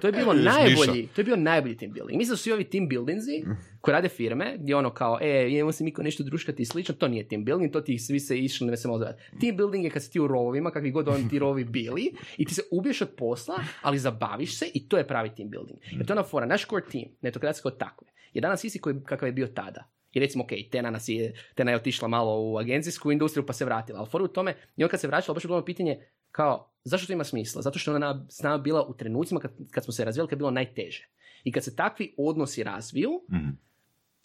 to 0.00 0.06
je 0.08 0.12
bilo 0.12 0.32
najbolji, 0.34 1.06
to 1.06 1.20
je 1.20 1.24
bio 1.24 1.36
najbolji 1.36 1.76
team 1.76 1.92
building. 1.92 2.18
Mislim 2.18 2.32
da 2.32 2.36
su 2.36 2.42
svi 2.42 2.52
ovi 2.52 2.64
team 2.64 2.88
buildingzi 2.88 3.44
koji 3.80 3.92
rade 3.92 4.08
firme, 4.08 4.56
gdje 4.58 4.76
ono 4.76 4.90
kao, 4.90 5.18
e, 5.22 5.48
idemo 5.50 5.72
se 5.72 5.84
mi 5.84 5.92
nešto 5.98 6.22
druškati 6.22 6.62
i 6.62 6.66
slično, 6.66 6.94
to 6.94 7.08
nije 7.08 7.28
team 7.28 7.44
building, 7.44 7.72
to 7.72 7.80
ti 7.80 7.98
svi 7.98 8.20
se 8.20 8.38
išli, 8.38 8.66
ne 8.66 8.76
se 8.76 8.88
malo 8.88 8.98
zvati. 8.98 9.22
Team 9.40 9.56
building 9.56 9.84
je 9.84 9.90
kad 9.90 10.02
si 10.02 10.10
ti 10.10 10.20
u 10.20 10.26
rovovima, 10.26 10.70
kakvi 10.70 10.90
god 10.90 11.08
oni 11.08 11.28
ti 11.28 11.38
rovi 11.38 11.64
bili, 11.64 12.02
i 12.36 12.44
ti 12.44 12.54
se 12.54 12.62
ubiješ 12.70 13.02
od 13.02 13.08
posla, 13.08 13.54
ali 13.82 13.98
zabaviš 13.98 14.58
se 14.58 14.66
i 14.74 14.88
to 14.88 14.98
je 14.98 15.06
pravi 15.06 15.30
team 15.30 15.50
building. 15.50 15.78
Jer 15.90 16.06
to 16.06 16.12
je 16.12 16.18
ona 16.18 16.24
fora, 16.24 16.46
naš 16.46 16.66
core 16.66 16.84
team, 16.92 17.04
netokracija 17.22 17.62
kao 17.62 17.70
takve, 17.70 18.06
je 18.32 18.40
danas 18.40 18.64
isti 18.64 18.78
koji, 18.78 18.96
kakav 19.04 19.28
je 19.28 19.32
bio 19.32 19.46
tada. 19.46 19.84
I 20.14 20.20
recimo, 20.20 20.44
ok, 20.44 20.50
Tena, 20.70 20.90
nas 20.90 21.08
je, 21.08 21.34
Tena 21.54 21.70
je 21.70 21.76
otišla 21.76 22.08
malo 22.08 22.40
u 22.42 22.58
agencijsku 22.58 23.12
industriju 23.12 23.46
pa 23.46 23.52
se 23.52 23.64
vratila. 23.64 23.98
Ali 23.98 24.08
fora 24.10 24.24
u 24.24 24.28
tome, 24.28 24.54
i 24.76 24.84
on 24.84 24.90
kad 24.90 25.00
se 25.00 25.06
vraćala, 25.06 25.34
baš 25.34 25.44
je 25.44 25.48
bilo 25.48 25.56
ono 25.56 25.64
pitanje 25.64 26.06
kao, 26.30 26.72
zašto 26.84 27.06
to 27.06 27.12
ima 27.12 27.24
smisla? 27.24 27.62
Zato 27.62 27.78
što 27.78 27.90
je 27.90 27.96
ona 27.96 28.26
s 28.30 28.42
nama 28.42 28.58
bila 28.58 28.86
u 28.86 28.94
trenucima 28.96 29.40
kad, 29.40 29.52
kad 29.70 29.84
smo 29.84 29.92
se 29.92 30.04
razvijali, 30.04 30.28
kad 30.28 30.36
je 30.36 30.38
bilo 30.38 30.50
najteže. 30.50 31.08
I 31.44 31.52
kad 31.52 31.64
se 31.64 31.76
takvi 31.76 32.14
odnosi 32.18 32.62
razviju, 32.62 33.10
Mhm. 33.30 33.48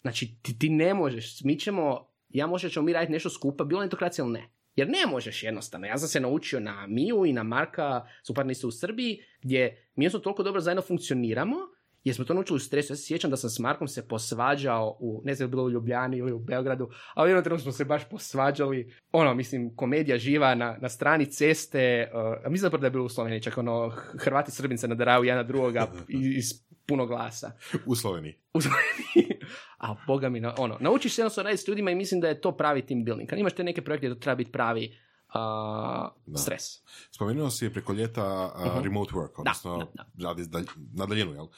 znači 0.02 0.34
ti, 0.42 0.58
ti 0.58 0.68
ne 0.68 0.94
možeš, 0.94 1.40
mi 1.44 1.58
ćemo, 1.58 2.08
ja 2.28 2.46
možda 2.46 2.68
ćemo 2.68 2.86
mi 2.86 2.92
raditi 2.92 3.12
nešto 3.12 3.30
skupa, 3.30 3.64
bilo 3.64 3.80
netokracija 3.82 4.24
ili 4.24 4.32
ne. 4.32 4.48
Jer 4.76 4.88
ne 4.88 5.06
možeš 5.10 5.42
jednostavno. 5.42 5.86
Ja 5.86 5.98
sam 5.98 6.08
se 6.08 6.20
naučio 6.20 6.60
na 6.60 6.86
Miju 6.86 7.24
i 7.26 7.32
na 7.32 7.42
Marka, 7.42 8.06
su 8.22 8.34
partneri 8.34 8.66
u 8.66 8.70
Srbiji, 8.70 9.22
gdje 9.42 9.90
mi 9.94 10.04
jednostavno 10.04 10.22
toliko 10.22 10.42
dobro 10.42 10.60
zajedno 10.60 10.82
funkcioniramo, 10.82 11.56
jer 12.04 12.16
smo 12.16 12.24
to 12.24 12.34
naučili 12.34 12.56
u 12.56 12.60
stresu. 12.60 12.92
Ja 12.92 12.96
se 12.96 13.04
sjećam 13.04 13.30
da 13.30 13.36
sam 13.36 13.50
s 13.50 13.58
Markom 13.58 13.88
se 13.88 14.08
posvađao 14.08 14.96
u, 15.00 15.22
ne 15.24 15.34
znam, 15.34 15.50
bilo 15.50 15.62
u 15.62 15.70
Ljubljani 15.70 16.16
ili 16.16 16.32
u 16.32 16.38
Beogradu, 16.38 16.90
ali 17.14 17.30
jednom 17.30 17.44
trenutku 17.44 17.62
smo 17.62 17.72
se 17.72 17.84
baš 17.84 18.08
posvađali. 18.08 18.94
Ono, 19.12 19.34
mislim, 19.34 19.76
komedija 19.76 20.18
živa 20.18 20.54
na, 20.54 20.78
na 20.80 20.88
strani 20.88 21.26
ceste, 21.26 22.10
uh, 22.14 22.20
a 22.46 22.48
mislim 22.48 22.62
zapravo 22.62 22.80
da 22.80 22.86
je 22.86 22.90
bilo 22.90 23.04
u 23.04 23.08
Sloveniji, 23.08 23.42
čak 23.42 23.58
ono, 23.58 23.92
Hrvati 24.18 24.50
Srbin 24.50 24.78
se 24.78 24.88
nadaraju 24.88 25.24
jedan 25.24 25.38
na 25.38 25.48
drugoga 25.48 25.86
iz, 26.08 26.36
iz 26.36 26.44
puno 26.86 27.06
glasa. 27.06 27.52
U 27.86 27.94
Sloveniji. 27.94 28.34
U 28.54 28.60
Sloveniji. 28.60 29.40
A 29.78 29.94
boga 30.06 30.28
mi, 30.28 30.42
ono, 30.58 30.76
naučiš 30.80 31.14
se 31.14 31.20
jednostavno 31.20 31.48
raditi 31.48 31.64
s 31.64 31.68
ljudima 31.68 31.90
i 31.90 31.94
mislim 31.94 32.20
da 32.20 32.28
je 32.28 32.40
to 32.40 32.56
pravi 32.56 32.86
team 32.86 33.04
building. 33.04 33.28
Kad 33.28 33.38
imaš 33.38 33.52
te 33.52 33.64
neke 33.64 33.82
projekte, 33.82 34.08
to 34.08 34.14
treba 34.14 34.34
biti 34.34 34.52
pravi 34.52 34.96
a, 35.32 36.08
stres. 36.36 36.62
Spomenuo 37.10 37.50
si 37.50 37.64
je 37.64 37.72
preko 37.72 37.92
ljeta 37.92 38.22
a, 38.24 38.80
remote 38.82 39.12
work, 39.12 39.30
odnosno 39.36 39.76
Mhm. 39.76 39.86
da, 40.14 40.28
radi 40.28 40.42
dalj- 40.42 40.66
na 40.94 41.06
daljinu, 41.06 41.32
jel? 41.32 41.44
E, 41.44 41.48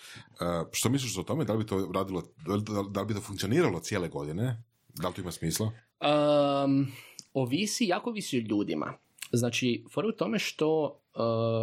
što 0.73 0.89
misliš 0.89 1.19
o 1.19 1.23
tome? 1.23 1.45
Da 1.45 1.53
li 1.53 1.59
bi 1.59 1.67
to 1.67 1.91
radilo, 1.95 2.23
da 2.47 2.55
li, 2.55 2.63
da 2.91 3.01
li 3.01 3.07
bi 3.07 3.15
to 3.15 3.21
funkcioniralo 3.21 3.81
cijele 3.81 4.09
godine? 4.09 4.63
Da 4.95 5.09
li 5.09 5.15
to 5.15 5.21
ima 5.21 5.33
smisla? 5.33 5.67
Um, 5.67 6.87
ovisi, 7.35 7.85
jako 7.87 8.11
ovisi 8.11 8.39
o 8.39 8.47
ljudima. 8.49 8.93
Znači, 9.33 9.85
fora 9.93 10.07
je 10.07 10.15
u 10.15 10.17
tome 10.17 10.39
što 10.39 11.01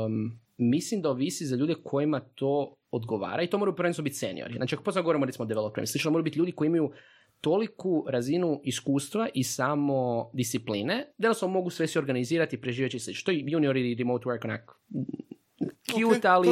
um, 0.06 0.40
mislim 0.58 1.02
da 1.02 1.10
ovisi 1.10 1.46
za 1.46 1.56
ljude 1.56 1.76
kojima 1.84 2.20
to 2.20 2.76
odgovara 2.92 3.44
i 3.44 3.50
to 3.50 3.58
moraju 3.58 3.76
prvenstveno 3.76 4.04
biti 4.04 4.16
seniori. 4.16 4.54
Znači, 4.56 4.76
ako 4.76 4.84
posebno 4.84 5.04
govorimo 5.04 5.26
recimo 5.26 5.44
o 5.44 5.48
developerima, 5.48 5.88
slično 5.88 6.12
moraju 6.12 6.24
biti 6.24 6.40
ljudi 6.40 6.52
koji 6.52 6.68
imaju 6.68 6.92
toliku 7.42 8.06
razinu 8.08 8.62
iskustva 8.64 9.30
i 9.34 9.44
samo 9.44 10.30
discipline, 10.34 10.96
da 11.18 11.28
jednostavno 11.28 11.54
mogu 11.54 11.70
sve 11.70 11.88
se 11.88 12.00
organizirati 12.00 12.56
i 12.56 12.62
preživjeti 12.62 12.98
i 12.98 13.00
slično. 13.00 13.26
To 13.26 13.32
je 13.32 13.44
junior 13.48 13.78
i 13.78 13.96
remote 13.96 14.26
work 14.26 14.46
onak 14.46 14.72
cute, 15.92 16.18
Ok, 16.18 16.26
ali, 16.26 16.48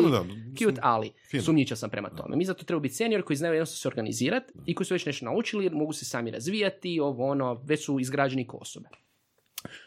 cute, 0.60 0.82
ali 0.84 1.12
sumnjiča 1.42 1.76
sam 1.76 1.90
prema 1.90 2.10
tome. 2.10 2.36
Mi 2.36 2.46
zato 2.46 2.66
treba 2.66 2.80
biti 2.80 2.96
senior 2.96 3.24
koji 3.24 3.38
znaju 3.38 3.54
jednostavno 3.54 3.78
se 3.78 3.88
organizirati 3.88 4.54
i 4.66 4.76
koji 4.76 4.86
su 4.86 4.94
već 4.94 5.06
nešto 5.06 5.26
naučili, 5.26 5.70
mogu 5.70 5.94
se 5.94 6.06
sami 6.06 6.32
razvijati, 6.32 7.00
ovo 7.00 7.28
ono, 7.28 7.54
već 7.54 7.86
su 7.86 8.00
izgrađeni 8.00 8.48
kao 8.48 8.60
osobe. 8.60 8.90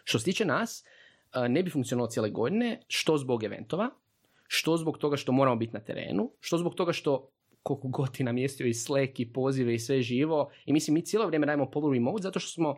Što 0.04 0.18
se 0.18 0.24
tiče 0.24 0.44
nas, 0.44 0.84
a, 1.32 1.48
ne 1.48 1.62
bi 1.62 1.70
funkcionalo 1.70 2.08
cijele 2.08 2.30
godine, 2.30 2.82
što 2.88 3.18
zbog 3.18 3.44
eventova, 3.44 3.90
što 4.46 4.76
zbog 4.76 4.98
toga 4.98 5.16
što 5.16 5.32
moramo 5.32 5.56
biti 5.56 5.72
na 5.72 5.80
terenu, 5.80 6.32
što 6.40 6.58
zbog 6.58 6.74
toga 6.74 6.92
što 6.92 7.30
koliko 7.62 7.88
god 7.88 8.12
ti 8.12 8.24
namjestio 8.24 8.66
i 8.66 8.74
Slack 8.74 9.20
i 9.20 9.32
pozive 9.32 9.74
i 9.74 9.78
sve 9.78 10.02
živo. 10.02 10.50
I 10.64 10.72
mislim, 10.72 10.94
mi 10.94 11.04
cijelo 11.04 11.26
vrijeme 11.26 11.46
radimo 11.46 11.70
polu 11.70 11.92
remote 11.92 12.22
zato 12.22 12.40
što 12.40 12.50
smo 12.50 12.70
uh, 12.70 12.76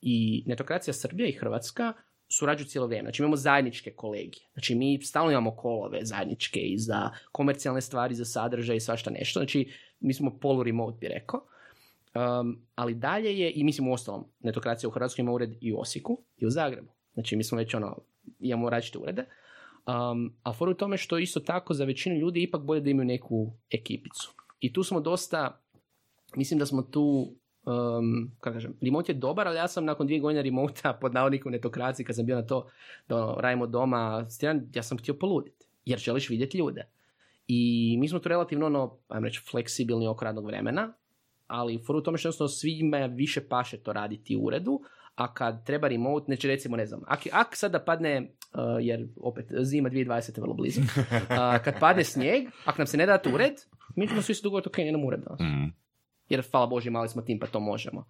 i 0.00 0.44
netokracija 0.46 0.94
Srbija 0.94 1.28
i 1.28 1.32
Hrvatska 1.32 1.92
surađuju 2.28 2.66
cijelo 2.66 2.86
vrijeme. 2.86 3.06
Znači 3.06 3.22
imamo 3.22 3.36
zajedničke 3.36 3.90
kolegije. 3.90 4.46
Znači 4.52 4.74
mi 4.74 5.02
stalno 5.02 5.30
imamo 5.30 5.56
kolove 5.56 5.98
zajedničke 6.02 6.60
i 6.60 6.78
za 6.78 7.10
komercijalne 7.32 7.80
stvari, 7.80 8.14
za 8.14 8.24
sadržaj 8.24 8.76
i 8.76 8.80
svašta 8.80 9.10
nešto. 9.10 9.40
Znači 9.40 9.72
mi 10.00 10.14
smo 10.14 10.38
polu 10.38 10.62
remote 10.62 10.98
bi 11.00 11.08
rekao. 11.08 11.40
Um, 12.40 12.66
ali 12.74 12.94
dalje 12.94 13.38
je, 13.38 13.52
i 13.54 13.64
mislim 13.64 13.88
u 13.88 13.92
ostalom, 13.92 14.24
netokracija 14.40 14.88
u 14.88 14.92
Hrvatskoj 14.92 15.22
ima 15.22 15.32
ured 15.32 15.50
i 15.60 15.72
u 15.72 15.78
Osijeku 15.78 16.22
i 16.36 16.46
u 16.46 16.50
Zagrebu. 16.50 16.92
Znači 17.14 17.36
mi 17.36 17.44
smo 17.44 17.58
već 17.58 17.74
ono, 17.74 17.98
imamo 18.40 18.70
različite 18.70 18.98
urede. 18.98 19.24
Um, 19.86 20.36
a 20.42 20.52
for 20.52 20.68
u 20.68 20.74
tome 20.74 20.96
što 20.96 21.18
isto 21.18 21.40
tako 21.40 21.74
za 21.74 21.84
većinu 21.84 22.16
ljudi 22.16 22.42
ipak 22.42 22.62
bolje 22.62 22.80
da 22.80 22.90
imaju 22.90 23.06
neku 23.06 23.52
ekipicu. 23.70 24.34
I 24.60 24.72
tu 24.72 24.82
smo 24.82 25.00
dosta, 25.00 25.60
mislim 26.36 26.58
da 26.58 26.66
smo 26.66 26.82
tu 26.82 27.34
um, 27.66 28.30
kako 28.40 28.54
kažem, 28.54 28.76
remote 28.82 29.12
je 29.12 29.16
dobar, 29.16 29.48
ali 29.48 29.56
ja 29.56 29.68
sam 29.68 29.84
nakon 29.84 30.06
dvije 30.06 30.20
godine 30.20 30.42
remota 30.42 30.98
pod 31.00 31.14
navodnikom 31.14 31.52
netokraciji, 31.52 32.06
kad 32.06 32.16
sam 32.16 32.26
bio 32.26 32.36
na 32.36 32.46
to 32.46 32.68
da 33.08 33.16
ono, 33.16 33.40
radimo 33.40 33.66
doma, 33.66 34.26
ja 34.74 34.82
sam 34.82 34.98
htio 34.98 35.14
poluditi, 35.14 35.66
jer 35.84 35.98
želiš 35.98 36.30
vidjeti 36.30 36.58
ljude. 36.58 36.88
I 37.48 37.96
mi 38.00 38.08
smo 38.08 38.18
tu 38.18 38.28
relativno, 38.28 38.66
ono, 38.66 38.98
ajmo 39.08 39.26
reći, 39.26 39.40
fleksibilni 39.50 40.06
oko 40.06 40.24
radnog 40.24 40.46
vremena, 40.46 40.92
ali 41.46 41.82
for 41.86 41.96
u 41.96 42.00
tome 42.00 42.18
što 42.18 42.28
jednostavno 42.28 42.48
svima 42.48 43.06
više 43.06 43.48
paše 43.48 43.76
to 43.76 43.92
raditi 43.92 44.36
u 44.36 44.40
uredu, 44.40 44.80
a 45.16 45.34
kad 45.34 45.66
treba 45.66 45.88
remote, 45.88 46.24
neće 46.28 46.48
recimo, 46.48 46.76
ne 46.76 46.86
znam, 46.86 47.00
ak, 47.06 47.20
ak 47.32 47.56
sada 47.56 47.78
padne, 47.78 48.20
uh, 48.20 48.60
jer 48.80 49.08
opet 49.16 49.46
zima 49.60 49.90
2020 49.90 50.38
je 50.38 50.42
vrlo 50.42 50.54
blizu, 50.54 50.80
uh, 50.80 50.86
kad 51.64 51.80
padne 51.80 52.04
snijeg, 52.04 52.48
ako 52.64 52.78
nam 52.78 52.86
se 52.86 52.96
ne 52.96 53.06
date 53.06 53.34
ured, 53.34 53.54
mi 53.96 54.08
ćemo 54.08 54.22
svi 54.22 54.34
se 54.34 54.42
dogovoriti, 54.42 54.68
ok, 54.68 54.78
nemam 54.78 55.04
ured 55.04 55.20
danas. 55.20 55.40
Mm. 55.40 55.72
Jer, 56.28 56.42
hvala 56.50 56.66
Bože, 56.66 56.90
mali 56.90 57.08
smo 57.08 57.22
tim, 57.22 57.38
pa 57.38 57.46
to 57.46 57.60
možemo. 57.60 58.04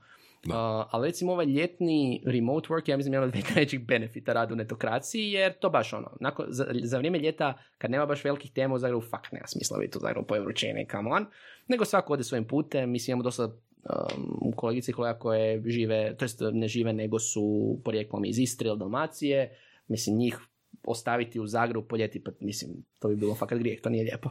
Uh, 0.46 0.52
ali 0.90 1.08
recimo 1.08 1.32
ovaj 1.32 1.46
ljetni 1.46 2.22
remote 2.26 2.68
work, 2.68 2.90
ja 2.90 2.96
mislim, 2.96 3.14
je 3.14 3.16
jedan 3.16 3.28
od 3.28 3.34
najvećih 3.54 3.86
benefita 3.86 4.32
radu 4.32 4.54
u 4.54 4.56
netokraciji, 4.56 5.32
jer 5.32 5.52
to 5.58 5.70
baš 5.70 5.92
ono, 5.92 6.16
nakon, 6.20 6.46
za, 6.48 6.66
za, 6.82 6.98
vrijeme 6.98 7.18
ljeta, 7.18 7.54
kad 7.78 7.90
nema 7.90 8.06
baš 8.06 8.24
velikih 8.24 8.52
tema 8.52 8.74
u 8.74 8.78
Zagrebu, 8.78 9.00
fuck, 9.00 9.32
nema 9.32 9.46
smisla 9.46 9.78
biti 9.78 9.98
u 9.98 10.00
Zagrebu 10.00 10.26
po 10.26 10.34
vrućine, 10.34 10.86
come 10.90 11.10
on, 11.10 11.26
nego 11.68 11.84
svako 11.84 12.12
ode 12.12 12.24
svojim 12.24 12.44
putem, 12.44 12.90
mislim, 12.90 13.12
imamo 13.12 13.22
dosta 13.22 13.52
um, 13.90 14.52
kolegice 14.56 14.90
i 14.90 14.94
kolega 14.94 15.18
koje 15.18 15.62
žive, 15.66 16.16
to 16.16 16.24
jest 16.24 16.40
ne 16.52 16.68
žive, 16.68 16.92
nego 16.92 17.18
su 17.18 17.78
porijeklom 17.84 18.24
iz 18.24 18.38
Istre 18.38 18.68
ili 18.68 18.78
Dalmacije, 18.78 19.58
mislim, 19.88 20.16
njih 20.16 20.38
ostaviti 20.84 21.40
u 21.40 21.46
Zagrebu 21.46 21.86
po 21.88 21.96
ljeti, 21.96 22.24
pa 22.24 22.30
mislim, 22.40 22.70
to 22.98 23.08
bi 23.08 23.16
bilo 23.16 23.34
fakat 23.34 23.58
grijeh, 23.58 23.80
to 23.80 23.90
nije 23.90 24.04
lijepo. 24.04 24.28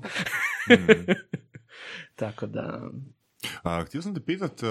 mm. 0.70 1.14
Tako 2.16 2.46
da... 2.46 2.92
A, 3.64 3.84
htio 3.86 4.02
sam 4.02 4.16
te 4.16 4.22
pitat, 4.26 4.62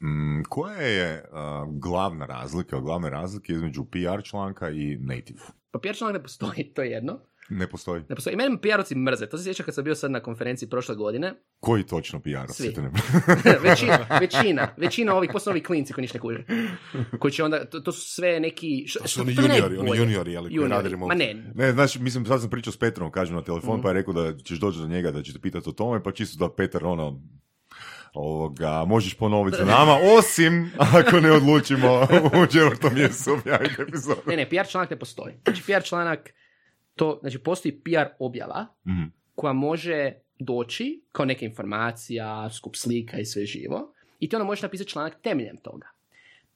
mm, 0.00 0.42
koja 0.48 0.80
je 0.80 1.24
glavna 1.68 2.26
razlika, 2.26 2.80
glavne 2.80 3.10
razlike 3.10 3.52
između 3.52 3.84
PR 3.84 4.22
članka 4.24 4.70
i 4.70 4.96
native? 5.00 5.40
Pa 5.70 5.78
PR 5.78 5.94
članak 5.94 6.14
ne 6.16 6.22
postoji, 6.22 6.72
to 6.74 6.82
je 6.82 6.90
jedno. 6.90 7.20
Ne 7.48 7.66
postoji. 7.66 8.02
Ne 8.08 8.14
postoji. 8.14 8.34
I 8.34 8.36
mene 8.36 8.56
PR-ovci 8.56 8.94
mrze. 8.94 9.26
To 9.26 9.38
se 9.38 9.44
sjeća 9.44 9.62
kad 9.62 9.74
sam 9.74 9.84
bio 9.84 9.94
sad 9.94 10.10
na 10.10 10.20
konferenciji 10.20 10.68
prošle 10.68 10.94
godine. 10.94 11.34
Koji 11.60 11.82
točno 11.82 12.20
PR-ovci? 12.20 12.52
Svi. 12.52 12.74
većina, 13.68 14.06
većina, 14.20 14.68
većina 14.76 15.14
ovih, 15.14 15.30
posebno 15.32 15.52
ovi 15.52 15.62
klinci 15.62 15.92
koji 15.92 16.02
ništa 16.02 16.18
ne 16.18 16.20
kuže. 16.20 16.44
Koji 17.20 17.32
će 17.32 17.44
onda, 17.44 17.64
to, 17.64 17.80
to 17.80 17.92
su 17.92 18.00
sve 18.00 18.40
neki... 18.40 18.84
Što, 18.86 18.98
to 18.98 19.08
su 19.08 19.20
oni 19.20 19.34
juniori, 19.34 19.76
oni 19.76 19.98
juniori, 19.98 20.36
ali 20.36 20.68
rade 20.68 20.96
Ma 20.96 21.14
ne. 21.14 21.52
Ne, 21.54 21.72
znači, 21.72 21.98
mislim, 21.98 22.26
sad 22.26 22.40
sam 22.40 22.50
pričao 22.50 22.72
s 22.72 22.76
Petrom, 22.76 23.10
kažem 23.10 23.36
na 23.36 23.42
telefon, 23.42 23.80
mm. 23.80 23.82
pa 23.82 23.88
je 23.88 23.94
rekao 23.94 24.14
da 24.14 24.36
ćeš 24.36 24.58
doći 24.58 24.78
do 24.78 24.86
njega, 24.86 25.10
da 25.10 25.22
će 25.22 25.32
te 25.32 25.38
pitati 25.38 25.68
o 25.68 25.72
tome, 25.72 26.02
pa 26.02 26.12
čisto 26.12 26.48
da 26.48 26.54
Petar, 26.54 26.84
ono, 26.84 27.20
ovoga, 28.14 28.84
možeš 28.84 29.14
ponoviti 29.14 29.56
za 29.60 29.64
nama, 29.64 29.98
osim 30.18 30.70
ako 30.78 31.20
ne 31.20 31.32
odlučimo 31.32 32.02
u 32.42 32.46
četvrtom 32.46 32.94
mjesecu 32.94 33.32
objaviti 33.32 33.82
epizodu. 33.82 34.20
Ne, 34.26 34.36
ne, 34.36 34.48
PR 34.48 34.70
članak 34.70 34.90
ne 34.90 34.98
postoji. 34.98 35.34
Znači, 35.44 35.62
PR 35.62 35.82
članak 35.82 36.30
to, 36.94 37.18
znači 37.20 37.38
postoji 37.38 37.80
PR 37.80 38.06
objava 38.18 38.66
mm 38.86 39.24
koja 39.34 39.52
može 39.52 40.12
doći 40.38 41.02
kao 41.12 41.26
neka 41.26 41.44
informacija, 41.44 42.50
skup 42.50 42.76
slika 42.76 43.18
i 43.18 43.24
sve 43.24 43.46
živo 43.46 43.94
i 44.20 44.28
ti 44.28 44.36
onda 44.36 44.46
možeš 44.46 44.62
napisati 44.62 44.90
članak 44.90 45.20
temeljem 45.22 45.56
toga. 45.56 45.86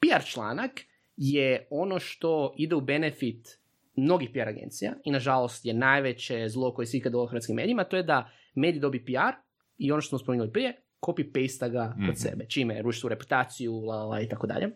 PR 0.01 0.25
članak 0.25 0.81
je 1.17 1.67
ono 1.71 1.99
što 1.99 2.55
ide 2.57 2.75
u 2.75 2.81
benefit 2.81 3.59
mnogih 3.97 4.31
PR 4.31 4.49
agencija 4.49 4.95
i 5.05 5.11
nažalost 5.11 5.65
je 5.65 5.75
najveće 5.75 6.49
zlo 6.49 6.75
koje 6.75 6.87
se 6.87 6.97
ikad 6.97 7.15
u 7.15 7.27
hrvatskim 7.27 7.57
medijima, 7.57 7.85
to 7.85 7.97
je 7.97 8.03
da 8.03 8.31
medij 8.55 8.81
dobi 8.81 9.05
PR 9.05 9.35
i 9.79 9.93
ono 9.93 10.01
što 10.01 10.09
smo 10.09 10.19
spomenuli 10.19 10.53
prije, 10.53 10.83
copy-paste 11.01 11.71
ga 11.71 11.95
kod 12.07 12.15
mm 12.15 12.17
sebe, 12.17 12.47
čime 12.49 12.83
ruši 12.83 13.01
su 13.01 13.09
reputaciju, 13.09 13.81
la, 13.81 14.05
la, 14.05 14.21
i 14.21 14.29
tako 14.29 14.47
dalje. 14.47 14.71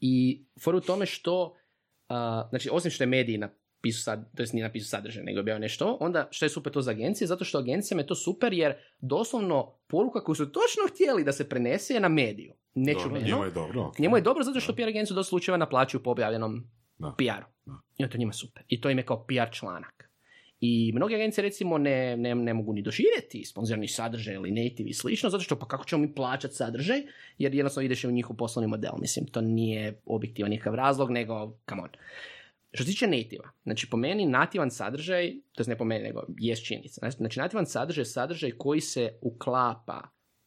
I 0.00 0.44
for 0.60 0.74
u 0.74 0.80
tome 0.80 1.06
što, 1.06 1.44
uh, 1.44 1.56
znači 2.50 2.68
osim 2.72 2.90
što 2.90 3.02
je 3.04 3.08
medij 3.08 3.38
na 3.38 3.48
napisao 3.82 4.02
sad, 4.02 4.36
to 4.36 4.42
jest 4.42 4.52
nije 4.52 4.64
napisao 4.64 4.86
sadržaj, 4.86 5.24
nego 5.24 5.50
je 5.50 5.58
nešto, 5.58 5.96
onda 6.00 6.28
što 6.30 6.44
je 6.44 6.48
super 6.48 6.72
to 6.72 6.82
za 6.82 6.90
agencije? 6.90 7.28
Zato 7.28 7.44
što 7.44 7.58
agencijama 7.58 8.02
je 8.02 8.06
to 8.06 8.14
super 8.14 8.52
jer 8.52 8.74
doslovno 9.00 9.74
poruka 9.86 10.24
koju 10.24 10.34
su 10.34 10.46
točno 10.46 10.82
htjeli 10.94 11.24
da 11.24 11.32
se 11.32 11.48
prenese 11.48 11.94
je 11.94 12.00
na 12.00 12.08
mediju. 12.08 12.52
Neću 12.74 13.02
dobro, 13.04 13.20
njemu 13.20 13.44
je 13.44 13.50
dobro. 13.50 13.92
Njemu 13.98 14.16
je 14.16 14.22
dobro 14.22 14.44
zato 14.44 14.60
što 14.60 14.74
PR 14.74 14.88
agenciju 14.88 15.14
do 15.14 15.24
slučajeva 15.24 15.56
naplaćuju 15.56 16.02
po 16.02 16.10
objavljenom 16.10 16.70
PR-u. 17.16 17.72
I 17.98 18.08
to 18.08 18.18
njima 18.18 18.32
super. 18.32 18.62
I 18.68 18.80
to 18.80 18.90
im 18.90 18.98
je 18.98 19.06
kao 19.06 19.26
PR 19.26 19.50
članak. 19.52 20.10
I 20.60 20.92
mnoge 20.94 21.14
agencije 21.14 21.42
recimo 21.42 21.78
ne, 21.78 22.16
ne, 22.16 22.34
ne 22.34 22.54
mogu 22.54 22.72
ni 22.72 22.82
doživjeti 22.82 23.44
sponzorni 23.44 23.88
sadržaj 23.88 24.34
ili 24.34 24.50
native 24.50 24.90
i 24.90 24.94
slično, 24.94 25.30
zato 25.30 25.44
što 25.44 25.58
pa 25.58 25.66
kako 25.66 25.84
ćemo 25.84 26.02
mi 26.02 26.14
plaćati 26.14 26.54
sadržaj, 26.54 27.02
jer 27.38 27.54
jednostavno 27.54 27.84
ideš 27.84 28.04
u 28.04 28.10
njihov 28.10 28.36
poslovni 28.36 28.68
model. 28.68 28.92
Mislim, 29.00 29.26
to 29.26 29.40
nije 29.40 30.00
objektivan 30.06 30.50
nikakav 30.50 30.74
razlog, 30.74 31.10
nego, 31.10 31.56
come 31.68 31.82
on. 31.82 31.88
Što 32.74 32.84
se 32.84 32.90
tiče 32.90 33.06
nativa, 33.06 33.50
znači 33.62 33.90
po 33.90 33.96
meni 33.96 34.26
nativan 34.26 34.70
sadržaj, 34.70 35.32
to 35.52 35.62
je 35.62 35.68
ne 35.68 35.78
po 35.78 35.84
meni, 35.84 36.02
nego 36.02 36.22
jest 36.38 36.66
činjenica. 36.66 37.10
Znači 37.10 37.38
nativan 37.38 37.66
sadržaj 37.66 38.00
je 38.00 38.06
sadržaj 38.06 38.50
koji 38.50 38.80
se 38.80 39.18
uklapa 39.22 40.00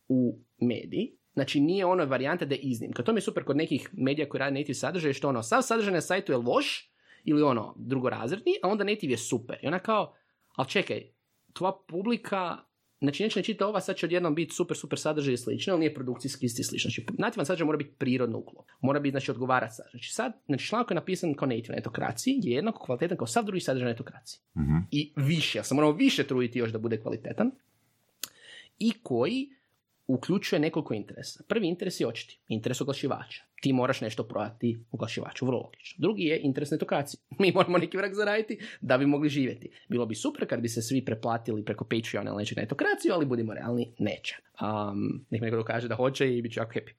u 0.07 0.39
mediji, 0.61 1.17
znači 1.33 1.59
nije 1.59 1.85
ono 1.85 2.05
varijanta 2.05 2.45
da 2.45 2.55
je 2.55 2.61
iznimka. 2.61 3.03
To 3.03 3.13
mi 3.13 3.17
je 3.17 3.21
super 3.21 3.43
kod 3.43 3.57
nekih 3.57 3.89
medija 3.93 4.29
koji 4.29 4.39
rade 4.39 4.59
native 4.59 4.73
sadržaj, 4.73 5.13
što 5.13 5.29
ono, 5.29 5.43
sav 5.43 5.61
sadržaj 5.61 5.93
na 5.93 6.01
sajtu 6.01 6.31
je 6.31 6.37
loš 6.37 6.91
ili 7.23 7.41
ono 7.43 7.75
drugorazredni, 7.77 8.51
a 8.63 8.67
onda 8.67 8.83
native 8.83 9.13
je 9.13 9.17
super. 9.17 9.57
I 9.61 9.67
ona 9.67 9.79
kao, 9.79 10.13
ali 10.55 10.69
čekaj, 10.69 11.03
tvoja 11.53 11.73
publika 11.87 12.57
Znači, 13.05 13.23
neće 13.23 13.39
ne 13.39 13.43
čita 13.43 13.67
ova, 13.67 13.81
sad 13.81 13.95
će 13.95 14.05
odjednom 14.05 14.35
biti 14.35 14.53
super, 14.53 14.77
super 14.77 14.99
sadržaj 14.99 15.33
i 15.33 15.37
slično, 15.37 15.73
ali 15.73 15.79
nije 15.79 15.93
produkcijski 15.93 16.45
isti 16.45 16.63
slično. 16.63 16.89
Znači, 16.89 17.05
nativan 17.17 17.45
sadržaj 17.45 17.65
mora 17.65 17.77
biti 17.77 17.95
prirodno 17.97 18.37
uklop. 18.37 18.65
Mora 18.81 18.99
biti, 18.99 19.11
znači, 19.11 19.31
odgovara 19.31 19.69
sadržaj. 19.69 19.91
Znači, 19.91 20.13
sad, 20.13 20.33
znači, 20.45 20.65
članak 20.65 20.87
koji 20.87 20.95
je 20.95 20.99
napisan 20.99 21.33
kao 21.33 21.47
native 21.47 21.75
na 21.75 21.79
etokraciji 21.79 22.39
je 22.43 22.55
jednako 22.55 22.85
kvalitetan 22.85 23.17
kao 23.17 23.27
sav 23.27 23.45
drugi 23.45 23.61
sadržaj 23.61 23.85
na 23.85 23.91
etokraciji. 23.91 24.39
Mm-hmm. 24.57 24.87
I 24.91 25.13
više, 25.15 25.57
ja 25.57 25.63
sam 25.63 25.75
morao 25.75 25.91
više 25.91 26.27
truditi 26.27 26.59
još 26.59 26.71
da 26.71 26.79
bude 26.79 27.01
kvalitetan. 27.01 27.51
I 28.79 28.93
koji 29.03 29.49
uključuje 30.07 30.59
nekoliko 30.59 30.93
interesa. 30.93 31.43
Prvi 31.47 31.67
interes 31.67 31.99
je 31.99 32.07
očiti, 32.07 32.39
interes 32.47 32.81
oglašivača. 32.81 33.43
Ti 33.61 33.73
moraš 33.73 34.01
nešto 34.01 34.23
prodati 34.23 34.79
oglašivaču, 34.91 35.45
vrlo 35.45 35.59
logično. 35.59 36.01
Drugi 36.01 36.23
je 36.23 36.39
interes 36.41 36.71
netokracije. 36.71 37.19
Mi 37.39 37.51
moramo 37.51 37.77
neki 37.77 37.97
vrak 37.97 38.13
zaraditi 38.13 38.59
da 38.81 38.97
bi 38.97 39.05
mogli 39.05 39.29
živjeti. 39.29 39.71
Bilo 39.89 40.05
bi 40.05 40.15
super 40.15 40.47
kad 40.47 40.59
bi 40.59 40.69
se 40.69 40.81
svi 40.81 41.05
preplatili 41.05 41.65
preko 41.65 41.83
Patreona 41.83 42.31
ili 42.31 42.37
nečeg 42.37 42.57
netokraciju, 42.57 43.13
ali 43.13 43.25
budimo 43.25 43.53
realni, 43.53 43.93
neće. 43.99 44.37
Um, 44.61 45.25
nek 45.29 45.41
neko 45.41 45.63
kaže 45.63 45.87
da 45.87 45.95
hoće 45.95 46.37
i 46.37 46.41
bit 46.41 46.53
ću 46.53 46.59
jako 46.59 46.71
happy. 46.73 46.91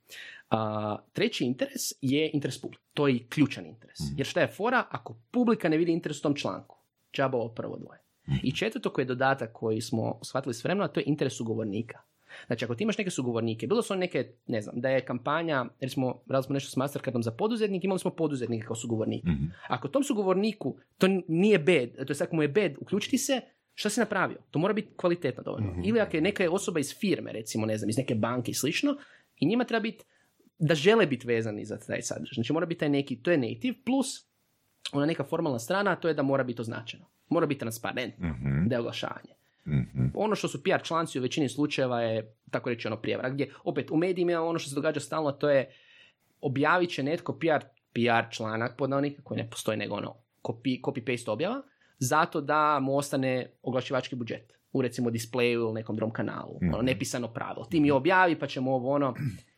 Uh, 0.50 1.00
treći 1.12 1.44
interes 1.44 1.82
je 2.00 2.30
interes 2.32 2.60
publika. 2.60 2.84
To 2.94 3.08
je 3.08 3.26
ključan 3.28 3.66
interes. 3.66 4.00
Mm. 4.00 4.14
Jer 4.16 4.26
šta 4.26 4.40
je 4.40 4.48
fora? 4.48 4.84
Ako 4.90 5.16
publika 5.30 5.68
ne 5.68 5.76
vidi 5.76 5.92
interes 5.92 6.18
u 6.18 6.22
tom 6.22 6.34
članku, 6.34 6.76
džaba 7.12 7.38
ovo 7.38 7.48
prvo 7.48 7.76
dvoje. 7.78 8.00
Mm. 8.28 8.34
I 8.42 8.52
četvrto 8.52 8.90
koji 8.90 9.02
je 9.02 9.06
dodatak 9.06 9.52
koji 9.52 9.80
smo 9.80 10.20
shvatili 10.22 10.54
s 10.54 10.64
vremena, 10.64 10.88
to 10.88 11.00
je 11.00 11.04
interes 11.06 11.40
ugovornika. 11.40 12.02
Znači, 12.46 12.64
ako 12.64 12.74
ti 12.74 12.82
imaš 12.82 12.98
neke 12.98 13.10
sugovornike, 13.10 13.66
bilo 13.66 13.82
su 13.82 13.94
neke, 13.94 14.32
ne 14.46 14.62
znam, 14.62 14.80
da 14.80 14.88
je 14.88 15.04
kampanja, 15.04 15.64
jer 15.80 15.90
smo, 15.90 16.22
radili 16.28 16.42
smo 16.42 16.54
nešto 16.54 16.70
s 16.70 16.76
Mastercardom 16.76 17.22
za 17.22 17.30
poduzetnik, 17.30 17.84
imali 17.84 17.98
smo 17.98 18.10
poduzetnike 18.10 18.66
kao 18.66 18.76
sugovornike. 18.76 19.28
mm 19.28 19.52
Ako 19.68 19.88
tom 19.88 20.04
sugovorniku 20.04 20.76
to 20.98 21.06
nije 21.28 21.58
bed, 21.58 22.06
to 22.06 22.12
je 22.12 22.16
ako 22.20 22.36
mu 22.36 22.42
je 22.42 22.48
bed, 22.48 22.76
uključiti 22.80 23.18
se, 23.18 23.40
šta 23.74 23.90
si 23.90 24.00
napravio? 24.00 24.38
To 24.50 24.58
mora 24.58 24.74
biti 24.74 24.88
kvalitetno 24.96 25.42
dovoljno. 25.42 25.72
mm 25.72 25.84
Ili 25.84 26.00
ako 26.00 26.16
je 26.16 26.20
neka 26.20 26.50
osoba 26.50 26.80
iz 26.80 26.98
firme, 26.98 27.32
recimo, 27.32 27.66
ne 27.66 27.78
znam, 27.78 27.90
iz 27.90 27.96
neke 27.98 28.14
banke 28.14 28.50
i 28.50 28.54
slično, 28.54 28.96
i 29.36 29.46
njima 29.46 29.64
treba 29.64 29.82
biti 29.82 30.04
da 30.58 30.74
žele 30.74 31.06
biti 31.06 31.26
vezani 31.26 31.64
za 31.64 31.78
taj 31.78 32.02
sadržaj. 32.02 32.34
Znači 32.34 32.52
mora 32.52 32.66
biti 32.66 32.78
taj 32.78 32.88
neki, 32.88 33.16
to 33.22 33.30
je 33.30 33.38
native, 33.38 33.76
plus 33.84 34.26
ona 34.92 35.06
neka 35.06 35.24
formalna 35.24 35.58
strana, 35.58 35.90
a 35.90 35.96
to 35.96 36.08
je 36.08 36.14
da 36.14 36.22
mora 36.22 36.44
biti 36.44 36.60
označeno. 36.60 37.04
Mora 37.28 37.46
biti 37.46 37.60
transparentno, 37.60 38.28
mm 38.28 38.68
da 38.68 38.74
je 38.74 38.80
oglašavanje. 38.80 39.35
Mm-hmm. 39.66 40.12
Ono 40.14 40.34
što 40.34 40.48
su 40.48 40.62
PR 40.62 40.82
članci 40.82 41.18
u 41.18 41.22
većini 41.22 41.48
slučajeva 41.48 42.00
je, 42.00 42.34
tako 42.50 42.70
reći, 42.70 42.88
ono 42.88 42.96
prijevara. 42.96 43.30
Gdje, 43.30 43.52
opet, 43.64 43.90
u 43.90 43.96
medijima 43.96 44.42
ono 44.42 44.58
što 44.58 44.68
se 44.68 44.74
događa 44.74 45.00
stalno, 45.00 45.32
to 45.32 45.50
je 45.50 45.70
objavit 46.40 46.90
će 46.90 47.02
netko 47.02 47.32
PR, 47.32 47.64
PR 47.92 48.30
članak 48.30 48.76
pod 48.76 48.90
koji 49.24 49.38
ne 49.38 49.50
postoji 49.50 49.78
nego 49.78 49.94
ono 49.94 50.14
copy, 50.42 50.80
copy-paste 50.80 51.30
objava, 51.30 51.62
zato 51.98 52.40
da 52.40 52.78
mu 52.80 52.96
ostane 52.96 53.50
oglašivački 53.62 54.16
budžet 54.16 54.52
u 54.72 54.82
recimo 54.82 55.10
displeju 55.10 55.60
ili 55.60 55.72
nekom 55.72 55.96
drom 55.96 56.10
kanalu. 56.10 56.58
Ono, 56.62 56.82
nepisano 56.82 57.28
pravilo. 57.28 57.64
Ti 57.64 57.80
mi 57.80 57.90
objavi 57.90 58.38
pa 58.38 58.46
ćemo 58.46 58.74
ovo 58.74 58.90
ono... 58.90 59.14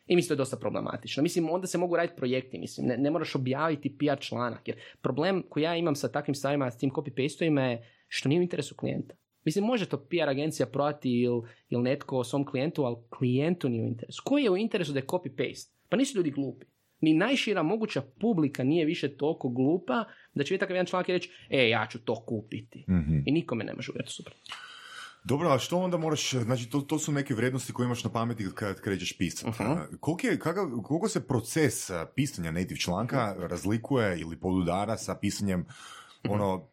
I 0.07 0.15
mislim 0.15 0.27
to 0.27 0.33
je 0.33 0.37
dosta 0.37 0.57
problematično. 0.57 1.23
Mislim, 1.23 1.49
onda 1.49 1.67
se 1.67 1.77
mogu 1.77 1.95
raditi 1.95 2.17
projekti, 2.17 2.59
mislim, 2.59 2.87
ne, 2.87 2.97
ne 2.97 3.11
moraš 3.11 3.35
objaviti 3.35 3.97
PR 3.97 4.19
članak, 4.19 4.67
jer 4.67 4.77
problem 5.01 5.43
koji 5.49 5.63
ja 5.63 5.75
imam 5.75 5.95
sa 5.95 6.11
takvim 6.11 6.35
stvarima, 6.35 6.71
s 6.71 6.77
tim 6.77 6.91
copy-pastovima 6.91 7.61
je 7.61 7.87
što 8.07 8.29
nije 8.29 8.39
u 8.39 8.41
interesu 8.41 8.75
klijenta. 8.75 9.15
Mislim, 9.45 9.65
može 9.65 9.85
to 9.85 9.97
PR 9.97 10.29
agencija 10.29 10.65
prodati 10.65 11.11
ili 11.11 11.41
il 11.69 11.81
netko 11.81 12.17
o 12.17 12.23
svom 12.23 12.45
klijentu, 12.45 12.83
ali 12.83 12.95
klijentu 13.09 13.69
nije 13.69 13.83
u 13.83 13.87
interesu. 13.87 14.21
Koji 14.25 14.43
je 14.43 14.49
u 14.49 14.57
interesu 14.57 14.93
da 14.93 14.99
je 14.99 15.05
copy-paste? 15.05 15.71
Pa 15.89 15.97
nisu 15.97 16.17
ljudi 16.17 16.31
glupi. 16.31 16.65
Ni 17.01 17.13
najšira 17.13 17.63
moguća 17.63 18.01
publika 18.19 18.63
nije 18.63 18.85
više 18.85 19.17
toliko 19.17 19.49
glupa 19.49 20.05
da 20.33 20.43
će 20.43 20.53
vidjeti 20.53 20.59
takav 20.59 20.75
jedan 20.75 20.85
članak 20.85 21.09
i 21.09 21.11
reći, 21.11 21.31
e, 21.49 21.69
ja 21.69 21.87
ću 21.91 21.99
to 21.99 22.25
kupiti. 22.25 22.85
I 23.25 23.31
nikome 23.31 23.63
ne 23.63 23.73
može 23.73 23.91
uvjeriti 23.91 24.13
super. 24.13 24.33
Dobro, 25.23 25.49
a 25.49 25.59
što 25.59 25.77
onda 25.77 25.97
moraš, 25.97 26.31
znači 26.31 26.69
to, 26.69 26.81
to 26.81 26.99
su 26.99 27.11
neke 27.11 27.33
vrijednosti 27.33 27.73
koje 27.73 27.85
imaš 27.85 28.03
na 28.03 28.09
pameti 28.09 28.45
kad 28.55 28.81
krećeš 28.81 29.17
pisati. 29.17 29.51
Koliko, 29.99 30.27
je, 30.27 30.39
kakav, 30.39 30.69
koliko 30.83 31.07
se 31.07 31.27
proces 31.27 31.91
pisanja 32.15 32.51
native 32.51 32.79
članka 32.79 33.35
razlikuje 33.39 34.19
ili 34.19 34.39
podudara 34.39 34.97
sa 34.97 35.15
pisanjem 35.15 35.65
ono, 36.29 36.69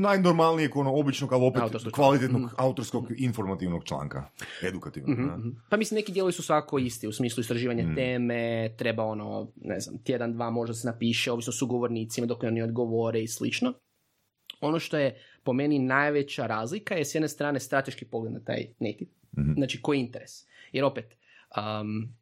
najnormalnijeg, 0.00 0.76
ono, 0.76 0.92
običnog, 0.94 1.32
ali 1.32 1.46
opet 1.46 1.62
Autorskog 1.62 1.92
kvalitetnog 1.92 2.54
autorskog 2.56 3.06
informativnog 3.16 3.84
članka, 3.84 4.30
edukativnog. 4.62 5.16
da. 5.16 5.38
Pa 5.68 5.76
mislim, 5.76 5.96
neki 5.96 6.12
dijelovi 6.12 6.32
su 6.32 6.42
svako 6.42 6.78
isti, 6.78 7.08
u 7.08 7.12
smislu 7.12 7.40
istraživanja 7.40 7.94
teme, 7.94 8.74
treba 8.76 9.04
ono, 9.04 9.52
ne 9.56 9.80
znam, 9.80 9.98
tjedan, 9.98 10.32
dva 10.32 10.50
možda 10.50 10.74
se 10.74 10.86
napiše, 10.86 11.32
ovisno 11.32 11.52
su 11.52 11.66
govornicima 11.66 12.26
dok 12.26 12.42
oni 12.42 12.62
odgovore 12.62 13.22
i 13.22 13.28
slično. 13.28 13.72
Ono 14.60 14.78
što 14.78 14.98
je 14.98 15.22
po 15.42 15.52
meni 15.52 15.78
najveća 15.78 16.46
razlika 16.46 16.94
je 16.94 17.04
s 17.04 17.14
jedne 17.14 17.28
strane 17.28 17.60
strateški 17.60 18.04
pogled 18.04 18.32
na 18.32 18.40
taj 18.40 18.66
native. 18.78 19.10
Znači, 19.56 19.82
koji 19.82 20.00
interes? 20.00 20.30
Jer 20.72 20.84
opet, 20.84 21.16
um, 21.56 22.14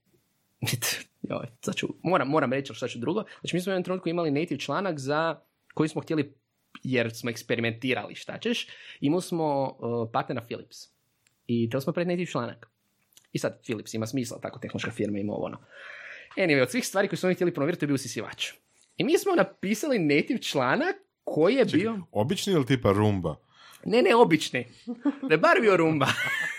joj, 1.30 1.46
sad 1.60 1.74
ću, 1.74 1.86
moram, 2.02 2.28
moram 2.28 2.52
reći, 2.52 2.70
ali 2.70 2.76
šta 2.76 2.88
ću 2.88 2.98
drugo. 2.98 3.24
Znači, 3.40 3.56
mi 3.56 3.60
smo 3.60 3.70
u 3.70 3.72
jednom 3.72 3.84
trenutku 3.84 4.08
imali 4.08 4.30
native 4.30 4.60
članak 4.60 4.98
za 4.98 5.40
koji 5.74 5.88
smo 5.88 6.02
htjeli, 6.02 6.34
jer 6.82 7.14
smo 7.14 7.30
eksperimentirali, 7.30 8.14
šta 8.14 8.38
ćeš, 8.38 8.68
imali 9.00 9.22
smo 9.22 9.64
uh, 9.64 10.10
partnera 10.12 10.40
Philips. 10.40 10.76
I 11.46 11.66
htjeli 11.66 11.82
smo 11.82 11.92
pred 11.92 12.08
native 12.08 12.26
članak. 12.26 12.70
I 13.32 13.38
sad 13.38 13.62
Philips 13.62 13.94
ima 13.94 14.06
smisla, 14.06 14.40
tako 14.40 14.58
tehnološka 14.58 14.90
firma 14.90 15.18
ima 15.18 15.32
ovo 15.32 15.44
ono. 15.44 15.58
Anyway, 16.36 16.62
od 16.62 16.70
svih 16.70 16.86
stvari 16.86 17.08
koje 17.08 17.16
smo 17.16 17.26
oni 17.26 17.34
htjeli 17.34 17.54
promovirati, 17.54 17.80
to 17.80 17.84
je 17.84 17.86
bio 17.86 17.94
usisivač. 17.94 18.52
I 18.96 19.04
mi 19.04 19.18
smo 19.18 19.34
napisali 19.34 19.98
native 19.98 20.42
članak 20.42 20.96
koji 21.24 21.54
je 21.54 21.64
bio... 21.64 21.98
Obični 22.12 22.52
ili 22.52 22.66
tipa 22.66 22.92
rumba? 22.92 23.36
Ne, 23.84 24.02
ne, 24.02 24.14
obični. 24.14 24.66
Da 25.28 25.34
je 25.34 25.38
bar 25.38 25.60
bio 25.60 25.76
rumba. 25.76 26.06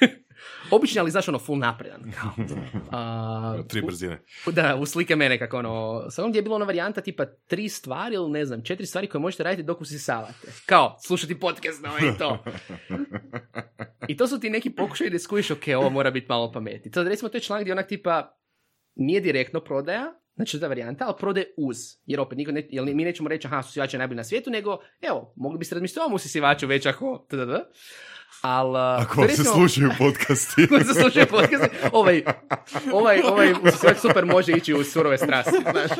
obični, 0.71 0.99
ali 0.99 1.11
znaš 1.11 1.27
ono, 1.27 1.39
full 1.39 1.59
napredan. 1.59 2.11
Kao. 2.11 2.31
A, 2.91 3.63
Tri 3.67 3.81
brzine. 3.81 4.21
u- 4.47 4.51
da, 4.51 4.75
u 4.75 4.85
slike 4.85 5.15
mene 5.15 5.39
kako 5.39 5.57
ono, 5.57 6.05
samo 6.09 6.27
gdje 6.29 6.37
je 6.39 6.43
bila 6.43 6.55
ona 6.55 6.65
varijanta 6.65 7.01
tipa 7.01 7.25
tri 7.25 7.69
stvari 7.69 8.15
ili 8.15 8.29
ne 8.31 8.45
znam, 8.45 8.63
četiri 8.63 8.85
stvari 8.85 9.07
koje 9.07 9.21
možete 9.21 9.43
raditi 9.43 9.63
dok 9.63 9.81
usisavate. 9.81 10.47
Kao, 10.65 10.97
slušati 11.05 11.39
podcast 11.39 11.83
na 11.83 11.91
i 11.99 12.17
to. 12.17 12.43
I 14.07 14.17
to 14.17 14.27
su 14.27 14.39
ti 14.39 14.49
neki 14.49 14.69
pokušaj 14.69 15.09
da 15.09 15.19
skužiš, 15.19 15.51
ok, 15.51 15.63
ovo 15.77 15.89
mora 15.89 16.11
biti 16.11 16.25
malo 16.29 16.51
pametni. 16.51 16.91
Sad 16.91 17.07
recimo 17.07 17.29
to 17.29 17.37
je 17.37 17.41
članak 17.41 17.63
gdje 17.63 17.73
onak 17.73 17.87
tipa 17.87 18.37
nije 18.95 19.21
direktno 19.21 19.59
prodaja, 19.59 20.13
znači 20.35 20.57
je 20.57 20.67
varijanta, 20.67 21.05
ali 21.05 21.15
prodaje 21.19 21.45
uz. 21.57 21.77
Jer 22.05 22.19
opet, 22.19 22.37
niko 22.37 22.51
ne, 22.51 22.67
jer 22.69 22.85
mi 22.85 23.03
nećemo 23.03 23.29
reći, 23.29 23.47
aha, 23.47 23.59
usisivač 23.59 23.93
je 23.93 23.97
najbolji 23.97 24.17
na 24.17 24.23
svijetu, 24.23 24.49
nego, 24.49 24.77
evo, 25.01 25.33
mogli 25.35 25.57
biste 25.59 25.75
razmisliti 25.75 25.99
o 25.99 26.03
ovom 26.03 26.13
usisivaču 26.13 26.67
već 26.67 26.85
ako, 26.85 27.25
tdd. 27.29 27.51
Ali, 28.41 28.77
Ako 29.03 29.21
vam 29.21 29.29
se 29.29 29.43
slušaju 29.43 29.89
podcasti. 29.97 30.67
koji 30.67 30.83
se 30.83 31.01
slušaju 31.01 31.25
podcast, 31.29 31.63
ovaj, 31.91 32.23
ovaj, 32.93 33.21
ovaj 33.21 33.53
super 34.01 34.25
može 34.25 34.51
ići 34.51 34.73
u 34.73 34.83
surove 34.83 35.17
strasti, 35.17 35.57
znaš. 35.71 35.91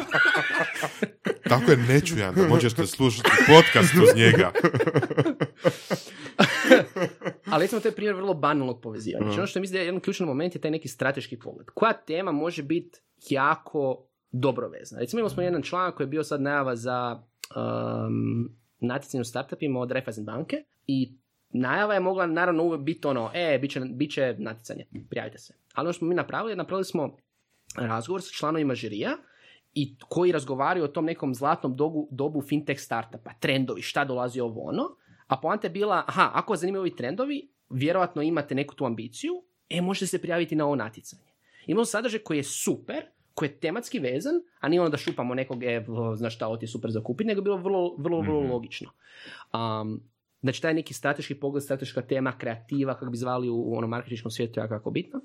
Tako 1.50 1.72
je 1.72 1.78
nečujan 1.78 2.36
da 2.36 2.48
možete 2.48 2.86
slušati 2.86 3.30
podcast 3.48 3.94
uz 4.04 4.10
njega. 4.16 4.52
Ali 7.52 7.64
recimo 7.64 7.82
to 7.82 7.88
je 7.88 7.96
primjer 7.96 8.16
vrlo 8.16 8.34
banalnog 8.34 8.82
povezivanja. 8.82 9.26
Znači 9.26 9.40
ono 9.40 9.48
što 9.48 9.60
mislim 9.60 9.74
da 9.74 9.80
je 9.80 9.86
jedan 9.86 10.00
ključni 10.00 10.26
moment 10.26 10.56
je 10.56 10.62
taj 10.62 10.72
neki 10.72 10.88
strateški 10.88 11.40
pogled. 11.40 11.68
Koja 11.74 11.94
tema 11.94 12.32
može 12.32 12.64
biti 12.64 13.00
jako 13.30 14.08
dobro 14.32 14.70
vezana? 14.70 15.00
Recimo 15.00 15.20
imali 15.20 15.34
smo 15.34 15.44
jedan 15.44 15.62
članak 15.62 15.96
koji 15.96 16.06
je 16.06 16.10
bio 16.10 16.24
sad 16.24 16.42
najava 16.42 16.76
za 16.76 17.24
um, 17.56 18.50
natjecanje 18.80 19.22
u 19.22 19.26
startupima 19.26 19.80
od 19.80 19.92
Raiffeisen 19.92 20.26
banke 20.26 20.64
i 20.88 21.18
najava 21.50 21.94
je 21.94 22.00
mogla 22.00 22.26
naravno 22.26 22.64
uvijek 22.64 22.82
biti 22.82 23.08
ono, 23.08 23.32
e, 23.34 23.60
bit 23.62 23.72
će, 23.72 23.80
bit 23.80 24.12
će 24.12 24.36
natjecanje, 24.38 24.86
prijavite 25.10 25.38
se. 25.38 25.54
Ali 25.74 25.86
ono 25.86 25.94
što 25.94 26.00
smo 26.00 26.08
mi 26.08 26.16
napravili, 26.16 26.56
napravili 26.56 26.86
smo 26.86 27.18
razgovor 27.76 28.22
sa 28.22 28.30
članovima 28.32 28.76
žirija 28.76 29.18
i 29.74 29.96
koji 30.10 30.32
razgovaraju 30.32 30.86
o 30.86 30.88
tom 30.88 31.06
nekom 31.06 31.36
zlatnom 31.36 31.76
dobu, 31.76 32.08
dobu 32.12 32.42
fintech 32.42 32.80
startupa, 32.80 33.34
trendovi, 33.40 33.82
šta 33.82 34.06
dolazi 34.06 34.40
ovo 34.40 34.62
ono, 34.62 34.84
a 35.28 35.38
poanta 35.38 35.68
je 35.68 35.72
bila, 35.72 36.04
aha, 36.08 36.32
ako 36.34 36.54
vas 36.54 36.60
zanimaju 36.60 36.82
ovi 36.82 36.96
trendovi, 36.96 37.50
vjerojatno 37.70 38.22
imate 38.22 38.56
neku 38.56 38.76
tu 38.76 38.86
ambiciju, 38.86 39.44
e, 39.70 39.82
možete 39.82 40.08
se 40.08 40.22
prijaviti 40.22 40.56
na 40.56 40.66
ovo 40.66 40.76
natjecanje. 40.76 41.28
Imamo 41.68 41.86
sadržaj 41.86 42.20
koji 42.20 42.38
je 42.38 42.44
super, 42.44 43.06
koji 43.34 43.50
je 43.50 43.60
tematski 43.60 44.00
vezan, 44.00 44.34
a 44.60 44.70
nije 44.70 44.82
ono 44.82 44.90
da 44.90 44.98
šupamo 44.98 45.36
nekog, 45.36 45.64
e, 45.64 45.86
znaš 46.16 46.36
šta, 46.36 46.48
ovo 46.48 46.58
ti 46.58 46.66
je 46.66 46.70
super 46.70 46.92
za 46.92 47.04
kupiti, 47.04 47.28
nego 47.28 47.40
je 47.40 47.44
bilo 47.44 47.58
vrlo, 47.58 47.96
vrlo, 47.98 48.22
vrlo 48.22 48.40
logično. 48.40 48.92
Um, 49.54 50.02
znači, 50.42 50.62
taj 50.62 50.74
neki 50.74 50.94
strateški 50.94 51.36
pogled, 51.36 51.64
strateška 51.64 52.02
tema, 52.02 52.38
kreativa, 52.38 52.94
kako 52.94 53.12
bi 53.12 53.18
zvali 53.18 53.50
u, 53.50 53.56
u 53.56 53.78
onom 53.78 53.90
marketinškom 53.90 54.32
svijetu, 54.32 54.60
jako, 54.60 54.74
jako 54.74 54.92
bitno. 54.92 55.22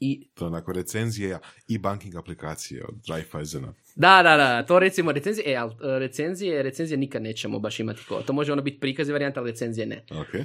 I 0.00 0.28
To 0.34 0.44
je 0.44 0.46
onako 0.46 0.72
recenzije 0.72 1.38
i 1.68 1.78
banking 1.78 2.16
aplikacije 2.16 2.84
od 2.84 2.94
Raiffeisena. 3.08 3.74
Da, 3.96 4.20
da, 4.22 4.36
da, 4.36 4.66
to 4.66 4.78
recimo 4.78 5.12
recenzije, 5.12 5.52
e, 5.52 5.56
ali 5.56 5.72
e, 5.72 5.98
recenzije, 5.98 6.62
recenzije 6.62 6.98
nikad 6.98 7.22
nećemo 7.22 7.58
baš 7.58 7.80
imati 7.80 8.00
ko. 8.08 8.22
To 8.22 8.32
može 8.32 8.52
ono 8.52 8.62
biti 8.62 8.80
prikaz 8.80 9.08
i 9.08 9.12
varijanta, 9.12 9.40
ali 9.40 9.50
recenzije 9.50 9.86
ne. 9.86 10.04
Ok. 10.10 10.34
Uh, 10.34 10.42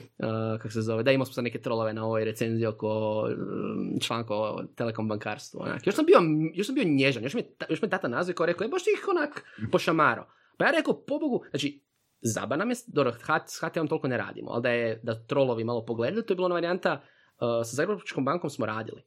kako 0.58 0.70
se 0.70 0.82
zove, 0.82 1.04
da 1.04 1.12
imali 1.12 1.26
smo 1.26 1.34
sad 1.34 1.44
neke 1.44 1.62
trolove 1.62 1.94
na 1.94 2.06
ovoj 2.06 2.26
recenziji 2.26 2.66
oko 2.66 3.22
um, 3.22 4.00
članka 4.00 4.34
o 4.34 4.64
telekom 4.76 5.08
bankarstvu. 5.08 5.60
Onak. 5.62 5.88
Još, 5.88 5.96
sam 5.96 6.06
bio, 6.06 6.20
još 6.54 6.68
sam 6.68 6.76
bio 6.76 6.84
nježan, 6.84 7.24
još 7.24 7.34
ta- 7.58 7.66
još 7.70 7.82
me 7.82 7.90
tata 7.90 8.08
nazvao 8.08 8.36
kao 8.36 8.46
rekao, 8.46 8.66
je 8.66 8.70
baš 8.70 8.82
ih 8.82 9.08
onak 9.10 9.44
pošamaro. 9.72 10.28
Pa 10.58 10.66
ja 10.66 10.72
rekao, 10.72 11.06
pobogu, 11.06 11.44
znači, 11.50 11.82
zaba 12.24 12.56
nam 12.56 12.70
je, 12.70 12.76
dobro, 12.88 13.14
s 13.48 13.60
HT-om 13.60 13.88
toliko 13.88 14.08
ne 14.08 14.18
radimo, 14.18 14.52
ali 14.52 14.62
da 14.62 14.70
je, 14.70 15.00
da 15.04 15.24
trolovi 15.24 15.64
malo 15.64 15.86
pogledaju, 15.86 16.24
to 16.24 16.34
je 16.34 16.36
bila 16.36 16.46
ona 16.46 16.56
varijanta, 16.56 16.94
uh, 16.94 17.48
sa 17.66 17.76
Zagrebačkom 17.76 18.26
bankom 18.26 18.50
smo 18.50 18.66
radili. 18.66 19.02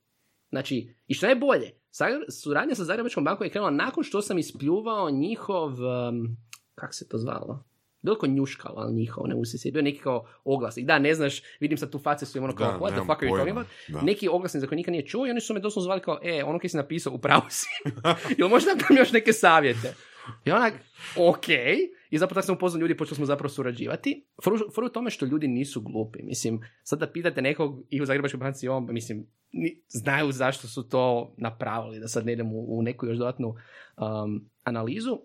Znači, 0.50 0.94
i 1.06 1.14
što 1.14 1.26
je 1.26 1.36
bolje, 1.36 1.70
suradnja 2.42 2.74
sa 2.74 2.84
Zagrebačkom 2.84 3.24
bankom 3.24 3.46
je 3.46 3.50
krenula 3.50 3.70
nakon 3.70 4.04
što 4.04 4.22
sam 4.22 4.38
ispljuvao 4.38 5.10
njihov, 5.10 5.68
um, 5.68 6.36
kak 6.74 6.94
se 6.94 7.08
to 7.08 7.18
zvalo? 7.18 7.64
Bilo 8.02 8.18
ko 8.18 8.26
njuškalo, 8.26 8.74
ali 8.76 8.94
njihov, 8.94 9.28
ne 9.28 9.34
usisi. 9.34 9.70
Bio 9.70 9.82
neki 9.82 9.98
kao 9.98 10.26
oglasnik. 10.44 10.86
Da, 10.86 10.98
ne 10.98 11.14
znaš, 11.14 11.42
vidim 11.60 11.78
sad 11.78 11.90
tu 11.90 11.98
face 11.98 12.26
su 12.26 12.38
im 12.38 12.44
ono 12.44 12.54
kao, 12.54 12.72
Da, 12.72 12.78
what 12.78 12.90
the 12.90 13.00
fuck 13.00 13.22
are 13.22 13.52
you. 13.52 13.64
Neki 14.02 14.28
oglasnik 14.28 14.60
za 14.60 14.66
koji 14.66 14.76
nikad 14.76 14.92
nije 14.92 15.06
čuo 15.06 15.26
i 15.26 15.30
oni 15.30 15.40
su 15.40 15.54
me 15.54 15.60
doslovno 15.60 15.84
zvali 15.84 16.00
kao, 16.00 16.18
e, 16.22 16.44
ono 16.44 16.58
koji 16.58 16.70
si 16.70 16.76
napisao, 16.76 17.12
upravo 17.12 17.42
si. 17.48 17.66
Jel 18.38 18.48
možda 18.48 18.70
nam 18.74 18.98
još 18.98 19.12
neke 19.12 19.32
savjete? 19.32 19.94
I 20.44 20.50
onak, 20.50 20.74
ok. 21.16 21.46
I 22.16 22.18
zapravo 22.18 22.34
tako 22.34 22.46
smo 22.46 22.54
upoznali 22.54 22.80
ljudi, 22.80 22.96
počeli 22.96 23.16
smo 23.16 23.26
zapravo 23.26 23.48
surađivati. 23.48 24.26
Foru 24.74 24.86
u 24.86 24.88
tome 24.88 25.10
što 25.10 25.26
ljudi 25.26 25.48
nisu 25.48 25.80
glupi. 25.80 26.22
Mislim, 26.22 26.60
sad 26.82 26.98
da 26.98 27.12
pitate 27.12 27.42
nekog 27.42 27.84
i 27.90 28.02
u 28.02 28.06
Zagrebačkoj 28.06 28.38
banci 28.38 28.68
ovom, 28.68 28.88
mislim, 28.90 29.26
ni- 29.52 29.82
znaju 29.88 30.32
zašto 30.32 30.68
su 30.68 30.88
to 30.88 31.34
napravili, 31.36 32.00
da 32.00 32.08
sad 32.08 32.26
ne 32.26 32.32
idem 32.32 32.52
u, 32.52 32.78
u 32.78 32.82
neku 32.82 33.06
još 33.06 33.18
dodatnu 33.18 33.48
um, 33.48 34.48
analizu. 34.62 35.18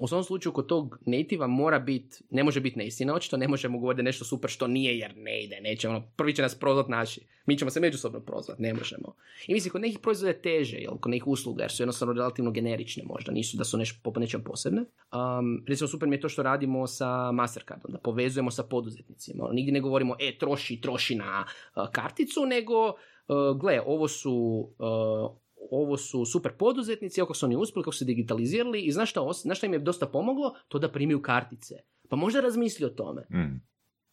U 0.00 0.08
svom 0.08 0.24
slučaju 0.24 0.52
kod 0.52 0.66
tog 0.66 0.98
nativa 1.06 1.46
mora 1.46 1.78
biti, 1.78 2.16
ne 2.30 2.44
može 2.44 2.60
biti 2.60 2.78
neistina, 2.78 3.14
očito 3.14 3.36
ne 3.36 3.48
možemo 3.48 3.78
govoriti 3.78 4.02
nešto 4.02 4.24
super 4.24 4.50
što 4.50 4.66
nije 4.66 4.98
jer 4.98 5.16
ne 5.16 5.44
ide, 5.44 5.60
neće 5.60 5.88
ono, 5.88 6.02
prvi 6.16 6.34
će 6.34 6.42
nas 6.42 6.54
prozvat 6.54 6.88
naši, 6.88 7.20
mi 7.46 7.58
ćemo 7.58 7.70
se 7.70 7.80
međusobno 7.80 8.20
prozvat, 8.20 8.58
ne 8.58 8.74
možemo. 8.74 9.14
I 9.46 9.54
mislim, 9.54 9.72
kod 9.72 9.80
nekih 9.80 9.98
proizvoda 9.98 10.32
teže, 10.32 10.76
jel, 10.76 10.96
kod 11.00 11.10
nekih 11.10 11.26
usluga, 11.26 11.62
jer 11.62 11.70
su 11.70 11.82
jednostavno 11.82 12.14
relativno 12.14 12.50
generične 12.50 13.04
možda, 13.06 13.32
nisu 13.32 13.56
da 13.56 13.64
su 13.64 13.78
nešto 13.78 14.00
poput 14.02 14.20
nečem 14.20 14.44
posebne. 14.44 14.80
Um, 14.80 15.64
recimo, 15.68 15.88
super 15.88 16.08
mi 16.08 16.16
je 16.16 16.20
to 16.20 16.28
što 16.28 16.42
radimo 16.42 16.86
sa 16.86 17.32
Mastercardom, 17.32 17.92
da 17.92 17.98
povezujemo 17.98 18.50
sa 18.50 18.62
poduzetnicima. 18.62 19.44
Ono, 19.44 19.52
nigdje 19.52 19.72
ne 19.72 19.80
govorimo, 19.80 20.16
e, 20.20 20.38
troši, 20.38 20.80
troši 20.80 21.14
na 21.14 21.44
uh, 21.44 21.88
karticu, 21.92 22.46
nego, 22.46 22.86
uh, 22.86 23.60
gle, 23.60 23.80
ovo 23.86 24.08
su 24.08 24.34
uh, 24.78 25.47
ovo 25.70 25.96
su 25.96 26.24
super 26.24 26.52
poduzetnici, 26.52 27.20
kako 27.20 27.34
su 27.34 27.46
oni 27.46 27.56
uspjeli, 27.56 27.84
kako 27.84 27.92
su 27.92 27.98
se 27.98 28.04
digitalizirali 28.04 28.80
i 28.80 28.92
znaš 28.92 29.10
šta, 29.10 29.20
os- 29.22 29.42
znaš 29.42 29.58
šta 29.58 29.66
im 29.66 29.72
je 29.72 29.78
dosta 29.78 30.06
pomoglo? 30.06 30.54
To 30.68 30.78
da 30.78 30.88
primiju 30.88 31.22
kartice. 31.22 31.74
Pa 32.08 32.16
možda 32.16 32.40
razmisli 32.40 32.86
o 32.86 32.90
tome. 32.90 33.22
Mm. 33.22 33.60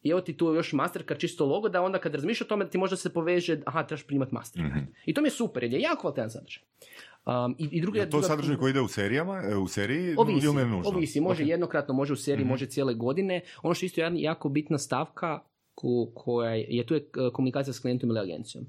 I 0.02 0.10
evo 0.10 0.22
ti 0.22 0.34
tu 0.34 0.46
još 0.48 0.74
Mastercard 0.74 1.20
čisto 1.20 1.46
logo 1.46 1.70
da 1.70 1.82
onda 1.82 2.00
kad 2.00 2.16
razmišljaš 2.16 2.42
o 2.42 2.50
tome 2.50 2.70
ti 2.70 2.78
možda 2.78 2.96
se 2.96 3.10
poveže, 3.12 3.60
aha, 3.66 3.84
trebaš 3.84 4.04
primat 4.04 4.32
Mastercard. 4.32 4.76
Mhm. 4.76 4.92
I 5.06 5.14
to 5.14 5.22
mi 5.22 5.28
je 5.28 5.32
super 5.32 5.64
jer 5.64 5.74
je 5.74 5.80
jako 5.80 6.02
kvalitetan 6.02 6.30
sadržaj. 6.32 6.64
Um, 7.26 7.56
i, 7.60 7.68
i 7.72 7.82
druga, 7.82 8.00
Je 8.00 8.06
to 8.06 8.10
druga- 8.12 8.28
sadržaj 8.28 8.56
koji 8.56 8.70
ide 8.70 8.82
u 8.82 8.88
serijama, 8.88 9.42
e, 9.44 9.56
u 9.56 9.68
seriji 9.68 10.16
Ovisi, 10.18 10.46
ili 10.46 10.56
ne 10.56 10.66
nužno? 10.66 10.90
ovisi, 10.90 11.22
može 11.22 11.44
Ok. 11.44 11.50
jednokratno, 11.50 11.94
može 11.94 12.14
u 12.14 12.18
seriji, 12.18 12.44
Mhm. 12.44 12.50
može 12.50 12.66
cijele 12.66 12.94
godine. 12.94 13.42
Ono 13.64 13.74
što 13.74 13.84
je 13.84 13.88
isto 13.88 14.02
jedna 14.02 14.20
jako 14.22 14.50
bitna 14.50 14.78
stavka 14.78 15.40
ko- 15.76 16.12
koja 16.16 16.52
je, 16.52 16.66
je 16.70 16.86
tu 16.86 16.94
je 16.94 17.00
e, 17.00 17.32
komunikacija 17.34 17.74
s 17.74 17.80
klijentom 17.80 18.10
ili 18.10 18.20
agencijom. 18.20 18.66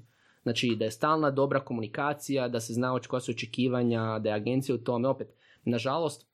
Znači 0.47 0.75
da 0.79 0.85
je 0.85 0.91
stalna 0.91 1.31
dobra 1.31 1.59
komunikacija, 1.59 2.47
da 2.47 2.59
se 2.59 2.73
zna 2.73 2.99
koja 3.07 3.19
su 3.19 3.31
očekivanja, 3.31 4.19
da 4.19 4.29
je 4.29 4.35
agencija 4.35 4.75
u 4.75 4.77
tome. 4.77 5.07
Opet, 5.07 5.27
nažalost, 5.65 6.27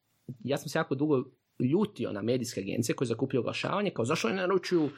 ja 0.43 0.57
sam 0.57 0.69
se 0.69 0.79
jako 0.79 0.95
dugo 0.95 1.23
ljutio 1.59 2.11
na 2.11 2.21
medijske 2.21 2.61
agencije 2.61 2.95
koje 2.95 3.07
zakupljaju 3.07 3.41
oglašavanje, 3.41 3.89
kao 3.89 4.05
zašto 4.05 4.27
oni 4.27 4.37
naručuju 4.37 4.89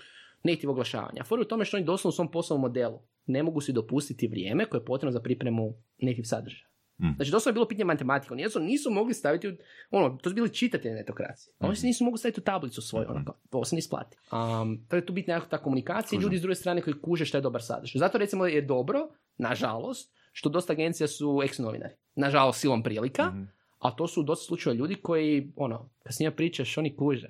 native 0.44 0.72
oglašavanja. 0.72 1.24
Fora 1.24 1.42
u 1.42 1.46
tome 1.46 1.66
što 1.66 1.78
oni 1.78 1.86
doslovno 1.86 2.10
u 2.10 2.16
svom 2.16 2.32
poslovnom 2.32 2.62
modelu 2.62 3.00
ne 3.26 3.44
mogu 3.44 3.62
si 3.62 3.74
dopustiti 3.74 4.28
vrijeme 4.28 4.66
koje 4.66 4.80
je 4.80 4.86
potrebno 4.86 5.12
za 5.12 5.20
pripremu 5.20 5.74
native 5.98 6.26
sadržaja. 6.26 6.68
Mm. 7.00 7.16
Znači, 7.16 7.32
doslovno 7.32 7.50
je 7.52 7.54
bilo 7.54 7.68
pitanje 7.68 7.86
matematike. 7.86 8.34
Oni 8.34 8.42
jednostavno 8.42 8.68
nisu 8.68 8.92
mogli 8.92 9.14
staviti, 9.14 9.48
u, 9.48 9.54
ono, 9.92 10.10
to 10.18 10.30
su 10.30 10.34
bili 10.36 10.54
čitatelji 10.54 10.94
netokracije. 10.94 11.54
A 11.60 11.68
oni 11.68 11.76
se 11.76 11.88
nisu 11.88 12.04
mogli 12.04 12.18
staviti 12.18 12.40
u 12.40 12.44
tablicu 12.44 12.82
svoju, 12.82 13.06
ono, 13.10 13.26
kao, 13.26 13.36
ovo 13.52 13.66
se 13.66 13.76
ne 13.76 13.80
isplati. 13.80 14.18
Um, 14.62 14.86
to 14.90 14.96
je 14.96 15.06
tu 15.06 15.14
bitna 15.14 15.34
jako 15.34 15.48
ta 15.48 15.58
komunikacija 15.58 16.20
i 16.20 16.24
ljudi 16.24 16.38
s 16.38 16.42
druge 16.42 16.56
strane 16.56 16.82
koji 16.82 16.94
kuže 17.02 17.26
šta 17.26 17.38
je 17.38 17.42
dobar 17.42 17.64
sadržaj. 17.64 18.00
Zato 18.00 18.18
recimo 18.18 18.46
je 18.46 18.62
dobro, 18.62 19.00
nažalost, 19.38 20.14
što 20.32 20.50
dosta 20.50 20.74
agencija 20.74 21.08
su 21.08 21.40
ex-novinari. 21.44 21.94
Nažalost, 22.16 22.60
silom 22.60 22.84
prilika, 22.84 23.26
Mhm. 23.30 23.44
a 23.80 23.92
to 23.92 24.08
su 24.08 24.24
dosta 24.24 24.46
slučajeva 24.46 24.78
ljudi 24.78 24.96
koji, 24.96 25.52
ono, 25.56 25.90
kad 26.04 26.14
s 26.16 26.20
njima 26.20 26.32
pričaš, 26.32 26.78
oni 26.78 26.96
kuže. 26.96 27.28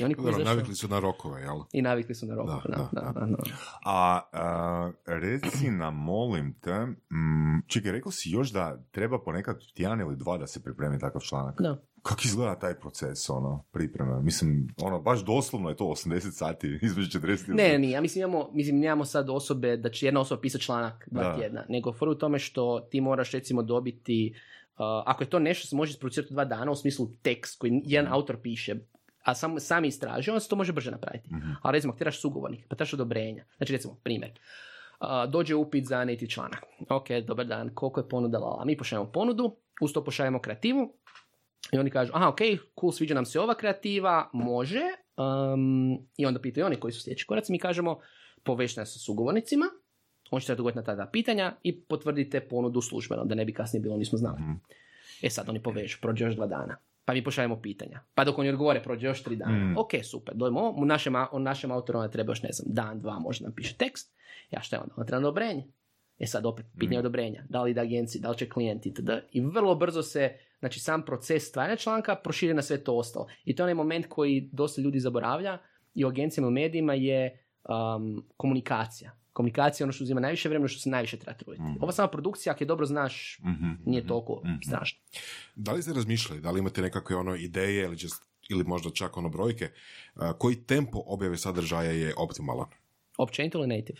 I 0.00 0.04
oni 0.04 0.14
Dobro, 0.14 0.32
zašto- 0.32 0.44
navikli 0.44 0.74
su 0.74 0.88
na 0.88 1.00
rokove, 1.00 1.40
jel? 1.42 1.56
I 1.72 1.82
navikli 1.82 2.14
su 2.14 2.26
na 2.26 2.34
roku. 2.34 2.50
Da, 2.68 2.76
Da, 2.76 2.88
da, 2.92 3.00
da, 3.02 3.20
da, 3.20 3.26
da. 3.26 3.36
A, 3.84 4.20
a, 4.32 4.90
reci 5.06 5.70
nam, 5.70 5.96
molim 5.96 6.54
te, 6.60 6.86
mm, 6.86 7.62
čekaj, 7.66 7.92
rekao 7.92 8.12
si 8.12 8.30
još 8.30 8.50
da 8.50 8.82
treba 8.90 9.18
ponekad 9.18 9.56
tjedan 9.74 10.00
ili 10.00 10.16
dva 10.16 10.38
da 10.38 10.46
se 10.46 10.62
pripremi 10.62 10.98
takav 10.98 11.20
članak. 11.20 11.60
Da. 11.62 11.82
Kako 12.02 12.20
izgleda 12.24 12.58
taj 12.58 12.74
proces, 12.74 13.30
ono, 13.30 13.64
pripreme? 13.72 14.22
Mislim, 14.22 14.68
ono, 14.82 15.00
baš 15.00 15.24
doslovno 15.24 15.68
je 15.68 15.76
to 15.76 15.84
80 15.84 16.30
sati, 16.32 16.78
između 16.82 17.18
40 17.20 17.50
i 17.50 17.54
Ne, 17.54 17.78
nije. 17.78 17.92
Ja 17.92 18.00
mislim, 18.00 18.24
imamo, 18.24 18.50
mislim, 18.52 18.78
nemamo 18.78 19.04
sad 19.04 19.30
osobe 19.30 19.76
da 19.76 19.90
će 19.90 20.06
jedna 20.06 20.20
osoba 20.20 20.40
pisati 20.40 20.64
članak 20.64 21.08
dva 21.10 21.22
Da. 21.22 21.36
tjedna, 21.38 21.64
nego 21.68 21.92
fora 21.92 22.10
u 22.10 22.14
tome 22.14 22.38
što 22.38 22.80
ti 22.90 23.00
moraš 23.00 23.30
recimo 23.32 23.62
dobiti, 23.62 24.34
uh, 24.34 24.78
ako 25.06 25.22
je 25.22 25.30
to 25.30 25.38
nešto 25.38 25.60
što 25.60 25.68
se 25.68 25.76
može 25.76 25.90
isproducirati 25.90 26.32
dva 26.34 26.44
dana, 26.44 26.70
u 26.70 26.76
smislu 26.76 27.08
tekst 27.22 27.58
koji 27.58 27.82
jedan 27.84 28.12
autor 28.12 28.36
piše, 28.42 28.74
a 29.22 29.34
sam, 29.34 29.60
sami 29.60 29.88
istražuje, 29.88 30.32
onda 30.32 30.40
se 30.40 30.48
to 30.48 30.56
može 30.56 30.72
brže 30.72 30.90
napraviti. 30.90 31.34
Mhm. 31.34 31.50
Ali 31.62 31.76
recimo, 31.76 31.90
ako 31.90 31.98
trebaš 31.98 32.20
sugovornik, 32.20 32.66
pa 32.68 32.76
trebaš 32.76 32.94
odobrenja. 32.94 33.44
Znači, 33.56 33.72
recimo, 33.72 33.94
primjer. 34.02 34.30
Uh, 35.00 35.30
dođe 35.30 35.54
upit 35.54 35.86
za 35.86 36.04
neki 36.04 36.30
članak. 36.30 36.62
Ok, 36.88 37.06
dobar 37.26 37.46
dan, 37.46 37.70
koliko 37.74 38.00
je 38.00 38.08
ponuda, 38.08 38.38
la, 38.38 38.48
la. 38.48 38.64
mi 38.64 38.76
pošaljemo 38.76 39.12
ponudu, 39.12 39.56
uz 39.80 39.92
to 39.92 40.04
pošaljemo 40.04 40.40
kreativu, 40.40 40.94
i 41.72 41.78
oni 41.78 41.90
kažu, 41.90 42.12
aha, 42.14 42.28
ok, 42.28 42.38
cool, 42.80 42.92
sviđa 42.92 43.14
nam 43.14 43.24
se 43.24 43.40
ova 43.40 43.54
kreativa, 43.54 44.30
može. 44.32 44.82
Um, 45.16 45.98
I 46.16 46.26
onda 46.26 46.40
pitaju 46.40 46.66
oni 46.66 46.76
koji 46.76 46.92
su 46.92 47.02
sljedeći 47.02 47.26
koraci. 47.26 47.52
Mi 47.52 47.58
kažemo, 47.58 48.00
povežite 48.42 48.80
nas 48.80 48.92
sa 48.92 48.98
sugovornicima, 48.98 49.66
on 50.30 50.40
će 50.40 50.52
odgovoriti 50.52 50.78
na 50.78 50.84
ta 50.84 50.94
dva 50.94 51.06
pitanja 51.06 51.56
i 51.62 51.80
potvrdite 51.80 52.40
ponudu 52.40 52.80
službeno, 52.80 53.24
da 53.24 53.34
ne 53.34 53.44
bi 53.44 53.52
kasnije 53.52 53.82
bilo 53.82 53.96
nismo 53.96 54.18
znali. 54.18 54.40
Mhm. 54.40 54.52
E 55.22 55.30
sad 55.30 55.48
oni 55.48 55.62
povežu, 55.62 55.98
prođe 56.00 56.24
još 56.24 56.34
dva 56.34 56.46
dana. 56.46 56.76
Pa 57.08 57.14
mi 57.14 57.24
pošaljemo 57.24 57.60
pitanja. 57.62 58.00
Pa 58.14 58.24
dok 58.24 58.38
oni 58.38 58.48
odgovore, 58.48 58.82
prođe 58.82 59.06
još 59.06 59.22
tri 59.22 59.36
dana. 59.36 59.52
Mm. 59.52 59.78
Ok, 59.78 59.90
super, 60.02 60.34
dojmo. 60.34 60.70
U 60.70 60.84
našem, 60.84 61.12
našem 61.38 61.70
autoru 61.70 61.98
onda 61.98 62.10
treba 62.10 62.30
još, 62.30 62.42
ne 62.42 62.48
znam, 62.52 62.74
dan, 62.74 63.00
dva, 63.00 63.18
možda 63.18 63.44
nam 63.44 63.54
piše 63.54 63.74
tekst. 63.74 64.14
Ja 64.50 64.60
šta 64.60 64.76
je 64.76 64.80
onda? 64.82 64.94
Onda 64.96 65.06
treba 65.06 65.18
odobrenje. 65.18 65.64
E 66.18 66.26
sad 66.26 66.46
opet, 66.46 66.66
pitanje 66.78 66.98
Mm. 66.98 67.00
odobrenja. 67.00 67.44
Da 67.48 67.62
li 67.62 67.74
da 67.74 67.80
agenciji, 67.80 68.20
da 68.22 68.30
li 68.30 68.36
će 68.36 68.48
klijent 68.48 68.86
itd. 68.86 69.10
I 69.32 69.40
vrlo 69.40 69.74
brzo 69.74 70.02
se, 70.02 70.32
znači 70.58 70.80
sam 70.80 71.04
proces 71.04 71.48
stvaranja 71.48 71.76
članka 71.76 72.14
proširi 72.16 72.54
na 72.54 72.62
sve 72.62 72.84
to 72.84 72.96
ostalo. 72.96 73.26
I 73.44 73.56
to 73.56 73.62
je 73.62 73.64
onaj 73.64 73.74
moment 73.74 74.06
koji 74.08 74.48
dosta 74.52 74.82
ljudi 74.82 75.00
zaboravlja 75.00 75.58
i 75.94 76.04
u 76.04 76.08
agencijama 76.08 76.46
i 76.46 76.48
u 76.48 76.52
medijima 76.52 76.94
je 76.94 77.44
um, 77.68 78.24
komunikacija. 78.36 79.17
Komunikacija 79.38 79.84
je 79.84 79.86
ono 79.86 79.92
što 79.92 80.04
uzima 80.04 80.20
najviše 80.20 80.48
vremena, 80.48 80.68
što 80.68 80.80
se 80.80 80.90
najviše 80.90 81.16
treba 81.16 81.38
truditi. 81.38 81.62
Mhm. 81.62 81.82
Ova 81.82 81.92
sama 81.92 82.08
produkcija, 82.08 82.52
ako 82.52 82.64
je 82.64 82.66
dobro 82.66 82.86
znaš, 82.86 83.38
Mhm, 83.42 83.70
nije 83.86 84.06
toliko 84.06 84.40
mhm. 84.44 84.54
strašno. 84.66 84.98
Da 85.54 85.72
li 85.72 85.82
ste 85.82 85.92
razmišljali, 85.92 86.40
da 86.40 86.50
li 86.50 86.58
imate 86.60 86.82
nekakve 86.82 87.16
ono 87.16 87.34
ideje 87.36 87.84
ili, 87.84 87.96
just, 88.00 88.22
ili 88.48 88.64
možda 88.64 88.90
čak 88.90 89.16
ono 89.16 89.28
brojke, 89.28 89.70
a, 90.14 90.32
koji 90.32 90.56
tempo 90.56 91.02
objave 91.06 91.36
sadržaja 91.36 91.90
je 91.92 92.14
optimalan? 92.16 92.66
Općenito 93.18 93.58
ili 93.58 93.66
native? 93.68 93.98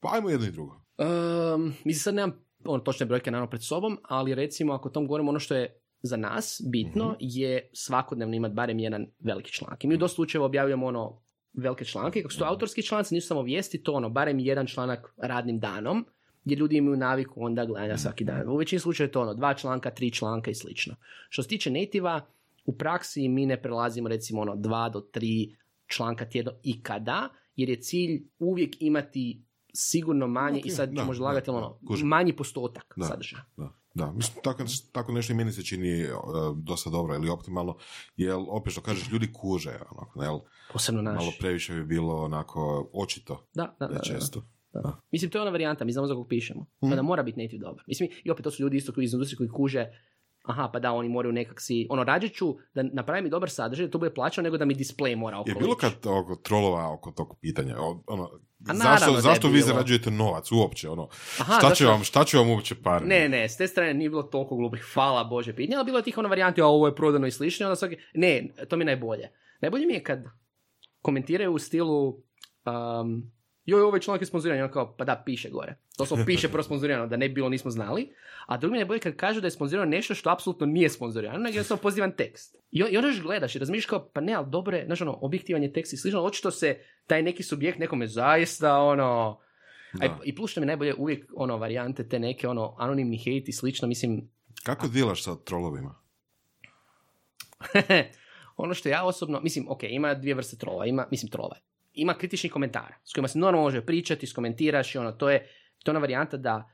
Pa 0.00 0.08
ajmo 0.14 0.30
jedno 0.30 0.46
i 0.46 0.50
drugo. 0.50 0.74
Um, 0.98 1.64
mislim, 1.84 1.94
sad 2.02 2.14
nemam 2.14 2.32
ono, 2.64 2.78
točne 2.82 3.06
brojke 3.06 3.30
naravno 3.30 3.50
pred 3.50 3.62
sobom, 3.64 3.98
ali 4.02 4.34
recimo 4.34 4.72
ako 4.72 4.88
o 4.88 4.92
tom 4.92 5.06
govorimo 5.06 5.30
ono 5.30 5.38
što 5.38 5.54
je 5.54 5.78
za 6.02 6.16
nas 6.16 6.60
bitno 6.72 7.04
Mhm. 7.04 7.14
je 7.20 7.70
svakodnevno 7.72 8.34
imati 8.36 8.54
barem 8.54 8.78
jedan 8.78 9.06
veliki 9.20 9.52
članak. 9.52 9.84
I 9.84 9.88
mi 9.88 9.94
u 9.94 9.98
dosta 9.98 10.14
slučajeva 10.14 10.46
objavljamo 10.46 10.86
ono 10.86 11.21
velike 11.54 11.84
članke, 11.84 12.22
kako 12.22 12.32
su 12.32 12.38
to 12.38 12.44
Mhm. 12.44 12.48
autorski 12.48 12.82
članci, 12.82 13.14
nisu 13.14 13.26
samo 13.26 13.42
vijesti, 13.42 13.82
to 13.82 13.92
ono, 13.92 14.08
barem 14.10 14.38
jedan 14.38 14.66
članak 14.66 15.14
radnim 15.16 15.58
danom, 15.58 16.06
gdje 16.44 16.54
ljudi 16.54 16.76
imaju 16.76 16.96
naviku 16.96 17.44
onda 17.44 17.62
Mhm. 17.62 17.70
gledanja 17.70 17.98
svaki 17.98 18.24
dan. 18.24 18.48
U 18.48 18.56
većini 18.56 18.80
slučajeva 18.80 19.08
je 19.08 19.12
to 19.12 19.20
ono, 19.20 19.34
dva 19.34 19.54
članka, 19.54 19.90
tri 19.90 20.10
članka 20.10 20.50
i 20.50 20.54
slično. 20.54 20.94
Što 21.28 21.42
se 21.42 21.48
tiče 21.48 21.70
nativa, 21.70 22.20
u 22.64 22.78
praksi 22.78 23.28
mi 23.28 23.46
ne 23.46 23.62
prelazimo 23.62 24.08
recimo 24.08 24.40
ono 24.40 24.56
dva 24.56 24.88
do 24.88 25.00
tri 25.02 25.56
članka 25.86 26.24
tjedno 26.24 26.52
i 26.62 26.82
kada, 26.82 27.28
jer 27.56 27.68
je 27.68 27.76
cilj 27.76 28.22
uvijek 28.38 28.76
imati 28.80 29.42
sigurno 29.74 30.26
manje 30.26 30.58
Ok, 30.58 30.66
i 30.66 30.70
sad 30.70 30.90
da, 30.90 31.04
možda 31.04 31.20
da, 31.20 31.26
lagati 31.26 31.50
ono, 31.50 31.78
manji 32.04 32.36
postotak 32.36 32.94
sadržaja. 33.00 33.44
Da, 33.56 33.68
da. 33.94 34.12
Mislim, 34.12 34.42
tako, 34.42 34.64
tako 34.92 35.12
nešto 35.12 35.32
i 35.32 35.36
meni 35.36 35.52
se 35.52 35.62
čini 35.64 36.00
e, 36.00 36.12
dosta 36.56 36.90
dobro 36.90 37.14
ili 37.14 37.28
optimalno, 37.28 37.76
jer 38.16 38.36
opet 38.48 38.72
što 38.72 38.80
kažeš, 38.80 39.10
ljudi 39.10 39.32
kuže, 39.32 39.78
onako, 39.90 40.22
jel? 40.22 40.38
Posebno 40.72 41.02
naš. 41.02 41.14
malo 41.14 41.32
previše 41.40 41.74
bi 41.74 41.84
bilo 41.84 42.24
onako 42.24 42.90
očito, 42.92 43.46
Da, 43.54 43.76
da, 43.80 43.86
da, 43.86 43.92
da, 43.92 43.98
da, 43.98 44.04
često. 44.04 44.42
da. 44.72 45.00
Mislim, 45.12 45.30
to 45.30 45.38
je 45.38 45.42
ona 45.42 45.50
varijanta, 45.50 45.84
mi 45.84 45.92
znamo 45.92 46.06
za 46.06 46.14
kog 46.14 46.26
pišemo. 46.28 46.60
Mhm. 46.60 46.90
Pa 46.90 46.96
da 46.96 47.02
mora 47.02 47.22
biti 47.22 47.42
native 47.42 47.60
dobar. 47.60 47.84
Mislim, 47.86 48.08
i 48.24 48.30
opet 48.30 48.44
to 48.44 48.50
su 48.50 48.62
ljudi 48.62 48.76
isto 48.76 48.92
koji 48.92 49.04
iz 49.04 49.12
industrije 49.12 49.36
koji 49.36 49.48
kuže 49.48 49.86
aha, 50.42 50.70
pa 50.72 50.78
da, 50.78 50.92
oni 50.92 51.08
moraju 51.08 51.32
nekak 51.32 51.60
si, 51.60 51.86
ono, 51.90 52.04
rađe 52.04 52.28
ću 52.28 52.56
da 52.74 52.82
napravim 52.82 53.26
i 53.26 53.30
dobar 53.30 53.50
sadržaj, 53.50 53.86
da 53.86 53.92
to 53.92 53.98
bude 53.98 54.14
plaćano, 54.14 54.42
nego 54.42 54.56
da 54.56 54.64
mi 54.64 54.74
display 54.74 55.16
mora 55.16 55.38
okolo 55.38 55.54
Je 55.56 55.60
bilo 55.60 55.76
kad 55.76 55.92
oko 56.06 56.36
trolova 56.36 56.92
oko 56.92 57.10
tog 57.10 57.38
pitanja? 57.40 57.76
Ono, 58.06 58.30
A 58.68 58.74
zašto, 58.74 59.20
zašto 59.20 59.48
vi 59.48 59.52
bilo. 59.52 59.66
zarađujete 59.66 60.10
novac 60.10 60.52
uopće? 60.52 60.88
Ono, 60.90 61.08
Aha, 61.40 61.54
šta, 61.58 61.74
će 61.74 61.86
vam, 61.86 62.04
šta 62.04 62.24
će 62.24 62.38
vam 62.38 62.50
uopće 62.50 62.74
pare? 62.74 63.06
Ne, 63.06 63.28
ne, 63.28 63.48
s 63.48 63.56
te 63.56 63.66
strane 63.66 63.94
nije 63.94 64.10
bilo 64.10 64.22
toliko 64.22 64.56
glupih, 64.56 64.84
hvala 64.94 65.24
Bože 65.24 65.56
pitanja, 65.56 65.78
ali 65.78 65.84
bilo 65.84 65.98
je 65.98 66.04
tih 66.04 66.18
ono 66.18 66.28
varijanti, 66.28 66.60
a 66.60 66.66
ovo 66.66 66.86
je 66.86 66.94
prodano 66.94 67.26
i 67.26 67.30
slično, 67.30 67.66
onda 67.66 67.76
svaki, 67.76 67.96
ne, 68.14 68.48
to 68.68 68.76
mi 68.76 68.82
je 68.82 68.86
najbolje. 68.86 69.30
Najbolje 69.60 69.86
mi 69.86 69.94
je 69.94 70.02
kad 70.02 70.24
komentiraju 71.02 71.52
u 71.52 71.58
stilu, 71.58 72.08
um, 72.08 73.32
joj, 73.64 73.82
ovaj 73.82 74.00
članak 74.00 74.22
je 74.22 74.26
sponzoriran, 74.26 74.58
i 74.58 74.62
on 74.62 74.70
kao, 74.70 74.96
pa 74.96 75.04
da, 75.04 75.22
piše 75.26 75.50
gore. 75.50 75.76
To 75.96 76.06
smo 76.06 76.24
piše 76.26 76.48
prvo 76.52 76.62
sponzorirano, 76.62 77.06
da 77.06 77.16
ne 77.16 77.28
bi 77.28 77.34
bilo 77.34 77.48
nismo 77.48 77.70
znali. 77.70 78.14
A 78.46 78.56
drugi 78.56 78.72
mi 78.72 78.78
je 78.78 78.80
najbolje 78.84 79.00
kad 79.00 79.16
kažu 79.16 79.40
da 79.40 79.46
je 79.46 79.50
sponzorirano 79.50 79.90
nešto 79.90 80.14
što 80.14 80.30
apsolutno 80.30 80.66
nije 80.66 80.90
sponzorirano, 80.90 81.38
nego 81.38 81.58
je 81.58 81.64
samo 81.64 81.80
pozivan 81.80 82.12
tekst. 82.12 82.56
I, 82.70 82.82
on- 82.82 82.88
i 82.92 82.96
onda 82.96 83.08
još 83.08 83.22
gledaš 83.22 83.56
i 83.56 83.58
razmišljaš 83.58 83.86
kao, 83.86 84.08
pa 84.12 84.20
ne, 84.20 84.34
ali 84.34 84.46
dobro 84.50 84.76
je, 84.76 84.86
znaš 84.86 85.00
ono, 85.00 85.18
objektivan 85.20 85.62
je 85.62 85.72
tekst 85.72 85.92
i 85.92 85.96
slično, 85.96 86.22
očito 86.22 86.50
se 86.50 86.78
taj 87.06 87.22
neki 87.22 87.42
subjekt 87.42 87.78
nekome 87.78 88.06
zaista, 88.06 88.78
ono, 88.78 89.40
a 90.00 90.06
i, 90.24 90.34
plus 90.34 90.50
što 90.50 90.60
mi 90.60 90.64
je 90.64 90.66
najbolje 90.66 90.94
uvijek 90.94 91.30
ono 91.34 91.56
varijante 91.56 92.08
te 92.08 92.18
neke 92.18 92.48
ono 92.48 92.76
anonimni 92.78 93.18
hejt 93.18 93.48
i 93.48 93.52
slično, 93.52 93.88
mislim 93.88 94.30
Kako 94.64 94.88
dilaš 94.88 95.22
sa 95.22 95.36
trolovima? 95.44 95.94
ono 98.56 98.74
što 98.74 98.88
ja 98.88 99.04
osobno, 99.04 99.40
mislim, 99.40 99.66
ok, 99.68 99.82
ima 99.82 100.14
dvije 100.14 100.34
vrste 100.34 100.56
trolova, 100.56 100.86
ima, 100.86 101.06
mislim 101.10 101.30
trolova, 101.30 101.56
ima 101.92 102.14
kritičnih 102.14 102.52
komentara 102.52 102.94
s 103.04 103.12
kojima 103.12 103.28
se 103.28 103.38
normalno 103.38 103.62
može 103.62 103.86
pričati, 103.86 104.26
skomentiraš 104.26 104.94
i 104.94 104.98
ono, 104.98 105.12
to 105.12 105.30
je, 105.30 105.48
to 105.84 105.90
je 105.90 105.92
ona 105.92 106.00
varijanta 106.00 106.36
da 106.36 106.68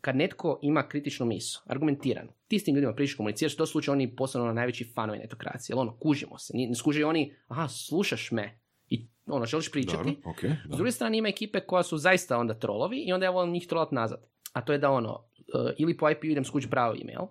kad 0.00 0.16
netko 0.16 0.58
ima 0.62 0.88
kritičnu 0.88 1.26
misu, 1.26 1.62
argumentiranu, 1.66 2.32
ti 2.48 2.58
s 2.58 2.64
tim 2.64 2.74
ljudima 2.74 2.94
pričaš, 2.94 3.16
komuniciraš, 3.16 3.56
to 3.56 3.66
slučaj 3.66 3.92
oni 3.92 4.16
postanu 4.16 4.44
ono 4.44 4.54
najveći 4.54 4.92
fanovi 4.94 5.18
netokracije, 5.18 5.74
jer 5.74 5.78
ono, 5.78 5.98
kužimo 5.98 6.38
se, 6.38 6.52
ne 6.56 6.74
skuže 6.74 7.04
oni, 7.04 7.34
aha, 7.48 7.68
slušaš 7.68 8.30
me 8.30 8.60
i 8.88 9.08
ono, 9.26 9.46
želiš 9.46 9.72
pričati, 9.72 10.16
Dobro, 10.16 10.30
ok. 10.30 10.38
S 10.74 10.76
druge 10.76 10.92
strane 10.92 11.18
ima 11.18 11.28
ekipe 11.28 11.60
koja 11.60 11.82
su 11.82 11.98
zaista 11.98 12.38
onda 12.38 12.54
trolovi 12.54 13.04
i 13.06 13.12
onda 13.12 13.26
ja 13.26 13.30
volim 13.30 13.52
njih 13.52 13.66
trolat 13.66 13.92
nazad. 13.92 14.24
A 14.52 14.64
to 14.64 14.72
je 14.72 14.78
da 14.78 14.90
ono, 14.90 15.24
e, 15.38 15.74
ili 15.78 15.96
po 15.96 16.10
IP 16.10 16.24
idem 16.24 16.44
skući 16.44 16.70
pravi 16.70 17.00
email, 17.02 17.26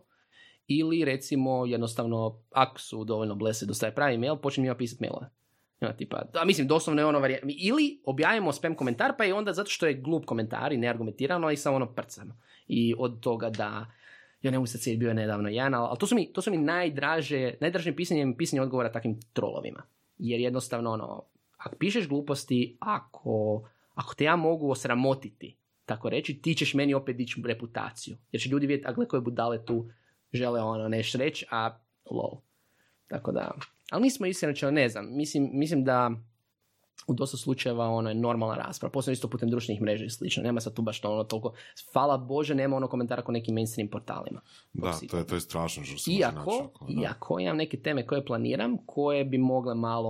ili 0.68 1.06
recimo 1.06 1.66
jednostavno, 1.66 2.44
ako 2.52 2.80
su 2.80 3.04
dovoljno 3.04 3.36
blese 3.36 3.66
da 3.66 3.74
staje 3.74 3.96
pravi 3.96 4.16
email, 4.16 4.36
počnem 4.36 4.64
njima 4.64 4.76
pisati 4.76 5.04
mailove. 5.04 5.30
Ja, 5.86 5.94
tipa, 5.94 6.22
da, 6.34 6.46
mislim, 6.46 6.68
doslovno 6.68 7.02
je 7.02 7.06
ono 7.06 7.20
varijanta. 7.20 7.48
Ili 7.50 8.02
objavimo 8.06 8.54
spam 8.54 8.76
komentar, 8.76 9.14
pa 9.18 9.26
i 9.26 9.32
onda 9.32 9.54
zato 9.54 9.70
što 9.70 9.86
je 9.86 9.94
glup 9.94 10.26
komentar 10.26 10.74
i 10.74 10.78
neargumentirano 10.78 11.52
i 11.52 11.58
samo 11.58 11.76
ono 11.76 11.94
prcamo. 11.94 12.38
I 12.68 12.96
od 12.98 13.20
toga 13.20 13.50
da, 13.50 13.86
ja 14.42 14.52
ne 14.52 14.58
mogu 14.58 14.68
se 14.68 14.96
bio 14.98 15.08
je 15.08 15.14
nedavno 15.14 15.50
jedan, 15.50 15.74
ali 15.74 15.88
ali 15.90 15.98
to 16.00 16.08
su 16.08 16.16
mi, 16.16 16.34
to 16.34 16.42
su 16.42 16.52
mi 16.52 16.58
najdraže, 16.58 17.54
najdraže 17.62 17.96
pisanje 17.96 18.26
mi 18.26 18.32
je 18.32 18.38
pisanje 18.38 18.62
odgovora 18.62 18.92
takvim 18.92 19.20
trolovima. 19.34 19.84
Jer 20.18 20.40
jednostavno 20.40 20.92
ono, 20.92 21.24
ako 21.58 21.76
pišeš 21.76 22.08
gluposti, 22.08 22.78
ako, 22.80 23.68
ako 23.94 24.16
te 24.16 24.24
ja 24.24 24.36
mogu 24.36 24.72
osramotiti 24.72 25.56
tako 25.90 26.10
reći, 26.10 26.34
ti 26.42 26.54
ćeš 26.54 26.74
meni 26.74 26.94
opet 26.94 27.18
dići 27.18 27.42
reputaciju. 27.46 28.18
Jer 28.32 28.42
će 28.42 28.50
ljudi 28.50 28.68
vidjeti, 28.68 28.88
a 28.88 28.94
gle 28.94 29.08
koje 29.08 29.22
budale 29.22 29.66
tu 29.66 29.90
žele 30.34 30.62
ono 30.62 30.88
nešto 30.88 31.18
reći, 31.18 31.46
a 31.52 31.78
low. 32.06 32.40
Tako 33.08 33.32
da, 33.32 33.52
ali 33.90 34.04
nismo 34.04 34.26
iskreno, 34.26 34.72
ne 34.72 34.90
znam, 34.90 35.16
mislim, 35.16 35.50
mislim 35.54 35.84
da 35.84 36.12
u 37.08 37.14
dosta 37.14 37.38
slučajeva 37.38 37.90
ono 37.90 38.10
je 38.10 38.16
normalna 38.16 38.56
rasprava, 38.56 38.92
posebno 38.92 39.14
isto 39.14 39.30
putem 39.30 39.50
društvenih 39.50 39.82
mreža 39.82 40.06
i 40.06 40.10
slično, 40.10 40.44
nema 40.44 40.60
sad 40.60 40.74
tu 40.74 40.82
baš 40.82 41.02
to 41.02 41.12
ono 41.12 41.24
toliko, 41.24 41.54
hvala 41.94 42.18
Bože, 42.18 42.56
nema 42.56 42.76
ono 42.76 42.88
komentara 42.88 43.22
kao 43.22 43.32
nekim 43.32 43.54
mainstream 43.54 43.88
portalima. 43.88 44.42
Da, 44.74 45.00
to 45.10 45.18
je, 45.18 45.28
to 45.28 45.36
je 45.36 45.42
strašno 45.42 45.84
što 45.84 45.98
se 45.98 46.12
iako, 46.12 46.36
može 46.46 46.64
naći, 46.64 46.96
da. 46.96 47.02
iako 47.02 47.40
imam 47.40 47.58
neke 47.58 47.78
teme 47.78 48.08
koje 48.08 48.26
planiram, 48.26 48.78
koje 48.86 49.26
bi 49.26 49.38
mogle 49.38 49.76
malo 49.76 50.10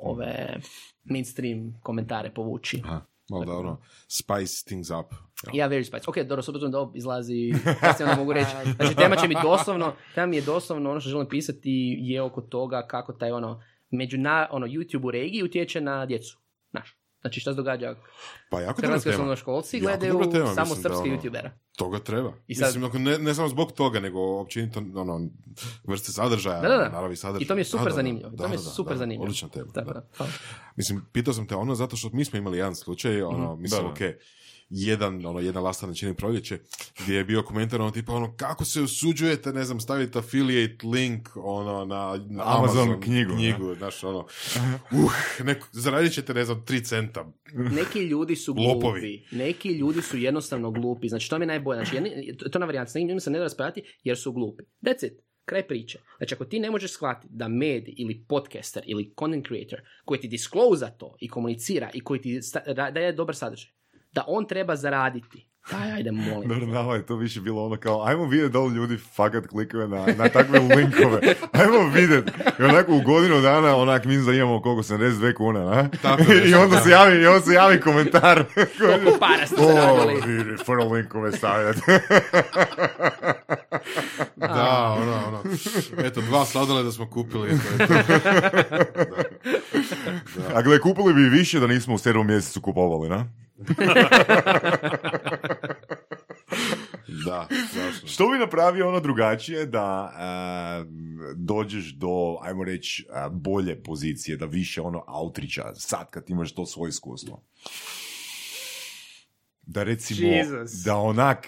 ove 0.00 0.60
mainstream 1.04 1.80
komentare 1.82 2.34
povući. 2.34 2.82
Aha, 2.84 3.00
malo 3.30 3.44
da 3.44 3.52
ono, 3.52 3.80
spice 4.08 4.64
things 4.66 4.90
up. 4.90 5.14
Ja. 5.46 5.64
Ja, 5.64 5.68
very 5.68 5.84
spice. 5.84 6.04
Ok, 6.06 6.18
dobro, 6.18 6.42
s 6.42 6.48
obzirom 6.48 6.72
da 6.72 6.78
ovo 6.78 6.92
izlazi, 6.94 7.52
kasnije 7.80 8.10
onda 8.10 8.20
mogu 8.20 8.32
reći. 8.32 8.50
Znači, 8.76 8.96
tema 8.96 9.16
će 9.16 9.28
mi 9.28 9.34
doslovno, 9.42 9.92
tema 10.14 10.26
mi 10.26 10.36
je 10.36 10.42
doslovno 10.42 10.90
ono 10.90 11.00
što 11.00 11.10
želim 11.10 11.28
pisati 11.28 11.96
je 12.00 12.22
oko 12.22 12.40
toga 12.40 12.86
kako 12.86 13.12
taj 13.12 13.30
ono, 13.30 13.62
među 13.90 14.18
na, 14.18 14.48
ono, 14.50 14.66
YouTube 14.66 15.06
u 15.06 15.10
regiji 15.10 15.42
utječe 15.42 15.80
na 15.80 16.06
djecu. 16.06 16.38
Znači 17.20 17.40
šta 17.40 17.52
se 17.52 17.56
događa? 17.56 17.94
Pa 18.50 18.60
jako 18.60 18.82
Hrvatski 18.82 19.10
osnovnoškolci 19.10 19.76
Jako 19.76 19.86
gledaju 19.86 20.32
tema, 20.32 20.54
samo 20.54 20.60
mislim 20.64 20.82
da, 20.82 20.88
srpske 20.88 21.02
ono, 21.02 21.16
youtubera. 21.16 21.50
Toga 21.76 21.98
treba. 21.98 22.32
I 22.46 22.54
sad- 22.54 22.66
Mislim, 22.68 22.84
ako 22.84 22.98
ne, 22.98 23.18
ne 23.18 23.34
samo 23.34 23.48
zbog 23.48 23.72
toga, 23.72 24.00
nego 24.00 24.40
općenito 24.40 24.80
ono, 24.94 25.28
vrste 25.84 26.12
sadržaja, 26.12 26.60
Da, 26.60 26.68
da, 26.68 26.76
da. 26.76 26.88
naravi 26.88 27.16
sadržaja. 27.16 27.44
I 27.44 27.46
to 27.46 27.54
mi 27.54 27.60
je 27.60 27.64
super 27.64 27.78
Da, 27.78 27.84
da, 27.84 27.90
da. 27.90 27.96
zanimljivo. 27.96 28.30
Da, 28.30 28.36
to 28.36 28.48
mi 28.48 28.54
je 28.54 28.58
super 28.58 28.94
da. 28.94 28.98
zanimljivo. 28.98 29.24
Odlična 29.24 29.48
tema. 29.48 29.72
Da. 29.74 29.82
da. 29.82 30.02
Mislim, 30.76 31.02
pitao 31.12 31.34
sam 31.34 31.46
te 31.46 31.56
ono 31.56 31.74
zato 31.74 31.96
što 31.96 32.10
mi 32.12 32.24
smo 32.24 32.38
imali 32.38 32.58
jedan 32.58 32.74
slučaj, 32.74 33.22
ono, 33.22 33.56
mislim, 33.56 33.80
Da, 33.82 33.88
da. 33.88 33.94
Jedan, 34.70 35.26
ono, 35.26 35.40
jedna 35.40 35.60
lasta 35.60 35.86
na 35.86 35.94
čini 35.94 36.14
proljeće, 36.14 36.58
gdje 37.02 37.14
je 37.16 37.24
bio 37.24 37.42
komentar, 37.42 37.80
ono, 37.80 37.90
tipa, 37.90 38.12
ono, 38.12 38.36
kako 38.36 38.64
se 38.64 38.82
usuđujete, 38.82 39.52
ne 39.52 39.64
znam, 39.64 39.80
staviti 39.80 40.18
affiliate 40.18 40.86
link, 40.86 41.28
ono, 41.36 41.84
na, 41.84 42.24
na 42.28 42.58
Amazon 42.58 43.00
knjigu, 43.00 43.32
knjigu 43.34 43.74
znaš, 43.74 44.04
ono, 44.04 44.18
uh, 44.92 45.12
neko, 45.44 45.66
zaradit 45.72 46.12
ćete, 46.12 46.34
ne 46.34 46.44
znam, 46.44 46.64
3 46.64 46.84
centa. 46.84 47.32
Neki 47.52 47.98
ljudi 48.00 48.36
su 48.36 48.54
Lopovi. 48.54 49.00
glupi. 49.00 49.36
Neki 49.36 49.68
ljudi 49.68 50.02
su 50.02 50.16
jednostavno 50.18 50.70
glupi. 50.70 51.08
Znači, 51.08 51.30
to 51.30 51.38
mi 51.38 51.42
je 51.42 51.46
najbolje. 51.46 51.84
Znači, 51.84 51.96
jedni, 51.96 52.36
to, 52.52 52.58
na 52.58 52.66
varijant. 52.66 52.88
S 52.88 52.94
nekim 52.94 53.08
ljudima 53.08 53.20
se 53.20 53.30
ne 53.30 53.38
da 53.38 53.44
raspravljati 53.44 53.82
jer 54.02 54.18
su 54.18 54.32
glupi. 54.32 54.64
That's 54.82 55.06
it. 55.06 55.12
Kraj 55.44 55.66
priče. 55.66 55.98
Znači, 56.16 56.34
ako 56.34 56.44
ti 56.44 56.60
ne 56.60 56.70
možeš 56.70 56.92
shvatiti 56.92 57.34
da 57.34 57.48
medij 57.48 57.94
ili 57.96 58.24
podcaster 58.28 58.82
ili 58.86 59.14
content 59.18 59.46
creator 59.46 59.80
koji 60.04 60.20
ti 60.20 60.28
disclose 60.28 60.92
to 60.98 61.16
i 61.20 61.28
komunicira 61.28 61.90
i 61.94 62.00
koji 62.00 62.20
ti 62.20 62.42
sta- 62.42 62.72
daje 62.90 63.12
dobar 63.12 63.36
sadržaj, 63.36 63.70
da 64.12 64.24
on 64.26 64.46
treba 64.46 64.76
zaraditi. 64.76 65.46
Daj, 65.70 65.92
ajde, 65.92 66.10
molim. 66.10 66.48
Dobro, 66.48 66.66
nama 66.66 66.94
je 66.94 67.06
to 67.06 67.16
više 67.16 67.40
bilo 67.40 67.64
ono 67.66 67.76
kao, 67.76 68.04
ajmo 68.06 68.24
vidjeti 68.26 68.52
da 68.52 68.58
li 68.60 68.74
ljudi 68.74 68.96
fakat 68.96 69.46
klikaju 69.46 69.88
na, 69.88 70.06
na 70.18 70.28
takve 70.28 70.58
linkove. 70.58 71.20
Ajmo 71.60 71.90
vidjeti. 71.94 72.32
I 72.60 72.62
onako 72.62 72.94
u 72.94 73.00
godinu 73.00 73.40
dana, 73.40 73.76
onak, 73.76 74.04
mi 74.04 74.16
da 74.16 74.32
imamo 74.32 74.62
koliko, 74.62 74.82
72 74.82 75.34
kuna, 75.34 75.64
na? 75.64 75.88
Tako 76.02 76.22
I 76.46 76.54
onda 76.54 76.76
da. 76.76 76.82
se 76.82 76.90
javi, 76.90 77.22
i 77.22 77.26
onda 77.26 77.40
se 77.40 77.52
javi 77.52 77.80
komentar. 77.80 78.44
Koliko 78.78 79.18
para 79.18 79.46
ste 79.46 79.54
o, 79.64 79.72
zaradili. 79.72 80.32
vidi, 80.36 80.62
prvo 80.66 80.92
linkove 80.92 81.32
stavljati. 81.32 81.80
Da, 84.36 84.96
ono, 85.00 85.12
ono, 85.28 85.42
eto, 86.04 86.20
dva 86.20 86.44
sladoleda 86.44 86.92
smo 86.92 87.10
kupili, 87.10 87.50
to 87.78 87.82
je 87.82 87.88
to. 87.88 87.94
A 90.54 90.62
gle, 90.62 90.80
kupili 90.80 91.14
bi 91.14 91.22
više 91.22 91.60
da 91.60 91.66
nismo 91.66 91.94
u 91.94 91.98
sedmom 91.98 92.26
mjesecu 92.26 92.60
kupovali, 92.60 93.08
na? 93.08 93.26
Da, 97.24 97.48
strašno. 97.70 98.08
Što 98.08 98.28
bi 98.28 98.38
napravio 98.38 98.88
ono 98.88 99.00
drugačije 99.00 99.66
da 99.66 100.12
a, 100.16 100.84
dođeš 101.34 101.94
do, 101.94 102.38
ajmo 102.42 102.64
reći, 102.64 103.06
a, 103.12 103.28
bolje 103.28 103.82
pozicije, 103.82 104.36
da 104.36 104.46
više 104.46 104.80
ono 104.80 105.04
autriča, 105.06 105.74
sad 105.74 106.10
kad 106.10 106.30
imaš 106.30 106.54
to 106.54 106.66
svoje 106.66 106.88
iskustvo? 106.88 107.42
Da 109.62 109.82
recimo, 109.82 110.28
Jesus. 110.30 110.72
da 110.84 110.96
onak... 110.96 111.46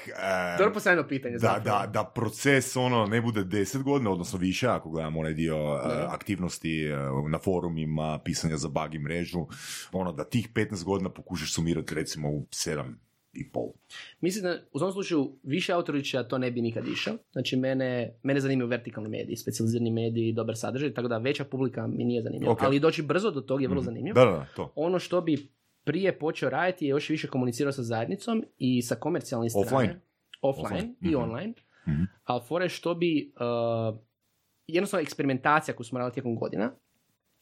To 0.59 0.65
je 0.65 0.73
postavljeno 0.73 1.09
pitanje. 1.09 1.33
da, 1.33 1.39
zapravo. 1.39 1.87
da, 1.87 1.91
da 1.93 2.05
proces 2.15 2.77
ono 2.77 3.07
ne 3.07 3.21
bude 3.21 3.41
10 3.41 3.83
godina, 3.83 4.11
odnosno 4.11 4.39
više 4.39 4.67
ako 4.69 4.91
gledamo 4.91 5.21
onaj 5.21 5.35
dio 5.35 5.57
a, 5.57 6.09
aktivnosti 6.11 6.93
a, 6.93 7.29
na 7.29 7.39
forumima, 7.39 8.19
pisanja 8.25 8.57
za 8.57 8.69
bug 8.69 8.95
i 8.95 8.99
mrežu, 8.99 9.47
ono 9.93 10.13
da 10.13 10.25
tih 10.25 10.49
15 10.55 10.85
godina 10.85 11.11
pokušaš 11.11 11.55
sumirati 11.55 11.95
recimo 11.95 12.29
u 12.29 12.47
7 12.51 12.95
i 13.33 13.51
pol. 13.51 13.73
Mislim 14.21 14.43
da 14.43 14.59
u 14.73 14.79
tom 14.79 14.93
slučaju 14.93 15.33
više 15.43 15.73
autorića 15.73 16.23
to 16.23 16.39
ne 16.39 16.51
bi 16.51 16.61
nikad 16.63 16.89
išao. 16.89 17.15
Znači 17.33 17.57
mene, 17.57 18.15
mene 18.23 18.41
zanimaju 18.41 18.69
vertikalni 18.69 19.09
mediji, 19.09 19.37
specijalizirani 19.37 19.91
mediji, 19.91 20.33
dobar 20.33 20.57
sadržaj, 20.57 20.95
tako 20.95 21.09
da 21.09 21.19
veća 21.19 21.45
publika 21.45 21.87
mi 21.87 22.05
nije 22.05 22.23
zanimljiva. 22.23 22.53
Ok. 22.53 22.63
Ali 22.63 22.81
doći 22.81 23.03
brzo 23.03 23.31
do 23.31 23.41
toga 23.41 23.63
je 23.63 23.69
vrlo 23.69 23.83
zanimljivo. 23.83 24.15
Da, 24.15 24.25
da, 24.25 24.31
da, 24.31 24.47
to. 24.57 24.73
Ono 24.75 24.99
što 24.99 25.21
bi 25.21 25.49
prije 25.85 26.19
počeo 26.19 26.51
raditi 26.51 26.85
je 26.85 26.91
još 26.91 27.09
više 27.09 27.29
komunicirao 27.29 27.73
sa 27.73 27.83
zajednicom 27.83 28.45
i 28.59 28.83
sa 28.83 28.95
komercijalnim 28.95 29.51
strane. 29.51 29.67
Offline. 29.67 30.01
Offline, 30.43 30.67
Offline. 30.67 30.95
i 31.01 31.09
Mhm. 31.09 31.17
online. 31.17 31.53
Mhm. 31.89 32.03
Ali 32.25 32.41
fore 32.49 32.69
što 32.69 32.95
bi 32.95 33.33
uh, 33.35 33.99
jednostavno 34.67 35.03
eksperimentacija 35.03 35.75
koju 35.75 35.85
smo 35.85 35.99
radili 35.99 36.15
tijekom 36.15 36.37
godina 36.37 36.73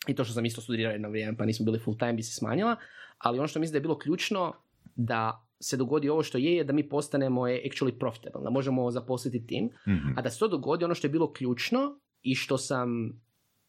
i 0.08 0.14
to 0.14 0.24
što 0.24 0.34
sam 0.34 0.44
isto 0.44 0.60
studirao 0.60 0.92
jedno 0.92 1.08
vrijeme 1.08 1.36
pa 1.36 1.44
nismo 1.44 1.64
bili 1.64 1.78
full 1.78 1.98
time 1.98 2.12
bi 2.12 2.22
se 2.22 2.34
smanjila, 2.34 2.76
ali 3.18 3.38
ono 3.38 3.48
što 3.48 3.60
mislim 3.60 3.72
da 3.72 3.76
je 3.76 3.82
bilo 3.82 3.98
ključno 3.98 4.52
da 4.96 5.46
se 5.60 5.76
dogodi 5.76 6.08
ovo 6.08 6.22
što 6.22 6.38
je, 6.38 6.54
je 6.54 6.64
da 6.64 6.72
mi 6.72 6.88
postanemo 6.88 7.40
actually 7.40 7.98
profitable, 7.98 8.40
da 8.42 8.50
možemo 8.50 8.90
zaposliti 8.90 9.46
tim, 9.46 9.70
Mhm. 9.88 10.08
a 10.16 10.22
da 10.22 10.30
se 10.30 10.38
to 10.38 10.48
dogodi 10.48 10.84
ono 10.84 10.94
što 10.94 11.06
je 11.06 11.10
bilo 11.10 11.32
ključno 11.32 12.00
i 12.22 12.34
što 12.34 12.58
sam, 12.58 13.12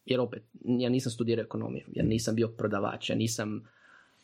jer 0.04 0.20
opet, 0.20 0.42
ja 0.78 0.90
nisam 0.90 1.12
studirao 1.12 1.42
ekonomiju, 1.42 1.84
ja 1.88 2.04
nisam 2.04 2.34
bio 2.34 2.48
prodavač, 2.48 3.10
ja 3.10 3.16
nisam, 3.16 3.62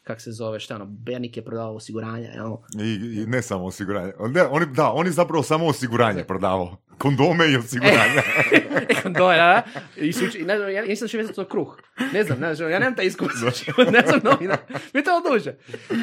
kak 0.08 0.20
se 0.20 0.32
zove, 0.32 0.60
šta 0.60 0.74
ono, 0.74 0.86
Bernik 0.86 1.36
je 1.36 1.44
prodavao 1.44 1.74
osiguranja, 1.74 2.28
jel? 2.28 2.56
I, 2.80 3.20
I 3.20 3.26
ne 3.26 3.42
samo 3.42 3.64
osiguranje. 3.64 4.12
Ne, 4.28 4.42
oni, 4.42 4.66
da, 4.66 4.92
oni 4.92 5.10
zapravo 5.10 5.42
samo 5.42 5.66
osiguranje 5.66 6.24
prodavao. 6.24 6.76
Kondome 6.98 7.50
i 7.52 7.56
osiguranje. 7.56 8.22
E, 8.52 8.57
do, 9.18 9.28
da, 9.28 9.62
I 9.96 10.12
suči, 10.12 10.44
ne 10.44 10.56
znam, 10.56 10.70
ja 10.70 10.84
nisam 10.84 11.08
to 11.34 11.44
kruh. 11.44 11.76
Ne 12.12 12.24
znam, 12.24 12.40
ne 12.40 12.54
znam, 12.54 12.70
ja 12.70 12.78
nemam 12.78 12.94
taj 12.94 13.06
iskustvo. 13.06 13.50
ne 13.96 14.02
znam 14.06 14.20
novina. 14.24 14.56
Mi 14.94 15.04
to 15.04 15.22
duže. 15.30 15.56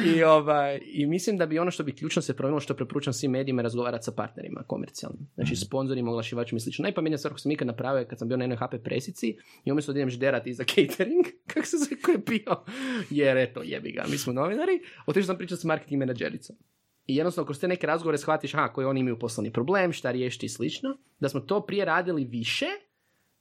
I, 0.06 0.22
ovaj, 0.22 0.80
I 0.84 1.06
mislim 1.06 1.36
da 1.36 1.46
bi 1.46 1.58
ono 1.58 1.70
što 1.70 1.84
bi 1.84 1.94
ključno 1.94 2.22
se 2.22 2.36
promijenilo, 2.36 2.60
što 2.60 2.74
preporučam 2.74 3.12
svim 3.12 3.30
medijima, 3.30 3.62
razgovarati 3.62 4.04
sa 4.04 4.12
partnerima 4.12 4.62
komercijalnim. 4.66 5.28
Znači, 5.34 5.56
sponzorima, 5.56 6.10
oglašivačima 6.10 6.56
i 6.56 6.60
slično. 6.60 6.82
Najpametnija 6.82 7.18
stvar 7.18 7.32
koju 7.32 7.38
sam 7.38 7.52
ikad 7.52 7.66
napravio 7.66 8.06
kad 8.08 8.18
sam 8.18 8.28
bio 8.28 8.36
na 8.36 8.44
jednoj 8.44 8.58
HP 8.58 8.74
presici 8.84 9.36
i 9.64 9.72
umjesto 9.72 9.92
da 9.92 9.98
idem 9.98 10.10
žderati 10.10 10.54
za 10.54 10.64
catering, 10.64 11.26
kako 11.46 11.66
se 11.66 11.76
zove 11.76 12.00
ko 12.02 12.10
je 12.10 12.18
bio, 12.18 12.64
jer 13.10 13.36
eto, 13.36 13.62
jebi 13.64 13.92
ga, 13.92 14.04
mi 14.10 14.18
smo 14.18 14.32
novinari, 14.32 14.80
otišao 15.06 15.26
sam 15.26 15.36
pričati 15.36 15.60
s 15.60 15.64
marketing 15.64 15.98
menadžericom. 15.98 16.56
I 17.06 17.16
jednostavno 17.16 17.46
kroz 17.46 17.60
te 17.60 17.68
neke 17.68 17.86
razgovore 17.86 18.18
shvatiš 18.18 18.54
aha, 18.54 18.68
koji 18.68 18.86
oni 18.86 19.00
imaju 19.00 19.18
poslovni 19.18 19.52
problem, 19.52 19.92
šta 19.92 20.10
riješiti 20.10 20.46
i 20.46 20.48
slično. 20.48 20.96
Da 21.20 21.28
smo 21.28 21.40
to 21.40 21.66
prije 21.66 21.84
radili 21.84 22.24
više 22.24 22.66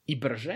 i 0.05 0.15
brže, 0.15 0.55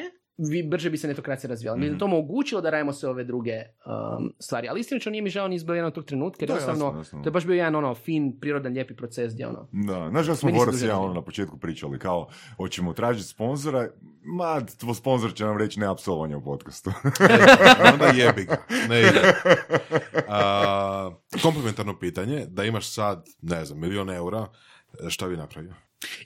vi, 0.51 0.63
brže 0.63 0.89
bi 0.89 0.97
se 0.97 1.07
netokracija 1.07 1.49
razvijala. 1.49 1.77
Mi 1.77 1.85
je 1.85 1.97
to 1.97 2.05
omogućilo 2.05 2.61
da 2.61 2.69
radimo 2.69 2.93
sve 2.93 3.09
ove 3.09 3.23
druge 3.23 3.53
um, 3.53 4.33
stvari. 4.39 4.67
Ali 4.67 4.79
iskreno 4.79 5.11
nije 5.11 5.21
mi 5.21 5.29
žao 5.29 5.47
ni 5.47 5.59
zbog 5.59 5.75
jednog 5.75 5.93
tog 5.93 6.05
trenutka, 6.05 6.43
jer 6.43 6.47
Da, 6.47 6.53
jednostavno, 6.53 6.85
jasno, 6.85 6.99
jasno. 6.99 7.23
to 7.23 7.27
je 7.27 7.31
baš 7.31 7.45
bio 7.45 7.55
jedan 7.55 7.75
ono 7.75 7.95
fin, 7.95 8.39
prirodan, 8.39 8.73
lijepi 8.73 8.95
proces 8.95 9.33
gdje 9.33 9.47
ono... 9.47 9.67
Da, 9.71 10.09
znaš 10.09 10.27
da 10.27 10.35
smo 10.35 10.51
Boris 10.51 10.81
ja 10.83 10.99
ono 10.99 11.13
na 11.13 11.21
početku 11.21 11.59
pričali, 11.59 11.99
kao, 11.99 12.27
hoćemo 12.57 12.93
tražiti 12.93 13.27
sponzora, 13.27 13.89
ma, 14.23 14.61
tvoj 14.65 14.95
sponzor 14.95 15.33
će 15.33 15.45
nam 15.45 15.57
reći 15.57 15.79
ne 15.79 15.87
apsolvanje 15.87 16.35
u 16.35 16.43
podcastu. 16.43 16.91
Onda 17.93 18.05
jebi 18.05 18.43
ga. 18.43 18.57
Ne 18.89 18.99
ide. 18.99 19.21
A, 20.27 21.11
komplementarno 21.43 21.99
pitanje, 21.99 22.45
da 22.47 22.63
imaš 22.63 22.93
sad, 22.93 23.27
ne 23.41 23.65
znam, 23.65 23.79
milion 23.79 24.09
eura, 24.09 24.47
šta 25.07 25.27
bi 25.27 25.37
napravio? 25.37 25.73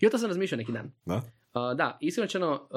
I 0.01 0.07
o 0.07 0.09
to 0.09 0.17
sam 0.17 0.27
razmišljao 0.27 0.57
neki 0.57 0.71
dan. 0.71 0.91
Da? 1.05 1.21
Uh, 1.53 1.77
da, 1.77 1.97
iskreno 2.01 2.25
rečeno, 2.25 2.67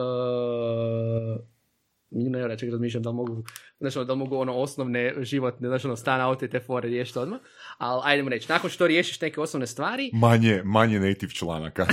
uh, 2.11 2.41
eura 2.41 2.57
čak 2.57 2.71
razmišljam 2.71 3.03
da 3.03 3.11
li 3.11 3.17
mogu, 3.17 3.45
znači, 3.81 4.05
da 4.05 4.13
li 4.13 4.19
mogu 4.19 4.37
ono 4.37 4.55
osnovne 4.55 5.15
životne, 5.19 5.69
znači 5.69 5.87
ono 5.87 5.97
stan, 5.97 6.21
auto 6.21 6.45
i 6.45 6.51
te 6.51 6.61
fore 6.61 6.89
riješiti 6.89 7.19
odmah. 7.19 7.41
Ali 7.79 8.03
ajdemo 8.05 8.31
reći, 8.31 8.49
nakon 8.49 8.71
što 8.71 8.87
riješiš 8.87 9.21
neke 9.21 9.41
osnovne 9.41 9.67
stvari, 9.67 10.11
manje, 10.13 10.63
manje 10.65 11.01
native 11.01 11.33
članaka. 11.33 11.87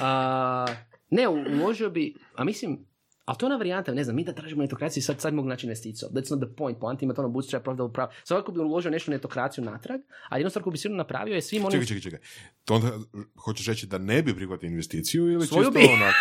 a, 0.00 0.66
ne, 1.10 1.28
uložio 1.28 1.90
bi, 1.90 2.14
a 2.34 2.44
mislim, 2.44 2.86
ali 3.26 3.38
to 3.38 3.46
je 3.46 3.48
ona 3.48 3.56
varijanta, 3.56 3.94
ne 3.94 4.04
znam, 4.04 4.16
mi 4.16 4.24
da 4.24 4.32
tražimo 4.32 4.62
netokraciju 4.62 5.02
sad, 5.02 5.20
sad 5.20 5.34
mogu 5.34 5.48
naći 5.48 5.66
investiciju. 5.66 6.08
That's 6.08 6.30
not 6.30 6.40
the 6.40 6.56
point, 6.56 6.78
point 6.78 7.02
ima 7.02 7.14
to 7.14 7.22
ono 7.22 7.28
bootstrap, 7.28 7.64
profitable 7.64 7.92
prav. 7.92 8.08
Svakako 8.24 8.52
bi 8.52 8.60
uložio 8.60 8.90
nešto 8.90 9.10
netokraciju 9.10 9.64
natrag, 9.64 10.00
a 10.28 10.38
jednu 10.38 10.50
stvar 10.50 10.62
koju 10.62 10.72
bi 10.72 10.78
sigurno 10.78 10.96
napravio 10.96 11.34
je 11.34 11.42
svim 11.42 11.64
onim 11.64 11.80
Čekaj, 11.80 11.86
čekaj, 11.86 12.00
čekaj. 12.02 12.18
To 12.64 12.74
onda 12.74 12.90
hoćeš 13.36 13.66
reći 13.66 13.86
da 13.86 13.98
ne 13.98 14.22
bi 14.22 14.34
prihvatio 14.34 14.66
investiciju 14.66 15.26
ili 15.26 15.46
Svoju 15.46 15.64
čisto 15.64 15.78
bi. 15.80 15.86
onako? 15.86 16.16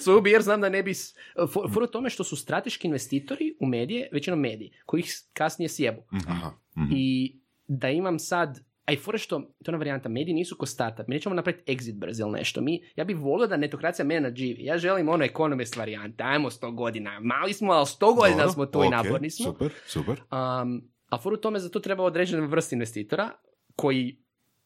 svoju 0.04 0.20
bi 0.20 0.30
jer 0.30 0.42
znam 0.42 0.60
da 0.60 0.68
ne 0.68 0.82
bi... 0.82 0.94
s- 0.94 1.14
for- 1.36 1.90
tome 1.90 2.10
što 2.10 2.24
su 2.24 2.36
strateški 2.36 2.86
investitori 2.86 3.56
u 3.60 3.66
medije, 3.66 4.08
većinom 4.12 4.40
mediji, 4.40 4.72
koji 4.86 5.00
ih 5.00 5.12
kasnije 5.32 5.68
sjebu. 5.68 6.02
Aha. 6.28 6.50
Mhm. 6.78 6.92
I 6.92 7.36
da 7.66 7.88
imam 7.90 8.18
sad, 8.18 8.60
a 8.88 8.92
i 8.92 8.96
fora 8.96 9.18
što, 9.18 9.40
to 9.40 9.46
je 9.46 9.68
ona 9.68 9.78
varijanta, 9.78 10.08
mediji 10.08 10.34
nisu 10.34 10.56
ko 10.56 10.66
startup, 10.66 11.08
mi 11.08 11.14
nećemo 11.14 11.34
napraviti 11.34 11.72
exit 11.72 11.94
brz 11.94 12.20
ili 12.20 12.30
nešto. 12.30 12.60
Mi, 12.60 12.82
ja 12.96 13.04
bih 13.04 13.16
volio 13.16 13.46
da 13.46 13.56
netokracija 13.56 14.04
mene 14.04 14.20
nadživi. 14.20 14.64
Ja 14.64 14.78
želim 14.78 15.08
ono 15.08 15.24
economist 15.24 15.76
varijante, 15.76 16.24
ajmo 16.24 16.50
100 16.50 16.74
godina, 16.74 17.20
mali 17.20 17.52
smo, 17.52 17.72
ali 17.72 17.86
100 17.86 18.16
godina 18.16 18.36
Dobro, 18.36 18.52
smo 18.52 18.66
tu 18.66 18.84
i 18.84 18.86
ok, 18.86 18.92
naporni 18.92 19.30
smo. 19.30 19.44
Super, 19.44 19.72
super. 19.86 20.20
Um, 20.20 20.82
a 21.08 21.18
for 21.18 21.32
u 21.32 21.36
tome 21.36 21.58
za 21.58 21.68
to 21.68 21.80
treba 21.80 22.04
određena 22.04 22.46
vrsta 22.46 22.74
investitora 22.74 23.30
koji 23.76 24.18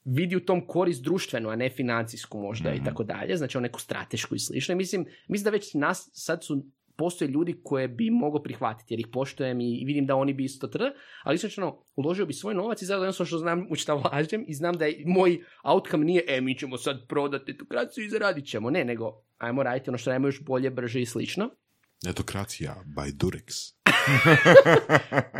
vidi 0.04 0.36
u 0.36 0.44
tom 0.44 0.66
korist 0.66 1.02
društvenu, 1.02 1.48
a 1.48 1.56
ne 1.56 1.70
financijsku 1.70 2.38
možda 2.38 2.74
i 2.74 2.84
tako 2.84 3.04
dalje, 3.04 3.36
znači 3.36 3.56
on 3.56 3.62
neku 3.62 3.80
stratešku 3.80 4.34
i 4.34 4.38
slično. 4.38 4.72
I 4.72 4.76
mislim, 4.76 5.06
mislim 5.28 5.44
da 5.44 5.50
već 5.50 5.74
nas 5.74 6.10
sad 6.12 6.44
su 6.44 6.62
postoje 6.96 7.28
ljudi 7.28 7.60
koje 7.64 7.88
bi 7.88 8.10
mogao 8.10 8.42
prihvatiti 8.42 8.94
jer 8.94 9.00
ih 9.00 9.06
poštujem 9.12 9.60
i 9.60 9.84
vidim 9.86 10.06
da 10.06 10.16
oni 10.16 10.32
bi 10.32 10.44
isto 10.44 10.66
tr, 10.66 10.82
ali 11.22 11.34
iskreno 11.34 11.84
uložio 11.96 12.26
bi 12.26 12.32
svoj 12.32 12.54
novac 12.54 12.82
i 12.82 12.86
zato 12.86 13.02
jednostavno 13.02 13.26
što 13.26 13.38
znam 13.38 13.66
u 13.70 13.74
šta 13.74 13.94
ulažem 13.94 14.44
i 14.48 14.54
znam 14.54 14.74
da 14.74 14.84
je 14.84 15.04
moj 15.06 15.40
outcome 15.64 16.04
nije 16.04 16.24
e 16.28 16.40
mi 16.40 16.58
ćemo 16.58 16.78
sad 16.78 17.08
prodati 17.08 17.56
tu 17.56 17.66
kraciju 17.66 18.04
i 18.04 18.10
zaradit 18.10 18.46
ćemo, 18.46 18.70
ne, 18.70 18.84
nego 18.84 19.22
ajmo 19.38 19.62
raditi 19.62 19.90
ono 19.90 19.98
što 19.98 20.10
najmo 20.10 20.28
još 20.28 20.44
bolje, 20.44 20.70
brže 20.70 21.00
i 21.00 21.06
slično. 21.06 21.50
Netokracija 22.04 22.84
by 22.96 23.12
Durex. 23.12 23.81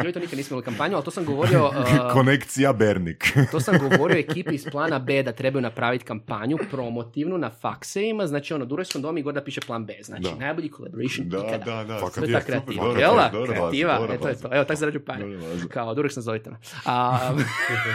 Joj, 0.05 0.13
to 0.13 0.21
nikad 0.21 0.37
nismo 0.39 0.55
imali 0.55 0.65
kampanju, 0.65 0.95
ali 0.95 1.05
to 1.05 1.11
sam 1.11 1.25
govorio... 1.25 1.67
uh, 1.69 2.13
Konekcija 2.13 2.73
Bernik. 2.73 3.33
To 3.51 3.61
sam 3.61 3.79
govorio 3.79 4.19
ekipi 4.19 4.55
iz 4.55 4.65
plana 4.71 4.99
B 4.99 5.23
da 5.23 5.33
trebaju 5.33 5.63
napraviti 5.63 6.05
kampanju 6.05 6.59
promotivnu 6.71 7.39
na 7.39 7.51
fakseima, 7.51 8.27
znači 8.27 8.55
ono, 8.55 8.65
Dureskom 8.65 9.03
domu 9.03 9.19
i 9.19 9.23
gore 9.23 9.35
da 9.35 9.45
piše 9.45 9.61
plan 9.61 9.87
B, 9.87 9.95
znači 10.03 10.23
Da. 10.23 10.35
najbolji 10.35 10.71
collaboration 10.77 11.29
da, 11.29 11.39
ikada. 11.39 11.65
da, 11.65 11.85
da. 11.85 11.99
Fakat 11.99 12.15
To 12.15 12.25
je 12.25 12.33
ta 12.33 12.41
kreativa, 12.41 12.85
dobro, 12.85 13.01
jel 13.01 13.17
da? 13.17 13.31
dobro, 13.33 13.53
Kreativa, 13.53 13.99
dobro, 13.99 14.15
e, 14.15 14.19
to 14.19 14.29
je 14.29 14.35
to. 14.41 14.49
Evo, 14.53 14.65
tako 14.65 15.05
pare. 15.07 15.21
Dobro, 15.21 15.39
dobro. 15.39 15.69
Kao, 15.69 15.95
Dureks 15.95 16.17
nazovite 16.17 16.51
me. 16.51 16.57
A, 16.85 17.19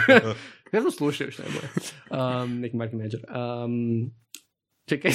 ja 0.72 0.82
sam 0.82 0.90
slušao 0.90 1.30
što 1.30 1.42
je 1.42 1.48
bolje. 1.48 1.68
Um, 2.22 2.60
neki 2.60 2.76
marketing 2.76 3.02
manager. 3.02 3.20
Um, 3.64 4.10
čekaj, 4.88 5.10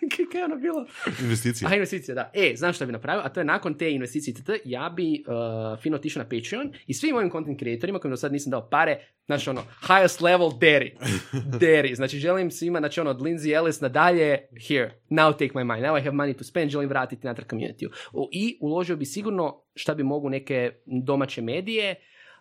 kaj 0.32 0.40
je 0.40 0.44
ono 0.44 0.56
bilo? 0.56 0.86
Investicija. 1.20 1.70
A 1.70 1.74
investicija, 1.74 2.14
da. 2.14 2.30
E, 2.34 2.52
znam 2.56 2.72
što 2.72 2.86
bi 2.86 2.92
napravio, 2.92 3.22
a 3.24 3.28
to 3.28 3.40
je 3.40 3.44
nakon 3.44 3.74
te 3.74 3.92
investicije, 3.92 4.34
TT, 4.34 4.50
ja 4.64 4.92
bi 4.96 5.24
uh, 5.26 5.82
fino 5.82 5.96
otišao 5.96 6.22
na 6.22 6.28
Patreon 6.28 6.72
i 6.86 6.94
svim 6.94 7.14
mojim 7.14 7.30
content 7.30 7.58
creatorima 7.58 7.98
kojim 7.98 8.12
do 8.12 8.16
sad 8.16 8.32
nisam 8.32 8.50
dao 8.50 8.68
pare, 8.70 8.98
znači 9.26 9.50
ono, 9.50 9.62
highest 9.86 10.20
level 10.20 10.48
dairy. 10.48 10.90
dairy. 11.60 11.94
Znači 11.94 12.18
želim 12.18 12.50
svima, 12.50 12.78
znači 12.78 13.00
ono, 13.00 13.10
od 13.10 13.20
Lindsay 13.20 13.56
Ellis 13.56 13.80
nadalje, 13.80 14.38
here, 14.68 14.90
now 15.10 15.32
take 15.32 15.54
my 15.54 15.64
money, 15.64 15.82
now 15.82 16.00
I 16.00 16.04
have 16.04 16.16
money 16.16 16.38
to 16.38 16.44
spend, 16.44 16.70
želim 16.70 16.88
vratiti 16.88 17.26
natrag 17.26 17.48
community 17.48 17.88
I 18.32 18.58
uložio 18.60 18.96
bi 18.96 19.04
sigurno 19.04 19.62
šta 19.74 19.94
bi 19.94 20.02
mogu 20.02 20.28
neke 20.28 20.72
domaće 20.86 21.42
medije, 21.42 21.94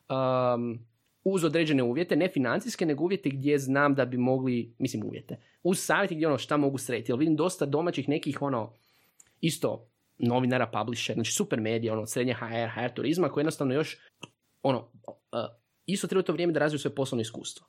um, 0.10 0.90
uz 1.24 1.44
određene 1.44 1.84
uvjete, 1.84 2.16
ne 2.16 2.28
financijske, 2.28 2.86
nego 2.86 3.04
uvjete 3.04 3.30
gdje 3.30 3.60
znam 3.60 3.96
da 3.96 4.06
bi 4.06 4.18
mogli, 4.18 4.76
mislim 4.78 5.04
uvjete, 5.04 5.38
uz 5.64 5.80
savjeti 5.80 6.16
gdje 6.16 6.28
ono 6.28 6.38
šta 6.38 6.58
mogu 6.58 6.78
srediti. 6.78 7.12
Jer 7.12 7.20
vidim 7.20 7.36
dosta 7.36 7.66
domaćih 7.66 8.10
nekih 8.10 8.42
ono, 8.42 8.74
isto 9.42 9.90
novinara, 10.18 10.68
publisher, 10.68 11.14
znači 11.14 11.32
super 11.32 11.62
medija, 11.62 11.94
ono, 11.94 12.06
srednje 12.06 12.34
HR, 12.34 12.70
HR 12.76 12.94
turizma, 12.96 13.30
koji 13.30 13.42
jednostavno 13.42 13.74
još, 13.74 13.98
ono, 14.62 14.80
uh, 15.08 15.14
isto 15.86 16.08
treba 16.08 16.24
to 16.24 16.34
vrijeme 16.34 16.54
da 16.54 16.60
razviju 16.60 16.80
svoje 16.80 16.96
poslovno 16.96 17.22
iskustvo. 17.22 17.68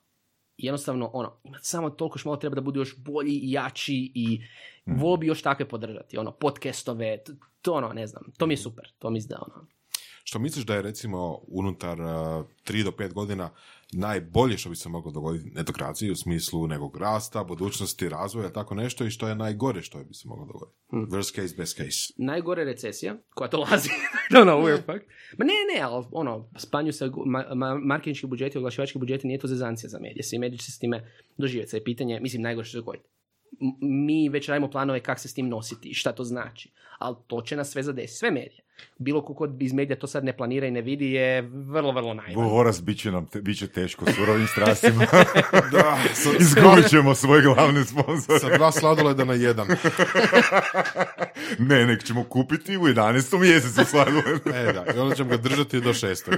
I 0.57 0.65
jednostavno, 0.65 1.09
ono, 1.13 1.39
ima 1.43 1.57
samo 1.61 1.89
toliko 1.89 2.17
što 2.17 2.29
malo 2.29 2.37
treba 2.37 2.55
da 2.55 2.61
budu 2.61 2.79
još 2.79 2.97
bolji 2.97 3.31
i 3.33 3.51
jači 3.51 4.11
i 4.15 4.41
volio 4.85 5.17
bi 5.17 5.27
još 5.27 5.41
takve 5.41 5.67
podržati, 5.67 6.17
ono, 6.17 6.31
podcastove, 6.31 7.23
t- 7.23 7.33
to 7.61 7.73
ono, 7.73 7.93
ne 7.93 8.07
znam, 8.07 8.23
to 8.37 8.47
mi 8.47 8.53
je 8.53 8.57
super, 8.57 8.91
to 8.99 9.09
mi 9.09 9.17
izda, 9.17 9.39
ono. 9.47 9.67
Što 10.23 10.39
misliš 10.39 10.65
da 10.65 10.75
je 10.75 10.81
recimo 10.81 11.39
unutar 11.47 12.01
uh, 12.01 12.07
3 12.67 12.83
do 12.83 12.91
5 12.91 13.13
godina 13.13 13.49
najbolje 13.91 14.57
što 14.57 14.69
bi 14.69 14.75
se 14.75 14.89
moglo 14.89 15.11
dogoditi 15.11 15.49
netokraciji 15.49 16.11
u 16.11 16.15
smislu 16.15 16.67
nekog 16.67 16.97
rasta, 16.97 17.43
budućnosti, 17.43 18.09
razvoja, 18.09 18.49
tako 18.49 18.75
nešto 18.75 19.05
i 19.05 19.09
što 19.09 19.27
je 19.27 19.35
najgore 19.35 19.81
što 19.81 20.03
bi 20.03 20.13
se 20.13 20.27
moglo 20.27 20.45
dogoditi? 20.45 20.77
Worst 20.91 21.35
case, 21.35 21.55
best 21.57 21.77
case. 21.77 22.13
najgore 22.17 22.63
recesija 22.63 23.15
koja 23.33 23.49
dolazi. 23.49 23.89
Don't 24.31 24.45
know 24.45 24.63
where 24.63 24.77
fuck. 24.77 25.11
Ma 25.37 25.45
ne, 25.45 25.53
ne, 25.75 25.81
ali 25.81 26.05
ono, 26.11 26.49
spanju 26.57 26.93
se 26.93 27.11
ma, 27.25 27.45
ma, 27.55 27.75
marketinški 27.75 28.27
budžeti, 28.27 28.57
oglašivački 28.57 28.99
budžeti, 28.99 29.27
nije 29.27 29.39
to 29.39 29.47
zezancija 29.47 29.89
za 29.89 29.99
medije. 29.99 30.23
Svi 30.23 30.39
mediji 30.39 30.57
će 30.57 30.65
se 30.65 30.71
s 30.71 30.79
time 30.79 31.11
doživjeti. 31.37 31.75
Je 31.75 31.83
pitanje, 31.83 32.19
mislim, 32.19 32.41
najgore 32.41 32.65
što 32.65 32.71
se 32.71 32.77
dogoditi. 32.77 33.09
Mi 33.81 34.29
već 34.29 34.47
radimo 34.47 34.71
planove 34.71 34.99
kako 34.99 35.19
se 35.19 35.27
s 35.27 35.33
tim 35.33 35.49
nositi 35.49 35.89
i 35.89 35.93
šta 35.93 36.11
to 36.11 36.23
znači. 36.23 36.71
Ali 36.99 37.15
to 37.27 37.41
će 37.41 37.55
nas 37.55 37.69
sve 37.69 37.83
zadesiti, 37.83 38.17
sve 38.17 38.31
medije. 38.31 38.63
Bilo 38.97 39.25
ko 39.25 39.33
kod 39.33 39.61
iz 39.61 39.73
medija 39.73 39.99
to 39.99 40.07
sad 40.07 40.23
ne 40.23 40.37
planira 40.37 40.67
i 40.67 40.71
ne 40.71 40.81
vidi 40.81 41.11
je 41.11 41.41
vrlo, 41.41 41.91
vrlo 41.91 42.13
naivan. 42.13 42.45
Voras, 42.45 42.83
bit 42.83 42.99
će 42.99 43.11
nam 43.11 43.25
te, 43.25 43.41
bit 43.41 43.57
će 43.57 43.67
teško 43.67 44.05
s 44.05 44.15
surovim 44.15 44.47
strastima. 44.53 45.05
Da, 45.71 45.97
sa, 46.13 46.29
Izgubit 46.39 46.89
ćemo 46.89 47.15
svoj 47.15 47.41
glavni 47.41 47.85
sponsor. 47.85 48.39
sa 48.39 48.57
dva 48.57 48.71
sladoleda 48.71 49.25
na 49.25 49.33
jedan. 49.33 49.67
ne, 51.69 51.85
nek 51.85 52.03
ćemo 52.03 52.23
kupiti 52.23 52.77
u 52.77 52.81
11. 52.81 53.39
mjesecu 53.39 53.85
sladoled. 53.85 54.41
E 54.55 54.73
da, 54.73 54.85
i 54.95 54.99
onda 54.99 55.15
ćemo 55.15 55.29
ga 55.29 55.37
držati 55.37 55.81
do 55.81 55.93
šestog. 55.93 56.33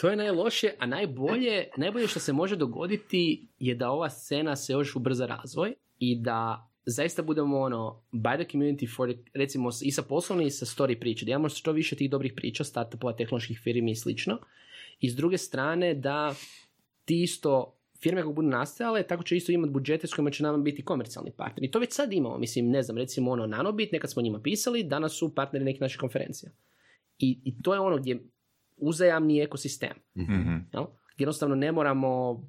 To 0.00 0.08
je 0.10 0.16
najlošije, 0.16 0.76
a 0.78 0.86
najbolje, 0.86 1.68
najbolje 1.76 2.06
što 2.06 2.20
se 2.20 2.32
može 2.32 2.56
dogoditi 2.56 3.48
je 3.58 3.74
da 3.74 3.90
ova 3.90 4.10
scena 4.10 4.56
se 4.56 4.72
još 4.72 4.96
ubrza 4.96 5.26
razvoj 5.26 5.74
i 5.98 6.22
da 6.22 6.67
zaista 6.90 7.22
budemo 7.22 7.58
ono, 7.58 8.02
by 8.12 8.44
the 8.44 8.56
community 8.56 8.96
for 8.96 9.12
the, 9.12 9.22
recimo 9.34 9.70
i 9.82 9.92
sa 9.92 10.02
poslovne 10.02 10.46
i 10.46 10.50
sa 10.50 10.66
story 10.66 11.00
priče, 11.00 11.24
da 11.24 11.30
imamo 11.30 11.48
što 11.48 11.72
više 11.72 11.96
tih 11.96 12.10
dobrih 12.10 12.32
priča, 12.36 12.64
startupova, 12.64 13.12
tehnoloških 13.12 13.60
firmi 13.62 13.90
i 13.90 13.96
slično. 13.96 14.38
I 15.00 15.10
s 15.10 15.16
druge 15.16 15.38
strane 15.38 15.94
da 15.94 16.34
ti 17.04 17.22
isto 17.22 17.74
firme 18.00 18.20
kako 18.20 18.32
budu 18.32 18.48
nastajale, 18.48 19.02
tako 19.02 19.22
će 19.22 19.36
isto 19.36 19.52
imati 19.52 19.72
budžete 19.72 20.06
s 20.06 20.14
kojima 20.14 20.30
će 20.30 20.42
nam 20.42 20.64
biti 20.64 20.84
komercijalni 20.84 21.30
partneri. 21.30 21.66
I 21.66 21.70
to 21.70 21.78
već 21.78 21.92
sad 21.92 22.12
imamo, 22.12 22.38
mislim, 22.38 22.70
ne 22.70 22.82
znam, 22.82 22.98
recimo 22.98 23.30
ono 23.30 23.46
Nanobit, 23.46 23.92
nekad 23.92 24.10
smo 24.10 24.22
njima 24.22 24.40
pisali, 24.40 24.82
danas 24.82 25.12
su 25.12 25.34
partneri 25.34 25.64
nekih 25.64 25.80
naših 25.80 26.00
konferencija. 26.00 26.50
I, 27.18 27.40
I 27.44 27.62
to 27.62 27.74
je 27.74 27.80
ono 27.80 27.96
gdje 27.96 28.22
uzajamni 28.76 29.40
ekosistem. 29.40 29.92
Mhm. 30.16 30.56
Jel? 30.72 30.84
Jednostavno 31.18 31.54
ne 31.54 31.72
moramo 31.72 32.42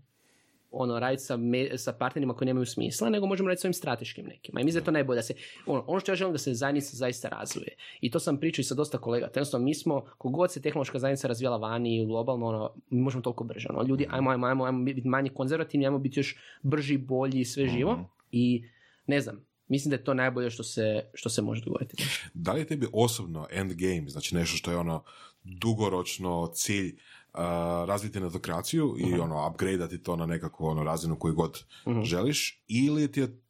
ono, 0.72 1.00
raditi 1.00 1.24
sa, 1.24 1.38
me- 1.38 1.78
sa 1.78 1.94
partnerima 1.94 2.34
koji 2.34 2.46
nemaju 2.46 2.66
smisla, 2.66 3.10
nego 3.10 3.26
možemo 3.26 3.50
raditi 3.50 3.62
s 3.62 3.66
ovim 3.66 3.74
strateškim 3.74 4.26
nekima. 4.26 4.62
I 4.62 4.64
mislim 4.64 4.80
da 4.80 4.82
je 4.82 4.86
to 4.86 4.92
najbolje 4.92 5.18
da 5.18 5.22
se, 5.22 5.34
ono, 5.66 5.84
ono 5.88 6.00
što 6.00 6.12
ja 6.12 6.16
želim 6.16 6.34
da 6.34 6.38
se 6.38 6.54
zajednica 6.54 6.98
zaista 6.98 7.30
razvije. 7.30 7.76
I 8.02 8.12
to 8.12 8.20
sam 8.20 8.38
pričao 8.40 8.62
i 8.62 8.66
sa 8.66 8.76
dosta 8.76 8.98
kolega. 8.98 9.26
Jednostavno, 9.26 9.66
mi 9.66 9.76
smo, 9.76 10.06
kogod 10.18 10.52
se 10.52 10.62
tehnološka 10.62 11.00
zajednica 11.00 11.28
razvijala 11.28 11.58
vani 11.58 12.02
i 12.02 12.06
globalno, 12.06 12.46
ono, 12.46 12.74
mi 12.90 13.02
možemo 13.02 13.22
toliko 13.22 13.44
brže. 13.44 13.68
Ono, 13.70 13.84
ljudi, 13.88 14.08
ajmo, 14.10 14.30
ajmo, 14.30 14.48
ajmo, 14.48 14.64
ajmo 14.64 14.84
biti 14.84 15.08
manje 15.08 15.30
konzervativni, 15.30 15.86
ajmo 15.86 16.00
biti 16.00 16.20
još 16.20 16.38
brži, 16.62 16.98
bolji 16.98 17.46
sve 17.46 17.68
živo. 17.68 18.10
I 18.32 18.64
ne 19.08 19.22
znam, 19.22 19.46
mislim 19.68 19.90
da 19.90 19.96
je 19.96 20.04
to 20.04 20.14
najbolje 20.14 20.50
što 20.50 20.64
se, 20.64 21.10
što 21.14 21.30
se 21.30 21.42
može 21.42 21.64
dogoditi. 21.66 22.04
Da 22.34 22.54
li 22.54 22.62
je 22.62 22.68
tebi 22.68 22.88
osobno 22.94 23.48
endgame, 23.52 24.10
znači 24.10 24.36
nešto 24.36 24.58
što 24.58 24.72
je 24.72 24.78
ono 24.78 25.04
dugoročno 25.44 26.52
cilj 26.54 26.98
uh, 27.34 27.40
razviti 27.88 28.20
netokraciju 28.20 28.96
i 28.98 29.14
ono 29.14 29.50
upgradeati 29.50 30.04
to 30.04 30.16
na 30.16 30.26
nekakvu 30.26 30.66
ono 30.66 30.84
razinu 30.84 31.20
koju 31.20 31.36
god 31.36 31.64
želiš 32.04 32.64
ili 32.68 33.12
ti 33.12 33.20
je 33.20 33.42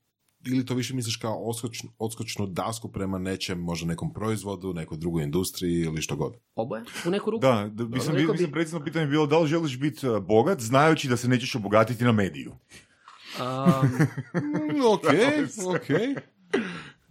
ili 0.45 0.65
to 0.65 0.73
više 0.73 0.93
misliš 0.93 1.15
kao 1.15 1.35
odskočnu, 1.35 1.89
odskočnu 1.97 2.47
dasku 2.47 2.91
prema 2.91 3.17
nečem, 3.17 3.59
možda 3.59 3.87
nekom 3.87 4.13
proizvodu, 4.13 4.73
nekoj 4.73 4.97
drugoj 4.97 5.23
industriji 5.23 5.81
ili 5.81 6.01
što 6.01 6.15
god. 6.15 6.33
Oboje? 6.55 6.83
U 7.07 7.09
neku 7.09 7.31
ruku? 7.31 7.41
Da, 7.41 7.69
da 7.73 7.83
mislim, 7.83 8.15
bi- 8.15 8.31
mislim 8.31 8.51
predsjedno 8.51 8.85
pitanje 8.85 9.03
je 9.03 9.09
bilo 9.09 9.25
da 9.27 9.39
li 9.39 9.47
želiš 9.47 9.79
biti 9.79 10.07
uh, 10.07 10.19
bogat 10.23 10.59
znajući 10.61 11.07
da 11.07 11.17
se 11.17 11.27
nećeš 11.27 11.55
obogatiti 11.55 12.03
na 12.03 12.11
mediju. 12.11 12.51
Um, 13.39 13.89
ok, 14.93 15.03
ok. 15.75 15.89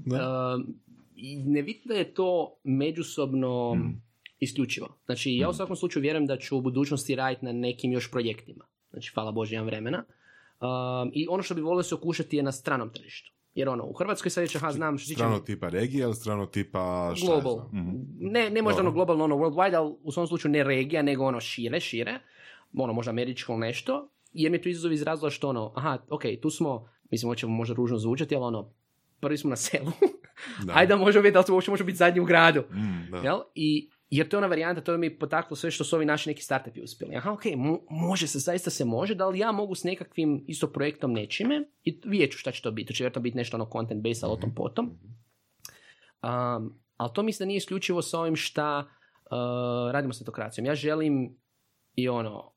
Um, 0.07 0.75
i 1.17 1.37
ne 1.37 1.63
vidim 1.63 1.83
da 1.85 1.95
je 1.95 2.15
to 2.15 2.59
međusobno 2.65 3.77
isključivo. 4.41 4.89
Znači, 5.07 5.37
ja 5.37 5.49
u 5.49 5.53
svakom 5.53 5.77
slučaju 5.77 6.03
vjerujem 6.03 6.27
da 6.27 6.37
ću 6.37 6.59
u 6.59 6.61
budućnosti 6.61 7.15
raditi 7.15 7.45
na 7.45 7.53
nekim 7.53 7.93
još 7.93 8.11
projektima. 8.11 8.65
Znači, 8.91 9.13
hvala 9.15 9.33
Bože, 9.33 9.55
imam 9.55 9.67
vremena. 9.67 10.05
Um, 10.61 11.11
I 11.15 11.27
ono 11.31 11.43
što 11.43 11.55
bi 11.55 11.61
volio 11.61 11.83
se 11.83 11.95
okušati 11.95 12.37
je 12.37 12.43
na 12.43 12.53
stranom 12.53 12.91
tržištu. 12.93 13.33
Jer 13.55 13.69
ono, 13.69 13.85
u 13.85 13.93
Hrvatskoj 13.93 14.31
sad 14.31 14.49
aha, 14.57 14.73
znam 14.73 14.99
što 14.99 15.15
Strano 15.15 15.39
tipa 15.39 15.69
regije 15.69 16.03
ili 16.03 16.15
strano 16.15 16.47
tipa 16.47 17.13
šta 17.17 17.27
global. 17.27 17.69
znam. 17.71 18.07
Ne, 18.21 18.51
ne 18.51 18.63
možda 18.63 18.81
ono 18.81 18.93
globalno, 18.93 19.25
ono 19.25 19.37
worldwide, 19.37 19.77
ali 19.77 19.95
u 20.03 20.13
svom 20.13 20.27
slučaju 20.27 20.53
ne 20.53 20.65
regija, 20.65 21.03
nego 21.03 21.25
ono 21.25 21.41
šire, 21.41 21.81
šire. 21.81 22.21
Ono, 22.73 22.93
možda 22.93 23.11
američko 23.11 23.53
ili 23.53 23.61
nešto. 23.61 24.11
Jer 24.33 24.51
mi 24.51 24.57
je 24.57 24.63
to 24.63 24.69
izazov 24.69 24.93
iz 24.93 25.03
razloga 25.03 25.31
što 25.31 25.49
ono, 25.49 25.73
aha, 25.77 25.99
ok, 26.09 26.23
tu 26.43 26.51
smo, 26.51 26.89
mislim, 27.11 27.31
hoćemo 27.31 27.53
možda 27.53 27.75
ružno 27.75 27.99
zvučati, 27.99 28.37
ali 28.37 28.45
ono, 28.45 28.73
prvi 29.21 29.39
smo 29.39 29.51
na 29.51 29.57
selu. 29.57 29.93
Da. 30.65 30.73
Ajde 30.77 30.95
da 30.95 31.01
možemo 31.01 31.23
vidjeti 31.23 31.35
da 31.35 31.41
li 31.41 31.47
to 31.47 31.55
uopće 31.55 31.71
može 31.71 31.85
biti 31.85 31.99
zadnji 31.99 32.21
u 32.21 32.25
gradu. 32.25 32.61
Mm. 32.61 33.11
Da. 33.11 33.19
Jel? 33.19 33.39
I, 33.55 33.91
jer 34.11 34.29
to 34.29 34.37
je 34.37 34.39
ona 34.39 34.47
varijanta, 34.47 34.81
to 34.81 34.93
je 34.93 34.99
mi 34.99 35.19
potaklo 35.19 35.57
sve 35.57 35.71
što 35.71 35.85
su 35.85 35.97
ovi 35.97 36.05
naši 36.05 36.29
neki 36.29 36.43
startupi 36.43 36.83
uspjeli. 36.83 37.17
Aha, 37.17 37.33
ok, 37.33 37.43
mo- 37.45 37.81
može 37.91 38.27
se, 38.27 38.39
zaista 38.39 38.71
se 38.71 38.85
može, 38.85 39.15
da 39.15 39.29
li 39.29 39.39
ja 39.39 39.53
mogu 39.53 39.75
s 39.75 39.85
nekakvim 39.85 40.45
isto 40.47 40.73
projektom 40.73 41.13
nečime 41.13 41.65
i 41.85 42.01
vidjet 42.05 42.33
ću 42.33 42.39
šta 42.39 42.51
će 42.51 42.63
to 42.63 42.71
biti. 42.71 42.87
To 42.89 42.93
će 42.95 43.03
vjerojatno 43.05 43.23
biti 43.23 43.37
nešto 43.37 43.57
ono 43.57 43.69
content 43.73 44.03
based, 44.03 44.25
ali 44.25 44.33
o 44.33 44.37
tom 44.37 44.55
potom. 44.55 44.87
Um, 44.87 46.81
ali 46.97 47.11
to 47.15 47.23
mislim 47.23 47.47
da 47.47 47.49
nije 47.49 47.57
isključivo 47.57 48.03
sa 48.03 48.21
ovim 48.21 48.37
šta 48.37 48.79
uh, 48.79 49.93
radimo 49.93 50.13
s 50.13 50.21
netokracijom. 50.21 50.67
Ja 50.67 50.75
želim 50.75 51.37
i 51.95 52.09
ono, 52.09 52.53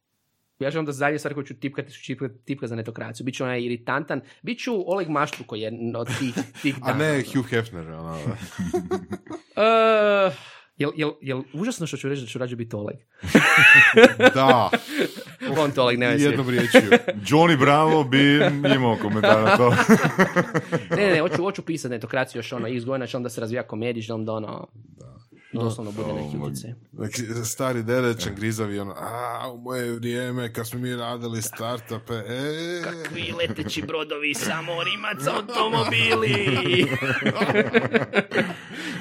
Ja 0.60 0.72
ću 0.72 0.78
vam 0.78 0.86
da 0.86 0.92
zadnje 0.92 1.20
stvari 1.20 1.36
koju 1.36 1.46
ću 1.46 1.60
tipkati 1.60 1.92
su 1.92 2.06
tipka, 2.06 2.30
tipka 2.46 2.68
za 2.68 2.76
netokraciju. 2.76 3.26
Biću 3.26 3.44
onaj 3.44 3.62
iritantan. 3.64 4.22
Biću 4.42 4.92
Oleg 4.92 5.10
Maštu 5.10 5.44
koji 5.48 5.62
je 5.62 5.72
od 5.98 6.08
tih, 6.20 6.34
tih 6.62 6.76
A 6.84 6.92
dana. 6.92 6.98
ne 7.04 7.24
Hugh 7.34 7.50
Hefner, 7.50 7.88
ono. 7.92 8.18
Uh, 9.52 10.34
jel, 10.82 10.92
jel, 10.96 11.12
jel 11.22 11.42
užasno 11.54 11.88
što 11.88 11.98
ću 11.98 12.10
reći 12.10 12.22
da 12.22 12.28
ću 12.28 12.40
rađe 12.40 12.56
biti 12.56 12.76
Oleg? 12.76 12.98
Da, 14.36 14.70
On 15.62 15.72
to 15.72 15.84
Oleg, 15.84 16.00
nema 16.00 16.14
jednom 16.14 16.50
riječju. 16.50 16.82
Johnny 17.28 17.60
Bravo 17.60 18.04
bi 18.04 18.42
imao 18.76 18.98
komentar 19.02 19.44
na 19.44 19.58
to. 19.58 19.76
Ne, 20.90 21.08
ne, 21.08 21.14
ne, 21.14 21.22
hoću, 21.22 21.44
hoću 21.44 21.62
pisati 21.62 21.92
netokraciju 21.92 22.40
još 22.40 22.54
ono 22.54 22.68
x 22.68 22.86
godina, 22.86 23.06
želim 23.06 23.24
da 23.24 23.30
se 23.30 23.42
razvija 23.42 23.64
komedij, 23.64 24.02
želim 24.02 24.26
da 24.26 24.34
ono, 24.34 24.68
doslovno 25.54 25.92
bude 25.92 26.14
neki 26.14 26.38
utjecaj. 26.38 26.74
Znači, 26.94 27.26
stari 27.46 27.84
dedečan 27.84 28.36
grizavi, 28.36 28.80
ono, 28.80 28.94
a, 28.98 29.52
u 29.54 29.58
moje 29.58 29.92
vrijeme, 29.92 30.54
kad 30.54 30.68
smo 30.68 30.80
mi 30.80 30.96
radili 30.96 31.42
startupe, 31.42 32.14
e... 32.14 32.82
Kakvi 32.84 33.34
leteći 33.40 33.82
brodovi, 33.88 34.34
samo 34.34 34.72
rimac 34.84 35.28
automobili. 35.28 36.88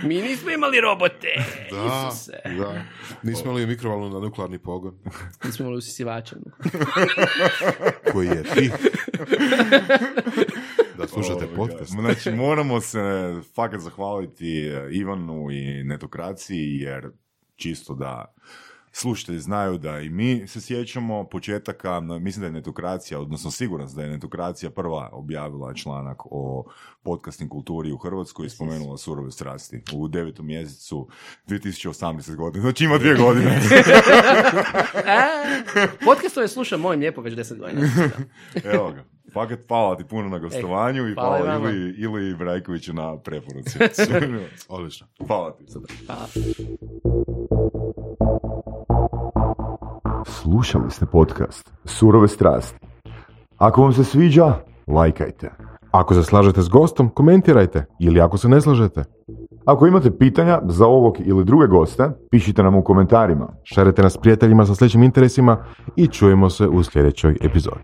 Mi 0.09 0.23
nismo 0.23 0.51
imali 0.51 0.81
robote. 0.81 1.45
Da, 1.71 2.09
Isuse. 2.09 2.33
da. 2.59 2.83
Nismo 3.23 3.45
imali 3.45 3.67
mikrovalnu 3.67 4.11
na 4.11 4.21
nuklearni 4.21 4.59
pogon. 4.59 4.95
Nismo 5.45 5.63
imali 5.63 5.79
usisivača. 5.79 6.37
Koji 8.13 8.27
je 8.27 8.43
ti? 8.43 8.71
Da 11.01 11.09
slušate 11.09 11.45
Ovoga. 11.45 11.57
podcast. 11.57 11.91
Znači, 11.91 12.31
moramo 12.45 12.81
se 12.81 13.01
fakat 13.55 13.81
zahvaliti 13.81 14.67
eh, 14.67 14.89
Ivanu 14.93 15.51
i 15.51 15.85
netokraciji, 15.85 16.77
jer 16.77 17.11
čisto 17.57 17.95
da 17.95 18.35
slušatelji 18.93 19.41
znaju 19.41 19.79
da 19.79 20.01
i 20.01 20.11
mi 20.11 20.47
se 20.47 20.61
sjećamo 20.61 21.25
početaka, 21.25 22.01
mislim 22.01 22.41
da 22.41 22.47
je 22.47 22.53
netokracija, 22.53 23.21
odnosno 23.21 23.51
siguran 23.51 23.89
sam 23.89 23.97
da 23.97 24.03
je 24.03 24.11
netokracija 24.11 24.71
prva 24.71 25.09
objavila 25.13 25.75
članak 25.75 26.23
o 26.25 26.65
podcasting 27.03 27.51
kulturi 27.51 27.93
u 27.93 27.99
Hrvatskoj 27.99 28.47
i 28.47 28.51
spomenula 28.51 28.97
surove 28.97 29.31
strasti 29.31 29.83
u 29.93 30.09
devetom 30.09 30.47
mjesecu 30.47 31.09
2018. 31.49 32.37
godine. 32.37 32.63
Znači 32.63 32.85
ima 32.85 32.99
dvije 32.99 33.17
godine. 33.25 33.61
Podcastove 36.05 36.49
slušam 36.49 36.81
mojim 36.81 37.01
lijepo 37.01 37.21
već 37.21 37.35
deset 37.35 37.59
godina. 37.59 37.89
Evo 38.65 38.91
ga. 38.91 39.05
Fakat 39.33 39.59
hvala 39.69 39.97
ti 39.97 40.05
puno 40.05 40.29
na 40.29 40.39
gostovanju 40.39 41.09
i 41.09 41.15
hvala 41.15 41.39
i 41.39 41.43
hvala. 41.43 41.71
Ili, 41.71 41.95
ili 41.99 42.35
Brajkoviću 42.35 42.93
na 42.93 43.17
preporuci. 43.17 43.79
Odlično. 44.69 45.07
hvala 45.27 45.57
ti. 45.57 45.65
Hvala. 46.07 46.27
Slušali 50.27 50.91
ste 50.91 51.07
podcast 51.07 51.73
Surove 51.85 52.29
strasti. 52.29 52.79
Ako 53.59 53.83
vam 53.83 53.93
se 53.93 54.05
sviđa, 54.05 54.55
lajkajte. 54.87 55.51
Ako 55.91 56.15
se 56.15 56.23
slažete 56.23 56.63
s 56.63 56.69
gostom, 56.69 57.09
komentirajte. 57.09 57.85
Ili 57.99 58.21
ako 58.21 58.39
se 58.39 58.49
ne 58.49 58.61
slažete, 58.61 59.05
Ako 59.65 59.87
imate 59.87 60.19
pitanja 60.19 60.61
za 60.69 60.87
ovog 60.87 61.17
ili 61.21 61.45
druge 61.45 61.67
goste, 61.67 62.11
pišite 62.31 62.63
nam 62.63 62.75
u 62.75 62.85
komentarima. 62.85 63.49
šarite 63.63 64.03
nas 64.03 64.17
prijateljima 64.17 64.67
sa 64.67 64.75
sličnim 64.75 65.03
interesima 65.03 65.65
i 65.97 66.07
čujemo 66.07 66.51
se 66.51 66.67
u 66.69 66.83
sljedećoj 66.83 67.37
epizodi. 67.41 67.83